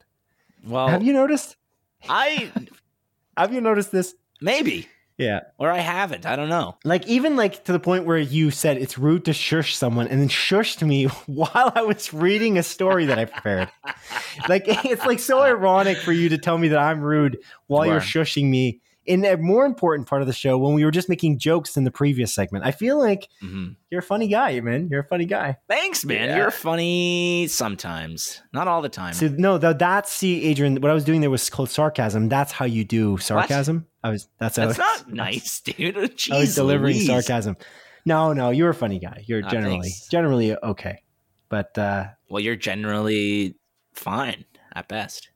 Well, 0.65 0.87
have 0.87 1.03
you 1.03 1.13
noticed? 1.13 1.55
I 2.09 2.51
Have 3.37 3.53
you 3.53 3.61
noticed 3.61 3.91
this? 3.91 4.15
maybe 4.41 4.87
Yeah. 5.17 5.41
or 5.57 5.71
I 5.71 5.79
haven't. 5.79 6.25
I 6.25 6.35
don't 6.35 6.49
know. 6.49 6.77
Like 6.83 7.07
even 7.07 7.35
like 7.35 7.63
to 7.65 7.71
the 7.71 7.79
point 7.79 8.05
where 8.05 8.17
you 8.17 8.51
said 8.51 8.77
it's 8.77 8.97
rude 8.97 9.25
to 9.25 9.33
shush 9.33 9.75
someone 9.75 10.07
and 10.07 10.19
then 10.19 10.29
shushed 10.29 10.85
me 10.85 11.05
while 11.27 11.71
I 11.75 11.81
was 11.81 12.13
reading 12.13 12.57
a 12.57 12.63
story 12.63 13.05
that 13.05 13.19
I 13.19 13.25
prepared. 13.25 13.69
like 14.49 14.63
it's 14.85 15.05
like 15.05 15.19
so 15.19 15.41
ironic 15.41 15.97
for 15.97 16.11
you 16.11 16.29
to 16.29 16.37
tell 16.37 16.57
me 16.57 16.69
that 16.69 16.79
I'm 16.79 17.01
rude 17.01 17.39
while 17.67 17.85
you're 17.85 17.99
shushing 17.99 18.49
me 18.49 18.81
in 19.05 19.25
a 19.25 19.35
more 19.37 19.65
important 19.65 20.07
part 20.07 20.21
of 20.21 20.27
the 20.27 20.33
show 20.33 20.57
when 20.57 20.73
we 20.75 20.85
were 20.85 20.91
just 20.91 21.09
making 21.09 21.39
jokes 21.39 21.75
in 21.75 21.83
the 21.85 21.91
previous 21.91 22.33
segment. 22.33 22.63
I 22.65 22.71
feel 22.71 22.99
like 22.99 23.27
Mhm. 23.43 23.75
you're 23.89 23.99
a 24.01 24.03
funny 24.03 24.27
guy, 24.27 24.59
man. 24.61 24.89
You're 24.91 24.99
a 25.01 25.07
funny 25.07 25.25
guy. 25.25 25.57
Thanks, 25.67 26.05
man. 26.05 26.29
Yeah. 26.29 26.37
You're 26.37 26.51
funny 26.51 27.47
sometimes, 27.47 28.41
not 28.53 28.67
all 28.67 28.81
the 28.81 28.89
time. 28.89 29.13
So 29.13 29.27
no, 29.27 29.57
th- 29.57 29.77
that's 29.79 30.11
see, 30.11 30.43
Adrian. 30.45 30.81
What 30.81 30.91
I 30.91 30.93
was 30.93 31.03
doing 31.03 31.21
there 31.21 31.29
was 31.31 31.49
called 31.49 31.69
sarcasm. 31.69 32.29
That's 32.29 32.51
how 32.51 32.65
you 32.65 32.83
do 32.83 33.17
sarcasm. 33.17 33.87
I 34.03 34.09
was. 34.11 34.27
That's 34.39 34.57
how 34.57 34.67
That's 34.67 34.79
I 34.79 34.83
was- 34.83 35.01
not 35.07 35.13
nice, 35.13 35.61
dude. 35.61 35.95
Jeez 35.95 36.31
I 36.35 36.39
was 36.39 36.53
delivering 36.55 36.95
Louise. 36.97 37.07
sarcasm. 37.07 37.57
No, 38.05 38.33
no, 38.33 38.49
you're 38.51 38.69
a 38.69 38.73
funny 38.75 38.99
guy. 38.99 39.23
You're 39.27 39.41
Ah, 39.45 39.49
generally 39.49 39.81
thanks. 39.89 40.07
generally 40.09 40.55
okay, 40.55 41.03
but 41.49 41.75
uh, 41.77 42.05
Well, 42.29 42.39
you're 42.39 42.55
generally 42.55 43.55
fine 43.93 44.45
at 44.75 44.87
best. 44.87 45.29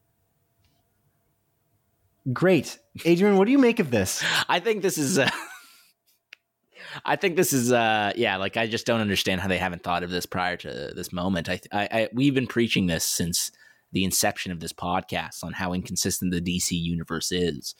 Great, 2.34 2.80
Adrian. 3.04 3.38
What 3.38 3.46
do 3.46 3.52
you 3.52 3.58
make 3.58 3.80
of 3.80 3.92
this? 3.92 4.24
I 4.48 4.60
think 4.60 4.82
this 4.82 4.98
is. 4.98 5.18
Uh, 5.20 5.30
I 7.06 7.16
think 7.16 7.36
this 7.36 7.54
is. 7.54 7.72
Uh, 7.72 8.14
yeah, 8.16 8.38
like 8.38 8.58
I 8.58 8.68
just 8.68 8.86
don't 8.86 9.02
understand 9.02 9.42
how 9.42 9.48
they 9.48 9.58
haven't 9.58 9.84
thought 9.84 10.04
of 10.04 10.10
this 10.10 10.26
prior 10.26 10.58
to 10.58 10.94
this 10.96 11.12
moment. 11.12 11.50
I, 11.50 11.60
I, 11.72 11.88
I 11.92 12.10
we've 12.14 12.34
been 12.34 12.48
preaching 12.48 12.88
this 12.88 13.06
since 13.06 13.52
the 13.92 14.04
inception 14.04 14.52
of 14.52 14.60
this 14.60 14.74
podcast 14.74 15.44
on 15.44 15.54
how 15.54 15.74
inconsistent 15.74 16.32
the 16.32 16.42
DC 16.42 16.72
universe 16.72 17.32
is, 17.32 17.76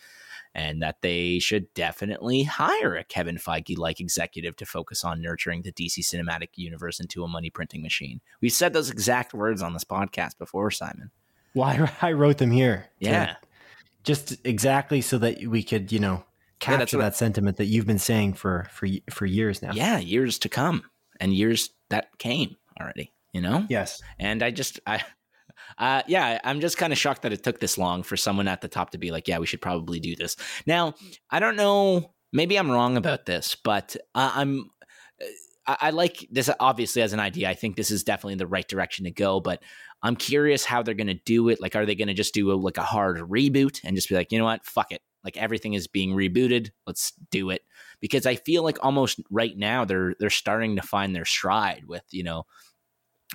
and 0.54 0.82
that 0.82 1.02
they 1.02 1.40
should 1.40 1.74
definitely 1.74 2.44
hire 2.44 2.96
a 2.96 3.04
Kevin 3.04 3.38
Feige 3.38 3.78
like 3.78 4.00
executive 4.00 4.56
to 4.58 4.66
focus 4.66 5.04
on 5.04 5.22
nurturing 5.22 5.62
the 5.62 5.72
DC 5.72 6.00
cinematic 6.00 6.50
universe 6.56 7.00
into 7.00 7.24
a 7.24 7.28
money 7.28 7.50
printing 7.50 7.82
machine. 7.82 8.22
We 8.42 8.50
said 8.50 8.74
those 8.74 8.90
exact 8.90 9.34
words 9.34 9.62
on 9.62 9.74
this 9.74 9.84
podcast 9.84 10.38
before, 10.38 10.72
Simon. 10.72 11.12
Why 11.54 11.78
well, 11.78 11.92
I 12.02 12.12
wrote 12.12 12.38
them 12.38 12.52
here. 12.52 12.86
Yeah. 13.00 13.36
Just 14.06 14.38
exactly 14.46 15.02
so 15.02 15.18
that 15.18 15.46
we 15.46 15.64
could, 15.64 15.92
you 15.92 16.00
know, 16.00 16.24
capture 16.60 16.98
yeah, 16.98 17.04
that 17.04 17.16
sentiment 17.16 17.58
that 17.58 17.66
you've 17.66 17.86
been 17.86 18.00
saying 18.00 18.34
for 18.34 18.68
for 18.72 18.88
for 19.10 19.26
years 19.26 19.62
now. 19.62 19.72
Yeah, 19.74 20.00
years 20.00 20.40
to 20.40 20.50
come 20.50 20.84
and 21.20 21.34
years 21.34 21.72
that 21.90 22.18
came 22.18 22.56
already, 22.80 23.12
you 23.34 23.42
know? 23.42 23.66
Yes. 23.70 24.02
And 24.20 24.44
I 24.44 24.52
just 24.52 24.80
I 24.86 25.04
uh, 25.78 26.02
yeah, 26.08 26.40
I'm 26.44 26.62
just 26.62 26.78
kind 26.78 26.94
of 26.94 27.00
shocked 27.00 27.24
that 27.24 27.34
it 27.34 27.44
took 27.44 27.60
this 27.60 27.78
long 27.78 28.04
for 28.04 28.18
someone 28.18 28.48
at 28.48 28.62
the 28.62 28.68
top 28.68 28.92
to 28.92 28.98
be 28.98 29.12
like, 29.12 29.28
yeah, 29.28 29.40
we 29.40 29.46
should 29.46 29.62
probably 29.62 30.00
do 30.00 30.16
this. 30.16 30.36
Now, 30.66 30.94
I 31.30 31.40
don't 31.40 31.56
know. 31.56 32.14
Maybe 32.32 32.58
I'm 32.58 32.72
wrong 32.72 32.98
about 32.98 33.26
this, 33.26 33.56
but 33.56 33.96
uh, 34.14 34.32
I'm. 34.36 34.70
I, 35.68 35.78
I 35.82 35.90
like 35.92 36.28
this 36.30 36.50
obviously 36.60 37.02
as 37.02 37.14
an 37.14 37.20
idea. 37.20 37.50
I 37.50 37.54
think 37.54 37.76
this 37.76 37.92
is 37.92 38.04
definitely 38.04 38.36
the 38.36 38.48
right 38.48 38.68
direction 38.68 39.06
to 39.06 39.12
go, 39.12 39.40
but 39.40 39.64
I'm 40.06 40.16
curious 40.16 40.64
how 40.64 40.84
they're 40.84 40.94
going 40.94 41.08
to 41.08 41.16
do 41.16 41.50
it. 41.50 41.60
Like, 41.60 41.76
are 41.76 41.86
they 41.86 41.96
going 41.96 42.10
to 42.10 42.14
just 42.14 42.36
do 42.36 42.52
a, 42.52 42.54
like 42.54 42.78
a 42.78 42.84
hard 42.84 43.18
reboot 43.18 43.82
and 43.84 43.96
just 43.96 44.08
be 44.08 44.14
like, 44.14 44.32
you 44.32 44.38
know 44.38 44.46
what, 44.46 44.64
fuck 44.64 44.92
it, 44.92 45.02
like 45.24 45.36
everything 45.36 45.74
is 45.74 45.88
being 45.88 46.12
rebooted, 46.12 46.70
let's 46.86 47.14
do 47.32 47.50
it? 47.50 47.64
Because 48.02 48.28
I 48.28 48.36
feel 48.36 48.64
like 48.64 48.78
almost 48.86 49.20
right 49.32 49.58
now 49.58 49.84
they're 49.84 50.14
they're 50.20 50.30
starting 50.30 50.76
to 50.76 50.84
find 50.84 51.16
their 51.16 51.26
stride 51.26 51.86
with 51.88 52.04
you 52.12 52.24
know 52.24 52.46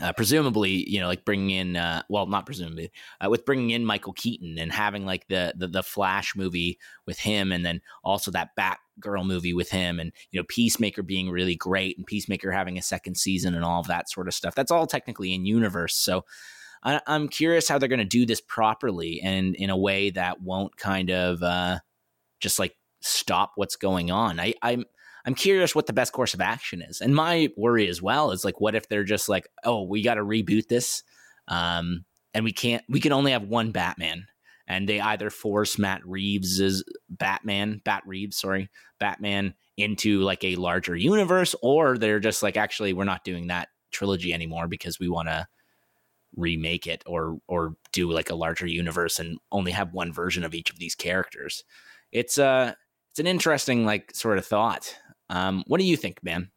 uh, 0.00 0.12
presumably, 0.12 0.88
you 0.88 1.00
know, 1.00 1.08
like 1.08 1.24
bringing 1.24 1.50
in, 1.50 1.76
uh, 1.76 2.02
well, 2.08 2.26
not 2.26 2.46
presumably, 2.46 2.92
uh, 3.20 3.28
with 3.28 3.44
bringing 3.44 3.70
in 3.70 3.84
Michael 3.84 4.12
Keaton 4.12 4.56
and 4.58 4.72
having 4.72 5.04
like 5.04 5.26
the, 5.28 5.52
the, 5.56 5.66
the 5.66 5.82
Flash 5.82 6.36
movie 6.36 6.78
with 7.06 7.18
him, 7.18 7.50
and 7.50 7.66
then 7.66 7.80
also 8.04 8.30
that 8.30 8.50
Batgirl 8.56 9.26
movie 9.26 9.52
with 9.52 9.70
him, 9.70 9.98
and 9.98 10.12
you 10.30 10.40
know, 10.40 10.46
Peacemaker 10.48 11.02
being 11.02 11.28
really 11.28 11.56
great, 11.56 11.98
and 11.98 12.06
Peacemaker 12.06 12.52
having 12.52 12.78
a 12.78 12.82
second 12.82 13.16
season, 13.16 13.54
and 13.54 13.64
all 13.64 13.80
of 13.80 13.88
that 13.88 14.08
sort 14.08 14.28
of 14.28 14.34
stuff. 14.34 14.54
That's 14.54 14.70
all 14.70 14.86
technically 14.86 15.34
in 15.34 15.44
universe. 15.44 15.96
So 15.96 16.24
I, 16.82 17.00
am 17.06 17.28
curious 17.28 17.68
how 17.68 17.78
they're 17.78 17.88
going 17.88 17.98
to 17.98 18.04
do 18.04 18.26
this 18.26 18.40
properly 18.40 19.20
and 19.22 19.54
in 19.54 19.70
a 19.70 19.76
way 19.76 20.10
that 20.10 20.40
won't 20.40 20.76
kind 20.76 21.10
of 21.10 21.42
uh, 21.42 21.80
just 22.40 22.58
like 22.58 22.76
stop 23.00 23.52
what's 23.56 23.76
going 23.76 24.10
on. 24.10 24.40
I, 24.40 24.54
I'm 24.62 24.84
I'm 25.24 25.34
curious 25.34 25.74
what 25.74 25.86
the 25.86 25.92
best 25.92 26.12
course 26.12 26.34
of 26.34 26.40
action 26.40 26.82
is. 26.82 27.00
And 27.00 27.14
my 27.14 27.50
worry 27.56 27.88
as 27.88 28.00
well 28.00 28.30
is 28.30 28.44
like, 28.44 28.60
what 28.60 28.74
if 28.74 28.88
they're 28.88 29.04
just 29.04 29.28
like, 29.28 29.48
oh, 29.64 29.82
we 29.82 30.02
got 30.02 30.14
to 30.14 30.24
reboot 30.24 30.68
this, 30.68 31.02
um, 31.48 32.04
and 32.32 32.44
we 32.44 32.52
can't, 32.52 32.82
we 32.88 33.00
can 33.00 33.12
only 33.12 33.32
have 33.32 33.42
one 33.42 33.70
Batman, 33.70 34.26
and 34.66 34.88
they 34.88 35.00
either 35.00 35.30
force 35.30 35.78
Matt 35.78 36.06
Reeves's 36.06 36.84
Batman, 37.08 37.82
Bat 37.84 38.04
Reeves, 38.06 38.38
sorry, 38.38 38.70
Batman 38.98 39.54
into 39.76 40.20
like 40.20 40.44
a 40.44 40.56
larger 40.56 40.96
universe, 40.96 41.54
or 41.62 41.98
they're 41.98 42.20
just 42.20 42.42
like, 42.42 42.56
actually, 42.56 42.92
we're 42.92 43.04
not 43.04 43.24
doing 43.24 43.48
that 43.48 43.68
trilogy 43.90 44.32
anymore 44.32 44.68
because 44.68 44.98
we 44.98 45.08
want 45.08 45.28
to 45.28 45.46
remake 46.36 46.86
it 46.86 47.02
or 47.06 47.38
or 47.46 47.74
do 47.92 48.10
like 48.10 48.30
a 48.30 48.34
larger 48.34 48.66
universe 48.66 49.18
and 49.18 49.38
only 49.52 49.72
have 49.72 49.92
one 49.92 50.12
version 50.12 50.44
of 50.44 50.54
each 50.54 50.70
of 50.70 50.78
these 50.78 50.94
characters. 50.94 51.64
It's 52.12 52.38
uh 52.38 52.74
it's 53.10 53.18
an 53.18 53.26
interesting 53.26 53.84
like 53.84 54.14
sort 54.14 54.38
of 54.38 54.46
thought. 54.46 54.94
Um, 55.28 55.64
what 55.66 55.78
do 55.78 55.86
you 55.86 55.96
think, 55.96 56.22
man, 56.22 56.50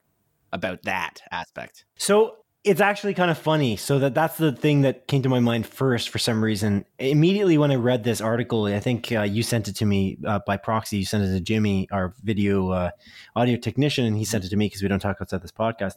about 0.52 0.84
that 0.84 1.22
aspect? 1.32 1.86
So 1.96 2.38
it's 2.64 2.80
actually 2.80 3.14
kind 3.14 3.30
of 3.30 3.38
funny. 3.38 3.76
So 3.76 4.00
that 4.00 4.14
that's 4.14 4.38
the 4.38 4.52
thing 4.52 4.82
that 4.82 5.08
came 5.08 5.22
to 5.24 5.30
my 5.30 5.40
mind 5.40 5.68
first 5.68 6.10
for 6.10 6.20
some 6.20 6.44
reason. 6.44 6.86
Immediately 6.98 7.58
when 7.58 7.72
I 7.72 7.76
read 7.76 8.04
this 8.04 8.22
article, 8.22 8.66
I 8.66 8.80
think 8.80 9.12
uh, 9.12 9.24
you 9.24 9.44
sent 9.44 9.68
it 9.68 9.76
to 9.78 9.86
me 9.86 10.18
uh, 10.26 10.40
by 10.46 10.58
proxy. 10.58 10.98
You 10.98 11.06
sent 11.06 11.24
it 11.24 11.34
to 11.34 11.40
Jimmy, 11.42 11.88
our 11.92 12.14
video 12.24 12.70
uh, 12.70 12.92
audio 13.36 13.58
technician, 13.58 14.06
and 14.06 14.18
he 14.18 14.24
sent 14.26 14.46
it 14.46 14.50
to 14.50 14.56
me 14.56 14.68
because 14.68 14.82
we 14.82 14.88
don't 14.88 15.00
talk 15.00 15.18
outside 15.20 15.42
this 15.42 15.52
podcast. 15.52 15.96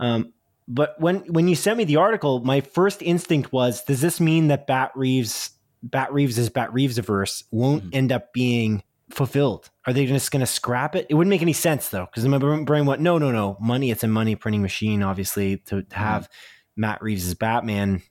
Um, 0.00 0.32
but 0.68 0.94
when 1.00 1.20
when 1.32 1.48
you 1.48 1.56
sent 1.56 1.78
me 1.78 1.84
the 1.84 1.96
article, 1.96 2.40
my 2.40 2.60
first 2.60 3.02
instinct 3.02 3.52
was, 3.52 3.82
does 3.84 4.02
this 4.02 4.20
mean 4.20 4.48
that 4.48 4.66
Bat 4.66 4.92
Reeves, 4.94 5.50
Bat 5.82 6.12
Reeves' 6.12 6.48
Bat 6.50 6.74
Reeves 6.74 6.98
verse 6.98 7.42
won't 7.50 7.84
mm-hmm. 7.84 7.96
end 7.96 8.12
up 8.12 8.32
being 8.34 8.82
fulfilled? 9.10 9.70
Are 9.86 9.94
they 9.94 10.04
just 10.04 10.30
going 10.30 10.40
to 10.40 10.46
scrap 10.46 10.94
it? 10.94 11.06
It 11.08 11.14
wouldn't 11.14 11.30
make 11.30 11.40
any 11.40 11.54
sense 11.54 11.88
though, 11.88 12.04
because 12.04 12.26
my 12.26 12.36
brain 12.38 12.84
went, 12.84 13.00
no, 13.00 13.16
no, 13.16 13.32
no, 13.32 13.56
money. 13.58 13.90
It's 13.90 14.04
a 14.04 14.08
money 14.08 14.36
printing 14.36 14.60
machine, 14.60 15.02
obviously, 15.02 15.56
to, 15.56 15.64
to 15.64 15.76
mm-hmm. 15.76 15.98
have 15.98 16.24
mm-hmm. 16.24 16.80
Matt 16.82 17.02
Reeves' 17.02 17.26
as 17.26 17.34
Batman, 17.34 18.02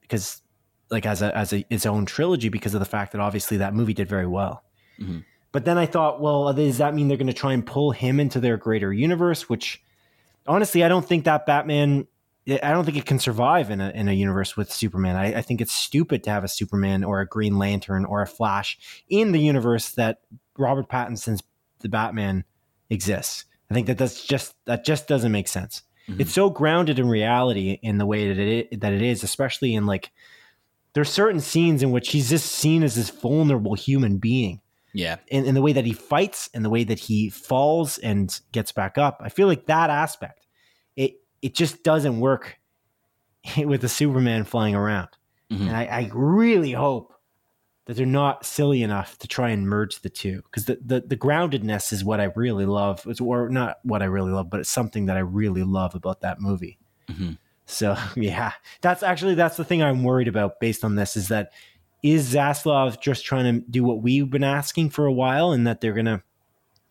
because 0.00 0.40
like 0.90 1.04
as 1.04 1.20
a 1.20 1.36
as 1.36 1.52
a 1.52 1.66
its 1.68 1.84
own 1.84 2.06
trilogy, 2.06 2.48
because 2.48 2.72
of 2.72 2.80
the 2.80 2.86
fact 2.86 3.12
that 3.12 3.20
obviously 3.20 3.58
that 3.58 3.74
movie 3.74 3.94
did 3.94 4.08
very 4.08 4.26
well. 4.26 4.64
Mm-hmm. 4.98 5.18
But 5.52 5.64
then 5.64 5.76
I 5.78 5.86
thought, 5.86 6.20
well, 6.20 6.52
does 6.52 6.78
that 6.78 6.94
mean 6.94 7.08
they're 7.08 7.16
going 7.16 7.26
to 7.26 7.32
try 7.32 7.52
and 7.52 7.66
pull 7.66 7.90
him 7.90 8.20
into 8.20 8.40
their 8.40 8.56
greater 8.56 8.92
universe? 8.92 9.48
Which, 9.48 9.82
honestly, 10.48 10.82
I 10.82 10.88
don't 10.88 11.06
think 11.06 11.24
that 11.24 11.46
Batman 11.46 12.06
I 12.50 12.72
don't 12.72 12.84
think 12.84 12.96
it 12.96 13.04
can 13.04 13.18
survive 13.18 13.70
in 13.70 13.80
a 13.80 13.90
in 13.90 14.08
a 14.08 14.12
universe 14.12 14.56
with 14.56 14.72
Superman. 14.72 15.16
I, 15.16 15.34
I, 15.34 15.42
think 15.42 15.60
it's 15.60 15.72
stupid 15.72 16.24
to 16.24 16.30
have 16.30 16.44
a 16.44 16.48
Superman 16.48 17.04
or 17.04 17.20
a 17.20 17.26
Green 17.26 17.58
Lantern 17.58 18.06
or 18.06 18.22
a 18.22 18.26
Flash 18.26 18.78
in 19.08 19.32
the 19.32 19.40
universe 19.40 19.90
that 19.92 20.20
Robert 20.56 20.88
Pattinson's 20.88 21.42
the 21.80 21.90
Batman 21.90 22.44
exists. 22.88 23.44
I 23.70 23.74
think 23.74 23.86
that 23.88 23.98
that's 23.98 24.24
just 24.24 24.54
that 24.64 24.84
just 24.84 25.06
doesn't 25.06 25.32
make 25.32 25.48
sense. 25.48 25.82
Mm-hmm. 26.08 26.22
It's 26.22 26.32
so 26.32 26.48
grounded 26.48 26.98
in 26.98 27.08
reality 27.08 27.78
in 27.82 27.98
the 27.98 28.06
way 28.06 28.28
that 28.28 28.38
it 28.38 28.80
that 28.80 28.94
it 28.94 29.02
is, 29.02 29.22
especially 29.22 29.74
in 29.74 29.84
like 29.84 30.10
there's 30.94 31.10
certain 31.10 31.40
scenes 31.40 31.82
in 31.82 31.90
which 31.90 32.10
he's 32.10 32.30
just 32.30 32.46
seen 32.46 32.82
as 32.82 32.94
this 32.94 33.10
vulnerable 33.10 33.74
human 33.74 34.16
being. 34.16 34.62
Yeah. 34.92 35.16
In, 35.28 35.44
in 35.44 35.54
the 35.54 35.62
way 35.62 35.72
that 35.72 35.84
he 35.84 35.92
fights 35.92 36.48
and 36.54 36.64
the 36.64 36.70
way 36.70 36.84
that 36.84 36.98
he 36.98 37.28
falls 37.30 37.98
and 37.98 38.38
gets 38.52 38.72
back 38.72 38.98
up. 38.98 39.20
I 39.22 39.28
feel 39.28 39.46
like 39.46 39.66
that 39.66 39.90
aspect 39.90 40.46
it 40.96 41.20
it 41.40 41.54
just 41.54 41.82
doesn't 41.82 42.20
work 42.20 42.58
with 43.56 43.80
the 43.80 43.88
Superman 43.88 44.44
flying 44.44 44.74
around. 44.74 45.08
Mm-hmm. 45.50 45.68
And 45.68 45.76
I, 45.76 45.84
I, 45.84 46.10
really 46.12 46.72
hope 46.72 47.14
that 47.86 47.96
they're 47.96 48.04
not 48.04 48.44
silly 48.44 48.82
enough 48.82 49.16
to 49.16 49.26
try 49.26 49.48
and 49.48 49.66
merge 49.66 50.00
the 50.02 50.10
two 50.10 50.42
because 50.42 50.66
the, 50.66 50.78
the, 50.84 51.00
the 51.00 51.16
groundedness 51.16 51.90
is 51.90 52.04
what 52.04 52.20
I 52.20 52.24
really 52.36 52.66
love. 52.66 53.02
It's, 53.06 53.18
or 53.18 53.48
not 53.48 53.78
what 53.82 54.02
I 54.02 54.06
really 54.06 54.30
love, 54.30 54.50
but 54.50 54.60
it's 54.60 54.68
something 54.68 55.06
that 55.06 55.16
I 55.16 55.20
really 55.20 55.62
love 55.62 55.94
about 55.94 56.20
that 56.20 56.38
movie. 56.38 56.78
Mm-hmm. 57.08 57.32
So 57.64 57.96
yeah, 58.16 58.52
that's 58.82 59.02
actually 59.02 59.36
that's 59.36 59.56
the 59.56 59.64
thing 59.64 59.82
I'm 59.82 60.02
worried 60.02 60.28
about 60.28 60.60
based 60.60 60.84
on 60.84 60.96
this 60.96 61.16
is 61.16 61.28
that 61.28 61.52
is 62.02 62.34
Zaslav 62.34 63.00
just 63.00 63.24
trying 63.24 63.60
to 63.60 63.66
do 63.70 63.82
what 63.82 64.02
we've 64.02 64.30
been 64.30 64.44
asking 64.44 64.90
for 64.90 65.06
a 65.06 65.12
while, 65.12 65.52
and 65.52 65.66
that 65.66 65.80
they're 65.80 65.94
gonna 65.94 66.22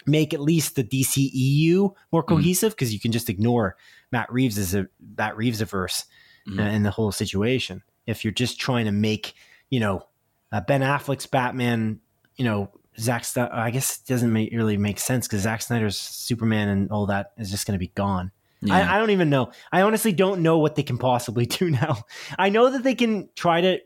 make 0.05 0.33
at 0.33 0.39
least 0.39 0.75
the 0.75 0.83
DCEU 0.83 1.93
more 2.11 2.23
mm-hmm. 2.23 2.35
cohesive 2.35 2.73
because 2.73 2.89
mm-hmm. 2.89 2.93
you 2.93 2.99
can 2.99 3.11
just 3.11 3.29
ignore 3.29 3.75
Matt 4.11 4.31
Reeves 4.31 4.57
is 4.57 4.73
a 4.73 4.87
Matt 5.17 5.37
Reeves 5.37 5.61
averse 5.61 6.05
mm-hmm. 6.47 6.59
in 6.59 6.83
the 6.83 6.91
whole 6.91 7.11
situation. 7.11 7.83
If 8.05 8.23
you're 8.23 8.33
just 8.33 8.59
trying 8.59 8.85
to 8.85 8.91
make, 8.91 9.33
you 9.69 9.79
know, 9.79 10.07
uh, 10.51 10.61
Ben 10.61 10.81
Affleck's 10.81 11.25
Batman, 11.25 11.99
you 12.37 12.45
know, 12.45 12.71
Zack, 12.99 13.25
I 13.37 13.69
guess 13.69 13.99
it 13.99 14.07
doesn't 14.07 14.31
make, 14.31 14.51
really 14.53 14.77
make 14.77 14.97
sense 14.97 15.27
because 15.27 15.41
Zack 15.41 15.61
Snyder's 15.61 15.97
Superman 15.97 16.69
and 16.69 16.91
all 16.91 17.05
that 17.07 17.33
is 17.37 17.51
just 17.51 17.67
going 17.67 17.73
to 17.73 17.79
be 17.79 17.91
gone. 17.93 18.31
Yeah. 18.61 18.75
I, 18.75 18.95
I, 18.95 18.97
don't 18.97 19.11
even 19.11 19.29
know. 19.29 19.51
I 19.71 19.81
honestly 19.81 20.11
don't 20.11 20.41
know 20.41 20.57
what 20.57 20.75
they 20.75 20.81
can 20.81 20.97
possibly 20.97 21.45
do 21.45 21.69
now. 21.69 21.97
I 22.39 22.49
know 22.49 22.71
that 22.71 22.81
they 22.83 22.95
can 22.95 23.29
try 23.35 23.61
to 23.61 23.79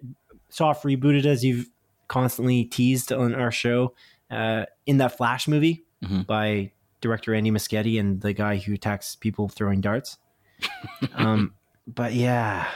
soft 0.51 0.83
rebooted, 0.83 1.25
as 1.25 1.43
you've 1.43 1.69
constantly 2.07 2.65
teased 2.65 3.11
on 3.11 3.33
our 3.33 3.51
show 3.51 3.93
uh, 4.29 4.65
in 4.86 4.97
that 4.97 5.17
Flash 5.17 5.47
movie 5.47 5.83
mm-hmm. 6.03 6.21
by 6.23 6.71
director 6.99 7.33
Andy 7.33 7.51
Muschietti 7.51 7.99
and 7.99 8.21
the 8.21 8.33
guy 8.33 8.57
who 8.57 8.73
attacks 8.73 9.15
people 9.15 9.49
throwing 9.49 9.82
darts. 9.82 10.17
um, 11.15 11.53
but 11.87 12.13
yeah, 12.13 12.67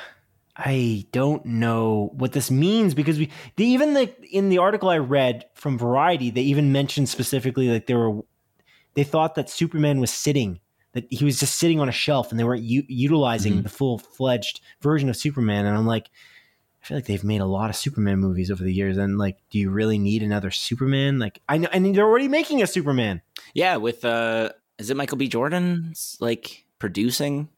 I 0.57 1.05
don't 1.11 1.45
know 1.45 2.11
what 2.13 2.31
this 2.31 2.49
means 2.49 2.93
because 2.93 3.19
we 3.19 3.29
they 3.57 3.65
even 3.65 3.93
the 3.93 4.13
in 4.31 4.49
the 4.49 4.57
article 4.57 4.89
I 4.89 4.97
read 4.97 5.45
from 5.53 5.77
Variety, 5.77 6.31
they 6.31 6.41
even 6.41 6.71
mentioned 6.71 7.09
specifically 7.09 7.69
like 7.69 7.87
they 7.87 7.93
were 7.93 8.21
they 8.95 9.03
thought 9.03 9.35
that 9.35 9.49
Superman 9.49 9.99
was 9.99 10.11
sitting 10.11 10.59
that 10.95 11.05
he 11.09 11.25
was 11.25 11.39
just 11.39 11.57
sitting 11.57 11.79
on 11.79 11.89
a 11.89 11.91
shelf 11.91 12.31
and 12.31 12.39
they 12.39 12.43
weren't 12.43 12.63
u- 12.63 12.85
utilizing 12.87 13.53
mm-hmm. 13.53 13.63
the 13.63 13.69
full 13.69 13.99
fledged 13.99 14.61
version 14.81 15.09
of 15.09 15.17
Superman. 15.17 15.65
And 15.65 15.77
I'm 15.77 15.85
like, 15.85 16.09
I 16.85 16.87
feel 16.87 16.97
like 16.97 17.05
they've 17.05 17.23
made 17.23 17.41
a 17.41 17.47
lot 17.47 17.71
of 17.71 17.75
Superman 17.75 18.19
movies 18.19 18.51
over 18.51 18.63
the 18.63 18.71
years, 18.71 18.97
and 18.97 19.17
like, 19.17 19.39
do 19.49 19.57
you 19.57 19.71
really 19.71 19.97
need 19.97 20.21
another 20.21 20.51
Superman? 20.51 21.17
Like, 21.17 21.41
I 21.49 21.57
know, 21.57 21.67
and 21.73 21.95
they're 21.95 22.05
already 22.05 22.27
making 22.27 22.61
a 22.61 22.67
Superman. 22.67 23.23
Yeah, 23.55 23.77
with 23.77 24.05
uh, 24.05 24.51
is 24.77 24.91
it 24.91 24.97
Michael 24.97 25.17
B. 25.17 25.27
Jordan's 25.27 26.15
like 26.19 26.63
producing 26.77 27.49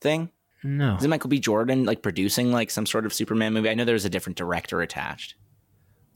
thing? 0.00 0.30
No, 0.62 0.94
is 0.94 1.02
it 1.02 1.08
Michael 1.08 1.28
B. 1.28 1.40
Jordan 1.40 1.86
like 1.86 2.02
producing 2.02 2.52
like 2.52 2.70
some 2.70 2.86
sort 2.86 3.04
of 3.04 3.12
Superman 3.12 3.52
movie? 3.52 3.68
I 3.68 3.74
know 3.74 3.84
there's 3.84 4.04
a 4.04 4.10
different 4.10 4.38
director 4.38 4.80
attached. 4.80 5.34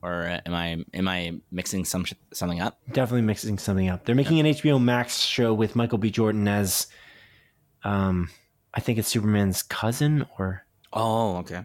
Or 0.01 0.29
uh, 0.29 0.41
am 0.47 0.55
I 0.55 0.85
am 0.95 1.09
I 1.09 1.41
mixing 1.51 1.85
some 1.85 2.07
something 2.33 2.61
up? 2.61 2.79
Definitely 2.93 3.23
mixing 3.23 3.59
something 3.59 3.89
up. 3.89 4.05
They're 4.05 4.15
making 4.15 4.39
an 4.39 4.47
HBO 4.47 4.81
Max 4.81 5.19
show 5.19 5.53
with 5.53 5.75
Michael 5.75 5.99
B. 5.99 6.13
Jordan 6.13 6.47
as, 6.47 6.87
um, 7.83 8.31
I 8.73 8.79
think 8.79 9.01
it's 9.01 9.09
Superman's 9.09 9.65
cousin 9.65 10.27
or. 10.39 10.65
Oh, 10.93 11.39
okay. 11.39 11.65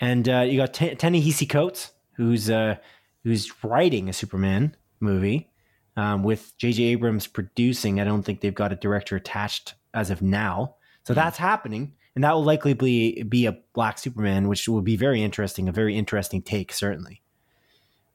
And 0.00 0.28
uh, 0.28 0.40
you 0.40 0.58
got 0.58 0.74
T- 0.74 0.94
Ta-Nehisi 0.94 1.48
Coates, 1.48 1.92
who's 2.16 2.48
uh, 2.50 2.76
who's 3.24 3.52
writing 3.64 4.08
a 4.08 4.12
Superman 4.12 4.76
movie 5.00 5.50
um, 5.96 6.22
with 6.22 6.56
J.J. 6.58 6.82
Abrams 6.84 7.26
producing. 7.26 8.00
I 8.00 8.04
don't 8.04 8.22
think 8.22 8.40
they've 8.40 8.54
got 8.54 8.72
a 8.72 8.76
director 8.76 9.16
attached 9.16 9.74
as 9.94 10.10
of 10.10 10.22
now. 10.22 10.76
So 11.04 11.14
Hmm. 11.14 11.18
that's 11.18 11.38
happening. 11.38 11.94
And 12.14 12.24
that 12.24 12.32
will 12.32 12.44
likely 12.44 12.74
be, 12.74 13.22
be 13.22 13.46
a 13.46 13.56
black 13.74 13.96
Superman, 13.98 14.48
which 14.48 14.68
will 14.68 14.82
be 14.82 14.96
very 14.96 15.22
interesting, 15.22 15.68
a 15.68 15.72
very 15.72 15.96
interesting 15.96 16.42
take, 16.42 16.72
certainly. 16.72 17.22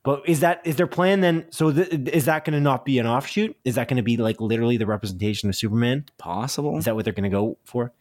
But 0.03 0.27
is 0.27 0.41
that 0.41 0.59
is 0.65 0.75
their 0.75 0.85
plan 0.88 1.21
then? 1.21 1.45
So 1.49 1.71
th- 1.71 1.88
is 2.09 2.25
that 2.25 2.43
going 2.43 2.53
to 2.55 2.59
not 2.59 2.84
be 2.84 2.99
an 2.99 3.07
offshoot? 3.07 3.55
Is 3.63 3.75
that 3.75 3.88
going 3.88 3.95
to 3.97 4.03
be 4.03 4.17
like 4.17 4.41
literally 4.41 4.75
the 4.75 4.85
representation 4.85 5.47
of 5.47 5.55
Superman? 5.55 6.03
Possible. 6.17 6.77
Is 6.77 6.84
that 6.84 6.95
what 6.95 7.05
they're 7.05 7.13
going 7.13 7.23
to 7.23 7.30
go 7.30 7.57
for? 7.63 7.93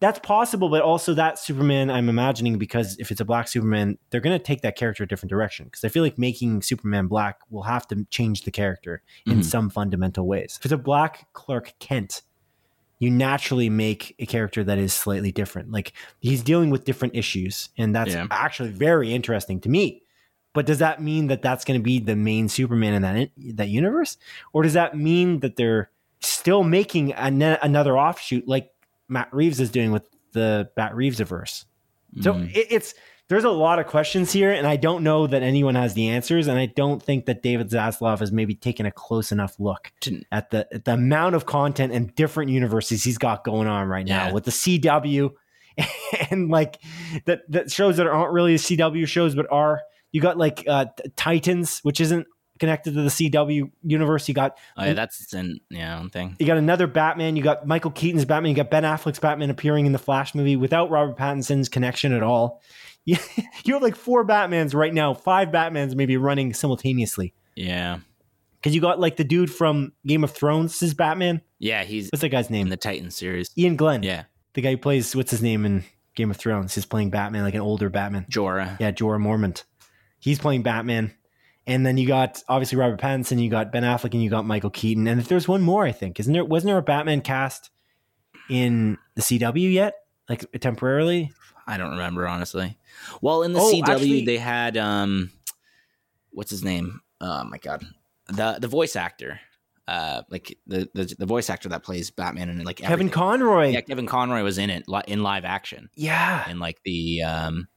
That's 0.00 0.18
possible, 0.20 0.70
but 0.70 0.80
also 0.80 1.12
that 1.12 1.38
Superman, 1.38 1.90
I'm 1.90 2.08
imagining, 2.08 2.56
because 2.56 2.96
if 2.98 3.10
it's 3.10 3.20
a 3.20 3.26
black 3.26 3.46
Superman, 3.46 3.98
they're 4.08 4.22
going 4.22 4.38
to 4.38 4.42
take 4.42 4.62
that 4.62 4.74
character 4.74 5.04
a 5.04 5.06
different 5.06 5.28
direction. 5.28 5.66
Because 5.66 5.84
I 5.84 5.88
feel 5.88 6.02
like 6.02 6.16
making 6.16 6.62
Superman 6.62 7.08
black 7.08 7.40
will 7.50 7.64
have 7.64 7.86
to 7.88 8.06
change 8.10 8.44
the 8.44 8.50
character 8.50 9.02
in 9.26 9.40
Mhm. 9.40 9.44
some 9.44 9.68
fundamental 9.68 10.26
ways. 10.26 10.56
If 10.58 10.64
it's 10.64 10.72
a 10.72 10.78
black 10.78 11.28
Clark 11.34 11.74
Kent, 11.78 12.22
you 12.98 13.10
naturally 13.10 13.68
make 13.68 14.14
a 14.18 14.24
character 14.24 14.64
that 14.64 14.78
is 14.78 14.94
slightly 14.94 15.30
different. 15.30 15.70
Like 15.72 15.92
he's 16.20 16.42
dealing 16.42 16.70
with 16.70 16.84
different 16.84 17.14
issues, 17.16 17.68
and 17.76 17.94
that's 17.94 18.12
Yeah. 18.14 18.26
actually 18.30 18.70
very 18.70 19.12
interesting 19.12 19.60
to 19.60 19.68
me. 19.68 20.02
But 20.52 20.66
does 20.66 20.78
that 20.80 21.00
mean 21.00 21.28
that 21.28 21.42
that's 21.42 21.64
going 21.64 21.78
to 21.78 21.84
be 21.84 22.00
the 22.00 22.16
main 22.16 22.48
Superman 22.48 22.94
in 22.94 23.02
that 23.02 23.30
that 23.56 23.68
universe, 23.68 24.16
or 24.52 24.62
does 24.62 24.72
that 24.74 24.96
mean 24.96 25.40
that 25.40 25.56
they're 25.56 25.90
still 26.20 26.64
making 26.64 27.12
an- 27.12 27.40
another 27.40 27.96
offshoot 27.96 28.46
like 28.48 28.70
Matt 29.08 29.32
Reeves 29.32 29.60
is 29.60 29.70
doing 29.70 29.92
with 29.92 30.02
the 30.32 30.68
Bat 30.76 30.94
Reeves 30.96 31.20
verse? 31.20 31.66
So 32.20 32.34
Mhm. 32.34 32.50
it, 32.54 32.66
it's 32.70 32.94
there's 33.28 33.44
a 33.44 33.48
lot 33.50 33.78
of 33.78 33.86
questions 33.86 34.32
here, 34.32 34.50
and 34.50 34.66
I 34.66 34.74
don't 34.74 35.04
know 35.04 35.28
that 35.28 35.40
anyone 35.44 35.76
has 35.76 35.94
the 35.94 36.08
answers, 36.08 36.48
and 36.48 36.58
I 36.58 36.66
don't 36.66 37.00
think 37.00 37.26
that 37.26 37.44
David 37.44 37.70
Zaslav 37.70 38.18
has 38.18 38.32
maybe 38.32 38.56
taken 38.56 38.86
a 38.86 38.90
close 38.90 39.30
enough 39.30 39.54
look 39.60 39.92
at 40.32 40.50
the 40.50 40.66
at 40.74 40.84
the 40.84 40.94
amount 40.94 41.36
of 41.36 41.46
content 41.46 41.92
and 41.92 42.12
different 42.16 42.50
universes 42.50 43.04
he's 43.04 43.18
got 43.18 43.44
going 43.44 43.68
on 43.68 43.86
right 43.86 44.04
now 44.04 44.26
Yeah. 44.26 44.32
with 44.32 44.44
the 44.46 44.50
CW 44.50 45.30
and 46.32 46.50
like 46.50 46.80
that 47.26 47.42
that 47.52 47.70
shows 47.70 47.98
that 47.98 48.08
aren't 48.08 48.32
really 48.32 48.56
CW 48.56 49.06
shows 49.06 49.36
but 49.36 49.46
are 49.52 49.80
you 50.12 50.20
got 50.20 50.36
like 50.38 50.64
uh 50.68 50.86
Titans 51.16 51.80
which 51.80 52.00
isn't 52.00 52.26
connected 52.58 52.92
to 52.94 53.02
the 53.02 53.08
CW 53.08 53.70
universe 53.82 54.28
you 54.28 54.34
got 54.34 54.58
oh, 54.76 54.84
yeah, 54.84 54.92
that's 54.92 55.32
an 55.32 55.60
yeah 55.70 55.98
one 55.98 56.10
thing. 56.10 56.36
you 56.38 56.46
got 56.46 56.58
another 56.58 56.86
Batman 56.86 57.34
you 57.36 57.42
got 57.42 57.66
Michael 57.66 57.90
Keaton's 57.90 58.24
Batman 58.26 58.50
you 58.50 58.56
got 58.56 58.70
Ben 58.70 58.82
Affleck's 58.82 59.18
Batman 59.18 59.48
appearing 59.50 59.86
in 59.86 59.92
the 59.92 59.98
Flash 59.98 60.34
movie 60.34 60.56
without 60.56 60.90
Robert 60.90 61.16
Pattinson's 61.16 61.68
connection 61.68 62.12
at 62.12 62.22
all 62.22 62.60
you, 63.06 63.16
you 63.64 63.72
have 63.74 63.82
like 63.82 63.96
four 63.96 64.26
Batmans 64.26 64.74
right 64.74 64.92
now 64.92 65.14
five 65.14 65.48
Batmans 65.48 65.94
maybe 65.94 66.18
running 66.18 66.52
simultaneously 66.52 67.32
Yeah, 67.56 68.00
because 68.60 68.74
you 68.74 68.82
got 68.82 69.00
like 69.00 69.16
the 69.16 69.24
dude 69.24 69.50
from 69.50 69.92
Game 70.06 70.22
of 70.22 70.30
Thrones 70.32 70.82
is 70.82 70.92
Batman 70.92 71.40
yeah, 71.58 71.84
he's 71.84 72.08
what's 72.10 72.20
that 72.20 72.28
guy's 72.28 72.50
name? 72.50 72.66
in 72.66 72.70
the 72.70 72.76
Titan 72.76 73.10
series. 73.10 73.50
Iain 73.58 73.76
Glen 73.76 74.02
Yeah, 74.02 74.24
the 74.54 74.60
guy 74.60 74.72
who 74.72 74.76
plays 74.78 75.16
what's 75.16 75.30
his 75.30 75.42
name 75.42 75.64
in 75.64 75.84
Game 76.14 76.30
of 76.30 76.36
Thrones. 76.36 76.74
He's 76.74 76.84
playing 76.84 77.10
Batman, 77.10 77.42
like 77.42 77.54
an 77.54 77.60
older 77.60 77.88
Batman. 77.88 78.26
Jorah. 78.30 78.78
Yeah, 78.80 78.90
Jorah 78.92 79.20
Mormont. 79.22 79.64
He's 80.20 80.38
playing 80.38 80.62
Batman. 80.62 81.12
And 81.66 81.84
then 81.84 81.98
you 81.98 82.06
got 82.06 82.42
obviously 82.48 82.78
Robert 82.78 83.00
Pattinson, 83.00 83.42
you 83.42 83.50
got 83.50 83.70
Ben 83.72 83.82
Affleck, 83.82 84.12
and 84.14 84.22
you 84.22 84.30
got 84.30 84.46
Michael 84.46 84.70
Keaton. 84.70 85.06
And 85.06 85.20
if 85.20 85.28
there's 85.28 85.46
one 85.48 85.62
more, 85.62 85.84
I 85.84 85.92
think, 85.92 86.18
isn't 86.20 86.32
there? 86.32 86.44
Wasn't 86.44 86.66
there 86.68 86.78
a 86.78 86.82
Batman 86.82 87.20
cast 87.20 87.70
in 88.48 88.98
the 89.14 89.22
CW 89.22 89.72
yet? 89.72 89.94
Like 90.28 90.46
temporarily? 90.60 91.32
I 91.66 91.76
don't 91.76 91.90
remember 91.90 92.26
honestly. 92.26 92.76
Well, 93.20 93.42
in 93.42 93.52
the 93.52 93.60
Oh, 93.60 93.72
CW, 93.72 93.88
actually- 93.88 94.24
they 94.24 94.38
had 94.38 94.76
um, 94.76 95.30
what's 96.30 96.50
his 96.50 96.64
name? 96.64 97.00
Oh 97.20 97.44
my 97.44 97.58
god, 97.58 97.84
the 98.28 98.58
the 98.60 98.66
voice 98.68 98.96
actor, 98.96 99.40
uh, 99.86 100.22
like 100.30 100.56
the 100.66 100.88
the, 100.94 101.14
the 101.18 101.26
voice 101.26 101.50
actor 101.50 101.68
that 101.68 101.82
plays 101.82 102.10
Batman 102.10 102.48
and 102.48 102.64
like 102.64 102.76
Kevin. 102.76 103.10
Conroy. 103.10 103.68
Yeah, 103.68 103.82
Kevin 103.82 104.06
Conroy 104.06 104.42
was 104.42 104.56
in 104.58 104.70
it 104.70 104.84
in 105.06 105.22
live 105.22 105.44
action 105.44 105.90
yeah. 105.94 106.48
in 106.50 106.58
like 106.58 106.82
the 106.84 107.22
um 107.22 107.68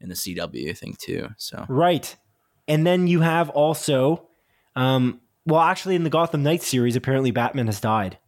in 0.00 0.08
the 0.08 0.14
CW 0.14 0.76
thing 0.76 0.96
too. 0.98 1.28
So 1.38 1.64
Right. 1.68 2.14
And 2.68 2.86
then 2.86 3.06
you 3.06 3.20
have 3.20 3.50
also, 3.50 4.28
um, 4.76 5.20
well, 5.46 5.60
actually, 5.60 5.94
in 5.96 6.04
the 6.04 6.10
Gotham 6.10 6.42
Knights 6.42 6.66
series, 6.66 6.96
apparently 6.96 7.30
Batman 7.30 7.66
has 7.66 7.80
died. 7.80 8.18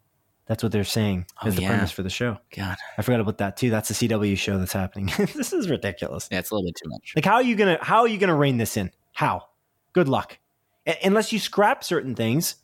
That's 0.47 0.63
what 0.63 0.71
they're 0.71 0.85
saying 0.85 1.27
Oh, 1.43 1.51
the 1.51 1.63
yeah. 1.63 1.69
premise 1.69 1.91
for 1.91 2.03
the 2.05 2.11
show. 2.11 2.39
God, 2.55 2.77
I 2.97 3.03
forgot 3.03 3.21
about 3.21 3.39
that 3.39 3.57
too. 3.57 3.71
That's 3.71 3.89
the 3.89 3.95
CW 4.09 4.37
show 4.39 4.59
that's 4.59 4.73
happening. 4.75 5.11
this 5.35 5.53
is 5.53 5.69
ridiculous. 5.69 6.29
yeah, 6.31 6.39
it's 6.39 6.51
a 6.51 6.55
little 6.55 6.69
bit 6.69 6.77
too 6.83 6.89
much. 6.89 7.15
Like, 7.17 7.25
how 7.25 7.35
are 7.37 7.43
you 7.43 7.57
gonna 7.57 7.79
how 7.81 8.01
are 8.03 8.09
you 8.09 8.19
gonna 8.19 8.37
rein 8.37 8.57
this 8.59 8.77
in? 8.77 8.91
How? 9.13 9.47
Good 9.93 10.09
luck. 10.09 10.39
A- 10.87 10.99
unless 11.05 11.33
you 11.33 11.39
scrap 11.41 11.83
certain 11.83 12.15
things, 12.15 12.57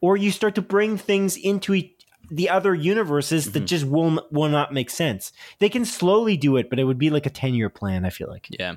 or 0.00 0.16
you 0.16 0.30
start 0.30 0.54
to 0.56 0.62
bring 0.62 0.98
things 0.98 1.36
into 1.36 1.74
e- 1.74 1.95
the 2.30 2.48
other 2.50 2.74
universes 2.74 3.52
that 3.52 3.64
Mhm. 3.64 3.66
just 3.66 3.84
will 3.86 4.26
will 4.30 4.48
not 4.48 4.72
make 4.72 4.90
sense. 4.90 5.32
They 5.58 5.68
can 5.68 5.84
slowly 5.84 6.36
do 6.36 6.56
it, 6.56 6.68
but 6.70 6.78
it 6.78 6.84
would 6.84 6.98
be 6.98 7.10
like 7.10 7.26
a 7.26 7.30
ten 7.30 7.54
year 7.54 7.70
plan. 7.70 8.04
I 8.04 8.10
feel 8.10 8.28
like, 8.28 8.48
Yeah. 8.50 8.72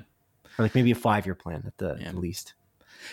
or 0.58 0.64
like 0.64 0.74
maybe 0.74 0.90
a 0.90 0.94
five 0.96 1.26
year 1.26 1.34
plan 1.34 1.64
at 1.66 1.76
the, 1.78 1.96
Yeah. 2.00 2.12
the 2.12 2.18
least. 2.18 2.54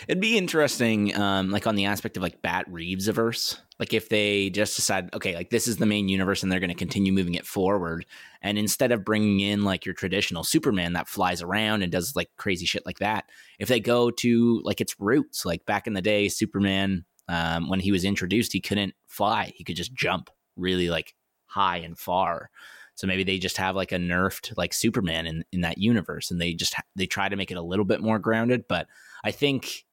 It'd 0.06 0.20
be 0.20 0.36
interesting, 0.36 1.16
um, 1.18 1.50
like 1.50 1.66
on 1.66 1.74
the 1.74 1.86
aspect 1.86 2.18
of 2.18 2.22
like 2.22 2.42
Bat 2.42 2.66
Reeves 2.70 3.08
averse. 3.08 3.58
Like 3.78 3.94
if 3.94 4.10
they 4.10 4.50
just 4.50 4.76
decide, 4.76 5.08
okay, 5.14 5.34
like 5.34 5.48
this 5.48 5.66
is 5.66 5.78
the 5.78 5.86
main 5.86 6.10
universe 6.10 6.42
and 6.42 6.52
they're 6.52 6.60
going 6.60 6.68
to 6.68 6.74
continue 6.76 7.10
moving 7.12 7.34
it 7.36 7.46
forward. 7.46 8.04
And 8.42 8.58
instead 8.58 8.92
of 8.92 9.02
bringing 9.04 9.40
in 9.40 9.64
like 9.64 9.86
your 9.86 9.94
traditional 9.94 10.44
Superman 10.44 10.92
that 10.92 11.08
flies 11.08 11.40
around 11.40 11.82
and 11.82 11.90
does 11.90 12.14
like 12.14 12.28
crazy 12.36 12.66
shit 12.66 12.84
like 12.84 12.98
that, 12.98 13.30
if 13.58 13.68
they 13.68 13.80
go 13.80 14.10
to 14.10 14.60
like 14.62 14.82
its 14.82 14.94
roots, 14.98 15.46
like 15.46 15.64
back 15.64 15.86
in 15.86 15.94
the 15.94 16.02
day, 16.02 16.28
Superman, 16.28 17.06
um, 17.28 17.68
when 17.68 17.80
he 17.80 17.92
was 17.92 18.04
introduced, 18.04 18.52
he 18.52 18.60
couldn't 18.60 18.94
fly. 19.06 19.52
He 19.54 19.64
could 19.64 19.76
just 19.76 19.94
jump 19.94 20.30
really 20.56 20.88
like 20.88 21.14
high 21.46 21.78
and 21.78 21.98
far. 21.98 22.50
So 22.94 23.06
maybe 23.06 23.22
they 23.22 23.38
just 23.38 23.58
have 23.58 23.76
like 23.76 23.92
a 23.92 23.96
nerfed 23.96 24.56
like 24.56 24.72
Superman 24.74 25.26
in, 25.26 25.44
in 25.52 25.60
that 25.60 25.78
universe 25.78 26.30
and 26.30 26.40
they 26.40 26.54
just, 26.54 26.74
they 26.96 27.06
try 27.06 27.28
to 27.28 27.36
make 27.36 27.50
it 27.50 27.56
a 27.56 27.62
little 27.62 27.84
bit 27.84 28.00
more 28.00 28.18
grounded. 28.18 28.64
But 28.68 28.88
I 29.22 29.30
think 29.30 29.84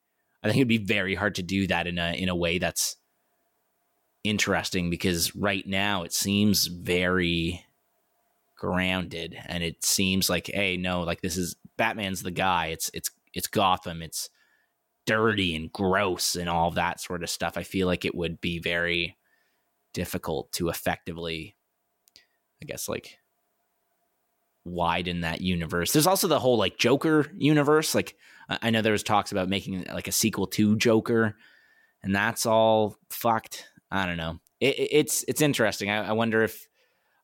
I 0.46 0.48
think 0.48 0.58
it'd 0.58 0.68
be 0.68 0.78
very 0.78 1.16
hard 1.16 1.36
to 1.36 1.44
do 1.44 1.66
that 1.68 1.88
in 1.88 1.98
a 1.98 2.14
in 2.14 2.30
a 2.30 2.36
way 2.36 2.60
that's 2.60 2.98
interesting 4.24 4.92
because 4.92 5.36
right 5.36 5.66
now 5.66 6.04
it 6.04 6.14
seems 6.14 6.68
very 6.68 7.66
grounded 8.56 9.36
and 9.48 9.64
it 9.64 9.84
seems 9.84 10.30
like 10.30 10.48
hey 10.54 10.78
no 10.78 11.02
like 11.02 11.22
this 11.22 11.36
is 11.36 11.56
Batman's 11.78 12.22
the 12.22 12.30
guy 12.30 12.68
it's 12.68 12.92
it's 12.94 13.10
it's 13.34 13.48
Gotham 13.48 14.04
it's 14.04 14.30
dirty 15.06 15.56
and 15.56 15.72
gross 15.72 16.36
and 16.36 16.50
all 16.50 16.72
that 16.72 17.00
sort 17.00 17.24
of 17.24 17.30
stuff 17.30 17.58
I 17.58 17.64
feel 17.64 17.88
like 17.88 18.06
it 18.06 18.16
would 18.16 18.42
be 18.42 18.60
very 18.60 19.18
difficult 19.94 20.52
to 20.54 20.70
effectively 20.70 21.56
I 22.62 22.66
guess 22.66 22.90
like 22.90 23.18
widen 24.64 25.22
that 25.22 25.42
universe. 25.42 25.94
There's 25.94 26.08
also 26.08 26.28
the 26.28 26.40
whole 26.40 26.58
like 26.58 26.78
Joker 26.78 27.28
universe. 27.38 27.94
Like 27.94 28.16
I 28.50 28.70
know 28.70 28.82
there 28.82 28.92
was 28.92 29.04
talks 29.04 29.32
about 29.32 29.50
making 29.50 29.86
like 29.94 30.08
a 30.08 30.12
sequel 30.12 30.48
to 30.48 30.76
Joker, 30.76 31.36
and 32.04 32.16
that's 32.16 32.46
all 32.46 32.98
fucked. 33.10 33.66
I 33.92 34.06
don't 34.06 34.18
know. 34.18 34.40
It- 34.60 34.76
it's 34.92 35.24
it's 35.28 35.42
interesting. 35.42 35.90
I, 35.90 36.10
I 36.10 36.12
wonder 36.14 36.44
if 36.44 36.68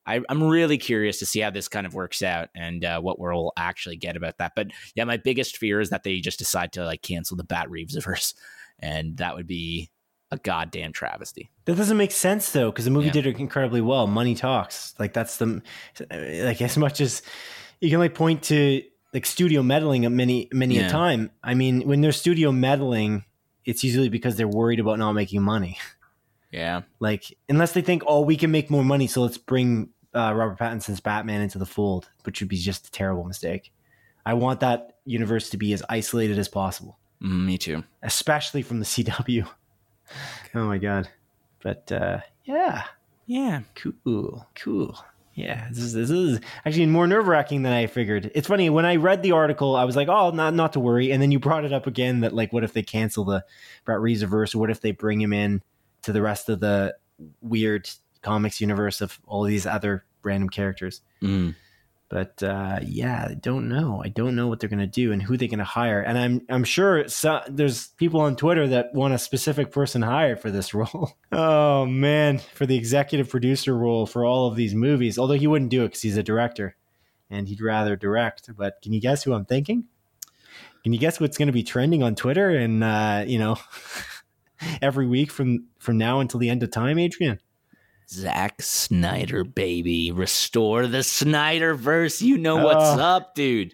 I, 0.06 0.22
I'm 0.30 0.44
really 0.44 0.78
curious 0.78 1.20
to 1.20 1.26
see 1.26 1.40
how 1.42 1.52
this 1.52 1.68
kind 1.68 1.86
of 1.86 1.94
works 1.94 2.22
out 2.24 2.50
and 2.56 2.84
uh, 2.84 3.00
what 3.02 3.20
we'll 3.20 3.54
actually 3.56 3.98
get 3.98 4.18
about 4.18 4.40
that. 4.40 4.54
But 4.56 4.68
yeah, 4.96 5.04
my 5.04 5.18
biggest 5.18 5.58
fear 5.58 5.80
is 5.80 5.92
that 5.92 6.04
they 6.04 6.20
just 6.20 6.40
decide 6.40 6.72
to 6.74 6.86
like 6.86 7.02
cancel 7.02 7.38
the 7.38 7.44
Bat 7.44 7.70
Reeves 7.70 7.96
verse, 8.04 8.34
and 8.80 9.18
that 9.18 9.36
would 9.36 9.48
be 9.48 9.90
a 10.32 10.38
goddamn 10.38 10.94
travesty. 10.94 11.52
That 11.66 11.76
doesn't 11.76 11.98
make 11.98 12.12
sense 12.12 12.52
though, 12.52 12.72
because 12.72 12.86
the 12.86 12.92
movie 12.92 13.08
Yeah. 13.08 13.12
did 13.22 13.28
incredibly 13.40 13.82
well. 13.82 14.08
Money 14.08 14.34
talks. 14.34 14.96
Like 14.98 15.14
that's 15.14 15.38
the 15.38 15.62
like 16.10 16.62
as 16.62 16.78
much 16.78 17.02
as 17.02 17.22
you 17.80 17.90
can 17.90 18.00
like 18.00 18.16
point 18.16 18.44
to 18.44 18.82
like 19.14 19.26
studio 19.26 19.62
meddling 19.62 20.06
at 20.06 20.12
many 20.12 20.48
many 20.54 20.78
a 20.80 20.90
time. 20.90 21.32
I 21.44 21.54
mean, 21.54 21.82
when 21.88 22.00
they're 22.02 22.12
studio 22.14 22.52
meddling, 22.52 23.26
it's 23.66 23.84
usually 23.84 24.10
because 24.10 24.36
they're 24.38 24.48
worried 24.48 24.80
about 24.80 24.98
not 25.00 25.12
making 25.14 25.42
money. 25.44 25.78
Yeah, 26.52 26.82
Like 27.00 27.34
unless 27.48 27.72
they 27.72 27.82
think, 27.82 28.04
oh, 28.06 28.22
we 28.22 28.36
can 28.36 28.52
make 28.52 28.70
more 28.70 28.84
money, 28.84 29.08
so 29.08 29.22
let's 29.22 29.38
bring 29.38 29.90
uh, 30.14 30.34
Robert 30.36 30.60
Pattinson's 30.60 31.00
Batman 31.00 31.42
into 31.42 31.58
the 31.58 31.66
fold, 31.66 32.10
which 32.24 32.42
would 32.42 32.50
be 32.50 32.58
just 32.58 32.88
a 32.88 32.92
terrible 32.92 33.24
mistake. 33.24 33.72
I 34.26 34.34
want 34.34 34.60
that 34.60 34.98
universe 35.06 35.50
to 35.52 35.58
be 35.58 35.72
as 35.74 35.82
isolated 35.90 36.38
as 36.38 36.50
possible, 36.50 36.98
Mm, 37.24 37.46
me 37.46 37.58
too. 37.58 37.84
especially 38.04 38.62
from 38.64 38.80
the 38.80 38.86
CW. 38.86 39.48
Oh 40.54 40.66
my 40.66 40.78
god! 40.78 41.08
But 41.64 41.90
uh, 41.92 42.20
yeah, 42.44 42.84
Yeah, 43.26 43.62
Cool, 43.76 44.46
cool. 44.56 44.98
Yeah, 45.34 45.70
this 45.70 45.78
is, 45.80 45.94
this 45.94 46.10
is 46.10 46.42
actually 46.66 46.88
more 46.88 47.08
nerve 47.08 47.28
wracking 47.28 47.64
than 47.64 47.72
I 47.72 47.88
figured. 47.88 48.30
It's 48.36 48.50
funny 48.50 48.70
when 48.70 48.86
I 48.86 48.98
read 48.98 49.24
the 49.24 49.32
article, 49.32 49.78
I 49.78 49.86
was 49.86 49.96
like, 49.96 50.10
"Oh, 50.10 50.32
not 50.32 50.54
not 50.54 50.74
to 50.74 50.82
worry." 50.82 51.12
And 51.14 51.22
then 51.22 51.32
you 51.32 51.40
brought 51.40 51.64
it 51.64 51.72
up 51.72 51.88
again 51.88 52.20
that 52.20 52.34
like, 52.34 52.52
what 52.52 52.66
if 52.66 52.74
they 52.74 52.84
cancel 52.84 53.24
the 53.24 53.46
Brett 53.86 54.02
Reeves 54.02 54.24
verse, 54.24 54.54
what 54.54 54.70
if 54.70 54.82
they 54.82 54.92
bring 54.92 55.22
him 55.22 55.32
in 55.32 55.62
to 56.04 56.12
the 56.12 56.22
rest 56.22 56.50
of 56.50 56.60
the 56.60 56.96
weird 57.42 57.90
comics 58.22 58.62
universe 58.62 59.02
of 59.02 59.20
all 59.26 59.44
these 59.44 59.66
other 59.66 60.06
random 60.24 60.50
characters? 60.50 61.02
mm. 61.22 61.56
But 62.12 62.44
uh, 62.44 62.80
yeah, 62.84 63.28
I 63.30 63.36
don't 63.36 63.70
know. 63.70 64.02
I 64.04 64.10
don't 64.10 64.36
know 64.36 64.50
what 64.50 64.60
they're 64.60 64.70
going 64.70 64.80
to 64.80 64.86
do 64.86 65.14
and 65.14 65.24
who 65.24 65.38
they're 65.38 65.48
going 65.48 65.60
to 65.60 65.64
hire. 65.64 66.02
And 66.02 66.18
I'm 66.18 66.42
I'm 66.50 66.66
sure 66.66 67.08
so, 67.08 67.40
there's 67.48 67.88
people 67.88 68.20
on 68.20 68.36
Twitter 68.36 68.68
that 68.68 68.94
want 68.94 69.14
a 69.14 69.18
specific 69.18 69.72
person 69.72 70.02
hired 70.02 70.42
for 70.42 70.52
this 70.52 70.74
role. 70.74 71.14
oh 71.32 71.86
man, 71.86 72.40
for 72.54 72.66
the 72.66 72.76
executive 72.76 73.30
producer 73.30 73.78
role 73.78 74.06
for 74.06 74.26
all 74.26 74.48
of 74.48 74.58
these 74.58 74.76
movies. 74.76 75.18
Although 75.18 75.36
he 75.36 75.48
wouldn't 75.48 75.72
do 75.72 75.84
it 75.84 75.88
because 75.88 76.02
he's 76.02 76.18
a 76.18 76.24
director, 76.24 76.76
and 77.30 77.48
he'd 77.48 77.62
rather 77.62 77.96
direct. 77.96 78.50
But 78.58 78.82
can 78.82 78.92
you 78.92 79.00
guess 79.00 79.24
who 79.24 79.32
I'm 79.32 79.46
thinking? 79.46 79.86
Can 80.84 80.92
you 80.92 81.00
guess 81.00 81.18
what's 81.18 81.38
going 81.38 81.48
to 81.48 81.54
be 81.54 81.64
trending 81.64 82.04
on 82.04 82.16
Twitter 82.16 82.50
and 82.50 82.84
uh, 82.84 83.24
you 83.26 83.40
know 83.40 83.56
every 84.82 85.08
week 85.08 85.32
from 85.32 85.66
from 85.80 85.98
now 85.98 86.20
until 86.20 86.40
the 86.40 86.50
end 86.50 86.64
of 86.64 86.72
time, 86.72 86.98
Adrian? 87.00 87.40
Zack 88.10 88.62
Snyder, 88.62 89.44
baby. 89.44 90.12
Restore 90.12 90.88
the 90.88 90.98
Snyderverse. 91.00 92.22
You 92.22 92.38
know 92.38 92.58
what's 92.58 93.00
uh, 93.00 93.04
up, 93.04 93.36
dude. 93.36 93.74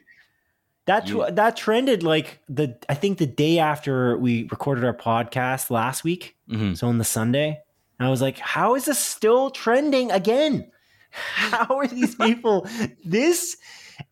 That 0.86 1.08
you- 1.08 1.26
that 1.30 1.58
trended 1.58 2.04
like 2.04 2.40
the 2.48 2.78
I 2.88 2.94
think 2.94 3.18
the 3.18 3.26
day 3.26 3.60
after 3.60 4.18
we 4.18 4.48
recorded 4.52 4.84
our 4.86 4.94
podcast 4.96 5.70
last 5.70 6.04
week. 6.04 6.36
Mm-hmm. 6.50 6.76
So 6.76 6.88
on 6.88 6.98
the 6.98 7.04
Sunday, 7.04 7.60
I 8.00 8.10
was 8.10 8.22
like, 8.22 8.38
"How 8.38 8.76
is 8.76 8.86
this 8.86 9.00
still 9.00 9.50
trending 9.50 10.12
again? 10.12 10.72
How 11.12 11.78
are 11.78 11.88
these 11.88 12.16
people 12.16 12.68
this 13.04 13.58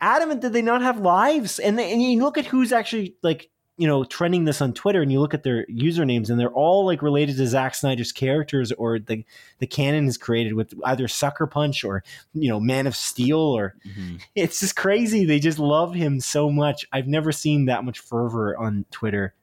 adamant 0.01 0.41
that 0.41 0.53
they 0.53 0.61
not 0.63 0.81
have 0.81 0.99
lives?" 0.99 1.59
And 1.59 1.77
they, 1.77 1.91
and 1.93 2.01
you 2.01 2.19
look 2.21 2.37
at 2.37 2.45
who's 2.47 2.73
actually 2.73 3.15
like 3.21 3.49
you 3.77 3.87
know, 3.87 4.03
trending 4.03 4.45
this 4.45 4.61
on 4.61 4.73
Twitter 4.73 5.01
and 5.01 5.11
you 5.11 5.19
look 5.19 5.33
at 5.33 5.43
their 5.43 5.65
usernames 5.65 6.29
and 6.29 6.39
they're 6.39 6.49
all 6.49 6.85
like 6.85 7.01
related 7.01 7.35
to 7.37 7.47
Zack 7.47 7.75
Snyder's 7.75 8.11
characters 8.11 8.71
or 8.71 8.99
the 8.99 9.25
the 9.59 9.67
canon 9.67 10.07
is 10.07 10.17
created 10.17 10.53
with 10.53 10.73
either 10.85 11.07
Sucker 11.07 11.45
Punch 11.45 11.83
or 11.83 12.03
you 12.33 12.49
know 12.49 12.59
Man 12.59 12.87
of 12.87 12.95
Steel 12.95 13.39
or 13.39 13.75
mm-hmm. 13.85 14.17
it's 14.35 14.61
just 14.61 14.75
crazy. 14.75 15.25
They 15.25 15.39
just 15.39 15.59
love 15.59 15.93
him 15.93 16.21
so 16.21 16.49
much. 16.49 16.85
I've 16.93 17.07
never 17.07 17.31
seen 17.31 17.65
that 17.65 17.83
much 17.83 17.99
fervor 17.99 18.57
on 18.57 18.85
Twitter 18.91 19.33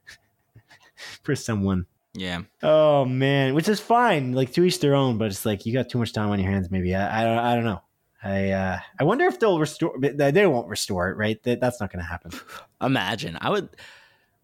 for 1.23 1.35
someone. 1.35 1.85
Yeah. 2.15 2.41
Oh 2.61 3.05
man, 3.05 3.53
which 3.53 3.69
is 3.69 3.79
fine. 3.79 4.33
Like 4.33 4.51
to 4.53 4.63
each 4.63 4.79
their 4.79 4.95
own, 4.95 5.17
but 5.17 5.27
it's 5.27 5.45
like 5.45 5.65
you 5.65 5.73
got 5.73 5.89
too 5.89 5.99
much 5.99 6.13
time 6.13 6.29
on 6.29 6.39
your 6.39 6.51
hands. 6.51 6.71
Maybe 6.71 6.95
I 6.95 7.21
I 7.21 7.23
don't, 7.23 7.37
I 7.37 7.55
don't 7.55 7.65
know. 7.65 7.81
I 8.23 8.49
uh, 8.51 8.79
I 8.99 9.03
wonder 9.03 9.25
if 9.25 9.39
they'll 9.39 9.59
restore. 9.59 9.93
They 9.99 10.47
won't 10.47 10.69
restore 10.69 11.09
it, 11.09 11.17
right? 11.17 11.41
That, 11.43 11.59
that's 11.59 11.81
not 11.81 11.91
going 11.91 12.03
to 12.03 12.09
happen. 12.09 12.31
Imagine. 12.81 13.37
I 13.39 13.49
would. 13.49 13.69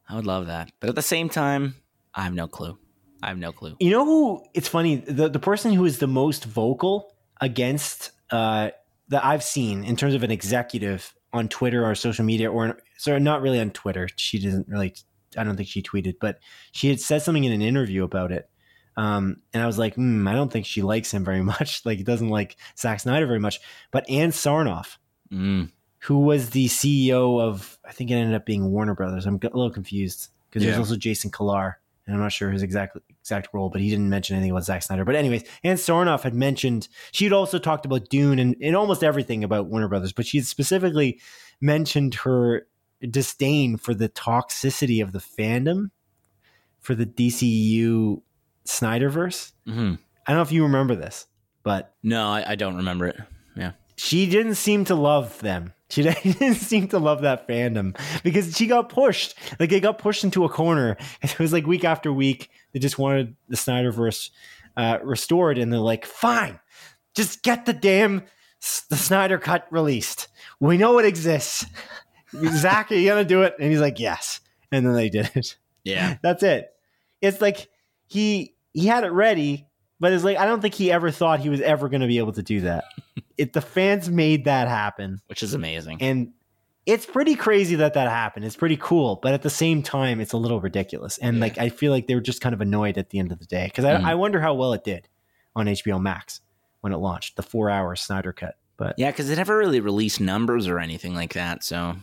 I 0.10 0.15
would 0.15 0.26
love 0.26 0.48
that. 0.48 0.72
But 0.80 0.90
at 0.90 0.95
the 0.95 1.02
same 1.02 1.30
time, 1.30 1.76
I 2.14 2.23
have 2.23 2.34
no 2.34 2.48
clue. 2.48 2.77
I 3.22 3.27
have 3.27 3.38
no 3.38 3.52
clue. 3.52 3.76
You 3.80 3.91
know 3.91 4.06
who? 4.06 4.44
It's 4.53 4.68
funny. 4.68 4.95
The 4.95 5.30
the 5.30 5.40
person 5.40 5.73
who 5.73 5.86
is 5.86 5.99
the 5.99 6.07
most 6.07 6.45
vocal 6.45 7.14
against 7.40 8.11
uh, 8.31 8.72
that 9.10 9.23
I've 9.23 9.44
seen 9.44 9.84
in 9.84 9.95
terms 9.95 10.14
of 10.14 10.23
an 10.23 10.31
executive 10.31 11.14
on 11.31 11.48
Twitter 11.48 11.86
or 11.86 11.94
social 11.95 12.26
media, 12.26 12.52
or 12.52 12.80
sorry, 12.98 13.19
not 13.19 13.41
really 13.41 13.60
on 13.60 13.72
Twitter. 13.72 14.07
She 14.15 14.40
doesn't 14.40 14.68
really. 14.68 14.95
I 15.38 15.44
don't 15.44 15.56
think 15.56 15.69
she 15.69 15.84
tweeted, 15.84 16.15
but 16.19 16.40
she 16.72 16.90
had 16.90 16.99
said 16.99 17.22
something 17.22 17.44
in 17.44 17.52
an 17.52 17.61
interview 17.61 18.03
about 18.03 18.31
it. 18.31 18.49
Um, 18.98 19.38
and 19.53 19.61
I 19.61 19.68
was 19.68 19.77
like, 19.77 19.95
mm, 19.95 20.27
I 20.27 20.34
don't 20.34 20.52
think 20.52 20.65
she 20.65 20.81
likes 20.81 21.14
him 21.14 21.23
very 21.23 21.44
much. 21.53 21.86
like, 21.86 21.99
he 21.99 22.03
doesn't 22.03 22.30
like 22.30 22.57
Zack 22.77 22.99
Snyder 22.99 23.27
very 23.27 23.40
much. 23.40 23.60
But 23.91 24.10
Ann 24.10 24.31
Sarnoff, 24.31 24.98
mm 25.31 25.69
who 25.99 26.19
was 26.19 26.51
the 26.51 26.67
CEO 26.67 27.41
of 27.41 27.77
I 27.85 27.91
think 27.91 28.09
it 28.11 28.15
ended 28.15 28.35
up 28.35 28.45
being 28.45 28.71
Warner 28.71 28.95
Brothers. 28.95 29.26
I'm 29.26 29.35
a 29.35 29.47
little 29.47 29.69
confused 29.69 30.30
because 30.49 30.63
yeah. 30.63 30.71
there's 30.71 30.80
also 30.80 30.95
Jason 30.95 31.30
Kilar, 31.30 31.76
and 32.05 32.15
I'm 32.15 32.21
not 32.21 32.31
sure 32.31 32.49
his 32.51 32.63
exact 32.63 32.97
exact 33.09 33.49
role, 33.53 33.69
but 33.69 33.81
he 33.81 33.89
didn't 33.89 34.09
mention 34.09 34.35
anything 34.35 34.51
about 34.51 34.63
Zack 34.63 34.84
Snyder. 34.84 35.05
But 35.05 35.15
anyways, 35.15 35.43
Ann 35.63 35.76
Sarnoff 35.76 36.23
had 36.23 36.34
mentioned 36.34 36.88
she'd 37.11 37.34
also 37.34 37.59
talked 37.59 37.85
about 37.85 38.09
Dune 38.09 38.39
and, 38.39 38.55
and 38.61 38.76
almost 38.76 39.03
everything 39.03 39.43
about 39.43 39.67
Warner 39.67 39.89
Brothers, 39.89 40.13
but 40.13 40.26
she 40.26 40.39
specifically 40.41 41.19
mentioned 41.59 42.15
her 42.15 42.65
disdain 43.01 43.77
for 43.77 43.93
the 43.93 44.09
toxicity 44.09 45.01
of 45.03 45.11
the 45.11 45.19
fandom 45.19 45.91
for 46.80 46.95
the 46.95 47.05
DCU 47.05 48.21
Snyderverse. 48.65 49.51
Mm-hmm. 49.67 49.95
I 50.27 50.31
don't 50.31 50.38
know 50.38 50.41
if 50.41 50.51
you 50.51 50.63
remember 50.63 50.95
this, 50.95 51.27
but 51.63 51.93
no, 52.03 52.30
I, 52.30 52.51
I 52.51 52.55
don't 52.55 52.77
remember 52.77 53.07
it. 53.07 53.17
Yeah, 53.55 53.71
she 53.97 54.30
didn't 54.30 54.55
seem 54.55 54.85
to 54.85 54.95
love 54.95 55.39
them 55.39 55.73
she 55.90 56.03
didn't 56.24 56.56
seem 56.56 56.88
to 56.90 56.99
love 56.99 57.22
that 57.22 57.48
fandom 57.48 57.99
because 58.24 58.56
she 58.56 58.68
got 58.68 58.90
pushed. 58.90 59.36
Like 59.60 59.70
they 59.70 59.80
got 59.80 59.98
pushed 59.98 60.24
into 60.24 60.45
a 60.45 60.49
corner. 60.49 60.98
It 61.22 61.40
was 61.40 61.52
like 61.53 61.68
week 61.68 61.84
after 61.84 62.14
week. 62.14 62.49
They 62.72 62.80
just 62.80 62.99
wanted 62.99 63.36
the 63.48 63.57
Snyderverse 63.57 64.30
uh, 64.78 64.99
restored, 65.03 65.57
and 65.57 65.72
they're 65.74 65.80
like, 65.80 66.06
"Fine, 66.06 66.60
just 67.16 67.44
get 67.44 67.66
the 67.66 67.74
damn 67.74 68.24
the 68.90 68.98
Snyder 68.98 69.38
cut 69.38 69.68
released. 69.72 70.28
We 70.60 70.78
know 70.78 70.99
it 70.99 71.06
exists. 71.06 71.66
Zack, 72.36 72.91
are 72.91 72.95
you 72.95 73.10
gonna 73.10 73.26
do 73.26 73.44
it?" 73.44 73.56
And 73.60 73.72
he's 73.72 73.82
like, 73.82 73.99
"Yes." 73.99 74.40
And 74.72 74.86
then 74.86 74.94
they 74.94 75.10
did 75.10 75.32
it. 75.36 75.57
Yeah, 75.84 76.18
that's 76.22 76.44
it. 76.44 76.70
It's 77.22 77.41
like 77.41 77.70
he 78.07 78.56
he 78.74 78.86
had 78.86 79.03
it 79.03 79.11
ready, 79.11 79.68
but 79.99 80.13
it's 80.13 80.23
like 80.23 80.38
I 80.38 80.45
don't 80.45 80.61
think 80.61 80.73
he 80.73 80.91
ever 80.91 81.11
thought 81.11 81.39
he 81.39 81.49
was 81.49 81.61
ever 81.61 81.89
going 81.89 82.01
to 82.01 82.07
be 82.07 82.17
able 82.17 82.34
to 82.34 82.43
do 82.43 82.61
that. 82.61 82.85
it 83.38 83.53
the 83.53 83.61
fans 83.61 84.09
made 84.09 84.45
that 84.45 84.67
happen, 84.67 85.21
which 85.27 85.43
is 85.43 85.53
amazing. 85.53 86.01
And 86.01 86.34
it's 86.85 87.05
pretty 87.05 87.35
crazy 87.35 87.76
that 87.76 87.93
that 87.93 88.09
happened. 88.09 88.45
It's 88.45 88.55
pretty 88.55 88.77
cool, 88.77 89.19
but 89.21 89.34
at 89.34 89.43
the 89.43 89.49
same 89.49 89.84
time, 89.84 90.19
it's 90.19 90.34
a 90.34 90.38
little 90.38 90.59
ridiculous. 90.59 91.17
And 91.19 91.38
yeah. 91.38 91.43
like 91.43 91.57
I 91.57 91.69
feel 91.69 91.91
like 91.91 92.07
they 92.07 92.15
were 92.15 92.21
just 92.21 92.41
kind 92.41 92.53
of 92.53 92.61
annoyed 92.61 92.97
at 92.97 93.09
the 93.09 93.19
end 93.19 93.31
of 93.31 93.39
the 93.39 93.45
day 93.45 93.65
because 93.65 93.85
mm. 93.85 94.03
I, 94.03 94.11
I 94.11 94.15
wonder 94.15 94.39
how 94.39 94.53
well 94.53 94.73
it 94.73 94.84
did 94.84 95.07
on 95.55 95.67
HBO 95.67 96.01
Max 96.01 96.41
when 96.81 96.93
it 96.93 96.97
launched, 96.97 97.35
the 97.35 97.43
four-hour 97.43 97.95
Snyder 97.95 98.34
cut. 98.34 98.55
But 98.77 98.95
yeah, 98.97 99.11
because 99.11 99.30
it 99.30 99.35
never 99.35 99.57
really 99.57 99.81
released 99.81 100.21
numbers 100.21 100.67
or 100.67 100.80
anything 100.80 101.13
like 101.13 101.34
that. 101.34 101.63
So 101.63 101.95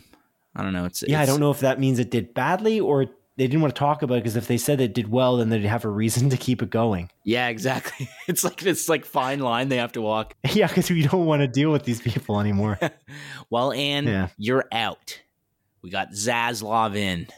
I 0.54 0.62
don't 0.62 0.72
know. 0.72 0.84
It's 0.84 1.02
yeah, 1.06 1.22
it's, 1.22 1.28
I 1.28 1.32
don't 1.32 1.40
know 1.40 1.50
if 1.50 1.60
that 1.60 1.80
means 1.80 1.98
it 1.98 2.10
did 2.10 2.34
badly 2.34 2.78
or 2.80 3.06
they 3.36 3.46
didn't 3.46 3.60
want 3.60 3.74
to 3.74 3.78
talk 3.78 4.02
about 4.02 4.16
it 4.16 4.24
because 4.24 4.36
if 4.36 4.46
they 4.46 4.56
said 4.56 4.80
it 4.80 4.94
did 4.94 5.10
well, 5.10 5.36
then 5.36 5.50
they'd 5.50 5.64
have 5.64 5.84
a 5.84 5.90
reason 5.90 6.30
to 6.30 6.36
keep 6.36 6.62
it 6.62 6.70
going. 6.70 7.10
Yeah, 7.24 7.48
exactly. 7.48 8.08
It's 8.28 8.42
like 8.42 8.60
this 8.60 8.88
like 8.88 9.04
fine 9.04 9.40
line 9.40 9.68
they 9.68 9.76
have 9.76 9.92
to 9.92 10.02
walk. 10.02 10.34
Yeah, 10.52 10.66
because 10.66 10.90
we 10.90 11.02
don't 11.02 11.26
want 11.26 11.42
to 11.42 11.48
deal 11.48 11.70
with 11.70 11.84
these 11.84 12.00
people 12.00 12.40
anymore. 12.40 12.78
well, 13.50 13.72
Ann, 13.72 14.06
yeah. 14.06 14.28
you're 14.38 14.64
out. 14.72 15.20
We 15.82 15.90
got 15.90 16.12
Zaslav 16.12 16.96
in. 16.96 17.28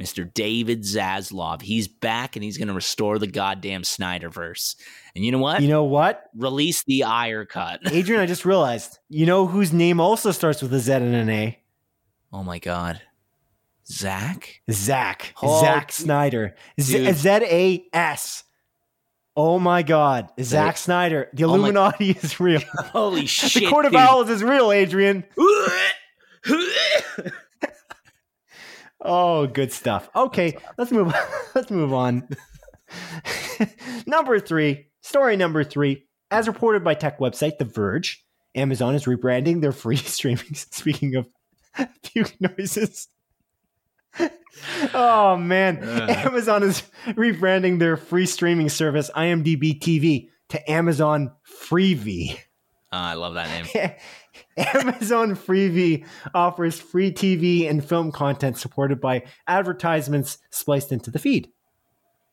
Mr. 0.00 0.32
David 0.32 0.82
Zaslav. 0.82 1.62
He's 1.62 1.86
back 1.86 2.34
and 2.34 2.42
he's 2.42 2.58
going 2.58 2.68
to 2.68 2.74
restore 2.74 3.20
the 3.20 3.28
goddamn 3.28 3.82
Snyderverse. 3.82 4.74
And 5.14 5.24
you 5.24 5.30
know 5.30 5.38
what? 5.38 5.62
You 5.62 5.68
know 5.68 5.84
what? 5.84 6.24
Release 6.34 6.82
the 6.84 7.04
ire 7.04 7.44
cut. 7.44 7.80
Adrian, 7.88 8.20
I 8.20 8.26
just 8.26 8.44
realized. 8.44 8.98
You 9.08 9.26
know 9.26 9.46
whose 9.46 9.72
name 9.72 10.00
also 10.00 10.32
starts 10.32 10.60
with 10.60 10.74
a 10.74 10.80
Z 10.80 10.92
and 10.94 11.14
an 11.14 11.30
A? 11.30 11.58
Oh 12.32 12.42
my 12.42 12.58
God. 12.58 13.00
Zack? 13.86 14.60
Zack. 14.70 15.34
Oh, 15.42 15.60
Zack 15.60 15.92
Snyder. 15.92 16.54
Z 16.80 17.08
A 17.28 17.84
S. 17.92 18.44
Oh 19.36 19.58
my 19.58 19.82
God. 19.82 20.28
Zack 20.40 20.76
Snyder. 20.76 21.28
The 21.32 21.44
oh 21.44 21.54
Illuminati 21.54 22.12
my- 22.12 22.20
is 22.22 22.38
real. 22.38 22.60
Holy 22.92 23.26
shit. 23.26 23.62
the 23.62 23.68
Court 23.68 23.86
of 23.86 23.92
dude. 23.92 24.00
Owls 24.00 24.30
is 24.30 24.42
real, 24.42 24.70
Adrian. 24.72 25.24
oh, 29.00 29.46
good 29.46 29.72
stuff. 29.72 30.10
Okay, 30.14 30.56
let's 30.78 30.92
move 30.92 31.08
on. 31.08 31.14
let's 31.54 31.70
move 31.70 31.92
on. 31.92 32.28
number 34.06 34.38
three, 34.38 34.88
story 35.00 35.36
number 35.36 35.64
three. 35.64 36.04
As 36.30 36.46
reported 36.46 36.82
by 36.84 36.94
tech 36.94 37.18
website 37.18 37.58
The 37.58 37.64
Verge, 37.66 38.24
Amazon 38.54 38.94
is 38.94 39.04
rebranding 39.04 39.60
their 39.60 39.72
free 39.72 39.96
streaming. 39.96 40.54
Speaking 40.54 41.16
of 41.16 41.26
puke 42.02 42.38
noises 42.40 43.08
oh 44.94 45.36
man, 45.36 45.82
uh. 45.82 46.06
Amazon 46.08 46.62
is 46.62 46.82
rebranding 47.06 47.78
their 47.78 47.96
free 47.96 48.26
streaming 48.26 48.68
service 48.68 49.10
IMDb 49.16 49.78
TV 49.78 50.28
to 50.50 50.70
Amazon 50.70 51.32
Freevee. 51.46 52.38
Oh, 52.92 52.98
I 52.98 53.14
love 53.14 53.34
that 53.34 53.48
name. 53.74 53.92
Amazon 54.56 55.34
Freevee 55.34 56.06
offers 56.34 56.78
free 56.78 57.10
TV 57.10 57.68
and 57.68 57.82
film 57.82 58.12
content 58.12 58.58
supported 58.58 59.00
by 59.00 59.22
advertisements 59.46 60.38
spliced 60.50 60.92
into 60.92 61.10
the 61.10 61.18
feed. 61.18 61.48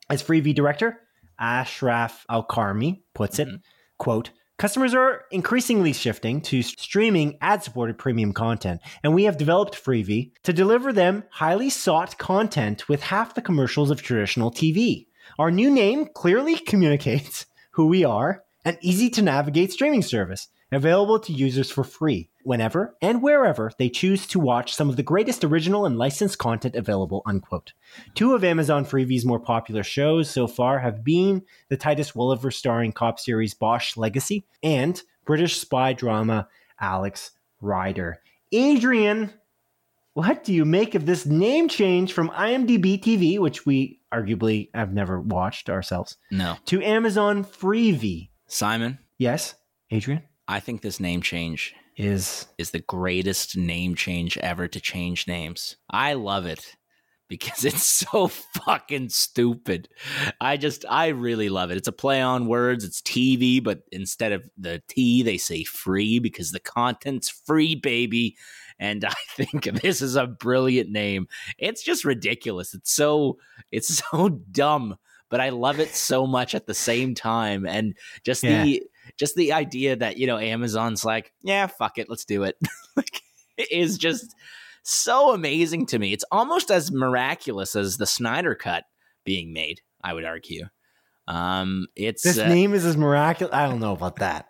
As 0.09 0.21
Freevee 0.21 0.55
director 0.55 0.99
Ashraf 1.39 2.25
Alkarmi 2.29 3.01
puts 3.13 3.39
it, 3.39 3.47
mm-hmm. 3.47 3.57
quote, 3.97 4.31
Customers 4.59 4.93
are 4.93 5.23
increasingly 5.31 5.93
shifting 5.93 6.41
to 6.41 6.61
streaming 6.61 7.37
ad 7.39 7.63
supported 7.63 7.97
premium 7.97 8.33
content, 8.33 8.81
and 9.01 9.15
we 9.15 9.23
have 9.23 9.37
developed 9.37 9.73
Freevee 9.73 10.33
to 10.43 10.51
deliver 10.51 10.91
them 10.91 11.23
highly 11.31 11.69
sought 11.69 12.17
content 12.17 12.89
with 12.89 13.01
half 13.01 13.33
the 13.33 13.41
commercials 13.41 13.89
of 13.89 14.01
traditional 14.01 14.51
TV. 14.51 15.07
Our 15.39 15.49
new 15.49 15.71
name 15.71 16.07
clearly 16.13 16.55
communicates 16.67 17.45
who 17.71 17.87
we 17.87 18.03
are, 18.03 18.43
an 18.65 18.77
easy 18.81 19.09
to 19.11 19.21
navigate 19.21 19.71
streaming 19.71 20.01
service 20.01 20.49
available 20.73 21.21
to 21.21 21.31
users 21.31 21.71
for 21.71 21.85
free 21.85 22.28
whenever 22.43 22.95
and 23.01 23.21
wherever 23.21 23.71
they 23.77 23.89
choose 23.89 24.25
to 24.27 24.39
watch 24.39 24.73
some 24.73 24.89
of 24.89 24.95
the 24.95 25.03
greatest 25.03 25.43
original 25.43 25.85
and 25.85 25.97
licensed 25.97 26.37
content 26.37 26.75
available 26.75 27.21
unquote 27.25 27.73
two 28.15 28.33
of 28.33 28.43
amazon 28.43 28.85
freevee's 28.85 29.25
more 29.25 29.39
popular 29.39 29.83
shows 29.83 30.29
so 30.29 30.47
far 30.47 30.79
have 30.79 31.03
been 31.03 31.41
the 31.67 31.77
titus 31.77 32.15
welliver 32.15 32.49
starring 32.51 32.91
cop 32.91 33.19
series 33.19 33.53
bosch 33.53 33.97
legacy 33.97 34.45
and 34.63 35.01
british 35.25 35.57
spy 35.57 35.93
drama 35.93 36.47
alex 36.79 37.31
Rider. 37.61 38.21
Adrian, 38.53 39.33
what 40.13 40.43
do 40.45 40.53
you 40.53 40.63
make 40.63 40.95
of 40.95 41.05
this 41.05 41.25
name 41.25 41.67
change 41.67 42.13
from 42.13 42.29
IMDb 42.29 42.97
TV, 42.97 43.37
which 43.37 43.65
we 43.65 43.99
arguably 44.13 44.69
have 44.73 44.93
never 44.93 45.19
watched 45.19 45.69
ourselves, 45.69 46.15
No. 46.31 46.55
to 46.65 46.81
Amazon 46.81 47.43
Freevee? 47.43 48.29
Simon, 48.47 48.97
Yes, 49.17 49.55
Adrian 49.91 50.23
I 50.47 50.61
think 50.61 50.81
this 50.81 50.99
name 51.01 51.21
change 51.21 51.75
is 51.99 52.47
is 52.57 52.71
the 52.71 52.79
greatest 52.79 53.57
name 53.57 53.93
change 53.93 54.37
ever 54.37 54.67
to 54.69 54.79
change 54.79 55.27
names. 55.27 55.75
I 55.89 56.13
love 56.13 56.45
it 56.45 56.77
because 57.27 57.65
it's 57.65 57.83
so 57.83 58.29
fucking 58.29 59.09
stupid. 59.09 59.89
I 60.41 60.57
just, 60.57 60.85
I 60.89 61.09
really 61.09 61.49
love 61.49 61.71
it. 61.71 61.77
It's 61.77 61.87
a 61.89 61.91
play 61.93 62.21
on 62.21 62.47
words. 62.47 62.83
It's 62.85 63.01
TV, 63.01 63.61
but 63.63 63.81
instead 63.91 64.31
of 64.31 64.49
the 64.57 64.81
T, 64.87 65.23
they 65.23 65.37
say 65.37 65.63
free 65.65 66.19
because 66.19 66.51
the 66.51 66.59
content's 66.59 67.29
free, 67.29 67.75
baby. 67.75 68.37
And 68.79 69.03
I 69.05 69.13
think 69.35 69.65
this 69.81 70.01
is 70.01 70.15
a 70.15 70.25
brilliant 70.25 70.89
name. 70.89 71.27
It's 71.57 71.83
just 71.83 72.05
ridiculous. 72.05 72.73
It's 72.73 72.93
so, 72.93 73.37
it's 73.71 74.01
so 74.09 74.29
dumb, 74.51 74.95
but 75.29 75.41
I 75.41 75.49
love 75.49 75.79
it 75.81 75.89
so 75.89 76.25
much 76.25 76.55
at 76.55 76.65
the 76.65 76.73
same 76.73 77.13
time. 77.13 77.65
And 77.67 77.95
just 78.23 78.43
Yeah. 78.43 78.63
the, 78.63 78.83
just 79.17 79.35
the 79.35 79.53
idea 79.53 79.95
that 79.95 80.17
you 80.17 80.27
know 80.27 80.37
Amazon's 80.37 81.05
like, 81.05 81.33
yeah, 81.41 81.67
fuck 81.67 81.97
it, 81.97 82.09
let's 82.09 82.25
do 82.25 82.43
it. 82.43 82.55
like, 82.95 83.21
it 83.57 83.71
is 83.71 83.97
just 83.97 84.35
so 84.83 85.33
amazing 85.33 85.85
to 85.87 85.99
me. 85.99 86.13
It's 86.13 86.25
almost 86.31 86.71
as 86.71 86.91
miraculous 86.91 87.75
as 87.75 87.97
the 87.97 88.07
Snyder 88.07 88.55
cut 88.55 88.85
being 89.25 89.53
made. 89.53 89.81
I 90.03 90.13
would 90.13 90.25
argue. 90.25 90.65
Um, 91.27 91.87
it's 91.95 92.23
this 92.23 92.39
uh, 92.39 92.47
name 92.47 92.73
is 92.73 92.85
as 92.85 92.97
miraculous. 92.97 93.53
I 93.53 93.67
don't 93.67 93.79
know 93.79 93.93
about 93.93 94.17
that. 94.17 94.47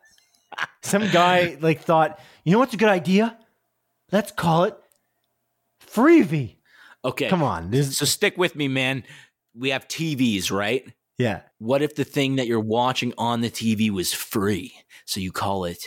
Some 0.81 1.09
guy 1.11 1.57
like 1.61 1.81
thought, 1.81 2.19
you 2.43 2.53
know 2.53 2.59
what's 2.59 2.73
a 2.73 2.77
good 2.77 2.89
idea? 2.89 3.37
Let's 4.11 4.31
call 4.31 4.63
it 4.63 4.77
Freebie. 5.85 6.55
okay. 7.03 7.29
Come 7.29 7.43
on, 7.43 7.69
this 7.71 7.97
So 7.97 8.05
stick 8.05 8.37
with 8.37 8.55
me, 8.55 8.67
man. 8.67 9.03
We 9.55 9.71
have 9.71 9.87
TVs, 9.87 10.51
right? 10.51 10.85
Yeah. 11.19 11.41
What 11.59 11.83
if 11.83 11.93
the 11.95 12.03
thing 12.05 12.37
that 12.37 12.47
you're 12.47 12.59
watching 12.59 13.13
on 13.19 13.41
the 13.41 13.51
TV 13.51 13.91
was 13.91 14.11
free? 14.13 14.73
So 15.05 15.19
you 15.19 15.31
call 15.31 15.65
it 15.65 15.83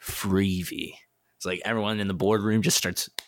Freevee. 0.00 0.92
It's 1.36 1.44
like 1.46 1.60
everyone 1.64 1.98
in 1.98 2.06
the 2.08 2.14
boardroom 2.14 2.62
just 2.62 2.76
starts. 2.78 3.08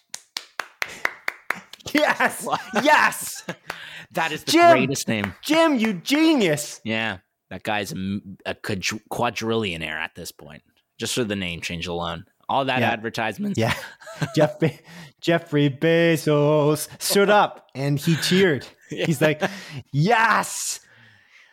Yes, 1.95 2.47
yes, 2.85 3.45
That 4.13 4.33
is 4.33 4.45
the 4.45 4.53
Jim! 4.53 4.71
greatest 4.73 5.09
name. 5.09 5.35
Jim, 5.43 5.77
you 5.79 5.95
genius. 5.95 6.81
Yeah, 6.85 7.19
that 7.49 7.63
guy's 7.63 7.93
a, 7.93 8.55
quadr- 8.55 9.01
quadrillionaire 9.11 9.97
at 9.99 10.15
this 10.15 10.31
point, 10.33 10.63
just 10.99 11.15
for 11.15 11.25
the 11.25 11.37
name 11.37 11.61
change 11.63 11.87
alone. 11.87 12.27
All 12.49 12.65
that 12.67 12.81
Yeah. 12.81 12.91
advertisements. 12.91 13.59
Yeah, 13.59 13.75
Jeff 14.37 14.59
Be- 14.59 14.79
Jeffrey 15.21 15.71
Bezos 15.71 16.89
stood 17.01 17.31
up 17.31 17.69
and 17.75 17.99
he 17.99 18.17
cheered. 18.17 18.67
He's 18.89 19.23
like, 19.23 19.41
"Yes, 19.93 20.81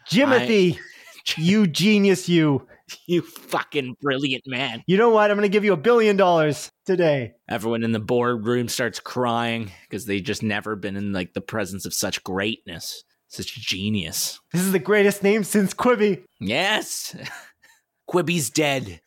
Jimothy, 0.10 0.80
you 1.38 1.68
genius, 1.68 2.28
you." 2.30 2.68
you 3.08 3.22
fucking 3.22 3.96
brilliant 4.02 4.44
man. 4.48 4.84
You 4.88 4.98
know 4.98 5.10
what? 5.10 5.30
I'm 5.30 5.38
going 5.38 5.50
to 5.50 5.54
give 5.54 5.66
you 5.66 5.74
a 5.74 5.78
billion 5.78 6.18
dollars 6.18 6.72
today. 6.86 7.34
Everyone 7.50 7.84
in 7.84 7.92
the 7.92 8.00
boardroom 8.00 8.68
starts 8.68 9.00
crying 9.00 9.72
because 9.84 10.06
they 10.06 10.22
just 10.22 10.44
never 10.44 10.76
been 10.76 10.96
in 10.96 11.12
like 11.12 11.34
the 11.34 11.42
presence 11.42 11.86
of 11.86 11.94
such 11.94 12.24
greatness, 12.24 13.04
such 13.28 13.56
genius. 13.56 14.40
This 14.52 14.62
is 14.62 14.72
the 14.72 14.80
greatest 14.80 15.24
name 15.24 15.44
since 15.44 15.74
Quibi. 15.74 16.24
Yes, 16.40 17.16
Quibi's 18.10 18.50
dead. 18.50 19.02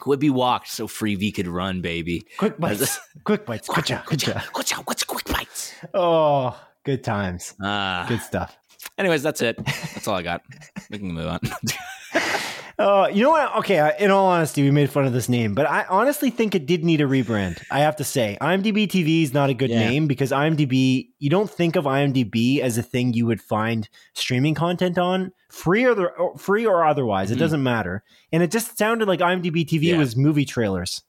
Quibi 0.00 0.30
walked 0.30 0.68
so 0.68 0.86
Freebie 0.86 1.34
could 1.34 1.48
run, 1.48 1.80
baby. 1.80 2.26
Quick 2.38 2.58
bites. 2.58 3.00
Quick 3.24 3.44
bites. 3.46 3.68
Quicha. 3.68 4.04
What's 4.52 4.72
out? 4.72 4.86
What's 4.86 5.02
quick 5.02 5.24
bites? 5.24 5.74
Oh, 5.92 6.56
good 6.84 7.02
times. 7.02 7.54
Ah. 7.60 8.06
Good 8.08 8.20
stuff. 8.20 8.56
Anyways, 8.98 9.22
that's 9.22 9.42
it. 9.42 9.56
That's 9.66 10.08
all 10.08 10.14
I 10.14 10.22
got. 10.22 10.42
We 10.90 10.98
can 10.98 11.12
move 11.12 11.26
on. 11.28 11.40
Uh, 12.78 13.08
you 13.10 13.22
know 13.22 13.30
what? 13.30 13.56
Okay, 13.56 13.78
uh, 13.78 13.92
in 13.98 14.10
all 14.10 14.26
honesty, 14.26 14.62
we 14.62 14.70
made 14.70 14.90
fun 14.90 15.06
of 15.06 15.14
this 15.14 15.30
name, 15.30 15.54
but 15.54 15.64
I 15.64 15.86
honestly 15.88 16.28
think 16.28 16.54
it 16.54 16.66
did 16.66 16.84
need 16.84 17.00
a 17.00 17.04
rebrand. 17.04 17.62
I 17.70 17.78
have 17.80 17.96
to 17.96 18.04
say, 18.04 18.36
IMDb 18.38 18.86
TV 18.86 19.22
is 19.22 19.32
not 19.32 19.48
a 19.48 19.54
good 19.54 19.70
Yeah. 19.70 19.88
name 19.88 20.06
because 20.06 20.30
IMDb, 20.30 21.08
you 21.18 21.30
don't 21.30 21.48
think 21.50 21.76
of 21.76 21.84
IMDb 21.84 22.60
as 22.60 22.76
a 22.76 22.82
thing 22.82 23.14
you 23.14 23.24
would 23.24 23.40
find 23.40 23.88
streaming 24.12 24.54
content 24.54 24.98
on, 24.98 25.32
free 25.50 25.84
or, 25.86 25.94
the, 25.94 26.08
or 26.08 26.36
free 26.36 26.66
or 26.66 26.84
otherwise. 26.84 27.30
It 27.30 27.36
Mhm. 27.36 27.40
doesn't 27.40 27.62
matter. 27.62 28.04
And 28.30 28.42
it 28.42 28.50
just 28.50 28.76
sounded 28.76 29.08
like 29.08 29.20
IMDb 29.20 29.64
TV 29.64 29.86
Yeah. 29.92 29.96
was 29.96 30.14
movie 30.14 30.44
trailers. 30.44 31.00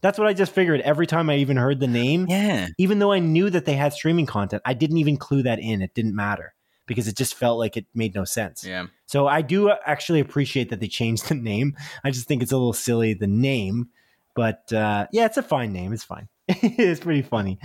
That's 0.00 0.18
what 0.18 0.26
I 0.26 0.32
just 0.32 0.50
figured 0.52 0.80
every 0.80 1.06
time 1.06 1.30
I 1.30 1.36
even 1.36 1.56
heard 1.56 1.78
the 1.78 1.86
name. 1.86 2.26
yeah. 2.28 2.66
Even 2.78 2.98
though 2.98 3.12
I 3.12 3.20
knew 3.20 3.48
that 3.48 3.64
they 3.64 3.74
had 3.74 3.92
streaming 3.92 4.26
content, 4.26 4.60
I 4.66 4.74
didn't 4.74 4.96
even 4.96 5.16
clue 5.18 5.44
that 5.44 5.60
in. 5.60 5.82
It 5.82 5.94
didn't 5.94 6.16
matter 6.16 6.54
because 6.92 7.08
it 7.08 7.16
just 7.16 7.34
felt 7.34 7.58
like 7.58 7.76
it 7.76 7.86
made 7.94 8.14
no 8.14 8.24
sense. 8.24 8.64
Yeah. 8.64 8.86
So 9.06 9.26
I 9.26 9.42
do 9.42 9.70
actually 9.86 10.20
appreciate 10.20 10.70
that 10.70 10.80
they 10.80 10.88
changed 10.88 11.28
the 11.28 11.34
name. 11.34 11.76
I 12.04 12.10
just 12.10 12.26
think 12.28 12.42
it's 12.42 12.52
a 12.52 12.56
little 12.56 12.72
silly 12.72 13.14
the 13.14 13.26
name, 13.26 13.88
but 14.34 14.72
uh, 14.72 15.06
yeah, 15.12 15.26
it's 15.26 15.36
a 15.36 15.42
fine 15.42 15.72
name. 15.72 15.92
It's 15.92 16.04
fine. 16.04 16.28
it's 16.48 16.98
pretty 17.00 17.22
funny, 17.22 17.58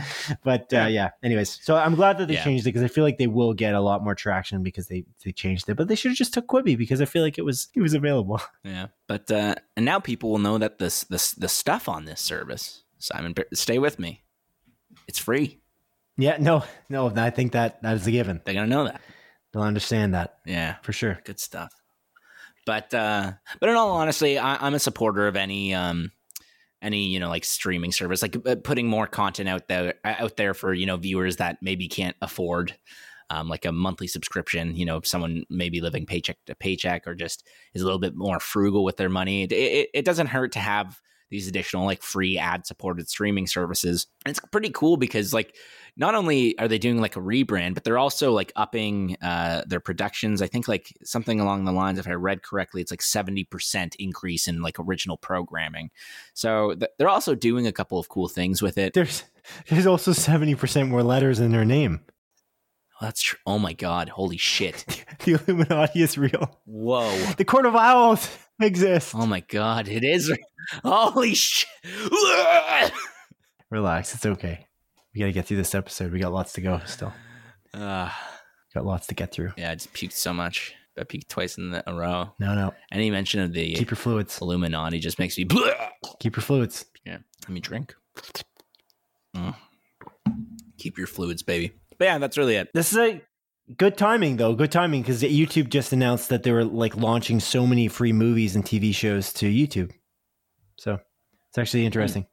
but 0.43 0.71
uh, 0.71 0.85
Yeah. 0.87 1.09
Anyways, 1.23 1.59
so 1.63 1.75
I'm 1.75 1.95
glad 1.95 2.19
that 2.19 2.27
they 2.27 2.35
Yeah. 2.35 2.43
changed 2.43 2.65
it 2.67 2.69
because 2.73 2.83
I 2.83 2.87
feel 2.93 3.03
like 3.03 3.17
they 3.17 3.25
will 3.27 3.53
get 3.53 3.73
a 3.73 3.81
lot 3.81 4.03
more 4.03 4.13
traction 4.13 4.61
because 4.61 4.87
they 4.87 5.03
they 5.25 5.31
changed 5.31 5.67
it. 5.67 5.75
But 5.75 5.87
they 5.87 5.95
should 5.95 6.11
have 6.11 6.17
just 6.17 6.33
took 6.33 6.45
Quibi 6.47 6.77
because 6.77 7.01
I 7.01 7.05
feel 7.05 7.23
like 7.23 7.37
it 7.39 7.45
was 7.45 7.69
it 7.75 7.81
was 7.81 7.93
available. 7.95 8.39
Yeah, 8.63 8.87
but 9.07 9.31
uh, 9.31 9.55
and 9.75 9.83
now 9.85 9.99
people 9.99 10.29
will 10.31 10.37
know 10.39 10.57
that 10.59 10.77
this 10.77 11.03
this 11.05 11.31
the 11.31 11.47
stuff 11.49 11.89
on 11.89 12.05
this 12.05 12.21
service, 12.21 12.83
Simon, 12.99 13.33
stay 13.53 13.79
with 13.79 13.97
me. 13.99 14.23
It's 15.07 15.19
free. 15.19 15.59
Yeah, 16.19 16.37
no, 16.39 16.63
no, 16.89 17.11
I 17.15 17.29
think 17.31 17.53
that 17.53 17.81
that 17.81 17.95
is 17.95 18.05
a 18.07 18.11
given. 18.11 18.41
They're 18.45 18.53
gonna 18.55 18.67
know 18.67 18.83
that. 18.85 19.01
They'll 19.57 19.65
understand 19.65 20.13
that 20.13 20.37
Yeah, 20.45 20.75
for 20.83 20.93
sure. 20.93 21.19
good 21.23 21.39
stuff. 21.39 21.73
But 22.67 22.93
uh, 22.93 23.31
but 23.59 23.69
in 23.69 23.75
all 23.75 23.89
honesty, 23.89 24.37
I, 24.37 24.63
I'm 24.63 24.75
a 24.75 24.79
supporter 24.79 25.25
of 25.27 25.35
any 25.35 25.73
um 25.73 26.11
any 26.79 27.05
you 27.07 27.19
know 27.19 27.29
like 27.29 27.43
streaming 27.43 27.91
service, 27.91 28.21
like 28.21 28.37
uh, 28.45 28.57
putting 28.63 28.87
more 28.87 29.07
content 29.07 29.49
out 29.49 29.67
there 29.67 29.95
out 30.05 30.37
there 30.37 30.53
for 30.53 30.75
you 30.75 30.85
know 30.85 30.97
viewers 30.97 31.37
that 31.37 31.57
maybe 31.61 31.87
can't 31.87 32.15
afford. 32.21 32.75
Um, 33.31 33.49
like 33.49 33.65
a 33.65 33.73
monthly 33.73 34.07
subscription, 34.07 34.75
you 34.75 34.85
know, 34.85 34.97
if 34.97 35.07
someone 35.07 35.43
maybe 35.49 35.81
living 35.81 36.05
paycheck 36.05 36.37
to 36.45 36.55
paycheck 36.55 37.07
or 37.07 37.13
just 37.13 37.45
is 37.73 37.81
a 37.81 37.85
little 37.85 37.99
bit 37.99 38.15
more 38.15 38.39
frugal 38.39 38.85
with 38.85 38.95
their 38.95 39.09
money, 39.09 39.43
it, 39.43 39.51
it, 39.51 39.89
it 39.93 40.05
doesn't 40.05 40.27
hurt 40.27 40.53
to 40.53 40.59
have 40.59 41.01
these 41.29 41.47
additional 41.47 41.85
like 41.85 42.01
free 42.01 42.37
ad 42.37 42.65
supported 42.65 43.09
streaming 43.09 43.45
services. 43.45 44.07
And 44.23 44.31
it's 44.31 44.39
pretty 44.49 44.69
cool 44.69 44.95
because 44.95 45.33
like 45.33 45.55
not 45.97 46.15
only 46.15 46.57
are 46.59 46.67
they 46.67 46.77
doing 46.77 47.01
like 47.01 47.15
a 47.15 47.19
rebrand, 47.19 47.73
but 47.73 47.83
they're 47.83 47.97
also 47.97 48.31
like 48.31 48.51
upping 48.55 49.17
uh, 49.21 49.63
their 49.67 49.79
productions. 49.79 50.41
I 50.41 50.47
think 50.47 50.67
like 50.67 50.95
something 51.03 51.39
along 51.39 51.65
the 51.65 51.71
lines, 51.71 51.97
if 51.97 52.07
I 52.07 52.13
read 52.13 52.43
correctly, 52.43 52.81
it's 52.81 52.91
like 52.91 53.01
70% 53.01 53.95
increase 53.97 54.47
in 54.47 54.61
like 54.61 54.79
original 54.79 55.17
programming. 55.17 55.89
So 56.33 56.75
th- 56.75 56.91
they're 56.97 57.09
also 57.09 57.33
doing 57.35 57.65
a 57.65 57.71
couple 57.71 57.99
of 57.99 58.09
cool 58.09 58.27
things 58.27 58.61
with 58.61 58.77
it. 58.77 58.93
There's 58.93 59.23
there's 59.69 59.87
also 59.87 60.11
seventy 60.11 60.55
percent 60.55 60.89
more 60.89 61.03
letters 61.03 61.39
in 61.39 61.51
their 61.51 61.65
name. 61.65 62.01
That's 62.99 63.21
true. 63.21 63.39
Oh 63.45 63.59
my 63.59 63.73
God. 63.73 64.09
Holy 64.09 64.37
shit. 64.37 64.85
The 65.23 65.33
Illuminati 65.33 66.03
is 66.03 66.17
real. 66.17 66.59
Whoa. 66.65 67.11
The 67.37 67.43
Court 67.43 67.65
of 67.65 67.75
Owls 67.75 68.29
exists. 68.61 69.13
Oh 69.15 69.25
my 69.25 69.41
God. 69.41 69.87
It 69.89 70.03
is. 70.03 70.31
Holy 70.83 71.33
shit. 71.33 71.67
Relax, 73.69 74.13
it's 74.13 74.25
okay. 74.25 74.67
We 75.17 75.21
gotta 75.21 75.31
get 75.31 75.47
through 75.47 75.57
this 75.57 75.73
episode. 75.73 76.11
We 76.11 76.19
got 76.19 76.31
lots 76.31 76.53
to 76.53 76.61
go 76.61 76.79
still. 76.85 77.11
Uh, 77.73 78.11
Got 78.75 78.85
lots 78.85 79.07
to 79.07 79.15
get 79.15 79.31
through. 79.31 79.51
yeah, 79.57 79.71
I 79.71 79.73
just 79.73 79.91
puked 79.91 80.11
so 80.11 80.31
much. 80.31 80.75
I 80.95 81.05
puked 81.05 81.27
twice 81.27 81.57
in 81.57 81.73
a 81.73 81.91
row. 81.91 82.35
No, 82.39 82.53
no. 82.53 82.75
Any 82.91 83.09
mention 83.09 83.39
of 83.39 83.51
the 83.51 83.73
Keep 83.73 83.89
your 83.89 83.97
fluids. 83.97 84.39
Illuminati 84.39 84.99
just 84.99 85.17
makes 85.17 85.35
me. 85.35 85.47
Keep 86.19 86.35
your 86.35 86.43
fluids. 86.43 86.85
Yeah. 87.03 87.17
Let 87.41 87.49
me 87.49 87.59
drink. 87.59 87.95
Mm. 89.35 89.55
Keep 90.77 90.99
your 90.99 91.07
fluids, 91.07 91.41
baby. 91.41 91.73
But 91.97 92.05
yeah, 92.05 92.19
that's 92.19 92.37
really 92.37 92.55
it. 92.55 92.69
This 92.75 92.91
is 92.91 92.99
a 92.99 93.21
good 93.75 93.97
timing 93.97 94.37
though. 94.37 94.53
Good 94.53 94.71
timing 94.71 95.01
because 95.01 95.23
YouTube 95.23 95.69
just 95.69 95.93
announced 95.93 96.29
that 96.29 96.43
they 96.43 96.51
were 96.51 96.63
like 96.63 96.95
launching 96.95 97.39
so 97.39 97.65
many 97.65 97.87
free 97.87 98.13
movies 98.13 98.55
and 98.55 98.63
TV 98.63 98.93
shows 98.93 99.33
to 99.33 99.47
YouTube. 99.47 99.93
So 100.77 100.99
it's 101.49 101.57
actually 101.57 101.87
interesting. 101.87 102.27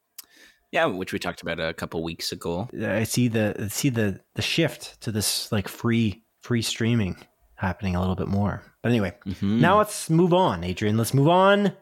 Yeah, 0.75 0.87
which 0.87 1.13
we 1.13 1.21
talked 1.21 1.41
about 1.41 1.61
a 1.61 1.73
couple 1.73 2.03
weeks 2.03 2.33
ago. 2.33 2.69
I 2.85 3.05
see 3.05 3.29
the 3.29 3.55
I 3.59 3.69
see 3.69 3.91
the 3.91 4.19
the 4.35 4.43
shift 4.43 5.01
to 5.03 5.13
this 5.13 5.53
like 5.53 5.69
free 5.69 6.25
free 6.41 6.63
streaming 6.63 7.17
happening 7.55 7.95
a 7.95 8.01
little 8.01 8.17
bit 8.17 8.27
more. 8.27 8.61
But 8.83 8.91
anyway, 8.91 9.13
Mhm. 9.25 9.61
Now 9.61 9.79
let's 9.79 10.11
move 10.11 10.35
on, 10.35 10.65
Adrian. 10.65 10.97
Let's 10.99 11.15
move 11.15 11.29
on. 11.29 11.73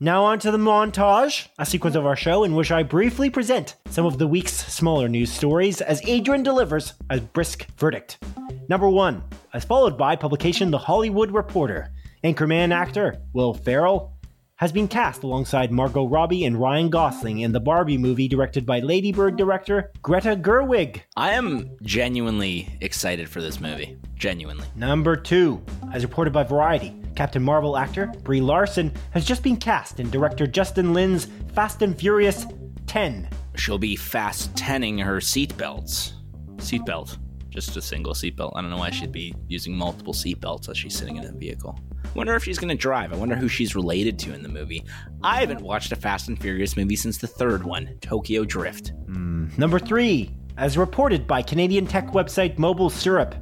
Now 0.00 0.24
on 0.24 0.40
to 0.40 0.50
the 0.50 0.58
montage, 0.58 1.46
a 1.60 1.64
sequence 1.64 1.94
of 1.94 2.04
our 2.04 2.16
show 2.16 2.42
in 2.42 2.56
which 2.56 2.72
I 2.72 2.82
briefly 2.82 3.30
present 3.30 3.76
some 3.88 4.04
of 4.06 4.18
the 4.18 4.26
week's 4.26 4.52
smaller 4.52 5.08
news 5.08 5.30
stories 5.30 5.80
as 5.80 6.02
Adrian 6.08 6.42
delivers 6.42 6.94
a 7.10 7.20
brisk 7.20 7.68
verdict. 7.78 8.18
Number 8.68 8.88
one, 8.88 9.22
as 9.54 9.64
followed 9.64 9.96
by 9.96 10.16
publication 10.16 10.72
The 10.72 10.78
Hollywood 10.78 11.30
Reporter. 11.30 11.92
Anchorman 12.24 12.72
actor 12.72 13.18
Will 13.32 13.54
Ferrell 13.54 14.11
has 14.62 14.70
been 14.70 14.86
cast 14.86 15.24
alongside 15.24 15.72
Margot 15.72 16.06
Robbie 16.06 16.44
and 16.44 16.56
Ryan 16.56 16.88
Gosling 16.88 17.40
in 17.40 17.50
the 17.50 17.58
Barbie 17.58 17.98
movie 17.98 18.28
directed 18.28 18.64
by 18.64 18.78
Ladybird 18.78 19.36
director 19.36 19.90
Greta 20.02 20.36
Gerwig. 20.36 21.00
I 21.16 21.32
am 21.32 21.76
genuinely 21.82 22.68
excited 22.80 23.28
for 23.28 23.42
this 23.42 23.58
movie. 23.60 23.96
Genuinely. 24.14 24.68
Number 24.76 25.16
two, 25.16 25.60
as 25.92 26.04
reported 26.04 26.32
by 26.32 26.44
Variety, 26.44 26.94
Captain 27.16 27.42
Marvel 27.42 27.76
actor 27.76 28.06
Brie 28.22 28.40
Larson 28.40 28.92
has 29.10 29.24
just 29.24 29.42
been 29.42 29.56
cast 29.56 29.98
in 29.98 30.10
director 30.10 30.46
Justin 30.46 30.94
Lin's 30.94 31.26
Fast 31.54 31.82
and 31.82 31.98
Furious 31.98 32.46
10. 32.86 33.28
She'll 33.56 33.78
be 33.78 33.96
fast 33.96 34.54
tenning 34.56 34.96
her 34.96 35.16
seatbelts. 35.16 36.12
Seatbelt. 36.58 37.18
Just 37.50 37.76
a 37.76 37.82
single 37.82 38.14
seatbelt. 38.14 38.52
I 38.54 38.60
don't 38.60 38.70
know 38.70 38.76
why 38.76 38.90
she'd 38.90 39.10
be 39.10 39.34
using 39.48 39.76
multiple 39.76 40.14
seatbelts 40.14 40.68
as 40.68 40.78
she's 40.78 40.96
sitting 40.96 41.16
in 41.16 41.24
a 41.24 41.32
vehicle. 41.32 41.76
Wonder 42.14 42.34
if 42.34 42.44
she's 42.44 42.58
going 42.58 42.68
to 42.68 42.74
drive. 42.74 43.12
I 43.12 43.16
wonder 43.16 43.36
who 43.36 43.48
she's 43.48 43.74
related 43.74 44.18
to 44.20 44.34
in 44.34 44.42
the 44.42 44.48
movie. 44.48 44.84
I 45.22 45.40
haven't 45.40 45.62
watched 45.62 45.92
a 45.92 45.96
Fast 45.96 46.28
and 46.28 46.40
Furious 46.40 46.76
movie 46.76 46.96
since 46.96 47.18
the 47.18 47.26
third 47.26 47.64
one, 47.64 47.96
Tokyo 48.00 48.44
Drift. 48.44 48.92
Mm. 49.06 49.56
Number 49.56 49.78
three, 49.78 50.30
as 50.56 50.76
reported 50.76 51.26
by 51.26 51.42
Canadian 51.42 51.86
tech 51.86 52.08
website 52.08 52.58
Mobile 52.58 52.90
Syrup, 52.90 53.34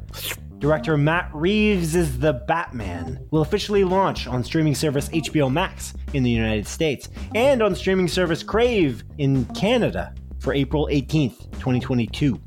director 0.58 0.96
Matt 0.96 1.30
Reeves' 1.34 1.96
is 1.96 2.18
The 2.18 2.32
Batman 2.32 3.26
will 3.30 3.42
officially 3.42 3.82
launch 3.82 4.26
on 4.26 4.44
streaming 4.44 4.74
service 4.74 5.08
HBO 5.08 5.52
Max 5.52 5.94
in 6.12 6.22
the 6.22 6.30
United 6.30 6.66
States 6.66 7.08
and 7.34 7.62
on 7.62 7.74
streaming 7.74 8.08
service 8.08 8.42
Crave 8.42 9.02
in 9.18 9.44
Canada 9.46 10.14
for 10.38 10.54
April 10.54 10.88
18th, 10.90 11.50
2022. 11.52 12.40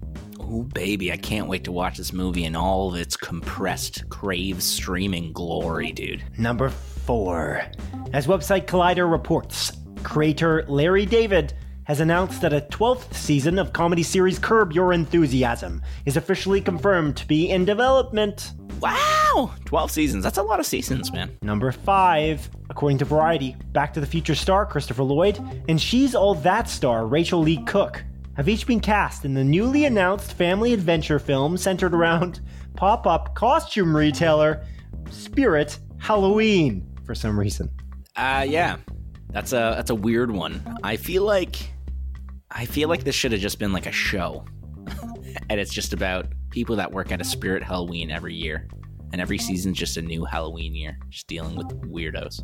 Oh, 0.45 0.63
baby, 0.63 1.11
I 1.11 1.17
can't 1.17 1.47
wait 1.47 1.63
to 1.63 1.71
watch 1.71 1.97
this 1.97 2.11
movie 2.11 2.43
in 2.43 2.55
all 2.55 2.89
of 2.89 2.99
its 2.99 3.15
compressed 3.15 4.07
Crave 4.09 4.61
streaming 4.61 5.31
glory, 5.31 5.91
dude. 5.91 6.23
Number 6.37 6.69
four. 6.69 7.63
As 8.11 8.27
website 8.27 8.65
Collider 8.65 9.09
reports, 9.09 9.71
creator 10.03 10.65
Larry 10.67 11.05
David 11.05 11.53
has 11.85 11.99
announced 11.99 12.41
that 12.41 12.53
a 12.53 12.61
12th 12.61 13.13
season 13.13 13.57
of 13.57 13.73
comedy 13.73 14.03
series 14.03 14.39
Curb 14.39 14.73
Your 14.73 14.93
Enthusiasm 14.93 15.81
is 16.05 16.17
officially 16.17 16.61
confirmed 16.61 17.17
to 17.17 17.27
be 17.27 17.49
in 17.49 17.65
development. 17.65 18.53
Wow! 18.79 19.51
12 19.65 19.91
seasons. 19.91 20.23
That's 20.23 20.37
a 20.37 20.43
lot 20.43 20.59
of 20.59 20.65
seasons, 20.65 21.11
man. 21.11 21.37
Number 21.41 21.71
five. 21.71 22.49
According 22.69 22.97
to 22.99 23.05
Variety, 23.05 23.55
Back 23.71 23.93
to 23.93 23.99
the 23.99 24.05
Future 24.05 24.35
star 24.35 24.65
Christopher 24.65 25.03
Lloyd 25.03 25.39
and 25.67 25.79
She's 25.79 26.15
All 26.15 26.35
That 26.35 26.69
star 26.69 27.05
Rachael 27.05 27.41
Leigh 27.41 27.63
Cook 27.65 28.03
have 28.35 28.49
each 28.49 28.65
been 28.65 28.79
cast 28.79 29.25
in 29.25 29.33
the 29.33 29.43
newly 29.43 29.85
announced 29.85 30.33
family 30.33 30.73
adventure 30.73 31.19
film 31.19 31.57
centered 31.57 31.93
around 31.93 32.41
pop 32.75 33.05
up 33.05 33.35
costume 33.35 33.95
retailer 33.95 34.65
Spirit 35.11 35.79
Halloween 35.99 36.87
for 37.05 37.13
some 37.13 37.39
reason. 37.39 37.69
Uh, 38.15 38.45
yeah. 38.47 38.77
That's 39.29 39.51
a 39.51 39.73
that's 39.75 39.89
a 39.89 39.95
weird 39.95 40.31
one. 40.31 40.63
I 40.83 40.95
feel 40.95 41.23
like 41.23 41.55
I 42.51 42.65
feel 42.65 42.87
like 42.87 43.03
this 43.03 43.15
should 43.15 43.31
have 43.31 43.41
just 43.41 43.57
been 43.57 43.73
like 43.73 43.87
a 43.87 43.91
show. 43.91 44.45
and 45.49 45.59
it's 45.59 45.73
just 45.73 45.93
about 45.93 46.27
people 46.51 46.75
that 46.75 46.91
work 46.91 47.11
at 47.11 47.19
a 47.19 47.23
spirit 47.23 47.63
Halloween 47.63 48.11
every 48.11 48.35
year. 48.35 48.67
And 49.11 49.21
every 49.21 49.37
season's 49.37 49.77
just 49.77 49.97
a 49.97 50.01
new 50.01 50.25
Halloween 50.25 50.73
year, 50.75 50.97
just 51.09 51.27
dealing 51.27 51.55
with 51.55 51.67
weirdos. 51.83 52.41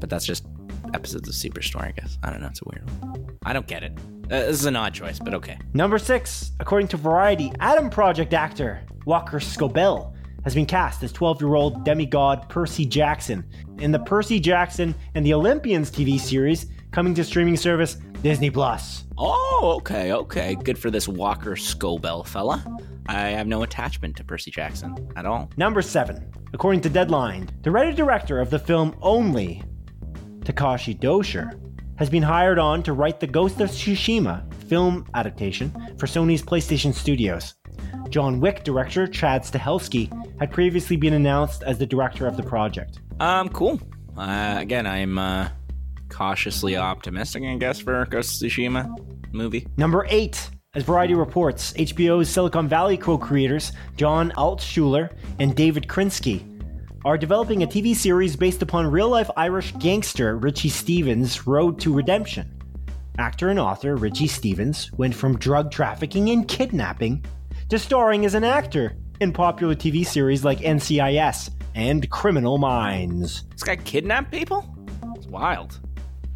But 0.00 0.08
that's 0.08 0.24
just 0.24 0.46
episodes 0.94 1.28
of 1.28 1.34
Superstore, 1.34 1.82
I 1.82 1.90
guess. 1.92 2.18
I 2.22 2.30
don't 2.30 2.40
know. 2.40 2.48
It's 2.48 2.60
a 2.62 2.64
weird 2.72 2.88
one. 3.00 3.38
I 3.44 3.52
don't 3.52 3.66
get 3.66 3.82
it. 3.82 3.92
Uh, 4.26 4.40
this 4.40 4.60
is 4.60 4.66
an 4.66 4.76
odd 4.76 4.94
choice, 4.94 5.18
but 5.18 5.34
okay. 5.34 5.58
Number 5.74 5.98
six, 5.98 6.52
according 6.60 6.88
to 6.88 6.96
Variety, 6.96 7.52
Adam 7.60 7.90
Project 7.90 8.32
actor 8.34 8.82
Walker 9.04 9.38
Scobell 9.38 10.14
has 10.44 10.54
been 10.54 10.66
cast 10.66 11.02
as 11.02 11.12
12 11.12 11.40
year 11.40 11.54
old 11.54 11.84
demigod 11.84 12.48
Percy 12.48 12.84
Jackson 12.84 13.44
in 13.78 13.92
the 13.92 13.98
Percy 13.98 14.40
Jackson 14.40 14.94
and 15.14 15.24
the 15.24 15.34
Olympians 15.34 15.90
TV 15.90 16.18
series 16.18 16.66
coming 16.90 17.14
to 17.14 17.24
streaming 17.24 17.56
service 17.56 17.96
Disney 18.22 18.50
Plus. 18.50 19.04
Oh, 19.18 19.74
okay, 19.78 20.12
okay. 20.12 20.54
Good 20.54 20.78
for 20.78 20.90
this 20.90 21.08
Walker 21.08 21.52
Scobell 21.52 22.26
fella. 22.26 22.64
I 23.06 23.30
have 23.30 23.46
no 23.46 23.62
attachment 23.62 24.16
to 24.16 24.24
Percy 24.24 24.50
Jackson 24.50 24.96
at 25.16 25.26
all. 25.26 25.50
Number 25.56 25.82
seven, 25.82 26.30
according 26.52 26.80
to 26.82 26.88
Deadline, 26.88 27.48
the 27.62 27.70
writer 27.70 27.92
director 27.92 28.40
of 28.40 28.50
the 28.50 28.58
film 28.58 28.94
Only, 29.02 29.62
Takashi 30.44 30.98
Doscher, 30.98 31.58
has 31.96 32.10
been 32.10 32.22
hired 32.22 32.58
on 32.58 32.82
to 32.82 32.92
write 32.92 33.20
the 33.20 33.26
Ghost 33.26 33.60
of 33.60 33.70
Tsushima 33.70 34.52
film 34.64 35.06
adaptation 35.14 35.70
for 35.98 36.06
Sony's 36.06 36.42
PlayStation 36.42 36.92
Studios. 36.92 37.54
John 38.08 38.40
Wick 38.40 38.64
director 38.64 39.06
Chad 39.06 39.42
Stahelski 39.42 40.10
had 40.38 40.50
previously 40.50 40.96
been 40.96 41.14
announced 41.14 41.62
as 41.62 41.78
the 41.78 41.86
director 41.86 42.26
of 42.26 42.36
the 42.36 42.42
project. 42.42 43.00
Um, 43.20 43.48
cool. 43.50 43.80
Uh, 44.16 44.56
again, 44.58 44.86
I'm 44.86 45.18
uh, 45.18 45.48
cautiously 46.08 46.76
optimistic, 46.76 47.42
I 47.44 47.56
guess, 47.56 47.80
for 47.80 48.04
Ghost 48.06 48.42
of 48.42 48.48
Tsushima 48.50 48.92
movie. 49.32 49.66
Number 49.76 50.06
eight, 50.10 50.50
as 50.74 50.84
Variety 50.84 51.14
reports, 51.14 51.72
HBO's 51.74 52.28
Silicon 52.28 52.68
Valley 52.68 52.96
co-creators 52.96 53.72
John 53.96 54.32
Altshuler 54.36 55.12
and 55.38 55.54
David 55.54 55.86
Krinsky 55.86 56.51
are 57.04 57.18
developing 57.18 57.62
a 57.62 57.66
TV 57.66 57.94
series 57.94 58.36
based 58.36 58.62
upon 58.62 58.90
real-life 58.90 59.30
Irish 59.36 59.72
gangster 59.78 60.36
Richie 60.36 60.68
Stephens' 60.68 61.46
road 61.46 61.80
to 61.80 61.92
redemption. 61.92 62.52
Actor 63.18 63.48
and 63.48 63.58
author 63.58 63.96
Richie 63.96 64.26
Stephens 64.26 64.90
went 64.92 65.14
from 65.14 65.38
drug 65.38 65.70
trafficking 65.70 66.30
and 66.30 66.46
kidnapping 66.46 67.24
to 67.68 67.78
starring 67.78 68.24
as 68.24 68.34
an 68.34 68.44
actor 68.44 68.96
in 69.20 69.32
popular 69.32 69.74
TV 69.74 70.06
series 70.06 70.44
like 70.44 70.58
NCIS 70.60 71.50
and 71.74 72.08
Criminal 72.10 72.58
Minds. 72.58 73.44
This 73.50 73.62
guy 73.62 73.76
kidnapped 73.76 74.30
people? 74.30 74.74
It's 75.16 75.26
wild. 75.26 75.80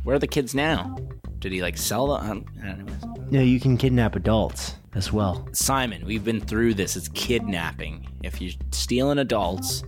Where 0.02 0.16
are 0.16 0.20
the 0.20 0.26
kids 0.26 0.54
now? 0.54 0.96
Did 1.38 1.52
he 1.52 1.62
like 1.62 1.76
sell 1.76 2.16
them? 2.16 2.44
Um, 2.62 2.68
anyways. 2.68 3.02
Yeah, 3.30 3.40
you 3.40 3.60
can 3.60 3.76
kidnap 3.76 4.16
adults 4.16 4.76
as 4.94 5.12
well. 5.12 5.48
Simon, 5.52 6.04
we've 6.04 6.24
been 6.24 6.40
through 6.40 6.74
this. 6.74 6.96
It's 6.96 7.08
kidnapping. 7.08 8.08
If 8.22 8.40
you're 8.40 8.52
stealing 8.72 9.18
adults, 9.18 9.82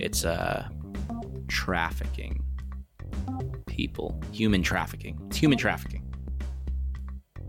it's 0.00 0.24
uh 0.24 0.68
trafficking 1.48 2.42
people. 3.66 4.20
Human 4.32 4.62
trafficking. 4.62 5.20
It's 5.28 5.36
human 5.36 5.58
trafficking. 5.58 6.04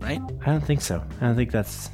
Right? 0.00 0.20
I 0.42 0.46
don't 0.46 0.64
think 0.64 0.80
so. 0.80 1.02
I 1.20 1.26
don't 1.26 1.36
think 1.36 1.50
that's 1.52 1.90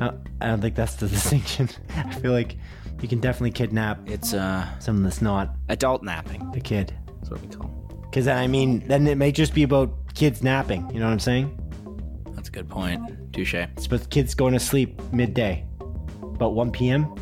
I 0.00 0.06
don't, 0.08 0.28
I 0.40 0.46
don't 0.48 0.60
think 0.60 0.74
that's 0.74 0.94
the 0.96 1.08
distinction. 1.16 1.68
I 1.96 2.12
feel 2.14 2.32
like 2.32 2.56
you 3.00 3.08
can 3.08 3.20
definitely 3.20 3.50
kidnap 3.50 4.08
It's 4.08 4.34
uh 4.34 4.66
someone 4.78 5.04
that's 5.04 5.22
not 5.22 5.54
adult 5.68 6.02
napping. 6.02 6.50
a 6.54 6.60
kid. 6.60 6.94
That's 7.16 7.30
what 7.30 7.40
we 7.40 7.48
call. 7.48 7.68
Because 8.02 8.28
I 8.28 8.46
mean, 8.46 8.86
then 8.86 9.06
it 9.06 9.16
may 9.18 9.32
just 9.32 9.54
be 9.54 9.62
about 9.64 10.14
kids 10.14 10.42
napping. 10.42 10.88
You 10.92 11.00
know 11.00 11.06
what 11.06 11.12
I'm 11.12 11.18
saying? 11.20 11.60
That's 12.34 12.48
a 12.48 12.52
good 12.52 12.68
point. 12.68 13.32
Touche. 13.32 13.54
It's 13.54 13.86
about 13.86 14.08
kids 14.10 14.34
going 14.34 14.52
to 14.52 14.60
sleep 14.60 15.00
midday, 15.12 15.66
about 16.22 16.54
1 16.54 16.70
p.m. 16.72 17.12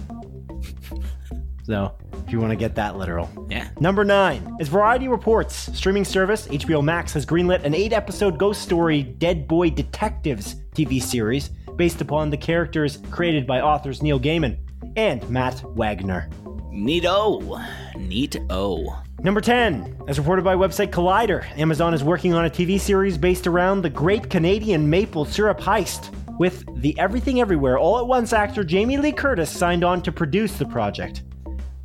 so, 1.64 1.96
if 2.32 2.34
you 2.34 2.40
want 2.40 2.50
to 2.50 2.56
get 2.56 2.74
that 2.74 2.96
literal. 2.96 3.28
Yeah. 3.50 3.68
Number 3.78 4.04
nine, 4.04 4.56
as 4.58 4.68
Variety 4.68 5.06
reports, 5.06 5.68
streaming 5.76 6.06
service 6.06 6.48
HBO 6.48 6.82
Max 6.82 7.12
has 7.12 7.26
greenlit 7.26 7.62
an 7.64 7.74
eight 7.74 7.92
episode 7.92 8.38
ghost 8.38 8.62
story 8.62 9.02
Dead 9.02 9.46
Boy 9.46 9.68
Detectives 9.68 10.54
TV 10.74 11.02
series 11.02 11.50
based 11.76 12.00
upon 12.00 12.30
the 12.30 12.38
characters 12.38 13.00
created 13.10 13.46
by 13.46 13.60
authors 13.60 14.02
Neil 14.02 14.18
Gaiman 14.18 14.56
and 14.96 15.28
Matt 15.28 15.62
Wagner. 15.76 16.30
Neato. 16.72 17.62
Neat-o. 17.96 19.02
Number 19.20 19.42
10, 19.42 20.04
as 20.08 20.18
reported 20.18 20.42
by 20.42 20.54
website 20.54 20.88
Collider, 20.88 21.44
Amazon 21.58 21.92
is 21.92 22.02
working 22.02 22.32
on 22.32 22.46
a 22.46 22.50
TV 22.50 22.80
series 22.80 23.18
based 23.18 23.46
around 23.46 23.82
the 23.82 23.90
great 23.90 24.30
Canadian 24.30 24.88
maple 24.88 25.26
syrup 25.26 25.60
heist, 25.60 26.16
with 26.38 26.64
the 26.80 26.98
Everything 26.98 27.42
Everywhere 27.42 27.78
All 27.78 27.98
at 27.98 28.06
Once 28.06 28.32
actor 28.32 28.64
Jamie 28.64 28.96
Lee 28.96 29.12
Curtis 29.12 29.50
signed 29.50 29.84
on 29.84 30.00
to 30.00 30.10
produce 30.10 30.54
the 30.54 30.64
project. 30.64 31.24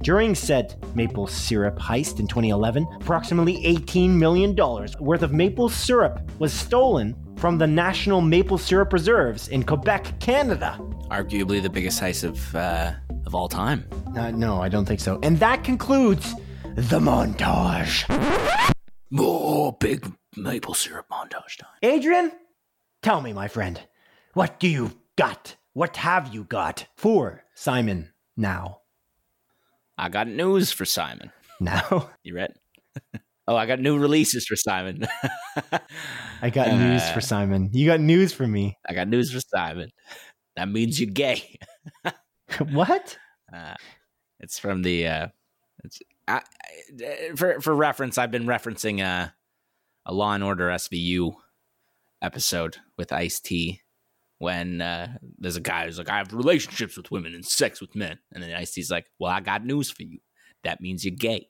During 0.03 0.35
said 0.35 0.75
maple 0.95 1.27
syrup 1.27 1.79
heist 1.79 2.19
in 2.19 2.27
2011, 2.27 2.87
approximately 3.01 3.63
$18 3.63 4.11
million 4.11 4.55
worth 4.99 5.23
of 5.23 5.33
maple 5.33 5.69
syrup 5.69 6.29
was 6.39 6.53
stolen 6.53 7.15
from 7.37 7.57
the 7.57 7.67
National 7.67 8.21
Maple 8.21 8.57
Syrup 8.57 8.93
Reserves 8.93 9.47
in 9.47 9.63
Quebec, 9.63 10.19
Canada. 10.19 10.79
Arguably 11.09 11.61
the 11.61 11.69
biggest 11.69 12.01
heist 12.01 12.23
of 12.23 12.55
uh, 12.55 12.93
of 13.25 13.35
all 13.35 13.47
time. 13.47 13.87
Uh, 14.15 14.31
no, 14.31 14.61
I 14.61 14.69
don't 14.69 14.85
think 14.85 14.99
so. 14.99 15.19
And 15.23 15.39
that 15.39 15.63
concludes 15.63 16.33
the 16.75 16.99
montage. 16.99 18.05
Oh, 19.17 19.71
big 19.71 20.11
maple 20.35 20.73
syrup 20.73 21.07
montage 21.11 21.57
time. 21.57 21.69
Adrian, 21.81 22.31
tell 23.01 23.21
me, 23.21 23.33
my 23.33 23.47
friend, 23.47 23.79
what 24.33 24.59
do 24.59 24.67
you 24.67 24.91
got? 25.15 25.55
What 25.73 25.97
have 25.97 26.33
you 26.33 26.43
got 26.43 26.87
for 26.95 27.43
Simon 27.53 28.13
now? 28.35 28.81
I 29.97 30.09
got 30.09 30.27
news 30.27 30.71
for 30.71 30.85
Simon. 30.85 31.31
Now? 31.59 32.09
You 32.23 32.35
ready? 32.35 32.53
oh, 33.47 33.55
I 33.55 33.65
got 33.65 33.79
new 33.79 33.97
releases 33.97 34.45
for 34.45 34.55
Simon. 34.55 35.07
I 36.41 36.49
got 36.49 36.67
news 36.69 37.01
Uh, 37.01 37.13
for 37.13 37.21
Simon. 37.21 37.69
You 37.73 37.85
got 37.87 37.99
news 37.99 38.33
for 38.33 38.45
me. 38.47 38.77
I 38.87 38.93
got 38.93 39.07
news 39.07 39.31
for 39.31 39.39
Simon. 39.39 39.89
That 40.55 40.69
means 40.69 40.99
you're 40.99 41.09
gay. 41.11 41.57
what? 42.69 43.17
Uh, 43.53 43.75
it's 44.39 44.59
from 44.59 44.81
the. 44.83 45.07
Uh, 45.07 45.27
it's 45.83 45.99
I, 46.27 46.41
I- 46.99 47.35
for 47.35 47.59
for 47.61 47.73
reference. 47.75 48.17
I've 48.17 48.31
been 48.31 48.45
referencing 48.45 49.01
uh, 49.03 49.29
a 50.05 50.13
Law 50.13 50.33
and 50.33 50.43
Order 50.43 50.69
SVU 50.69 51.35
episode 52.21 52.77
with 52.97 53.11
Ice 53.13 53.39
T 53.39 53.81
when 54.39 54.81
uh, 54.81 55.17
there's 55.37 55.55
a 55.55 55.61
guy 55.61 55.85
who's 55.85 55.97
like, 55.97 56.09
I 56.09 56.17
have 56.17 56.33
relationships 56.33 56.97
with 56.97 57.11
women 57.11 57.33
and 57.33 57.45
sex 57.45 57.81
with 57.81 57.95
men. 57.95 58.19
And 58.33 58.43
then 58.43 58.53
Ice 58.53 58.71
T's 58.71 58.91
like, 58.91 59.07
Well, 59.19 59.31
I 59.31 59.39
got 59.39 59.65
news 59.65 59.89
for 59.91 60.03
you. 60.03 60.19
That 60.63 60.81
means 60.81 61.05
you're 61.05 61.15
gay. 61.15 61.49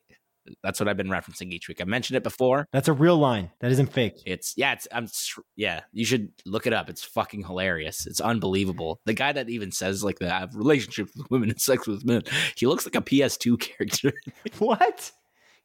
That's 0.64 0.80
what 0.80 0.88
I've 0.88 0.97
been 0.97 1.09
referencing 1.09 1.51
each 1.51 1.68
week. 1.68 1.81
I 1.81 1.84
mentioned 1.84 2.18
it 2.18 2.23
before. 2.23 2.68
That's 2.72 2.88
a 2.88 2.93
real 2.93 3.18
line. 3.18 3.51
That 3.59 3.72
isn't 3.72 3.91
fake. 3.91 4.22
It's 4.26 4.53
yeah, 4.55 4.73
it's 4.73 4.88
I'm 4.91 5.07
yeah. 5.55 5.81
You 5.91 6.05
should 6.05 6.30
look 6.45 6.68
it 6.68 6.73
up. 6.73 6.89
It's 6.89 7.03
fucking 7.03 7.43
hilarious. 7.43 8.05
It's 8.07 8.22
unbelievable. 8.22 8.99
The 9.05 9.14
guy 9.14 9.34
that 9.34 9.49
even 9.49 9.72
says 9.72 10.03
like 10.03 10.19
that 10.19 10.31
I 10.31 10.39
have 10.39 10.55
relationships 10.55 11.11
with 11.15 11.30
women 11.30 11.49
and 11.49 11.59
sex 11.59 11.88
with 11.88 12.05
men. 12.05 12.22
He 12.55 12.65
looks 12.65 12.85
like 12.85 12.95
a 12.95 13.01
PS2 13.01 13.59
character. 13.77 14.14
what? 14.59 15.11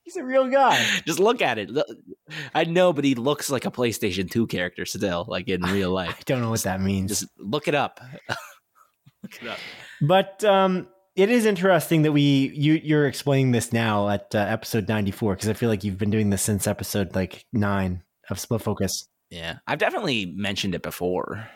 He's 0.05 0.17
a 0.17 0.25
real 0.25 0.49
guy. 0.49 0.85
Just 1.07 1.21
look 1.21 1.43
at 1.43 1.59
it. 1.59 1.71
I 2.55 2.65
know, 2.65 2.93
but 2.93 3.05
he 3.05 3.15
looks 3.15 3.51
like 3.51 3.65
a 3.65 3.71
PlayStation 3.71 4.31
2 4.31 4.47
character 4.49 4.85
still, 4.85 5.25
like 5.29 5.49
in 5.49 5.63
real 5.63 5.91
life. 5.95 6.17
I 6.19 6.23
don't 6.25 6.41
know 6.41 6.51
what 6.51 6.63
that 6.65 6.81
means. 6.81 7.11
Just 7.21 7.31
look 7.39 7.69
it 7.69 7.75
up. 7.75 8.01
look 9.23 9.43
it 9.43 9.49
up. 9.49 9.59
But 10.01 10.43
um 10.45 10.89
it 11.15 11.31
is 11.31 11.45
interesting 11.45 12.03
that 12.03 12.13
we 12.13 12.51
you 12.55 12.75
you're 12.83 13.07
explaining 13.07 13.53
this 13.53 13.73
now 13.73 14.09
at 14.09 14.35
uh, 14.35 14.39
episode 14.39 14.89
94 14.89 15.35
because 15.35 15.49
I 15.49 15.53
feel 15.53 15.69
like 15.69 15.85
you've 15.85 15.99
been 15.99 16.11
doing 16.11 16.31
this 16.31 16.43
since 16.43 16.67
episode 16.67 17.15
like 17.15 17.45
9 17.53 18.03
of 18.31 18.41
Split 18.41 18.63
Focus. 18.63 19.09
Yeah. 19.31 19.59
I've 19.67 19.79
definitely 19.79 20.27
mentioned 20.27 20.75
it 20.75 20.83
before. 20.83 21.49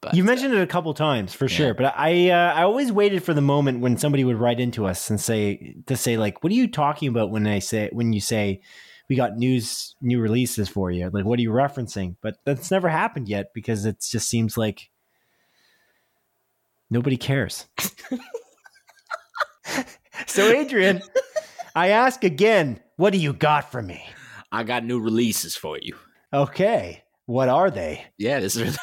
But, 0.00 0.14
you 0.14 0.22
mentioned 0.22 0.54
uh, 0.54 0.58
it 0.58 0.62
a 0.62 0.66
couple 0.66 0.94
times 0.94 1.34
for 1.34 1.46
yeah. 1.46 1.56
sure, 1.56 1.74
but 1.74 1.92
I 1.96 2.30
uh, 2.30 2.52
I 2.54 2.62
always 2.62 2.92
waited 2.92 3.24
for 3.24 3.34
the 3.34 3.40
moment 3.40 3.80
when 3.80 3.96
somebody 3.96 4.22
would 4.22 4.36
write 4.36 4.60
into 4.60 4.86
us 4.86 5.10
and 5.10 5.20
say 5.20 5.74
to 5.86 5.96
say 5.96 6.16
like, 6.16 6.44
"What 6.44 6.52
are 6.52 6.56
you 6.56 6.68
talking 6.68 7.08
about 7.08 7.30
when 7.30 7.48
I 7.48 7.58
say 7.58 7.90
when 7.92 8.12
you 8.12 8.20
say 8.20 8.60
we 9.08 9.16
got 9.16 9.36
news 9.36 9.96
new 10.00 10.20
releases 10.20 10.68
for 10.68 10.92
you? 10.92 11.10
Like, 11.12 11.24
what 11.24 11.40
are 11.40 11.42
you 11.42 11.50
referencing?" 11.50 12.14
But 12.20 12.36
that's 12.44 12.70
never 12.70 12.88
happened 12.88 13.28
yet 13.28 13.52
because 13.52 13.84
it 13.84 14.06
just 14.08 14.28
seems 14.28 14.56
like 14.56 14.88
nobody 16.90 17.16
cares. 17.16 17.66
so, 20.26 20.48
Adrian, 20.48 21.02
I 21.74 21.88
ask 21.88 22.22
again, 22.22 22.78
what 22.96 23.12
do 23.12 23.18
you 23.18 23.32
got 23.32 23.72
for 23.72 23.82
me? 23.82 24.04
I 24.52 24.62
got 24.62 24.84
new 24.84 25.00
releases 25.00 25.56
for 25.56 25.76
you. 25.80 25.96
Okay. 26.32 27.02
What 27.26 27.48
are 27.48 27.70
they? 27.70 28.06
Yeah, 28.16 28.40
this 28.40 28.56
is 28.56 28.78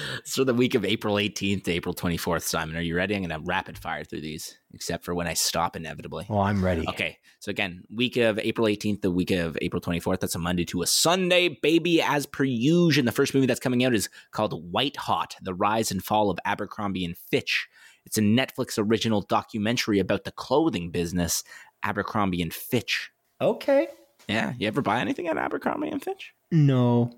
so 0.24 0.44
the 0.44 0.54
week 0.54 0.74
of 0.74 0.84
April 0.84 1.14
18th 1.16 1.64
to 1.64 1.72
April 1.72 1.94
24th, 1.94 2.42
Simon. 2.42 2.76
Are 2.76 2.80
you 2.80 2.96
ready? 2.96 3.14
I'm 3.14 3.22
going 3.22 3.30
to 3.30 3.46
rapid 3.46 3.78
fire 3.78 4.04
through 4.04 4.20
these, 4.20 4.58
except 4.72 5.04
for 5.04 5.14
when 5.14 5.26
I 5.26 5.34
stop 5.34 5.76
inevitably. 5.76 6.26
Oh, 6.28 6.40
I'm 6.40 6.64
ready. 6.64 6.86
Okay. 6.88 7.18
So 7.40 7.50
again, 7.50 7.84
week 7.94 8.16
of 8.16 8.38
April 8.38 8.66
18th, 8.66 9.02
the 9.02 9.10
week 9.10 9.30
of 9.30 9.56
April 9.62 9.80
24th. 9.80 10.20
That's 10.20 10.34
a 10.34 10.38
Monday 10.38 10.64
to 10.66 10.82
a 10.82 10.86
Sunday, 10.86 11.48
baby, 11.48 12.02
as 12.02 12.26
per 12.26 12.44
usual. 12.44 13.04
The 13.04 13.12
first 13.12 13.34
movie 13.34 13.46
that's 13.46 13.60
coming 13.60 13.84
out 13.84 13.94
is 13.94 14.08
called 14.32 14.72
White 14.72 14.96
Hot: 14.96 15.36
The 15.42 15.54
Rise 15.54 15.90
and 15.90 16.04
Fall 16.04 16.30
of 16.30 16.38
Abercrombie 16.44 17.04
and 17.04 17.16
Fitch. 17.16 17.68
It's 18.04 18.18
a 18.18 18.22
Netflix 18.22 18.78
original 18.78 19.20
documentary 19.20 19.98
about 19.98 20.24
the 20.24 20.32
clothing 20.32 20.90
business, 20.90 21.44
Abercrombie 21.82 22.42
and 22.42 22.52
Fitch. 22.52 23.10
Okay. 23.40 23.88
Yeah. 24.28 24.54
You 24.58 24.66
ever 24.66 24.82
buy 24.82 25.00
anything 25.00 25.28
at 25.28 25.38
Abercrombie 25.38 25.88
and 25.88 26.02
Fitch? 26.02 26.32
No. 26.50 27.12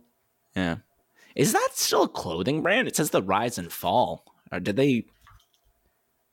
Yeah. 0.54 0.76
Is 1.36 1.52
that 1.52 1.70
still 1.74 2.04
a 2.04 2.08
clothing 2.08 2.62
brand? 2.62 2.88
It 2.88 2.96
says 2.96 3.10
the 3.10 3.22
rise 3.22 3.58
and 3.58 3.72
fall. 3.72 4.24
Or 4.52 4.60
did 4.60 4.76
they? 4.76 4.88
I 4.88 5.02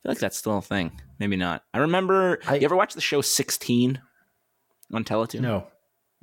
feel 0.01 0.11
like 0.11 0.19
that's 0.19 0.37
still 0.37 0.57
a 0.57 0.61
thing. 0.61 0.99
Maybe 1.19 1.35
not. 1.35 1.63
I 1.73 1.79
remember. 1.79 2.39
I, 2.47 2.55
you 2.55 2.65
ever 2.65 2.75
watch 2.75 2.93
the 2.93 3.01
show 3.01 3.21
Sixteen 3.21 4.01
on 4.93 5.03
Teletoon? 5.03 5.41
No. 5.41 5.67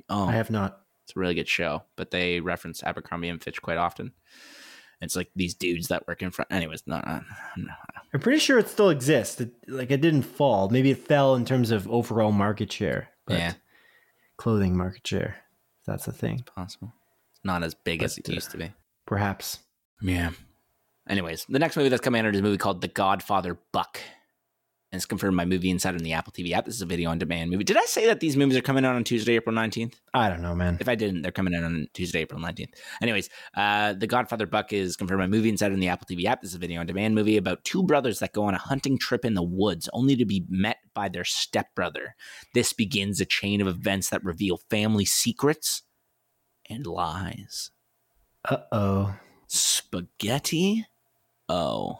Oh, 0.09 0.25
I 0.25 0.33
have 0.33 0.49
not. 0.49 0.81
It's 1.03 1.15
a 1.15 1.19
really 1.19 1.35
good 1.35 1.47
show, 1.47 1.83
but 1.95 2.11
they 2.11 2.39
reference 2.39 2.83
Abercrombie 2.83 3.29
and 3.29 3.41
Fitch 3.41 3.61
quite 3.61 3.77
often. 3.77 4.11
It's 5.01 5.15
like 5.15 5.29
these 5.35 5.53
dudes 5.53 5.89
that 5.89 6.07
work 6.07 6.21
in 6.21 6.31
front. 6.31 6.51
Anyways, 6.51 6.83
not. 6.87 7.05
not, 7.05 7.23
not. 7.57 7.77
I'm 8.13 8.19
pretty 8.19 8.39
sure 8.39 8.57
it 8.57 8.69
still 8.69 8.89
exists. 8.89 9.39
It, 9.41 9.51
like 9.67 9.91
it 9.91 10.01
didn't 10.01 10.23
fall. 10.23 10.69
Maybe 10.69 10.91
it 10.91 11.05
fell 11.05 11.35
in 11.35 11.45
terms 11.45 11.69
of 11.69 11.87
overall 11.89 12.31
market 12.31 12.71
share. 12.71 13.09
But 13.27 13.37
yeah. 13.37 13.53
Clothing 14.37 14.75
market 14.75 15.05
share. 15.05 15.35
If 15.81 15.85
that's 15.85 16.07
a 16.07 16.11
thing. 16.11 16.39
It's 16.39 16.51
possible 16.51 16.93
not 17.45 17.63
as 17.63 17.73
big 17.73 17.99
but, 17.99 18.05
as 18.05 18.17
it 18.17 18.27
used 18.27 18.51
to 18.51 18.57
be. 18.57 18.71
Perhaps. 19.05 19.59
Yeah. 20.01 20.31
Anyways, 21.07 21.45
the 21.47 21.59
next 21.59 21.77
movie 21.77 21.89
that's 21.89 22.01
coming 22.01 22.25
out 22.25 22.33
is 22.33 22.39
a 22.39 22.43
movie 22.43 22.57
called 22.57 22.81
The 22.81 22.87
Godfather 22.87 23.59
Buck. 23.71 23.99
And 24.91 24.99
it's 24.99 25.05
confirmed 25.05 25.35
by 25.35 25.45
Movie 25.45 25.69
Insider 25.71 25.97
in 25.97 26.03
the 26.03 26.13
Apple 26.13 26.31
TV 26.31 26.51
app. 26.53 26.65
This 26.65 26.75
is 26.75 26.81
a 26.81 26.85
video 26.85 27.09
on 27.09 27.17
demand 27.17 27.51
movie. 27.51 27.65
Did 27.65 27.75
I 27.75 27.83
say 27.85 28.05
that 28.05 28.21
these 28.21 28.37
movies 28.37 28.55
are 28.55 28.61
coming 28.61 28.85
out 28.85 28.95
on 28.95 29.03
Tuesday, 29.03 29.35
April 29.35 29.53
19th? 29.53 29.95
I 30.13 30.29
don't 30.29 30.41
know, 30.41 30.55
man. 30.55 30.77
If 30.79 30.87
I 30.87 30.95
didn't, 30.95 31.21
they're 31.21 31.33
coming 31.33 31.53
out 31.53 31.63
on 31.63 31.87
Tuesday, 31.93 32.21
April 32.21 32.39
19th. 32.39 32.69
Anyways, 33.01 33.29
uh, 33.57 33.93
The 33.93 34.07
Godfather 34.07 34.47
Buck 34.47 34.71
is 34.71 34.95
confirmed 34.95 35.19
by 35.19 35.27
Movie 35.27 35.49
Insider 35.49 35.73
in 35.73 35.81
the 35.81 35.89
Apple 35.89 36.07
TV 36.09 36.25
app. 36.25 36.41
This 36.41 36.51
is 36.51 36.55
a 36.55 36.59
video 36.59 36.79
on 36.79 36.85
demand 36.85 37.13
movie 37.13 37.35
about 37.35 37.63
two 37.65 37.83
brothers 37.83 38.19
that 38.19 38.31
go 38.31 38.45
on 38.45 38.53
a 38.53 38.59
hunting 38.59 38.97
trip 38.97 39.25
in 39.25 39.33
the 39.33 39.43
woods 39.43 39.89
only 39.91 40.15
to 40.15 40.25
be 40.25 40.45
met 40.47 40.77
by 40.93 41.09
their 41.09 41.25
stepbrother. 41.25 42.15
This 42.53 42.71
begins 42.71 43.19
a 43.19 43.25
chain 43.25 43.59
of 43.59 43.67
events 43.67 44.09
that 44.09 44.23
reveal 44.23 44.61
family 44.69 45.05
secrets 45.05 45.83
and 46.69 46.85
lies. 46.85 47.71
Uh 48.43 48.57
oh. 48.71 49.15
Spaghetti? 49.47 50.85
Oh. 51.49 51.99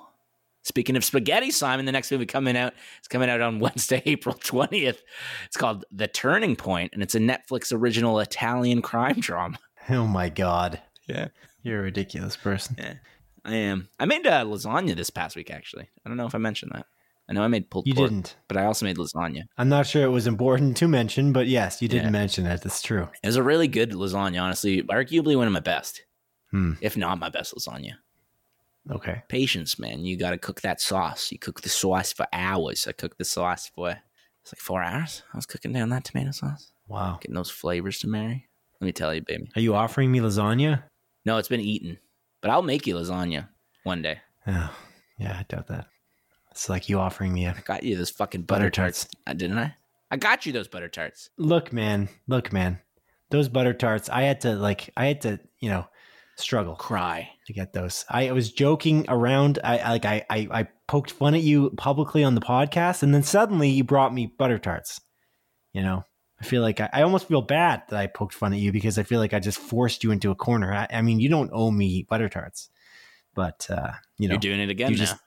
Speaking 0.63 0.95
of 0.95 1.05
spaghetti, 1.05 1.51
Simon, 1.51 1.85
the 1.85 1.91
next 1.91 2.11
movie 2.11 2.25
coming 2.25 2.57
out 2.57 2.73
is 3.01 3.07
coming 3.07 3.29
out 3.29 3.39
on 3.39 3.59
Wednesday, 3.59 4.01
April 4.05 4.33
20th. 4.35 4.97
It's 5.45 5.57
called 5.57 5.85
The 5.91 6.07
Turning 6.07 6.55
Point, 6.55 6.91
and 6.93 7.03
it's 7.03 7.13
a 7.13 7.19
Netflix 7.19 7.71
original 7.71 8.19
Italian 8.19 8.81
crime 8.81 9.19
drama. 9.19 9.59
Oh 9.87 10.07
my 10.07 10.29
God. 10.29 10.81
Yeah. 11.07 11.27
You're 11.61 11.81
a 11.81 11.83
ridiculous 11.83 12.35
person. 12.35 12.75
Yeah, 12.79 12.95
I 13.43 13.53
am. 13.53 13.87
I 13.99 14.05
made 14.05 14.25
uh, 14.25 14.43
lasagna 14.43 14.95
this 14.95 15.11
past 15.11 15.35
week, 15.35 15.51
actually. 15.51 15.87
I 16.03 16.09
don't 16.09 16.17
know 16.17 16.25
if 16.25 16.33
I 16.33 16.39
mentioned 16.39 16.71
that. 16.73 16.87
I 17.27 17.33
know 17.33 17.41
I 17.41 17.47
made 17.47 17.69
pulled 17.69 17.87
you 17.87 17.95
pork, 17.95 18.09
didn't, 18.09 18.35
but 18.47 18.57
I 18.57 18.65
also 18.65 18.85
made 18.85 18.97
lasagna. 18.97 19.43
I'm 19.57 19.69
not 19.69 19.87
sure 19.87 20.03
it 20.03 20.09
was 20.09 20.27
important 20.27 20.77
to 20.77 20.87
mention, 20.87 21.33
but 21.33 21.47
yes, 21.47 21.81
you 21.81 21.87
didn't 21.87 22.05
yeah. 22.05 22.11
mention 22.11 22.43
that. 22.43 22.61
That's 22.61 22.81
true. 22.81 23.09
It 23.23 23.27
was 23.27 23.35
a 23.35 23.43
really 23.43 23.67
good 23.67 23.91
lasagna, 23.91 24.41
honestly. 24.41 24.83
Arguably 24.83 25.35
one 25.35 25.47
of 25.47 25.53
my 25.53 25.59
best, 25.59 26.03
hmm. 26.51 26.73
if 26.81 26.95
not 26.95 27.17
my 27.17 27.29
best 27.29 27.55
lasagna. 27.55 27.93
Okay. 28.91 29.23
Patience, 29.27 29.79
man. 29.79 30.05
You 30.05 30.17
got 30.17 30.31
to 30.31 30.37
cook 30.37 30.61
that 30.61 30.79
sauce. 30.79 31.31
You 31.31 31.39
cook 31.39 31.61
the 31.61 31.69
sauce 31.69 32.13
for 32.13 32.27
hours. 32.31 32.87
I 32.87 32.91
cooked 32.91 33.17
the 33.17 33.25
sauce 33.25 33.71
for 33.73 33.97
it's 34.45 34.53
like 34.53 34.59
four 34.59 34.83
hours. 34.83 35.23
I 35.33 35.37
was 35.37 35.47
cooking 35.47 35.73
down 35.73 35.89
that 35.89 36.03
tomato 36.03 36.29
sauce. 36.29 36.71
Wow. 36.87 37.17
Getting 37.19 37.33
those 37.33 37.49
flavors 37.49 37.97
to 37.99 38.07
marry. 38.07 38.47
Let 38.79 38.85
me 38.85 38.91
tell 38.91 39.11
you, 39.11 39.21
baby. 39.21 39.49
Are 39.55 39.61
you 39.61 39.73
offering 39.73 40.11
me 40.11 40.19
lasagna? 40.19 40.83
No, 41.25 41.37
it's 41.37 41.47
been 41.47 41.61
eaten, 41.61 41.97
but 42.41 42.51
I'll 42.51 42.61
make 42.61 42.85
you 42.85 42.93
lasagna 42.95 43.47
one 43.83 44.03
day. 44.03 44.19
Oh, 44.45 44.71
yeah, 45.17 45.37
I 45.39 45.45
doubt 45.49 45.67
that. 45.67 45.87
It's 46.55 46.69
like 46.69 46.87
you 46.87 46.99
offering 46.99 47.33
me 47.33 47.45
a. 47.45 47.49
I 47.51 47.61
got 47.65 47.83
you 47.83 47.97
those 47.97 48.09
fucking 48.09 48.43
butter, 48.43 48.61
butter 48.61 48.69
tarts, 48.69 49.03
tarts, 49.03 49.15
uh, 49.27 49.33
didn't 49.33 49.57
I? 49.57 49.75
I 50.09 50.15
got 50.15 50.45
you 50.45 50.53
those 50.53 50.69
butter 50.69 50.87
tarts. 50.87 51.29
Look, 51.37 51.73
man. 51.73 52.07
Look, 52.27 52.53
man. 52.53 52.79
Those 53.29 53.49
butter 53.49 53.73
tarts. 53.73 54.07
I 54.07 54.21
had 54.21 54.39
to 54.41 54.55
like. 54.55 54.89
I 54.95 55.07
had 55.07 55.21
to, 55.21 55.37
you 55.59 55.67
know, 55.67 55.85
struggle, 56.37 56.75
cry 56.75 57.29
to 57.47 57.53
get 57.53 57.73
those. 57.73 58.05
I 58.09 58.31
was 58.31 58.53
joking 58.53 59.03
around. 59.09 59.59
I 59.65 59.91
like. 59.91 60.05
I, 60.05 60.25
I 60.29 60.47
I 60.49 60.67
poked 60.87 61.11
fun 61.11 61.35
at 61.35 61.41
you 61.41 61.71
publicly 61.71 62.23
on 62.23 62.35
the 62.35 62.41
podcast, 62.41 63.03
and 63.03 63.13
then 63.13 63.23
suddenly 63.23 63.69
you 63.69 63.83
brought 63.83 64.13
me 64.13 64.25
butter 64.25 64.57
tarts. 64.57 65.01
You 65.73 65.83
know, 65.83 66.05
I 66.39 66.45
feel 66.45 66.61
like 66.61 66.79
I, 66.79 66.89
I, 66.93 67.01
almost 67.01 67.27
feel 67.27 67.41
bad 67.41 67.83
that 67.89 67.99
I 67.99 68.07
poked 68.07 68.33
fun 68.33 68.53
at 68.53 68.59
you 68.59 68.71
because 68.71 68.97
I 68.97 69.03
feel 69.03 69.19
like 69.19 69.33
I 69.33 69.39
just 69.39 69.59
forced 69.59 70.05
you 70.05 70.11
into 70.11 70.31
a 70.31 70.35
corner. 70.35 70.73
I, 70.73 70.87
I 70.89 71.01
mean, 71.01 71.19
you 71.19 71.27
don't 71.27 71.49
owe 71.51 71.69
me 71.69 72.05
butter 72.09 72.29
tarts, 72.29 72.69
but 73.33 73.67
uh, 73.69 73.91
you 74.17 74.29
know, 74.29 74.35
you're 74.35 74.39
doing 74.39 74.61
it 74.61 74.69
again. 74.69 74.91
You 74.91 74.97
now. 74.97 75.03
just 75.03 75.17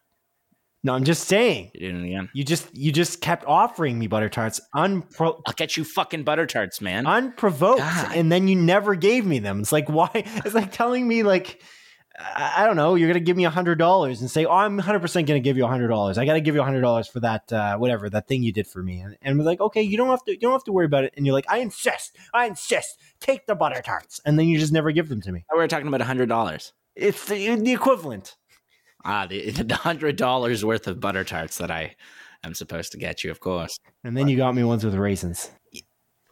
no, 0.85 0.95
I'm 0.95 1.05
just 1.05 1.25
saying. 1.25 1.71
You're 1.75 1.93
doing 1.93 2.05
it 2.05 2.09
again. 2.09 2.29
You 2.33 2.45
just 2.45 2.75
you 2.77 2.93
just 2.93 3.21
kept 3.21 3.45
offering 3.47 3.99
me 3.99 4.07
butter 4.07 4.29
tarts 4.29 4.61
unpro- 4.75 5.41
I'll 5.47 5.55
get 5.55 5.77
you 5.77 5.85
fucking 5.85 6.23
butter 6.23 6.47
tarts, 6.47 6.81
man. 6.81 7.07
Unprovoked, 7.07 7.81
God. 7.81 8.15
and 8.15 8.31
then 8.31 8.49
you 8.49 8.57
never 8.57 8.95
gave 8.95 9.27
me 9.27 9.39
them. 9.39 9.61
It's 9.61 9.73
like 9.73 9.89
why? 9.89 10.11
It's 10.15 10.55
like 10.55 10.73
telling 10.73 11.07
me 11.07 11.23
like 11.23 11.61
I, 12.21 12.67
don't 12.67 12.77
know. 12.77 12.97
You're 12.97 13.09
gonna 13.09 13.21
give 13.21 13.37
me 13.37 13.45
a 13.45 13.51
hundred 13.51 13.79
dollars 13.79 14.21
and 14.21 14.31
say, 14.31 14.45
"Oh, 14.45 14.51
I'm 14.53 14.77
100 14.77 15.01
percent 15.01 15.29
gonna 15.29 15.41
give 15.41 15.57
you 15.57 15.65
a 15.65 15.69
hundred 15.69 15.89
dollars. 15.89 16.19
I 16.19 16.25
gotta 16.25 16.41
give 16.41 16.55
you 16.55 16.61
a 16.61 16.65
hundred 16.65 16.81
dollars 16.81 17.07
for 17.07 17.21
that 17.21 17.53
uh, 17.53 17.77
whatever 17.77 18.11
that 18.11 18.27
thing 18.27 18.43
you 18.43 18.53
did 18.53 18.67
for 18.67 18.83
me." 18.83 19.01
And, 19.01 19.17
and 19.23 19.39
we're 19.39 19.45
like, 19.45 19.61
"Okay, 19.61 19.83
you 19.83 19.97
don't 19.97 20.09
have 20.09 20.25
to. 20.25 20.33
You 20.33 20.41
don't 20.41 20.53
have 20.53 20.65
to 20.65 20.73
worry 20.73 20.87
about 20.87 21.05
it." 21.05 21.15
And 21.17 21.25
you're 21.25 21.33
like, 21.33 21.49
"I 21.49 21.59
insist. 21.59 22.17
I 22.35 22.47
insist. 22.47 22.99
Take 23.21 23.47
the 23.47 23.55
butter 23.55 23.83
tarts." 23.83 24.21
And 24.25 24.39
then 24.39 24.49
you 24.49 24.59
just 24.59 24.73
never 24.73 24.91
give 24.91 25.09
them 25.09 25.21
to 25.23 25.33
me. 25.33 25.45
We 25.55 25.63
are 25.63 25.69
talking 25.69 25.87
about 25.87 26.01
a 26.01 26.05
hundred 26.07 26.29
dollars. 26.29 26.73
It's 26.97 27.25
the, 27.27 27.55
the 27.55 27.73
equivalent. 27.73 28.37
Ah, 29.09 29.27
the, 29.27 29.51
the 29.51 29.75
hundred 29.75 30.17
dollars 30.17 30.65
worth 30.65 30.87
of 30.87 31.01
butter 31.01 31.25
tarts 31.25 31.57
that 31.59 31.71
I 31.71 31.97
am 32.45 32.53
supposed 32.55 32.93
to 32.93 32.99
get 32.99 33.25
you, 33.25 33.31
of 33.31 33.41
course. 33.41 33.79
And 34.05 34.17
then 34.17 34.29
you 34.29 34.37
got 34.37 34.55
me 34.55 34.63
ones 34.65 34.85
with 34.85 34.95
raisins. 34.95 35.51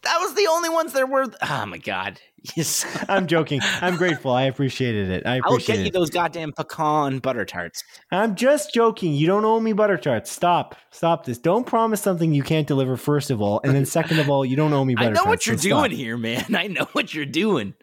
that 0.02 0.18
was 0.20 0.34
the 0.34 0.46
only 0.50 0.68
ones 0.68 0.92
that 0.92 1.08
were. 1.08 1.26
Oh 1.42 1.66
my 1.66 1.78
god! 1.78 2.20
Yes. 2.54 2.86
I'm 3.08 3.26
joking. 3.26 3.60
I'm 3.80 3.96
grateful. 3.96 4.30
I 4.30 4.42
appreciated 4.44 5.10
it. 5.10 5.26
I 5.26 5.38
I'll 5.38 5.54
appreciate 5.54 5.76
get 5.76 5.80
you 5.82 5.86
it. 5.88 5.92
those 5.94 6.10
goddamn 6.10 6.52
pecan 6.52 7.18
butter 7.18 7.44
tarts. 7.44 7.82
I'm 8.12 8.36
just 8.36 8.72
joking. 8.72 9.14
You 9.14 9.26
don't 9.26 9.44
owe 9.44 9.58
me 9.58 9.72
butter 9.72 9.96
tarts. 9.96 10.30
Stop. 10.30 10.76
Stop 10.92 11.24
this. 11.24 11.38
Don't 11.38 11.66
promise 11.66 12.00
something 12.00 12.32
you 12.32 12.44
can't 12.44 12.68
deliver, 12.68 12.96
first 12.96 13.32
of 13.32 13.42
all. 13.42 13.60
And 13.64 13.74
then, 13.74 13.84
second 13.84 14.20
of 14.20 14.30
all, 14.30 14.44
you 14.44 14.54
don't 14.54 14.72
owe 14.72 14.84
me 14.84 14.94
butter 14.94 15.08
I 15.08 15.12
tarts. 15.14 15.24
know 15.24 15.28
what 15.28 15.44
you're 15.46 15.58
so 15.58 15.62
doing 15.70 15.90
stop. 15.90 15.98
here, 15.98 16.16
man. 16.16 16.54
I 16.54 16.68
know 16.68 16.86
what 16.92 17.12
you're 17.12 17.26
doing. 17.26 17.74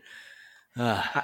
Ugh, 0.78 1.24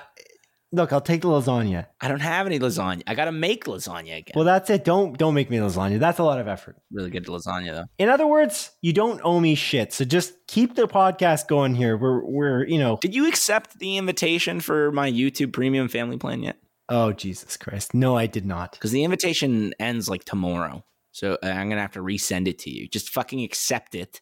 Look, 0.72 0.94
I'll 0.94 1.02
take 1.02 1.22
the 1.22 1.28
lasagna. 1.28 1.88
I 2.00 2.08
don't 2.08 2.20
have 2.20 2.46
any 2.46 2.60
lasagna. 2.60 3.02
I 3.08 3.16
gotta 3.16 3.32
make 3.32 3.66
lasagna 3.66 4.18
again. 4.18 4.34
Well, 4.36 4.46
that's 4.46 4.70
it. 4.70 4.86
Don't 4.86 5.18
don't 5.18 5.34
make 5.34 5.50
me 5.50 5.58
lasagna. 5.58 5.98
That's 6.00 6.20
a 6.20 6.24
lot 6.24 6.40
of 6.40 6.48
effort. 6.48 6.76
really 6.92 7.10
good 7.10 7.26
lasagna 7.26 7.74
though. 7.74 7.86
In 7.98 8.10
other 8.10 8.28
words, 8.28 8.72
you 8.82 8.94
don't 8.94 9.20
owe 9.24 9.40
me 9.40 9.56
shit. 9.56 9.94
So 9.94 10.06
just 10.06 10.34
keep 10.48 10.76
the 10.76 10.88
podcast 10.88 11.48
going 11.48 11.74
here. 11.74 11.98
We're 11.98 12.24
we're 12.24 12.66
you 12.68 12.78
know. 12.78 13.00
Did 13.02 13.16
you 13.16 13.28
accept 13.28 13.80
the 13.80 13.98
invitation 13.98 14.60
for 14.60 14.92
my 14.92 15.12
YouTube 15.12 15.54
Premium 15.54 15.88
Family 15.88 16.18
Plan 16.18 16.44
yet? 16.44 16.58
Oh 16.88 17.14
Jesus 17.14 17.58
Christ! 17.58 17.96
No, 17.96 18.16
I 18.16 18.28
did 18.28 18.46
not. 18.46 18.74
Because 18.74 18.92
the 18.92 19.04
invitation 19.04 19.74
ends 19.80 20.08
like 20.08 20.24
tomorrow, 20.24 20.86
so 21.12 21.38
uh, 21.42 21.48
I'm 21.48 21.70
gonna 21.70 21.82
have 21.82 21.94
to 21.94 22.04
resend 22.04 22.48
it 22.48 22.60
to 22.60 22.70
you. 22.70 22.88
Just 22.88 23.10
fucking 23.10 23.42
accept 23.42 23.96
it. 23.96 24.22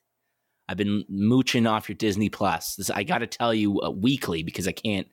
I've 0.70 0.78
been 0.78 1.04
mooching 1.10 1.66
off 1.66 1.90
your 1.90 1.96
Disney 1.96 2.30
Plus. 2.30 2.76
This, 2.76 2.90
I 2.90 3.04
got 3.04 3.20
to 3.20 3.28
tell 3.28 3.54
you 3.54 3.82
uh, 3.82 3.90
weekly 3.90 4.44
because 4.44 4.68
I 4.68 4.74
can't 4.74 5.08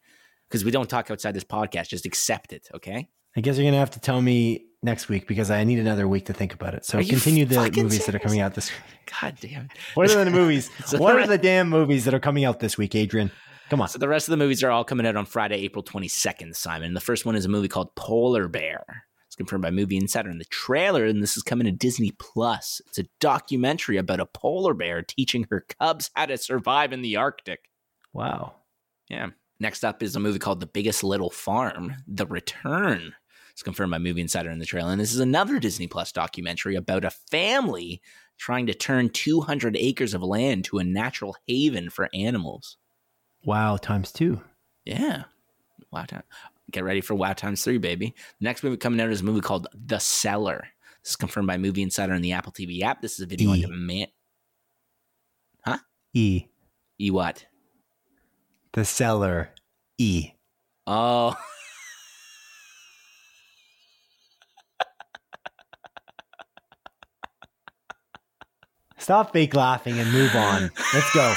because 0.48 0.64
we 0.64 0.70
don't 0.70 0.88
talk 0.88 1.10
outside 1.10 1.34
this 1.34 1.44
podcast. 1.44 1.88
Just 1.88 2.06
accept 2.06 2.52
it, 2.52 2.68
okay? 2.74 3.08
I 3.36 3.40
guess 3.40 3.56
you're 3.58 3.66
gonna 3.66 3.78
have 3.78 3.90
to 3.92 4.00
tell 4.00 4.20
me 4.20 4.66
next 4.82 5.08
week 5.08 5.26
because 5.26 5.50
I 5.50 5.64
need 5.64 5.78
another 5.78 6.06
week 6.06 6.26
to 6.26 6.32
think 6.32 6.54
about 6.54 6.74
it. 6.74 6.84
So 6.84 6.98
Are 6.98 7.04
continue 7.04 7.44
the 7.46 7.70
movies 7.74 8.06
that 8.06 8.14
are 8.14 8.20
coming 8.20 8.40
out 8.40 8.54
this. 8.54 8.70
week. 8.70 9.12
God 9.20 9.36
damn. 9.40 9.68
What 9.94 10.10
are 10.10 10.24
the 10.24 10.30
movies? 10.30 10.70
So 10.86 10.98
what 10.98 11.16
are 11.16 11.26
the 11.26 11.38
damn 11.38 11.68
movies 11.68 12.04
that 12.04 12.14
are 12.14 12.20
coming 12.20 12.44
out 12.44 12.60
this 12.60 12.78
week, 12.78 12.94
Adrian? 12.94 13.30
Come 13.70 13.80
on. 13.80 13.88
So 13.88 13.98
the 13.98 14.08
rest 14.08 14.28
of 14.28 14.32
the 14.32 14.36
movies 14.36 14.62
are 14.62 14.70
all 14.70 14.84
coming 14.84 15.06
out 15.06 15.16
on 15.16 15.24
Friday, 15.24 15.56
April 15.62 15.82
22nd, 15.82 16.54
Simon. 16.54 16.92
The 16.94 17.00
first 17.00 17.24
one 17.24 17.34
is 17.34 17.46
a 17.46 17.48
movie 17.48 17.68
called 17.68 17.94
Polar 17.96 18.46
Bear. 18.46 18.84
It's 19.26 19.36
confirmed 19.36 19.62
by 19.62 19.70
Movie 19.72 19.96
Insider 19.96 20.30
in 20.30 20.38
the 20.38 20.44
trailer, 20.44 21.06
and 21.06 21.20
this 21.20 21.36
is 21.36 21.42
coming 21.42 21.64
to 21.64 21.72
Disney 21.72 22.12
Plus. 22.12 22.80
It's 22.86 23.00
a 23.00 23.06
documentary 23.20 23.96
about 23.96 24.20
a 24.20 24.26
polar 24.26 24.74
bear 24.74 25.02
teaching 25.02 25.46
her 25.50 25.66
cubs 25.80 26.10
how 26.14 26.26
to 26.26 26.36
survive 26.36 26.92
in 26.92 27.02
the 27.02 27.16
Arctic. 27.16 27.68
Wow. 28.12 28.54
Yeah. 29.08 29.30
Next 29.60 29.84
up 29.84 30.02
is 30.02 30.16
a 30.16 30.20
movie 30.20 30.38
called 30.38 30.60
The 30.60 30.66
Biggest 30.66 31.04
Little 31.04 31.30
Farm, 31.30 31.94
The 32.06 32.26
Return. 32.26 33.14
It's 33.52 33.62
confirmed 33.62 33.92
by 33.92 33.98
Movie 33.98 34.20
Insider 34.20 34.50
in 34.50 34.58
the 34.58 34.66
trailer. 34.66 34.90
And 34.90 35.00
this 35.00 35.14
is 35.14 35.20
another 35.20 35.60
Disney 35.60 35.86
Plus 35.86 36.10
documentary 36.10 36.74
about 36.74 37.04
a 37.04 37.10
family 37.10 38.02
trying 38.36 38.66
to 38.66 38.74
turn 38.74 39.10
200 39.10 39.76
acres 39.76 40.12
of 40.12 40.22
land 40.22 40.64
to 40.64 40.78
a 40.78 40.84
natural 40.84 41.36
haven 41.46 41.88
for 41.88 42.08
animals. 42.12 42.78
Wow. 43.44 43.76
Times 43.76 44.10
two. 44.10 44.40
Yeah. 44.84 45.24
Wow 45.92 46.02
time. 46.02 46.24
Get 46.72 46.82
ready 46.82 47.00
for 47.00 47.14
Wow 47.14 47.34
Times 47.34 47.62
3, 47.62 47.78
baby. 47.78 48.14
The 48.40 48.44
next 48.44 48.64
movie 48.64 48.76
coming 48.76 49.00
out 49.00 49.10
is 49.10 49.20
a 49.20 49.24
movie 49.24 49.40
called 49.40 49.68
The 49.86 50.00
Cellar. 50.00 50.66
This 51.02 51.10
is 51.10 51.16
confirmed 51.16 51.46
by 51.46 51.58
Movie 51.58 51.82
Insider 51.82 52.14
in 52.14 52.22
the 52.22 52.32
Apple 52.32 52.52
TV 52.52 52.82
app. 52.82 53.02
This 53.02 53.12
is 53.14 53.20
a 53.20 53.26
video 53.26 53.50
on 53.50 53.58
E. 53.58 53.60
demand. 53.60 54.08
E. 56.14 56.46
E 57.00 57.10
what? 57.10 57.44
The 58.74 58.84
seller. 58.84 59.50
E. 59.98 60.32
Oh. 60.84 61.36
Stop 68.98 69.32
fake 69.32 69.54
laughing 69.54 70.00
and 70.00 70.10
move 70.10 70.34
on. 70.34 70.72
Let's 70.92 71.14
go. 71.14 71.34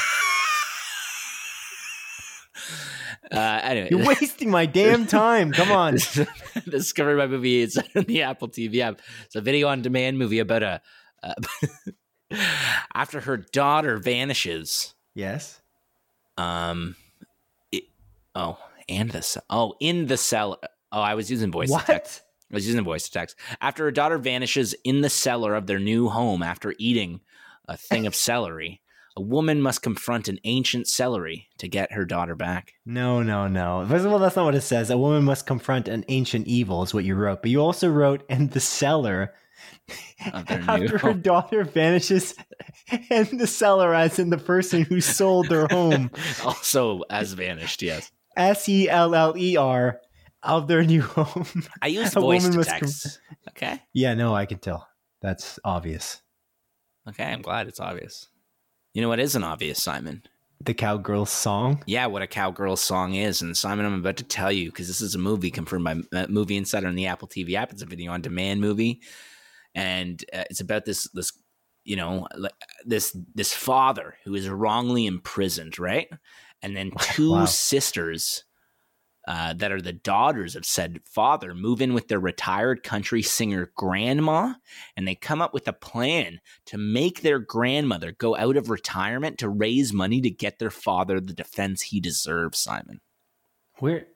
Uh, 3.31 3.59
anyway. 3.61 3.89
You're 3.91 4.03
wasting 4.03 4.49
my 4.49 4.65
damn 4.65 5.05
time. 5.05 5.51
Come 5.51 5.71
on. 5.71 5.93
is 6.55 6.91
by 7.17 7.27
movie 7.27 7.61
it's 7.61 7.77
on 7.77 8.05
the 8.05 8.23
Apple 8.23 8.47
TV 8.47 8.79
app. 8.79 8.99
It's 9.25 9.35
a 9.35 9.41
video 9.41 9.67
on 9.67 9.83
demand 9.83 10.17
movie 10.17 10.39
about 10.39 10.63
a 10.63 10.81
uh, 11.21 11.35
after 12.95 13.19
her 13.19 13.37
daughter 13.37 13.97
vanishes. 13.97 14.95
Yes. 15.13 15.61
Um, 16.37 16.95
oh, 18.37 18.57
and 18.87 19.11
the 19.11 19.41
oh 19.49 19.75
in 19.79 20.07
the 20.07 20.17
cellar. 20.17 20.57
Oh, 20.91 21.01
I 21.01 21.15
was 21.15 21.29
using 21.29 21.51
voice 21.51 21.67
to 21.69 21.73
What? 21.73 21.85
text. 21.85 22.21
I 22.51 22.55
was 22.55 22.65
using 22.65 22.83
voice 22.85 23.03
to 23.05 23.11
text. 23.11 23.35
After 23.59 23.83
her 23.83 23.91
daughter 23.91 24.17
vanishes 24.17 24.73
in 24.85 25.01
the 25.01 25.09
cellar 25.09 25.53
of 25.55 25.67
their 25.67 25.79
new 25.79 26.07
home 26.07 26.41
after 26.41 26.73
eating 26.79 27.19
a 27.67 27.75
thing 27.75 28.07
of 28.07 28.15
celery, 28.29 28.81
a 29.17 29.21
woman 29.21 29.61
must 29.61 29.81
confront 29.81 30.27
an 30.27 30.39
ancient 30.45 30.87
celery 30.87 31.47
to 31.57 31.67
get 31.67 31.91
her 31.91 32.05
daughter 32.05 32.35
back. 32.35 32.73
No, 32.85 33.23
no, 33.23 33.47
no. 33.47 33.85
First 33.89 34.05
of 34.05 34.13
all, 34.13 34.19
that's 34.19 34.35
not 34.35 34.45
what 34.45 34.55
it 34.55 34.61
says. 34.61 34.89
A 34.91 34.97
woman 34.97 35.23
must 35.23 35.47
confront 35.47 35.87
an 35.87 36.05
ancient 36.07 36.47
evil, 36.47 36.83
is 36.83 36.93
what 36.93 37.03
you 37.03 37.15
wrote. 37.15 37.41
But 37.41 37.51
you 37.51 37.59
also 37.59 37.89
wrote, 37.89 38.23
and 38.29 38.51
the 38.51 38.59
seller. 38.59 39.33
Of 40.33 40.45
their 40.47 40.59
new 40.61 40.85
After 40.85 40.97
her 40.99 41.13
daughter 41.13 41.63
vanishes, 41.63 42.35
and 43.09 43.39
the 43.39 43.47
seller, 43.47 43.93
as 43.93 44.19
in 44.19 44.29
the 44.29 44.37
person 44.37 44.83
who 44.83 45.01
sold 45.01 45.49
their 45.49 45.67
home, 45.67 46.11
also 46.45 47.01
as 47.09 47.33
vanished. 47.33 47.81
Yes, 47.81 48.11
S 48.37 48.69
E 48.69 48.87
L 48.89 49.13
L 49.15 49.35
E 49.37 49.57
R, 49.57 49.99
of 50.43 50.67
their 50.67 50.83
new 50.83 51.01
home. 51.01 51.45
I 51.81 51.87
use 51.87 52.15
A 52.15 52.19
voice 52.19 52.47
to 52.47 52.63
text. 52.63 53.19
okay, 53.49 53.81
yeah, 53.93 54.13
no, 54.13 54.33
I 54.35 54.45
can 54.45 54.59
tell. 54.59 54.87
That's 55.21 55.59
obvious. 55.63 56.21
okay. 57.09 57.25
I'm 57.25 57.41
glad 57.41 57.67
it's 57.67 57.79
obvious. 57.79 58.27
You 58.93 59.01
know 59.01 59.09
what 59.09 59.19
isn't 59.19 59.43
obvious, 59.43 59.81
Simon? 59.81 60.23
The 60.63 60.73
cowgirl 60.73 61.25
song. 61.27 61.83
yeah, 61.85 62.07
what 62.07 62.23
a 62.23 62.27
cowgirl 62.27 62.77
song 62.77 63.13
is. 63.13 63.41
And 63.41 63.55
Simon, 63.55 63.85
I'm 63.85 63.93
about 63.93 64.17
to 64.17 64.23
tell 64.23 64.51
you 64.51 64.71
because 64.71 64.87
this 64.87 65.01
is 65.01 65.13
a 65.13 65.19
movie 65.19 65.51
confirmed 65.51 65.85
by 66.11 66.19
uh, 66.19 66.27
Movie 66.29 66.57
Insider 66.57 66.87
on 66.87 66.95
the 66.95 67.05
Apple 67.05 67.27
TV 67.27 67.53
app. 67.53 67.71
It's 67.71 67.83
a 67.83 67.85
video 67.85 68.11
on 68.11 68.21
demand 68.21 68.61
movie, 68.61 69.01
and 69.75 70.23
uh, 70.33 70.45
it's 70.49 70.61
about 70.61 70.85
this 70.85 71.07
this 71.13 71.31
you 71.83 71.95
know 71.95 72.27
like, 72.35 72.53
this 72.85 73.15
this 73.35 73.53
father 73.53 74.15
who 74.23 74.33
is 74.33 74.49
wrongly 74.49 75.05
imprisoned, 75.05 75.77
right? 75.77 76.07
And 76.61 76.75
then 76.75 76.91
two 76.99 77.31
Wow. 77.31 77.45
sisters. 77.45 78.43
Uh, 79.27 79.51
that 79.51 79.73
are 79.73 79.81
the 79.81 79.91
daughters 79.91 80.55
of 80.55 80.63
said 80.65 81.01
father 81.03 81.53
move 81.53 81.81
in 81.81 81.93
with 81.93 82.07
their 82.07 82.17
retired 82.17 82.81
country 82.81 83.21
singer 83.21 83.69
grandma 83.75 84.53
and 84.95 85.05
they 85.05 85.15
come 85.15 85.41
up 85.41 85.53
with 85.53 85.67
a 85.67 85.73
plan 85.73 86.39
to 86.65 86.77
make 86.77 87.19
their 87.21 87.37
grandmother 87.37 88.13
go 88.13 88.37
out 88.37 88.55
of 88.55 88.69
retirement 88.69 89.37
to 89.37 89.49
raise 89.49 89.91
money 89.91 90.21
to 90.21 90.29
get 90.29 90.59
their 90.59 90.69
father 90.69 91.19
the 91.19 91.33
defense 91.33 91.81
he 91.81 91.99
deserves, 91.99 92.57
Simon. 92.57 93.01
Where, 93.79 94.07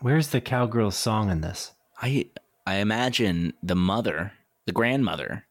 where's 0.00 0.28
the 0.28 0.40
cowgirl 0.42 0.90
song 0.90 1.30
in 1.30 1.40
this? 1.40 1.72
I 2.02 2.28
I 2.66 2.74
imagine 2.76 3.54
the 3.62 3.74
mother, 3.76 4.32
the 4.66 4.72
grandmother, 4.72 5.46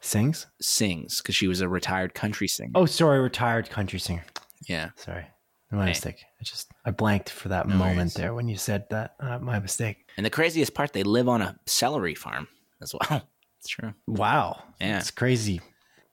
Sings? 0.00 0.48
sings 0.60 1.20
because 1.22 1.36
she 1.36 1.46
was 1.46 1.60
a 1.60 1.68
retired 1.68 2.14
country 2.14 2.48
singer. 2.48 2.72
Oh, 2.74 2.86
sorry, 2.86 3.20
retired 3.20 3.70
country 3.70 4.00
singer. 4.00 4.24
Yeah. 4.68 4.90
Sorry, 4.96 5.26
my 5.70 5.84
Hey. 5.84 5.90
mistake. 5.90 6.24
I 6.40 6.44
just 6.44 6.70
I 6.84 6.90
blanked 6.90 7.30
for 7.30 7.48
that 7.50 7.68
No 7.68 7.76
moment 7.76 7.98
worries. 7.98 8.14
there 8.14 8.34
when 8.34 8.48
you 8.48 8.56
said 8.56 8.86
that. 8.90 9.14
Uh, 9.20 9.38
my 9.38 9.58
mistake. 9.58 10.10
And 10.16 10.24
the 10.26 10.30
craziest 10.30 10.74
part, 10.74 10.92
they 10.92 11.02
live 11.02 11.28
on 11.28 11.42
a 11.42 11.58
celery 11.66 12.14
farm 12.14 12.48
as 12.82 12.94
well. 12.94 13.22
It's 13.60 13.68
true. 13.70 13.94
Wow, 14.06 14.62
Yeah. 14.80 14.98
it's 15.00 15.10
crazy, 15.10 15.60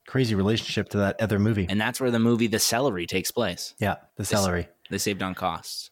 crazy 0.07 0.34
relationship 0.34 0.90
to 0.90 0.98
that 0.99 1.22
other 1.22 1.38
movie. 1.38 1.68
And 1.70 1.80
that's 1.80 2.02
where 2.02 2.10
the 2.10 2.18
movie 2.18 2.48
The 2.48 2.57
Celery 2.57 3.06
takes 3.06 3.30
place. 3.30 3.76
yeah, 3.80 3.95
the 4.18 4.26
celery. 4.26 4.70
They 4.90 4.98
saved 4.98 5.22
on 5.22 5.36
costs. 5.36 5.91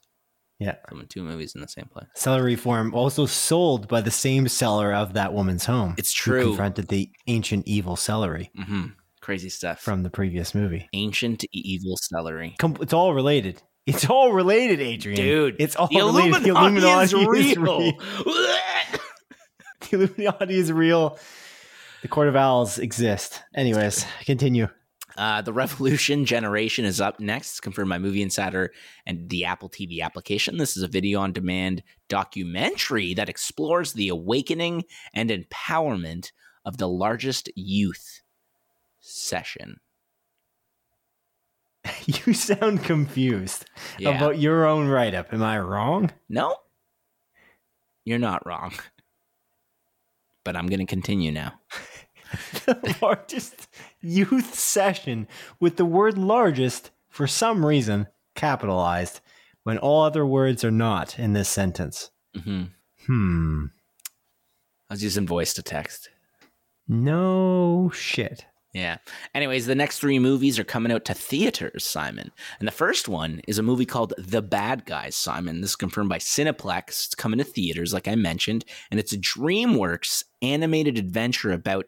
Yeah, 0.57 0.75
Filming 0.89 1.07
two 1.07 1.21
movies 1.23 1.53
in 1.53 1.61
the 1.61 1.67
same 1.67 1.85
place. 1.91 2.07
celery 2.15 2.55
farm 2.55 2.95
also 2.95 3.25
sold 3.27 3.87
by 3.87 4.01
the 4.01 4.09
same 4.11 4.47
seller 4.47 4.91
of 4.93 5.13
that 5.13 5.33
woman's 5.33 5.65
home. 5.65 5.93
It's 5.99 6.11
true. 6.13 6.45
confronted 6.49 6.87
the 6.87 7.11
ancient 7.27 7.67
evil 7.67 7.95
celery 7.95 8.49
hmm 8.55 8.87
Crazy 9.21 9.49
stuff. 9.49 9.79
from 9.79 10.03
the 10.03 10.09
previous 10.09 10.55
movie. 10.55 10.89
ancient 10.93 11.45
evil 11.51 11.97
celery. 11.97 12.55
Com- 12.59 12.77
it's 12.81 12.93
all 12.93 13.13
related. 13.13 13.61
It's 13.85 14.09
all 14.09 14.31
related, 14.31 14.79
Adrian. 14.79 15.17
Dude, 15.19 15.55
it's 15.59 15.75
all 15.75 15.87
the 15.87 15.95
related. 15.97 16.45
Illuminati, 16.47 16.49
the 16.51 17.19
Illuminati 17.19 17.49
is 17.51 17.57
real. 17.57 17.91
The 19.89 19.97
Illuminati 19.97 20.55
is 20.55 20.71
real. 20.71 21.17
The 22.01 22.07
Court 22.07 22.27
of 22.27 22.35
Owls 22.35 22.77
exist. 22.79 23.41
Anyways, 23.55 24.05
continue. 24.25 24.67
Uh, 25.17 25.41
the 25.41 25.51
Revolution 25.53 26.25
Generation 26.25 26.85
is 26.85 27.01
up 27.01 27.19
next, 27.19 27.59
confirmed 27.59 27.89
by 27.89 27.97
Movie 27.97 28.21
Insider 28.21 28.71
and 29.05 29.29
the 29.29 29.45
Apple 29.45 29.69
TV 29.69 30.01
application. 30.01 30.57
This 30.57 30.77
is 30.77 30.83
a 30.83 30.87
video 30.87 31.19
on 31.19 31.33
demand 31.33 31.83
documentary 32.07 33.13
that 33.15 33.29
explores 33.29 33.93
the 33.93 34.07
awakening 34.09 34.85
and 35.13 35.29
empowerment 35.29 36.31
of 36.63 36.77
the 36.77 36.87
largest 36.87 37.49
youth 37.55 38.21
session. 39.01 39.79
You 42.05 42.33
sound 42.33 42.83
confused 42.83 43.65
Yeah. 43.97 44.15
about 44.15 44.39
your 44.39 44.65
own 44.65 44.87
write 44.87 45.13
up. 45.13 45.33
Am 45.33 45.41
I 45.43 45.59
wrong? 45.59 46.11
no, 46.29 46.55
you're 48.05 48.19
not 48.19 48.45
wrong. 48.45 48.73
But 50.43 50.55
I'm 50.55 50.65
going 50.67 50.79
to 50.79 50.87
continue 50.87 51.31
now. 51.31 51.53
the 52.65 52.95
largest 52.99 53.67
youth 54.01 54.55
session 54.55 55.27
with 55.59 55.77
the 55.77 55.85
word 55.85 56.17
largest 56.17 56.89
for 57.09 57.27
some 57.27 57.63
reason 57.63 58.07
capitalized 58.33 59.19
when 59.63 59.77
all 59.77 60.01
other 60.01 60.25
words 60.25 60.63
are 60.63 60.71
not 60.71 61.19
in 61.19 61.33
this 61.33 61.47
sentence. 61.49 62.09
hmm 62.43 62.63
Hmm. 63.05 63.65
I 64.89 64.93
was 64.95 65.03
using 65.03 65.27
voice 65.27 65.53
to 65.53 65.61
text. 65.61 66.09
No 66.87 67.91
shit. 67.93 68.45
Yeah. 68.73 68.97
Anyways, 69.35 69.65
the 69.65 69.75
next 69.75 69.99
three 69.99 70.17
movies 70.17 70.57
are 70.57 70.63
coming 70.63 70.93
out 70.93 71.03
to 71.05 71.13
theaters, 71.13 71.83
Simon. 71.83 72.31
And 72.59 72.67
the 72.67 72.71
first 72.71 73.09
one 73.09 73.41
is 73.47 73.57
a 73.57 73.63
movie 73.63 73.85
called 73.85 74.13
The 74.17 74.41
Bad 74.41 74.85
Guys, 74.85 75.15
Simon. 75.15 75.59
This 75.59 75.71
is 75.71 75.75
confirmed 75.75 76.07
by 76.09 76.19
Cineplex. 76.19 76.87
It's 76.87 77.15
coming 77.15 77.39
to 77.39 77.43
theaters, 77.43 77.93
like 77.93 78.07
I 78.07 78.15
mentioned. 78.15 78.63
And 78.89 78.97
it's 78.99 79.11
a 79.11 79.17
DreamWorks 79.17 80.23
animated 80.41 80.97
adventure 80.97 81.51
about 81.51 81.85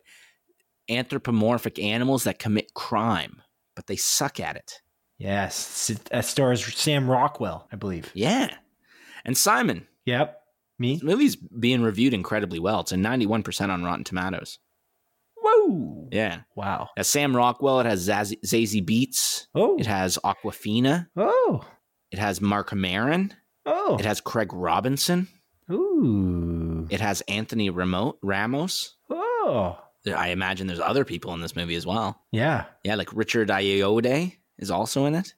anthropomorphic 0.89 1.79
animals 1.79 2.23
that 2.25 2.39
commit 2.39 2.73
crime, 2.73 3.41
but 3.75 3.87
they 3.87 3.95
suck 3.95 4.39
at 4.39 4.55
it. 4.55 4.81
Yes. 5.17 5.89
It 5.89 6.11
uh, 6.13 6.21
stars 6.21 6.65
Sam 6.75 7.09
Rockwell, 7.09 7.67
I 7.71 7.75
believe. 7.77 8.11
Yeah. 8.13 8.53
And 9.25 9.37
Simon, 9.37 9.87
Yep. 10.05 10.39
Me? 10.79 10.97
the 10.97 11.05
movie's 11.05 11.35
being 11.37 11.81
reviewed 11.81 12.13
incredibly 12.13 12.59
well. 12.59 12.81
It's 12.81 12.91
a 12.91 12.95
91% 12.95 13.69
on 13.69 13.83
Rotten 13.83 14.03
Tomatoes. 14.03 14.59
Whoa. 15.43 16.07
Yeah. 16.11 16.41
Wow. 16.55 16.89
Has 16.97 17.07
Sam 17.09 17.35
Rockwell. 17.35 17.81
It 17.81 17.85
has 17.85 18.07
Zazie, 18.07 18.39
Zazie 18.45 18.83
Beetz. 18.85 19.47
Oh. 19.53 19.77
It 19.77 19.85
has 19.85 20.17
Awkwafina. 20.23 21.07
Oh. 21.17 21.65
It 22.11 22.19
has 22.19 22.39
Marc 22.41 22.73
Maron. 22.73 23.33
Oh. 23.65 23.97
It 23.99 24.05
has 24.05 24.21
Craig 24.21 24.53
Robinson. 24.53 25.27
Ooh. 25.71 26.87
It 26.89 27.01
has 27.01 27.21
Anthony 27.21 27.69
Ramo- 27.69 28.17
Ramos. 28.21 28.95
Oh. 29.09 29.77
I 30.05 30.29
imagine 30.29 30.67
there's 30.67 30.79
other 30.79 31.05
people 31.05 31.33
in 31.33 31.41
this 31.41 31.55
movie 31.55 31.75
as 31.75 31.85
well. 31.85 32.21
Yeah. 32.31 32.65
Yeah, 32.83 32.95
like 32.95 33.09
Richard 33.13 33.49
Ayoade 33.49 34.35
is 34.59 34.69
also 34.69 35.05
in 35.05 35.15
it. 35.15 35.33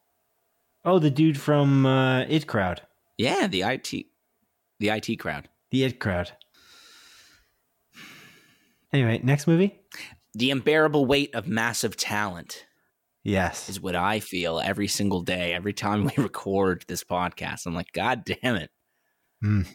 Oh, 0.84 0.99
the 0.99 1.11
dude 1.11 1.40
from 1.40 1.86
uh, 1.86 2.22
It 2.22 2.48
Crowd. 2.48 2.82
Yeah, 3.18 3.48
the 3.48 3.61
IT, 3.61 3.90
the 4.80 4.90
IT 4.90 5.19
crowd. 5.19 5.49
The 5.72 5.84
It 5.84 5.99
Crowd. 5.99 6.32
Anyway, 8.95 9.19
next 9.23 9.45
movie? 9.45 9.77
The 10.35 10.51
unbearable 10.51 11.05
weight 11.05 11.35
of 11.35 11.49
massive 11.49 11.97
talent 11.97 12.65
Yes. 13.26 13.67
is 13.67 13.81
what 13.81 13.93
I 13.95 14.22
feel 14.22 14.61
every 14.61 14.88
single 14.88 15.19
day. 15.22 15.51
Every 15.51 15.73
time 15.73 16.05
we 16.05 16.11
record 16.23 16.85
this 16.88 17.03
podcast, 17.03 17.65
I'm 17.65 17.73
like, 17.76 17.91
God 17.91 18.23
damn 18.23 18.55
it. 18.55 18.69
Mm. 19.43 19.67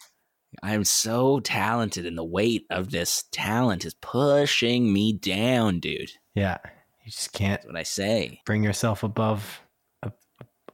I 0.63 0.73
am 0.73 0.85
so 0.85 1.39
talented, 1.41 2.07
and 2.07 2.17
the 2.17 2.25
weight 2.25 2.65
of 2.71 2.91
this 2.91 3.25
talent 3.31 3.85
is 3.85 3.93
pushing 3.93 4.91
me 4.91 5.13
down, 5.13 5.81
dude. 5.81 6.13
Yeah. 6.35 6.57
You 7.05 7.11
just 7.13 7.35
can't 7.35 7.61
That's 7.61 7.67
what 7.67 7.77
I 7.77 7.83
say. 7.83 8.41
bring 8.47 8.65
yourself 8.65 9.03
above 9.03 9.61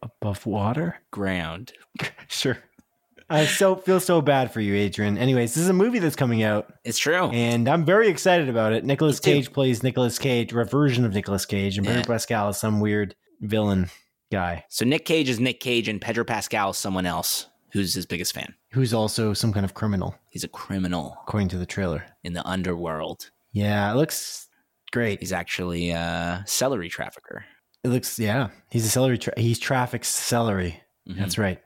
above 0.02 0.46
water. 0.46 1.00
Ground. 1.10 1.72
Sure. 2.28 2.58
I 3.28 3.46
so 3.46 3.74
feel 3.76 3.98
so 4.00 4.20
bad 4.20 4.52
for 4.52 4.60
you, 4.60 4.74
Adrian. 4.74 5.18
Anyways, 5.18 5.54
this 5.54 5.62
is 5.64 5.68
a 5.68 5.72
movie 5.72 5.98
that's 5.98 6.14
coming 6.16 6.42
out, 6.42 6.72
It's 6.84 6.98
true. 6.98 7.28
and 7.30 7.68
I'm 7.68 7.84
very 7.84 8.08
excited 8.08 8.48
about 8.48 8.72
it. 8.72 8.84
Nicolas 8.84 9.18
Cage 9.20 9.52
plays 9.52 9.82
Nicolas 9.82 10.18
Cage, 10.18 10.52
a 10.52 10.64
version 10.64 11.04
of 11.04 11.12
Nicolas 11.12 11.44
Cage, 11.44 11.76
and 11.76 11.86
Yeah. 11.86 11.96
Pedro 11.96 12.14
Pascal 12.14 12.48
is 12.50 12.56
some 12.56 12.78
weird 12.80 13.14
villain 13.40 13.90
guy 14.32 14.64
So 14.68 14.84
Nick 14.84 15.04
Cage 15.04 15.28
is 15.28 15.38
Nick 15.40 15.60
Cage, 15.60 15.88
and 15.88 16.00
Pedro 16.00 16.24
Pascal 16.24 16.70
is 16.70 16.76
someone 16.76 17.06
else 17.06 17.46
who's 17.72 17.94
his 17.94 18.06
biggest 18.06 18.32
fan. 18.34 18.54
who's 18.72 18.94
also 18.94 19.32
some 19.32 19.52
kind 19.52 19.64
of 19.64 19.74
criminal, 19.74 20.14
He's 20.30 20.44
a 20.44 20.48
criminal 20.48 21.16
according 21.22 21.48
to 21.48 21.58
the 21.58 21.66
trailer. 21.66 22.04
in 22.24 22.32
the 22.32 22.46
underworld. 22.46 23.30
Yeah, 23.52 23.90
it 23.90 23.96
looks 23.96 24.46
great. 24.92 25.18
He's 25.20 25.32
actually 25.32 25.90
a 25.90 26.44
celery 26.46 26.88
trafficker. 26.88 27.44
It 27.82 27.88
looks 27.88 28.18
yeah. 28.18 28.48
He's 28.70 28.84
a 28.84 28.88
celery. 28.90 29.18
Tra- 29.18 29.38
he's 29.38 29.58
traffics 29.58 30.08
celery. 30.08 30.80
Mhm. 31.08 31.18
That's 31.18 31.38
right. 31.38 31.60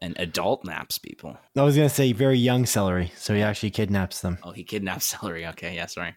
And 0.00 0.14
adult 0.18 0.64
naps 0.64 0.98
people. 0.98 1.36
I 1.56 1.62
was 1.62 1.76
gonna 1.76 1.88
say 1.88 2.12
very 2.12 2.38
young 2.38 2.64
celery, 2.66 3.12
so 3.16 3.34
he 3.34 3.42
actually 3.42 3.70
kidnaps 3.70 4.20
them. 4.20 4.38
Oh, 4.42 4.52
he 4.52 4.64
kidnaps 4.64 5.04
celery. 5.18 5.46
Okay, 5.46 5.74
yeah, 5.74 5.86
sorry. 5.86 6.14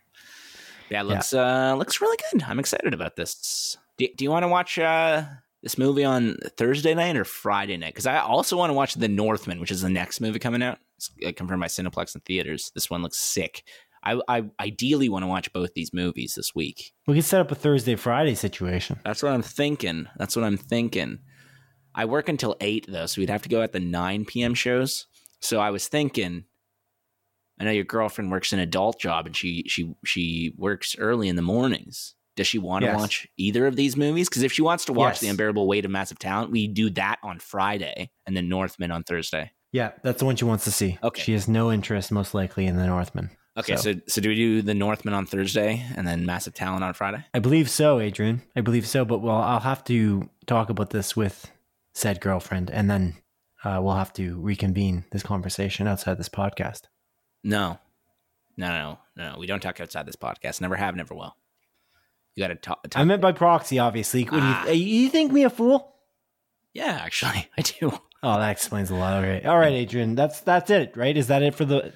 Yeah, 0.90 1.02
it 1.02 1.06
looks 1.06 1.34
uh 1.34 1.76
looks 1.78 2.00
really 2.00 2.18
good. 2.32 2.44
I'm 2.44 2.60
excited 2.60 2.94
about 2.94 3.16
this. 3.16 3.78
Do, 3.98 4.08
do 4.16 4.24
you 4.24 4.30
want 4.32 4.44
to 4.44 4.48
watch 4.48 4.78
uh 4.80 5.24
this 5.64 5.78
movie 5.78 6.06
on 6.06 6.38
Thursday 6.56 6.94
night 6.94 7.18
or 7.18 7.26
Friday 7.26 7.78
night? 7.78 7.94
Because 7.94 8.06
I 8.06 8.20
also 8.20 8.56
want 8.56 8.70
to 8.70 8.76
watch 8.76 8.94
The 8.94 9.08
Northman, 9.08 9.60
which 9.60 9.72
is 9.72 9.82
the 9.82 9.90
next 9.90 10.22
movie 10.22 10.40
coming 10.40 10.62
out. 10.62 10.78
It's 10.98 11.12
uh, 11.26 11.32
confirmed 11.36 11.62
by 11.62 11.68
Cineplex 11.68 12.16
in 12.16 12.22
theaters. 12.22 12.72
This 12.74 12.90
one 12.90 13.02
looks 13.02 13.18
sick. 13.18 13.64
I, 14.04 14.22
I 14.28 14.44
ideally 14.60 15.10
want 15.10 15.24
to 15.24 15.28
watch 15.28 15.52
both 15.52 15.74
these 15.74 15.92
movies 15.94 16.36
this 16.36 16.56
week. 16.56 16.94
We 17.08 17.16
could 17.16 17.26
set 17.26 17.42
up 17.42 17.52
a 17.52 17.56
Thursday 17.56 17.96
Friday 17.96 18.36
situation. 18.36 19.00
That's 19.04 19.22
what 19.22 19.34
I'm 19.34 19.42
thinking. 19.42 20.08
That's 20.18 20.36
what 20.36 20.46
I'm 20.46 20.58
thinking. 20.58 21.20
I 21.98 22.06
work 22.06 22.30
until 22.30 22.56
eight 22.62 22.86
though, 22.88 23.08
so 23.08 23.20
we'd 23.22 23.30
have 23.30 23.42
to 23.42 23.50
go 23.50 23.62
at 23.62 23.74
the 23.74 23.80
nine 23.82 24.24
p.m. 24.24 24.54
shows. 24.54 25.08
So 25.42 25.60
I 25.60 25.72
was 25.72 25.88
thinking, 25.88 26.46
I 27.60 27.64
know 27.66 27.72
your 27.72 27.84
girlfriend 27.84 28.32
works 28.32 28.54
an 28.54 28.60
adult 28.60 29.00
job 29.00 29.26
and 29.26 29.36
she 29.36 29.64
she 29.68 29.94
she 30.06 30.54
works 30.58 30.96
early 30.98 31.28
in 31.28 31.36
the 31.36 31.42
mornings. 31.42 32.14
Does 32.36 32.46
she 32.48 32.60
want 32.60 32.84
to 32.84 32.92
Yes. 32.92 33.00
watch 33.00 33.28
either 33.38 33.66
of 33.66 33.76
these 33.76 33.98
movies? 33.98 34.30
Because 34.30 34.44
if 34.44 34.54
she 34.54 34.62
wants 34.62 34.86
to 34.86 34.94
watch 34.94 35.14
Yes. 35.16 35.20
The 35.22 35.28
Unbearable 35.30 35.68
Weight 35.68 35.86
of 35.86 35.92
Massive 35.92 36.20
Talent, 36.20 36.52
we 36.52 36.68
do 36.68 36.92
that 36.92 37.18
on 37.24 37.40
Friday 37.40 38.12
and 38.28 38.38
then 38.38 38.48
Northman 38.48 38.92
on 38.92 39.04
Thursday. 39.04 39.52
Yeah, 39.72 39.94
that's 40.04 40.20
the 40.20 40.26
one 40.26 40.36
she 40.36 40.46
wants 40.46 40.64
to 40.66 40.72
see. 40.72 41.00
Okay. 41.04 41.22
She 41.24 41.34
has 41.34 41.48
no 41.48 41.72
interest, 41.72 42.12
most 42.12 42.34
likely, 42.36 42.68
in 42.68 42.78
the 42.78 42.86
Northman. 42.86 43.32
Okay, 43.58 43.76
so 43.76 43.96
so, 44.08 44.22
do 44.22 44.30
we 44.30 44.36
do 44.36 44.62
the 44.62 44.76
Northman 44.76 45.16
on 45.16 45.26
Thursday 45.26 45.84
and 45.96 46.08
then 46.08 46.28
Massive 46.28 46.54
Talent 46.54 46.84
on 46.84 46.94
Friday? 46.94 47.26
I 47.34 47.40
believe 47.40 47.72
so, 47.72 48.00
Adrian. 48.00 48.44
I 48.56 48.62
believe 48.62 48.86
so. 48.86 49.04
But 49.04 49.24
well, 49.24 49.38
I'll 49.38 49.60
have 49.62 49.84
to 49.86 50.30
talk 50.46 50.70
about 50.70 50.92
this 50.92 51.16
with 51.16 51.50
said 51.98 52.22
girlfriend, 52.22 52.70
and 52.70 52.90
then 52.90 53.16
uh, 53.64 53.80
we'll 53.82 53.96
have 53.96 54.14
to 54.14 54.40
reconvene 54.40 55.04
this 55.12 55.24
conversation 55.24 55.88
outside 55.88 56.18
this 56.18 56.30
podcast. 56.30 56.82
No, 57.44 57.80
no, 58.56 58.68
no, 58.70 58.98
no, 59.16 59.32
no. 59.34 59.40
We 59.40 59.48
don't 59.48 59.62
talk 59.62 59.80
outside 59.82 60.06
this 60.06 60.16
podcast. 60.16 60.62
Never 60.62 60.76
have, 60.76 60.96
never 60.96 61.16
will. 61.16 61.36
You 62.36 62.44
got 62.44 62.50
to 62.50 62.56
talk. 62.56 62.86
I 62.96 63.04
meant 63.04 63.22
by 63.22 63.32
proxy, 63.32 63.80
obviously. 63.80 64.22
You, 64.22 64.30
Ah. 64.34 64.68
uh, 64.68 64.72
you 64.72 65.10
think 65.10 65.32
me 65.32 65.44
a 65.44 65.50
fool? 65.50 65.96
Yeah, 66.74 67.00
actually, 67.04 67.50
I 67.58 67.62
do. 67.62 67.92
Oh, 68.22 68.40
that 68.40 68.52
explains 68.52 68.92
a 68.92 68.96
lot. 68.96 69.24
Okay. 69.24 69.46
All 69.48 69.58
right, 69.58 69.74
Adrian. 69.74 70.14
That's 70.16 70.42
that's 70.42 70.70
it, 70.70 70.96
right? 70.96 71.18
Is 71.18 71.28
that 71.28 71.42
it 71.42 71.56
for 71.56 71.66
the 71.66 71.94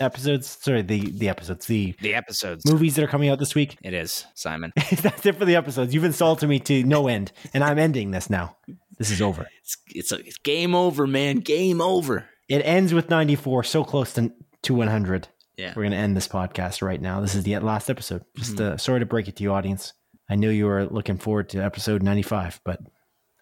episodes? 0.00 0.58
Sorry, 0.62 0.80
the 0.82 1.10
the 1.10 1.28
episodes, 1.28 1.66
the 1.66 1.94
The 2.00 2.14
episodes. 2.14 2.64
movies 2.70 2.94
that 2.96 3.04
are 3.04 3.08
coming 3.08 3.28
out 3.28 3.38
this 3.38 3.54
week. 3.54 3.76
It 3.82 3.92
is 3.94 4.24
Simon. 4.34 4.72
that's 5.02 5.26
it 5.26 5.36
for 5.36 5.44
the 5.44 5.56
episodes. 5.56 5.94
You've 5.94 6.04
insulted 6.04 6.48
me 6.48 6.58
to 6.60 6.82
no 6.84 7.08
end, 7.08 7.32
and 7.52 7.62
I'm 7.64 7.78
ending 7.78 8.10
this 8.12 8.30
now. 8.30 8.56
This 8.98 9.10
is 9.10 9.20
over. 9.22 9.46
It's 9.62 9.76
it's, 9.88 10.12
a, 10.12 10.16
it's 10.16 10.38
game 10.38 10.74
over, 10.74 11.06
man. 11.06 11.38
Game 11.40 11.80
over. 11.80 12.26
It 12.48 12.58
ends 12.64 12.94
with 12.94 13.10
94, 13.10 13.64
so 13.64 13.84
close 13.84 14.14
to 14.14 14.32
to 14.62 14.74
100. 14.74 15.28
Yeah. 15.56 15.72
We're 15.76 15.84
gonna 15.84 15.96
end 15.96 16.16
this 16.16 16.28
podcast 16.28 16.82
right 16.82 17.00
now. 17.00 17.20
This 17.20 17.34
is 17.34 17.44
the 17.44 17.58
last 17.58 17.88
episode. 17.90 18.24
Just 18.36 18.56
Mm-hmm. 18.56 18.74
uh, 18.74 18.76
sorry 18.76 19.00
to 19.00 19.06
break 19.06 19.28
it 19.28 19.36
to 19.36 19.42
you, 19.42 19.52
audience. 19.52 19.92
I 20.28 20.34
knew 20.36 20.50
you 20.50 20.66
were 20.66 20.86
looking 20.86 21.18
forward 21.18 21.48
to 21.50 21.60
episode 21.64 22.02
95, 22.02 22.60
but 22.64 22.80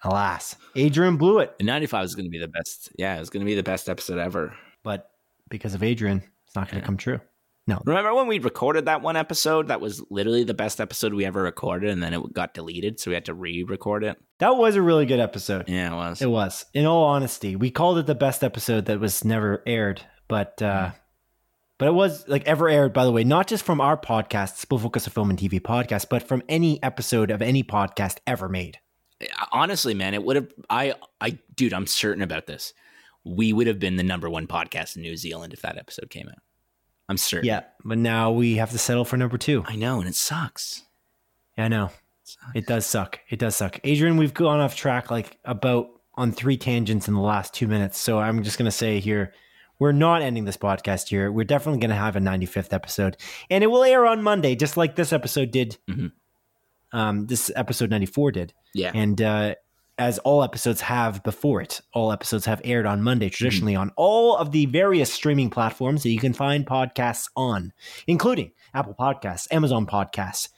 alas, 0.02 0.54
Adrian 0.76 1.16
blew 1.16 1.38
it. 1.38 1.54
And 1.58 1.66
95 1.66 2.04
is 2.04 2.14
going 2.14 2.26
to 2.26 2.30
be 2.30 2.38
the 2.38 2.48
best. 2.48 2.90
Yeah, 2.98 3.20
it's 3.20 3.30
going 3.30 3.40
to 3.40 3.46
be 3.46 3.54
the 3.54 3.62
best 3.62 3.88
episode 3.88 4.18
ever. 4.18 4.54
But 4.82 5.08
because 5.48 5.74
of 5.74 5.82
Adrian, 5.82 6.22
it's 6.46 6.54
not 6.54 6.68
gonna 6.68 6.80
Yeah. 6.80 6.86
come 6.86 6.96
true. 6.96 7.20
No, 7.66 7.80
Remember 7.86 8.14
when 8.14 8.26
we 8.26 8.38
recorded 8.40 8.84
that 8.86 9.00
one 9.00 9.16
episode? 9.16 9.68
That 9.68 9.80
was 9.80 10.02
literally 10.10 10.44
the 10.44 10.52
best 10.52 10.80
episode 10.82 11.14
we 11.14 11.24
ever 11.24 11.42
recorded, 11.42 11.90
and 11.90 12.02
then 12.02 12.12
it 12.12 12.32
got 12.34 12.52
deleted, 12.52 13.00
so 13.00 13.10
we 13.10 13.14
had 13.14 13.24
to 13.24 13.34
re-record 13.34 14.04
it. 14.04 14.18
that 14.38 14.56
was 14.56 14.76
a 14.76 14.82
really 14.82 15.06
good 15.06 15.20
episode. 15.20 15.66
Yeah, 15.68 15.92
it 15.92 15.96
was. 15.96 16.20
It 16.22 16.26
was. 16.30 16.66
In 16.74 16.84
all 16.84 17.04
honesty, 17.04 17.56
we 17.56 17.70
called 17.70 17.96
it 17.98 18.06
the 18.06 18.14
best 18.14 18.44
episode 18.44 18.84
that 18.86 19.00
was 19.00 19.24
never 19.24 19.62
aired, 19.66 20.02
but 20.28 20.60
uh 20.60 20.90
but 21.78 21.88
it 21.88 21.94
was 21.94 22.28
like 22.28 22.44
ever 22.46 22.68
aired 22.68 22.92
by 22.92 23.04
the 23.04 23.10
way, 23.12 23.24
not 23.24 23.46
just 23.46 23.64
from 23.64 23.80
our 23.80 23.96
podcast, 23.96 24.56
Split 24.58 24.82
Focus 24.82 25.06
of 25.06 25.14
Film 25.14 25.30
and 25.30 25.38
TV 25.38 25.58
podcast, 25.60 26.08
but 26.10 26.22
from 26.22 26.42
any 26.48 26.82
episode 26.82 27.30
of 27.30 27.40
any 27.40 27.64
podcast 27.64 28.18
ever 28.26 28.48
made. 28.48 28.78
Honestly, 29.52 29.94
man, 29.94 30.12
it 30.12 30.22
would 30.22 30.36
have. 30.36 30.48
I, 30.68 30.94
I, 31.20 31.38
dude, 31.54 31.72
I'm 31.72 31.86
certain 31.86 32.22
about 32.22 32.46
this. 32.46 32.74
We 33.24 33.52
would 33.54 33.66
have 33.68 33.78
been 33.78 33.96
the 33.96 34.02
number 34.02 34.28
one 34.28 34.46
podcast 34.46 34.96
in 34.96 35.02
New 35.02 35.16
Zealand 35.16 35.54
if 35.54 35.62
that 35.62 35.78
episode 35.78 36.10
came 36.10 36.28
out. 36.28 36.38
I'm 37.08 37.16
certain. 37.16 37.46
Yeah, 37.46 37.62
but 37.84 37.98
now 37.98 38.30
we 38.32 38.56
have 38.56 38.70
to 38.70 38.78
settle 38.78 39.04
for 39.04 39.16
number 39.16 39.36
2. 39.38 39.64
I 39.66 39.76
know, 39.76 39.98
and 40.00 40.08
it 40.08 40.14
sucks. 40.14 40.82
Yeah, 41.58 41.66
I 41.66 41.68
know. 41.68 41.90
It 42.54 42.66
does 42.66 42.86
suck. 42.86 43.20
It 43.28 43.38
does 43.38 43.54
suck. 43.56 43.78
Adrian, 43.84 44.16
we've 44.16 44.32
gone 44.34 44.60
off 44.60 44.74
track 44.74 45.10
like 45.10 45.38
about 45.44 45.90
on 46.14 46.32
three 46.32 46.56
tangents 46.56 47.06
in 47.08 47.14
the 47.14 47.20
last 47.20 47.52
2 47.54 47.66
minutes. 47.68 47.98
So 47.98 48.18
I'm 48.18 48.42
just 48.42 48.56
going 48.58 48.64
to 48.66 48.70
say 48.70 49.00
here 49.00 49.34
we're 49.78 49.92
not 49.92 50.22
ending 50.22 50.44
this 50.44 50.56
podcast 50.56 51.08
here. 51.08 51.30
We're 51.32 51.44
definitely 51.44 51.80
going 51.80 51.90
to 51.90 51.96
have 51.96 52.16
a 52.16 52.20
95th 52.20 52.72
episode, 52.72 53.16
and 53.50 53.62
it 53.64 53.66
will 53.66 53.82
air 53.84 54.06
on 54.06 54.22
Monday, 54.22 54.54
just 54.54 54.76
like 54.76 54.96
this 54.96 55.12
episode 55.12 55.50
did. 55.50 55.76
Mhm. 55.88 56.12
Um, 56.92 57.26
this 57.26 57.50
episode 57.56 57.90
94 57.90 58.30
did, 58.32 58.54
Yeah. 58.72 58.92
and 58.94 59.20
uh, 59.20 59.56
as 59.98 60.18
all 60.20 60.42
episodes 60.42 60.80
have 60.80 61.22
before 61.22 61.60
it, 61.60 61.80
all 61.92 62.12
episodes 62.12 62.46
have 62.46 62.60
aired 62.64 62.86
on 62.86 63.02
Monday 63.02 63.28
traditionally 63.28 63.76
on 63.76 63.92
all 63.96 64.36
of 64.36 64.50
the 64.50 64.66
various 64.66 65.12
streaming 65.12 65.50
platforms 65.50 66.02
that 66.02 66.10
you 66.10 66.18
can 66.18 66.32
find 66.32 66.66
podcasts 66.66 67.28
on, 67.36 67.72
including 68.06 68.50
Apple 68.74 68.94
Podcasts, 68.98 69.46
Amazon 69.52 69.86
Podcasts, 69.86 70.48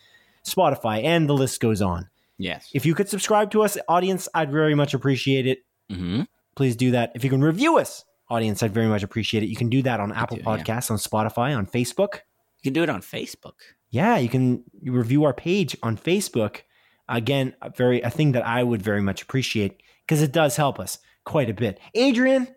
Spotify, 0.45 1.05
and 1.05 1.29
the 1.29 1.35
list 1.35 1.61
goes 1.61 1.83
on. 1.83 2.09
Yes. 2.39 2.71
If 2.73 2.87
you 2.87 2.95
could 2.95 3.09
subscribe 3.09 3.51
to 3.51 3.63
us, 3.63 3.77
audience, 3.89 4.29
I'd 4.35 4.51
very 4.51 4.75
much 4.75 4.95
appreciate 4.95 5.47
it. 5.47 5.65
Mm-hmm. 5.91 6.23
Please 6.55 6.77
do 6.77 6.93
that. 6.93 7.13
If 7.15 7.25
you 7.25 7.31
can 7.31 7.43
review 7.43 7.79
us, 7.79 8.05
audience, 8.31 8.63
I'd 8.63 8.73
very 8.73 8.89
much 8.89 9.03
appreciate 9.03 9.43
it. 9.43 9.49
You 9.49 9.57
can 9.57 9.69
do 9.69 9.83
that 9.83 10.01
on 10.01 10.13
Apple 10.13 10.39
too, 10.39 10.43
yeah. 10.47 10.57
Podcasts, 10.57 10.91
on 10.91 10.99
Spotify, 10.99 11.57
on 11.57 11.67
Facebook. 11.67 12.21
You 12.63 12.65
can 12.65 12.73
do 12.73 12.83
it 12.83 12.89
on 12.89 13.03
Facebook. 13.03 13.55
Yeah, 13.91 14.17
you 14.19 14.29
can 14.29 14.65
review 14.83 15.25
our 15.25 15.35
page 15.35 15.77
on 15.83 15.97
Facebook. 15.97 16.63
Again, 17.09 17.55
a 17.63 17.71
very 17.71 18.01
a 18.03 18.11
thing 18.11 18.33
that 18.33 18.47
I 18.47 18.63
would 18.63 18.83
very 18.83 19.01
much 19.03 19.23
appreciate 19.23 19.83
because 20.07 20.23
it 20.23 20.33
does 20.33 20.57
help 20.57 20.81
us 20.81 20.99
quite 21.25 21.49
a 21.51 21.55
bit. 21.55 21.79
Adrian, 21.95 22.49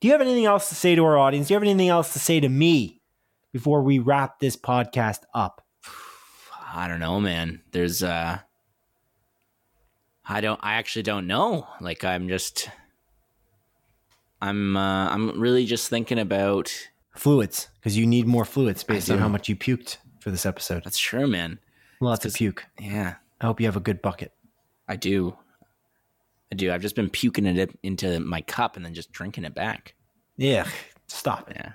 do 0.00 0.08
you 0.08 0.12
have 0.12 0.20
anything 0.20 0.46
else 0.46 0.68
to 0.70 0.74
say 0.74 0.94
to 0.94 1.04
our 1.04 1.18
audience? 1.18 1.48
Do 1.48 1.54
you 1.54 1.56
have 1.56 1.62
anything 1.62 1.88
else 1.88 2.12
to 2.14 2.18
say 2.18 2.40
to 2.40 2.48
me 2.48 3.02
before 3.52 3.82
we 3.82 3.98
wrap 3.98 4.40
this 4.40 4.56
podcast 4.56 5.20
up? 5.34 5.64
I 6.72 6.88
don't 6.88 7.00
know, 7.00 7.20
man. 7.20 7.62
There's 7.72 8.02
uh 8.02 8.38
I 10.24 10.40
don't 10.40 10.60
I 10.62 10.74
actually 10.74 11.02
don't 11.02 11.26
know. 11.26 11.66
Like 11.80 12.04
I'm 12.04 12.28
just 12.28 12.70
I'm 14.40 14.76
uh 14.76 15.10
I'm 15.10 15.38
really 15.40 15.66
just 15.66 15.88
thinking 15.90 16.18
about 16.18 16.72
Fluids, 17.16 17.68
because 17.74 17.98
you 17.98 18.06
need 18.06 18.26
more 18.26 18.44
fluids 18.44 18.84
based 18.84 19.10
on 19.10 19.18
how 19.18 19.28
much 19.28 19.48
you 19.48 19.56
puked 19.56 19.96
for 20.20 20.30
this 20.30 20.46
episode. 20.46 20.84
that's 20.84 20.98
true, 20.98 21.26
man. 21.26 21.58
Lots 22.00 22.24
of 22.24 22.34
puke. 22.34 22.64
Yeah, 22.80 23.16
I 23.40 23.46
hope 23.46 23.60
you 23.60 23.66
have 23.66 23.76
a 23.76 23.80
good 23.80 24.02
bucket. 24.02 24.32
I 24.88 24.96
do. 24.96 25.36
I 26.52 26.56
do. 26.56 26.72
I've 26.72 26.82
just 26.82 26.96
been 26.96 27.10
puking 27.10 27.46
it 27.46 27.78
into 27.82 28.20
my 28.20 28.40
cup 28.42 28.76
and 28.76 28.84
then 28.84 28.94
just 28.94 29.12
drinking 29.12 29.44
it 29.44 29.54
back. 29.54 29.94
Yeah, 30.36 30.66
stop. 31.06 31.50
Yeah. 31.54 31.72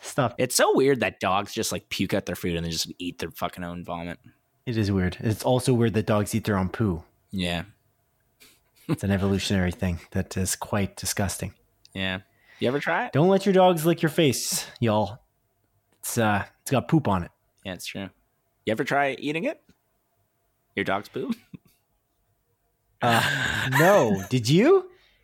Stop. 0.00 0.34
It's 0.38 0.54
so 0.54 0.74
weird 0.74 1.00
that 1.00 1.20
dogs 1.20 1.52
just 1.52 1.72
like 1.72 1.88
puke 1.90 2.14
out 2.14 2.24
their 2.24 2.36
food 2.36 2.56
and 2.56 2.64
then 2.64 2.72
just 2.72 2.90
eat 2.98 3.18
their 3.18 3.30
fucking 3.30 3.62
own 3.62 3.84
vomit. 3.84 4.18
It 4.64 4.78
is 4.78 4.90
weird. 4.90 5.18
It's 5.20 5.44
also 5.44 5.74
weird 5.74 5.94
that 5.94 6.06
dogs 6.06 6.34
eat 6.34 6.44
their 6.44 6.56
own 6.56 6.70
poo. 6.70 7.02
Yeah. 7.30 7.64
It's 8.88 9.04
an 9.04 9.10
evolutionary 9.10 9.72
thing 9.72 10.00
that 10.12 10.36
is 10.36 10.56
quite 10.56 10.96
disgusting. 10.96 11.52
Yeah. 11.94 12.20
You 12.58 12.68
ever 12.68 12.80
try 12.80 13.06
it? 13.06 13.12
Don't 13.12 13.28
let 13.28 13.46
your 13.46 13.52
dogs 13.52 13.86
lick 13.86 14.02
your 14.02 14.10
face, 14.10 14.66
y'all. 14.80 15.18
It's 16.00 16.18
uh, 16.18 16.44
it's 16.62 16.70
got 16.70 16.88
poop 16.88 17.06
on 17.06 17.24
it. 17.24 17.30
Yeah, 17.64 17.74
it's 17.74 17.86
true. 17.86 18.08
You 18.66 18.72
ever 18.72 18.84
try 18.84 19.16
eating 19.18 19.44
it? 19.44 19.60
Your 20.76 20.84
dog's 20.84 21.08
poop? 21.08 21.34
Uh, 23.02 23.68
no, 23.78 24.22
did 24.28 24.46
you? 24.46 24.74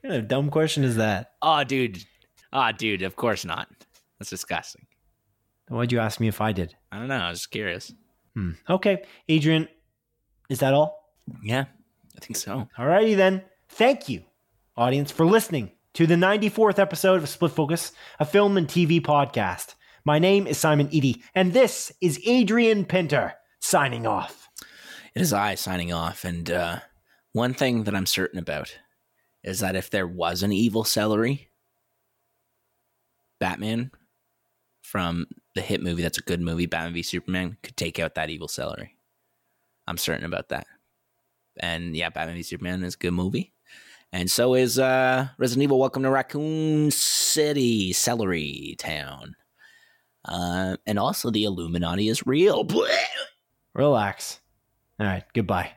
What 0.01 0.11
kind 0.11 0.15
of 0.15 0.29
dumb 0.29 0.49
question 0.49 0.83
is 0.83 0.97
that? 0.97 1.33
Oh, 1.43 1.63
dude. 1.63 2.03
Oh, 2.51 2.73
dude, 2.73 3.03
of 3.03 3.17
course 3.17 3.45
not. 3.45 3.69
That's 4.19 4.31
disgusting. 4.31 4.87
Why'd 5.69 5.93
you 5.93 5.99
ask 5.99 6.19
me 6.19 6.29
if 6.29 6.41
I 6.41 6.53
did? 6.53 6.75
I 6.91 6.99
don't 6.99 7.09
know. 7.09 7.17
I 7.17 7.29
was 7.29 7.41
just 7.41 7.51
curious. 7.51 7.93
Hmm. 8.35 8.53
Okay, 8.71 9.03
Adrian, 9.29 9.69
is 10.49 10.61
that 10.61 10.73
all? 10.73 11.13
Yeah, 11.43 11.67
I 12.17 12.21
think 12.21 12.37
so. 12.37 12.67
All 12.79 12.87
righty 12.87 13.15
then. 13.15 13.43
Thank 13.69 14.09
you, 14.09 14.23
audience, 14.77 15.11
for 15.11 15.27
listening 15.27 15.73
to 15.95 16.07
the 16.07 16.15
94th 16.15 16.79
episode 16.79 17.23
of 17.23 17.29
Split 17.29 17.53
Focus, 17.53 17.93
a 18.19 18.25
film 18.25 18.57
and 18.57 18.67
TV 18.69 19.03
podcast. 19.03 19.75
My 20.03 20.19
name 20.19 20.47
is 20.47 20.57
Simon 20.57 20.89
Eady, 20.93 21.23
and 21.35 21.53
this 21.53 21.93
is 22.01 22.21
Adrian 22.25 22.87
Pinter 22.87 23.35
signing 23.61 24.07
off. 24.07 24.46
It 25.17 25.23
is 25.23 25.33
I 25.33 25.55
signing 25.55 25.95
off. 25.95 26.27
And 26.27 26.51
uh, 26.51 26.81
one 27.33 27.55
thing 27.55 27.85
that 27.85 27.95
I'm 27.95 28.05
certain 28.05 28.39
about 28.39 28.77
is 29.43 29.61
that 29.61 29.75
if 29.75 29.89
there 29.89 30.07
was 30.07 30.43
an 30.43 30.53
evil 30.53 30.85
celery, 30.85 31.49
Batman 33.41 33.93
from 34.83 35.27
the 35.55 35.63
hit 35.63 35.83
movie 35.83 36.03
that's 36.03 36.19
a 36.19 36.23
good 36.23 36.43
movie, 36.43 36.67
Batman 36.67 36.93
v 36.93 37.03
Superman, 37.03 37.57
could 37.63 37.79
take 37.79 37.99
out 37.99 38.15
that 38.17 38.29
evil 38.29 38.47
celery. 38.47 38.95
I'm 39.87 39.97
certain 39.97 40.27
about 40.27 40.51
that. 40.51 40.67
And 41.59 41.97
yeah, 41.97 42.11
Batman 42.11 42.37
v 42.37 42.43
Superman 42.43 42.85
is 42.85 42.95
a 42.95 42.99
good 42.99 43.15
movie. 43.15 43.55
And 44.13 44.31
so 44.31 44.53
is 44.53 44.79
uh, 44.79 45.29
Resident 45.39 45.63
Evil 45.63 45.79
Welcome 45.79 46.03
to 46.03 46.11
Raccoon 46.11 46.91
City, 46.91 47.95
Celery 47.95 48.77
Town. 48.79 49.35
Uh, 50.27 50.77
and 50.87 50.99
also, 50.99 51.31
the 51.31 51.45
Illuminati 51.45 52.11
is 52.11 52.27
real. 52.27 52.69
Relax. 53.75 54.41
All 54.99 55.07
right, 55.07 55.25
goodbye. 55.35 55.71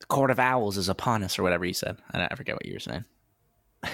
The 0.00 0.06
Court 0.06 0.30
of 0.30 0.38
Owls 0.38 0.76
is 0.76 0.88
upon 0.88 1.22
us, 1.22 1.38
or 1.38 1.42
whatever 1.42 1.64
you 1.64 1.74
said. 1.74 1.96
I, 2.12 2.18
don't 2.18 2.32
I 2.32 2.34
forget 2.36 2.54
what 2.54 2.64
you 2.66 2.74
were 2.74 2.78
saying. 2.80 3.04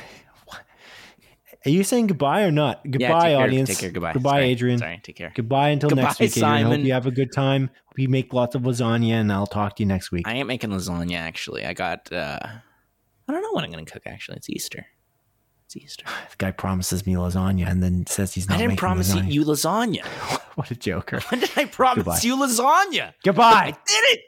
Are 1.64 1.70
you 1.70 1.82
saying 1.82 2.06
goodbye 2.06 2.42
or 2.42 2.52
not? 2.52 2.80
Yeah, 2.84 2.90
Goodbye, 2.92 3.08
take 3.08 3.36
care, 3.36 3.40
audience. 3.44 3.68
Take 3.68 3.78
care. 3.78 3.90
Goodbye. 3.90 4.12
Goodbye, 4.12 4.30
Sorry. 4.30 4.44
Adrian. 4.50 4.78
Sorry. 4.78 5.00
Take 5.02 5.16
care. 5.16 5.32
Goodbye 5.34 5.70
until 5.70 5.88
Goodbye, 5.88 6.02
next 6.04 6.20
week, 6.20 6.36
Adrian. 6.36 6.54
I 6.54 6.62
hope 6.62 6.78
you 6.78 6.92
have 6.92 7.06
a 7.06 7.10
good 7.10 7.32
time. 7.32 7.70
Hope 7.86 7.98
you 7.98 8.08
make 8.08 8.32
lots 8.32 8.54
of 8.54 8.62
lasagna, 8.62 9.14
and 9.14 9.32
I'll 9.32 9.48
talk 9.48 9.74
to 9.76 9.82
you 9.82 9.86
next 9.88 10.12
week. 10.12 10.28
I 10.28 10.34
ain't 10.34 10.46
making 10.46 10.70
lasagna. 10.70 11.16
Actually, 11.16 11.64
I 11.64 11.72
got. 11.72 12.12
uh 12.12 12.38
I 13.28 13.32
don't 13.32 13.42
know 13.42 13.50
what 13.50 13.64
I'm 13.64 13.70
gonna 13.72 13.84
cook. 13.84 14.02
Actually, 14.06 14.36
it's 14.36 14.48
Easter. 14.48 14.86
It's 15.64 15.76
Easter. 15.76 16.04
the 16.30 16.36
guy 16.38 16.52
promises 16.52 17.04
me 17.04 17.14
lasagna 17.14 17.68
and 17.68 17.82
then 17.82 18.06
says 18.06 18.32
he's 18.32 18.48
not 18.48 18.58
I 18.58 18.60
didn't 18.62 18.76
promise 18.76 19.12
lasagna. 19.12 19.32
you 19.32 19.44
lasagna. 19.44 20.04
what 20.54 20.70
a 20.70 20.76
joker. 20.76 21.18
When 21.30 21.40
did 21.40 21.50
I 21.56 21.64
promise 21.64 22.04
Goodbye. 22.04 22.20
you 22.22 22.36
lasagna? 22.36 23.14
Goodbye. 23.24 23.52
I 23.52 23.70
did 23.70 24.04
it. 24.18 24.20